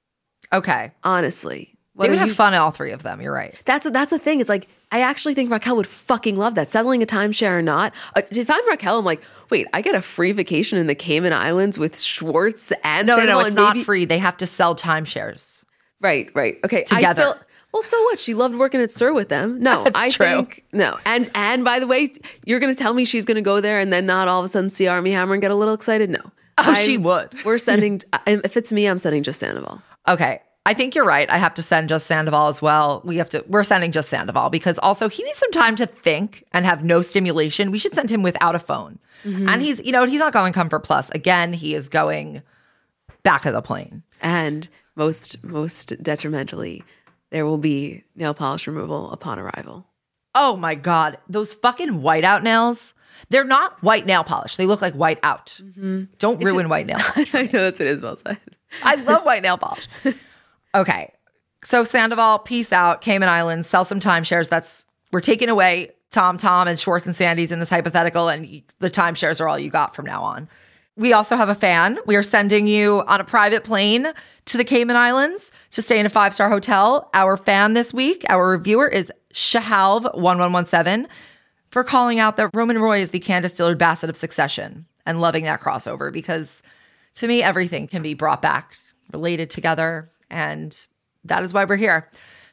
Okay. 0.53 0.91
Honestly. 1.05 1.78
They 1.99 2.03
What 2.05 2.11
would 2.11 2.19
have 2.21 2.29
you- 2.29 2.35
fun, 2.35 2.55
all 2.55 2.71
three 2.71 2.93
of 2.93 3.03
them. 3.03 3.21
You're 3.21 3.33
right. 3.35 3.61
That's 3.65 3.85
a, 3.85 3.91
that's 3.91 4.13
a 4.13 4.19
thing. 4.19 4.41
It's 4.41 4.49
like 4.49 4.69
I 4.93 5.01
actually 5.01 5.35
think 5.35 5.51
Raquel 5.51 5.77
would 5.77 5.87
fucking 5.87 6.37
love 6.37 6.55
that. 6.55 6.69
Settling 6.69 7.03
a 7.03 7.07
timeshare 7.07 7.59
or 7.59 7.63
not. 7.63 7.93
Uh, 8.15 8.23
if 8.31 8.49
I'm 8.49 8.67
Raquel, 8.69 8.99
I'm 9.01 9.05
like, 9.05 9.21
wait, 9.51 9.67
I 9.75 9.83
get 9.83 9.95
a 9.97 10.01
free 10.01 10.31
vacation 10.33 10.79
in 10.79 10.87
the 10.87 10.95
Cayman 10.95 11.33
Islands 11.33 11.77
with 11.79 11.99
Schwartz 11.99 12.73
and 12.85 13.07
No, 13.07 13.17
no, 13.17 13.25
no. 13.27 13.41
It's 13.41 13.57
not 13.57 13.75
maybe- 13.75 13.85
free. 13.85 14.05
They 14.05 14.19
have 14.19 14.37
to 14.39 14.47
sell 14.47 14.75
timeshares. 14.77 15.65
Right, 16.01 16.31
right. 16.35 16.59
Okay. 16.65 16.83
I 16.93 16.97
Together. 16.97 17.23
still, 17.23 17.37
well, 17.73 17.83
so 17.83 18.01
what? 18.05 18.21
She 18.21 18.33
loved 18.35 18.55
working 18.55 18.81
at 18.81 18.93
SUR 18.93 19.13
with 19.13 19.29
them. 19.29 19.59
No, 19.61 19.83
That's 19.85 19.99
I 19.99 20.11
true. 20.11 20.27
think 20.27 20.65
no. 20.73 20.97
And 21.05 21.29
and 21.35 21.65
by 21.65 21.81
the 21.81 21.89
way, 21.89 22.13
you're 22.47 22.61
gonna 22.61 22.77
tell 22.77 22.95
me 22.95 23.05
she's 23.05 23.25
gonna 23.25 23.43
go 23.43 23.61
there 23.61 23.81
and 23.81 23.93
then 23.93 24.07
not 24.07 24.29
all 24.29 24.39
of 24.39 24.45
a 24.45 24.49
sudden 24.49 24.69
see 24.69 24.87
Armie 24.87 25.11
Hammer 25.11 25.35
and 25.35 25.43
get 25.43 25.51
a 25.51 25.57
little 25.57 25.75
excited? 25.75 26.09
No. 26.11 26.21
Oh, 26.59 26.75
she 26.75 26.97
would. 26.97 27.45
We're 27.45 27.59
sending. 27.59 28.03
if 28.27 28.57
it's 28.57 28.73
me, 28.73 28.87
I'm 28.87 28.99
sending 28.99 29.23
just 29.25 29.39
Sandoval. 29.41 29.83
Okay. 30.07 30.41
I 30.69 30.75
think 30.75 30.95
you're 30.95 31.07
right. 31.07 31.31
I 31.31 31.39
have 31.39 31.55
to 31.55 31.63
send 31.63 31.89
just 31.89 32.07
Sandoval 32.07 32.49
as 32.49 32.61
well. 32.61 33.01
We 33.03 33.17
have 33.17 33.31
to, 33.31 33.43
we're 33.49 33.65
sending 33.65 33.91
just 33.91 34.11
Sandoval 34.11 34.51
because 34.51 34.79
also 34.81 35.09
he 35.09 35.23
needs 35.23 35.39
some 35.39 35.51
time 35.51 35.77
to 35.77 35.87
think 35.87 36.45
and 36.53 36.67
have 36.67 36.85
no 36.85 37.01
stimulation. 37.01 37.71
We 37.71 37.79
should 37.79 37.95
send 37.95 38.11
him 38.11 38.21
without 38.21 38.55
a 38.55 38.59
phone. 38.59 38.99
Mm-hmm. 39.25 39.49
And 39.49 39.63
he's, 39.63 39.79
you 39.79 39.93
know, 39.93 40.05
he's 40.05 40.19
not 40.19 40.35
going 40.35 40.53
Comfort 40.53 40.81
Plus. 40.81 41.09
Again, 41.13 41.55
he 41.55 41.75
is 41.75 41.89
going 41.89 42.43
back 43.23 43.47
of 43.47 43.55
the 43.55 43.63
plane. 43.63 44.03
And 44.21 44.69
most 44.95 45.43
most 45.43 46.03
detrimentally, 46.03 46.85
there 47.31 47.47
will 47.47 47.57
be 47.57 48.05
nail 48.15 48.35
polish 48.35 48.67
removal 48.67 49.11
upon 49.11 49.39
arrival. 49.39 49.87
Oh 50.35 50.55
my 50.55 50.75
God. 50.75 51.17
Those 51.31 51.55
fucking 51.55 52.01
whiteout 52.01 52.43
nails. 52.43 52.93
They're 53.31 53.43
not 53.43 53.83
white 53.83 54.05
nail 54.05 54.23
polish. 54.23 54.57
They 54.57 54.67
look 54.67 54.83
like 54.83 54.93
white 54.93 55.19
out. 55.23 55.59
Mm-hmm. 55.65 56.05
Don't 56.19 56.45
ruin 56.45 56.69
white 56.69 56.85
nail 56.85 56.99
polish. 56.99 57.35
I 57.35 57.45
know 57.45 57.71
that's 57.71 57.79
what 57.79 57.89
Isabel 57.89 58.19
said. 58.19 58.39
I 58.83 58.97
love 58.97 59.25
white 59.25 59.43
nail 59.43 59.57
polish. 59.57 59.89
Okay. 60.75 61.13
So 61.65 61.85
Sandoval, 61.85 62.41
peace 62.41 62.73
out. 62.73 63.01
Cayman 63.01 63.29
Islands, 63.29 63.69
sell 63.69 63.85
some 63.85 64.01
timeshares. 64.01 64.49
That's 64.49 64.87
we're 65.13 65.21
taking 65.21 65.49
away 65.49 65.91
Tom, 66.11 66.37
Tom, 66.37 66.69
and 66.69 66.79
Schwartz 66.79 67.07
and 67.07 67.15
Sandy's 67.15 67.53
in 67.53 67.59
this 67.59 67.71
hypothetical, 67.71 68.29
and 68.29 68.63
the 68.79 68.91
timeshares 68.91 69.41
are 69.41 69.49
all 69.49 69.59
you 69.59 69.71
got 69.71 69.95
from 69.95 70.07
now 70.07 70.23
on. 70.23 70.49
We 70.97 71.13
also 71.13 71.37
have 71.37 71.49
a 71.49 71.55
fan. 71.55 71.99
We 72.07 72.17
are 72.17 72.23
sending 72.23 72.67
you 72.67 73.05
on 73.07 73.21
a 73.21 73.25
private 73.25 73.65
plane 73.65 74.09
to 74.47 74.57
the 74.57 74.65
Cayman 74.65 74.97
Islands 74.97 75.53
to 75.71 75.83
stay 75.83 76.01
in 76.01 76.07
a 76.07 76.11
five 76.11 76.35
star 76.35 76.49
hotel. 76.49 77.11
Our 77.15 77.37
fan 77.37 77.75
this 77.75 77.93
week, 77.95 78.25
our 78.29 78.49
reviewer 78.51 78.89
is 78.89 79.13
Shahalv1117 79.33 81.07
for 81.71 81.85
calling 81.85 82.19
out 82.19 82.37
that 82.37 82.51
Roman 82.55 82.79
Roy 82.79 83.01
is 83.01 83.11
the 83.11 83.21
Candace 83.21 83.53
Dillard 83.53 83.79
Bassett 83.79 84.11
of 84.11 84.17
succession 84.17 84.87
and 85.07 85.21
loving 85.21 85.45
that 85.45 85.61
crossover 85.61 86.13
because 86.13 86.63
to 87.15 87.27
me, 87.27 87.43
everything 87.43 87.89
can 87.89 88.03
be 88.03 88.15
brought 88.15 88.41
back, 88.41 88.77
related 89.13 89.51
together. 89.51 90.09
And 90.31 90.77
that 91.25 91.43
is 91.43 91.53
why 91.55 91.65
we're 91.65 91.77
here. 91.77 92.09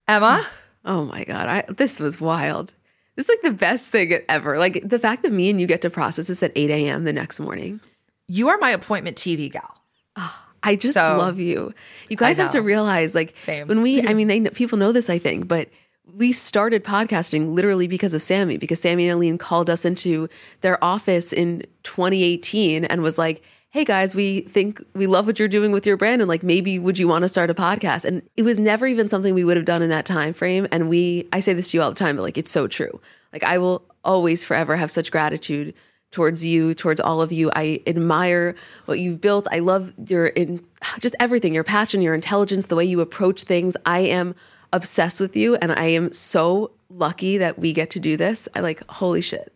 Emma? 0.07 0.45
Oh 0.87 1.03
my 1.05 1.23
God. 1.23 1.47
I, 1.49 1.63
this 1.67 1.99
was 1.99 2.21
wild. 2.21 2.75
This 3.15 3.27
is 3.27 3.29
like 3.35 3.41
the 3.41 3.57
best 3.57 3.89
thing 3.89 4.19
ever. 4.29 4.59
Like 4.59 4.87
the 4.87 4.99
fact 4.99 5.23
that 5.23 5.31
me 5.31 5.49
and 5.49 5.59
you 5.59 5.65
get 5.65 5.81
to 5.81 5.89
process 5.89 6.27
this 6.27 6.43
at 6.43 6.51
8 6.55 6.69
a.m. 6.69 7.05
the 7.05 7.11
next 7.11 7.39
morning. 7.39 7.79
You 8.27 8.49
are 8.49 8.59
my 8.59 8.69
appointment 8.69 9.17
TV 9.17 9.51
gal. 9.51 9.81
I 10.61 10.75
just 10.75 10.93
So- 10.93 11.17
love 11.17 11.39
you. 11.39 11.73
You 12.07 12.17
guys 12.17 12.37
have 12.37 12.51
to 12.51 12.61
realize, 12.61 13.15
like, 13.15 13.35
Same. 13.35 13.67
when 13.67 13.81
we, 13.81 14.07
I 14.07 14.13
mean, 14.19 14.27
they 14.27 14.41
people 14.51 14.77
know 14.77 14.91
this, 14.91 15.09
I 15.09 15.17
think, 15.17 15.47
but 15.47 15.69
we 16.13 16.31
started 16.31 16.83
podcasting 16.83 17.55
literally 17.55 17.87
because 17.87 18.13
of 18.13 18.21
Sami, 18.21 18.57
because 18.57 18.79
Sami 18.79 19.09
and 19.09 19.19
Aleen 19.19 19.39
called 19.39 19.71
us 19.71 19.85
into 19.85 20.29
their 20.61 20.77
office 20.83 21.33
in 21.33 21.63
2018 21.81 22.85
and 22.85 23.01
was 23.01 23.17
like, 23.17 23.41
"Hey 23.75 23.83
guys, 23.83 24.15
we 24.15 24.39
think 24.39 24.81
we 24.93 25.05
love 25.05 25.27
what 25.27 25.37
you're 25.37 25.49
doing 25.49 25.73
with 25.73 25.85
your 25.85 25.97
brand, 25.97 26.21
and 26.21 26.29
like, 26.29 26.43
maybe 26.43 26.79
would 26.79 26.97
you 26.97 27.09
want 27.09 27.23
to 27.23 27.27
start 27.27 27.49
a 27.49 27.53
podcast?" 27.53 28.05
And 28.05 28.21
it 28.37 28.43
was 28.43 28.57
never 28.57 28.87
even 28.87 29.09
something 29.09 29.33
we 29.33 29.43
would 29.43 29.57
have 29.57 29.65
done 29.65 29.81
in 29.81 29.89
that 29.89 30.05
time 30.05 30.31
frame. 30.31 30.65
And 30.71 30.87
we, 30.87 31.27
I 31.33 31.41
say 31.41 31.53
this 31.53 31.71
to 31.71 31.77
you 31.77 31.83
all 31.83 31.89
the 31.89 31.95
time, 31.95 32.15
but 32.15 32.21
like, 32.21 32.37
it's 32.37 32.49
so 32.49 32.67
true. 32.67 33.01
Like, 33.33 33.43
I 33.43 33.57
will 33.57 33.83
always, 34.05 34.45
forever 34.45 34.77
have 34.77 34.91
such 34.91 35.11
gratitude 35.11 35.73
towards 36.11 36.45
you, 36.45 36.73
towards 36.73 37.01
all 37.01 37.21
of 37.21 37.33
you. 37.33 37.51
I 37.53 37.81
admire 37.85 38.55
what 38.85 38.99
you've 38.99 39.19
built. 39.19 39.45
I 39.51 39.59
love 39.59 39.91
your 40.07 40.27
in 40.27 40.61
just 40.99 41.17
everything, 41.19 41.53
your 41.53 41.65
passion, 41.65 42.01
your 42.01 42.15
intelligence, 42.15 42.67
the 42.67 42.77
way 42.77 42.85
you 42.85 43.01
approach 43.01 43.43
things. 43.43 43.75
I 43.85 43.99
am 43.99 44.35
obsessed 44.71 45.19
with 45.19 45.35
you 45.35 45.55
and 45.55 45.73
I 45.73 45.87
am 45.87 46.13
so 46.13 46.71
lucky 46.89 47.39
that 47.39 47.59
we 47.59 47.73
get 47.73 47.89
to 47.89 47.99
do 47.99 48.15
this. 48.15 48.47
I 48.55 48.61
like 48.61 48.89
holy 48.89 49.19
shit. 49.19 49.51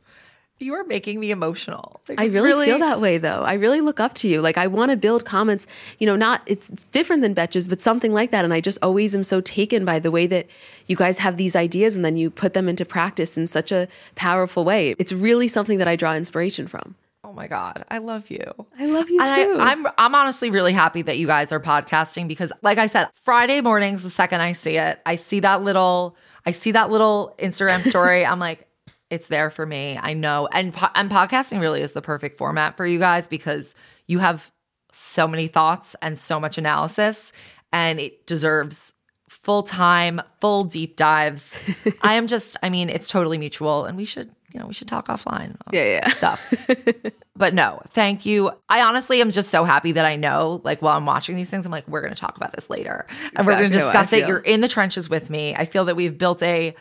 You 0.59 0.73
are 0.75 0.83
making 0.83 1.19
me 1.19 1.31
emotional. 1.31 2.01
Like, 2.09 2.19
I 2.19 2.25
really, 2.25 2.65
feel 2.65 2.79
that 2.79 2.99
way 2.99 3.17
though. 3.17 3.43
I 3.43 3.53
really 3.53 3.79
look 3.79 3.99
up 3.99 4.13
to 4.15 4.27
you. 4.27 4.41
Like 4.41 4.57
I 4.57 4.67
want 4.67 4.91
to 4.91 4.97
build 4.97 5.25
comments, 5.25 5.67
you 5.99 6.05
know, 6.05 6.15
not 6.17 6.41
it's, 6.45 6.69
it's 6.69 6.83
different 6.85 7.21
than 7.21 7.33
Betches, 7.33 7.69
but 7.69 7.79
something 7.79 8.13
like 8.13 8.31
that. 8.31 8.43
And 8.43 8.53
I 8.53 8.59
just 8.59 8.77
always 8.81 9.15
am 9.15 9.23
so 9.23 9.39
taken 9.41 9.85
by 9.85 9.99
the 9.99 10.11
way 10.11 10.27
that 10.27 10.47
you 10.87 10.95
guys 10.95 11.19
have 11.19 11.37
these 11.37 11.55
ideas 11.55 11.95
and 11.95 12.03
then 12.03 12.17
you 12.17 12.29
put 12.29 12.53
them 12.53 12.67
into 12.67 12.83
practice 12.83 13.37
in 13.37 13.47
such 13.47 13.71
a 13.71 13.87
powerful 14.15 14.65
way. 14.65 14.95
It's 14.99 15.13
really 15.13 15.47
something 15.47 15.77
that 15.77 15.87
I 15.87 15.95
draw 15.95 16.13
inspiration 16.13 16.67
from. 16.67 16.95
Oh 17.23 17.33
my 17.33 17.47
God. 17.47 17.85
I 17.89 17.99
love 17.99 18.29
you. 18.29 18.43
I 18.77 18.85
love 18.87 19.09
you 19.09 19.21
And 19.21 19.29
too. 19.29 19.61
I, 19.61 19.71
I'm 19.71 19.87
I'm 19.97 20.15
honestly 20.15 20.49
really 20.49 20.73
happy 20.73 21.03
that 21.03 21.17
you 21.17 21.27
guys 21.27 21.51
are 21.51 21.59
podcasting 21.59 22.27
because, 22.27 22.51
like 22.61 22.77
I 22.77 22.87
said, 22.87 23.07
Friday 23.13 23.61
mornings, 23.61 24.03
the 24.03 24.09
second 24.09 24.41
I 24.41 24.53
see 24.53 24.77
it, 24.77 24.99
I 25.05 25.15
see 25.15 25.39
that 25.41 25.63
little, 25.63 26.15
I 26.45 26.51
see 26.51 26.71
that 26.71 26.89
little 26.89 27.35
Instagram 27.37 27.83
story. 27.83 28.25
I'm 28.25 28.39
like, 28.39 28.65
it's 29.09 29.27
there 29.27 29.49
for 29.49 29.65
me. 29.65 29.99
I 30.01 30.13
know, 30.13 30.47
and 30.51 30.73
po- 30.73 30.89
and 30.95 31.09
podcasting 31.09 31.59
really 31.59 31.81
is 31.81 31.93
the 31.93 32.01
perfect 32.01 32.37
format 32.37 32.77
for 32.77 32.85
you 32.85 32.99
guys 32.99 33.27
because 33.27 33.75
you 34.07 34.19
have 34.19 34.51
so 34.91 35.27
many 35.27 35.47
thoughts 35.47 35.95
and 36.01 36.17
so 36.17 36.39
much 36.39 36.57
analysis, 36.57 37.31
and 37.71 37.99
it 37.99 38.25
deserves 38.25 38.93
full 39.29 39.63
time, 39.63 40.21
full 40.41 40.63
deep 40.63 40.95
dives. 40.95 41.57
I 42.01 42.15
am 42.15 42.27
just, 42.27 42.57
I 42.63 42.69
mean, 42.69 42.89
it's 42.89 43.09
totally 43.09 43.37
mutual, 43.37 43.85
and 43.85 43.97
we 43.97 44.05
should, 44.05 44.31
you 44.53 44.59
know, 44.59 44.65
we 44.65 44.73
should 44.73 44.87
talk 44.87 45.07
offline. 45.07 45.55
Yeah, 45.71 45.83
yeah. 45.83 46.07
stuff. 46.09 46.53
But 47.39 47.53
no, 47.53 47.81
thank 47.91 48.25
you. 48.25 48.51
I 48.67 48.81
honestly 48.81 49.21
am 49.21 49.31
just 49.31 49.49
so 49.49 49.63
happy 49.63 49.93
that 49.93 50.03
I 50.03 50.17
know, 50.17 50.59
like, 50.65 50.81
while 50.81 50.97
I'm 50.97 51.05
watching 51.05 51.37
these 51.37 51.49
things, 51.49 51.65
I'm 51.65 51.71
like, 51.71 51.87
we're 51.87 52.01
going 52.01 52.13
to 52.13 52.19
talk 52.19 52.35
about 52.35 52.51
this 52.51 52.69
later. 52.69 53.07
And 53.37 53.47
we're 53.47 53.57
going 53.57 53.71
to 53.71 53.77
Exactly 53.77 53.91
discuss 53.91 54.13
it. 54.13 54.27
You're 54.27 54.39
in 54.39 54.59
the 54.59 54.67
trenches 54.67 55.09
with 55.09 55.29
me. 55.29 55.55
I 55.55 55.63
feel 55.63 55.85
that 55.85 55.95
we've 55.95 56.17
built 56.17 56.43
a 56.43 56.75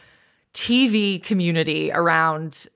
TV 0.58 1.22
community 1.22 1.92
around 1.92 2.66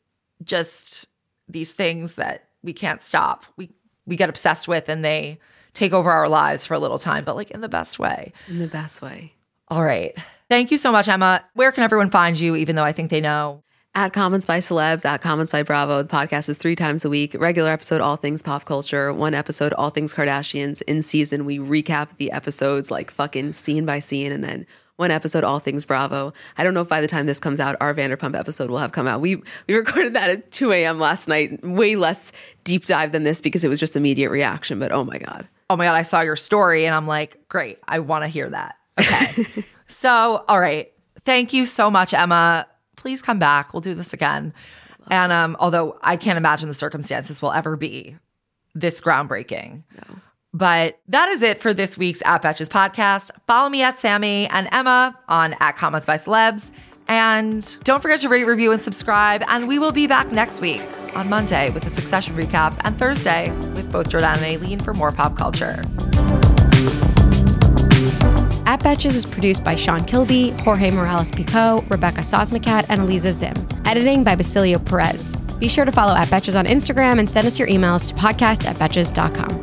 just 0.44 1.06
these 1.48 1.74
things 1.74 2.14
that 2.14 2.44
we 2.62 2.72
can't 2.72 3.02
stop. 3.02 3.44
We 3.56 3.70
we 4.06 4.14
get 4.14 4.28
obsessed 4.28 4.68
with 4.68 4.88
and 4.88 5.04
they 5.04 5.38
take 5.74 5.92
over 5.92 6.10
our 6.10 6.28
lives 6.28 6.64
for 6.64 6.74
a 6.74 6.78
little 6.78 6.98
time, 6.98 7.24
but 7.24 7.34
like 7.34 7.50
in 7.50 7.60
the 7.60 7.68
best 7.68 7.98
way. 7.98 8.32
in 8.48 8.60
the 8.60 8.68
best 8.68 9.02
way. 9.02 9.32
All 9.68 9.82
right. 9.82 10.16
Thank 10.48 10.70
you 10.70 10.78
so 10.78 10.92
much, 10.92 11.08
Emma. 11.08 11.44
Where 11.54 11.72
can 11.72 11.82
everyone 11.82 12.10
find 12.10 12.38
you, 12.38 12.54
even 12.56 12.76
though 12.76 12.84
I 12.84 12.92
think 12.92 13.10
they 13.10 13.20
know? 13.20 13.62
At 13.94 14.12
Comments 14.12 14.44
by 14.44 14.58
Celebs, 14.58 15.04
at 15.04 15.20
Comments 15.20 15.50
by 15.50 15.62
Bravo. 15.62 16.02
The 16.02 16.08
podcast 16.08 16.48
is 16.48 16.58
three 16.58 16.76
times 16.76 17.04
a 17.04 17.10
week. 17.10 17.34
Regular 17.38 17.70
episode, 17.70 18.00
all 18.00 18.16
things 18.16 18.42
pop 18.42 18.64
culture. 18.64 19.12
One 19.12 19.34
episode, 19.34 19.72
all 19.74 19.90
things 19.90 20.14
Kardashians. 20.14 20.82
In 20.82 21.02
season, 21.02 21.44
we 21.44 21.58
recap 21.58 22.16
the 22.16 22.30
episodes 22.32 22.90
like 22.90 23.10
fucking 23.10 23.54
scene 23.54 23.84
by 23.86 23.98
scene. 23.98 24.30
And 24.30 24.44
then 24.44 24.66
one 25.02 25.10
episode, 25.10 25.42
all 25.42 25.58
things 25.58 25.84
Bravo. 25.84 26.32
I 26.56 26.62
don't 26.62 26.74
know 26.74 26.80
if 26.80 26.88
by 26.88 27.00
the 27.00 27.08
time 27.08 27.26
this 27.26 27.40
comes 27.40 27.58
out, 27.58 27.74
our 27.80 27.92
Vanderpump 27.92 28.38
episode 28.38 28.70
will 28.70 28.78
have 28.78 28.92
come 28.92 29.08
out. 29.08 29.20
We 29.20 29.36
we 29.66 29.74
recorded 29.74 30.14
that 30.14 30.30
at 30.30 30.52
2 30.52 30.70
a.m. 30.70 31.00
last 31.00 31.26
night. 31.26 31.62
Way 31.64 31.96
less 31.96 32.32
deep 32.62 32.86
dive 32.86 33.10
than 33.10 33.24
this 33.24 33.40
because 33.40 33.64
it 33.64 33.68
was 33.68 33.80
just 33.80 33.96
immediate 33.96 34.30
reaction. 34.30 34.78
But 34.78 34.92
oh 34.92 35.02
my 35.02 35.18
God. 35.18 35.48
oh 35.68 35.76
my 35.76 35.84
God, 35.84 35.94
I 35.94 36.02
saw 36.02 36.20
your 36.20 36.36
story 36.36 36.86
and 36.86 36.94
I'm 36.94 37.08
like, 37.08 37.48
great, 37.48 37.78
I 37.88 37.98
want 37.98 38.22
to 38.22 38.28
hear 38.28 38.48
that. 38.48 38.76
Okay. 39.00 39.64
so, 39.88 40.44
all 40.48 40.60
right. 40.60 40.92
Thank 41.24 41.52
you 41.52 41.66
so 41.66 41.90
much, 41.90 42.14
Emma. 42.14 42.66
Please 42.96 43.22
come 43.22 43.38
back. 43.38 43.74
We'll 43.74 43.80
do 43.80 43.94
this 43.94 44.12
again. 44.12 44.54
And 45.10 45.32
um, 45.32 45.56
although 45.58 45.98
I 46.02 46.16
can't 46.16 46.36
imagine 46.36 46.68
the 46.68 46.74
circumstances 46.74 47.42
will 47.42 47.52
ever 47.52 47.76
be 47.76 48.16
this 48.74 49.00
groundbreaking. 49.00 49.82
But 50.54 50.98
that 51.08 51.28
is 51.30 51.42
it 51.42 51.60
for 51.60 51.72
this 51.72 51.96
week's 51.96 52.22
At 52.22 52.42
Betches 52.42 52.68
podcast. 52.68 53.30
Follow 53.46 53.68
me 53.70 53.82
at 53.82 53.98
Sami 53.98 54.46
and 54.48 54.68
Emma 54.70 55.18
on 55.28 55.54
at 55.60 55.76
Comments 55.76 56.04
by 56.04 56.16
Celebs. 56.16 56.70
And 57.08 57.78
don't 57.84 58.00
forget 58.00 58.20
to 58.20 58.28
rate, 58.28 58.44
review, 58.44 58.72
and 58.72 58.80
subscribe. 58.80 59.42
And 59.48 59.66
we 59.66 59.78
will 59.78 59.92
be 59.92 60.06
back 60.06 60.30
next 60.30 60.60
week 60.60 60.82
on 61.14 61.28
Monday 61.28 61.70
with 61.70 61.86
a 61.86 61.90
succession 61.90 62.34
recap 62.34 62.78
and 62.84 62.98
Thursday 62.98 63.50
with 63.74 63.90
both 63.90 64.08
Jordan 64.08 64.30
and 64.36 64.62
Aleen 64.62 64.80
for 64.80 64.94
more 64.94 65.10
pop 65.10 65.36
culture. 65.36 65.82
At 68.64 68.80
Betches 68.80 69.14
is 69.16 69.26
produced 69.26 69.64
by 69.64 69.74
Sean 69.74 70.04
Kilby, 70.04 70.50
Jorge 70.50 70.90
Morales 70.90 71.30
Pico, 71.30 71.82
Rebecca 71.88 72.20
Sosmacat, 72.20 72.86
and 72.88 73.02
Eliza 73.02 73.34
Zim. 73.34 73.54
Editing 73.84 74.24
by 74.24 74.34
Basilio 74.34 74.78
Perez. 74.78 75.34
Be 75.62 75.68
sure 75.68 75.84
to 75.84 75.92
follow 75.92 76.16
at 76.16 76.26
Betches 76.26 76.58
on 76.58 76.64
Instagram 76.66 77.20
and 77.20 77.30
send 77.30 77.46
us 77.46 77.56
your 77.56 77.68
emails 77.68 78.08
to 78.08 78.14
podcast 78.14 78.66
at 78.66 78.74
betches.com. 78.78 79.62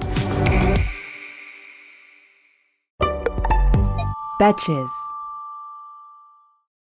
Betches. 4.40 5.09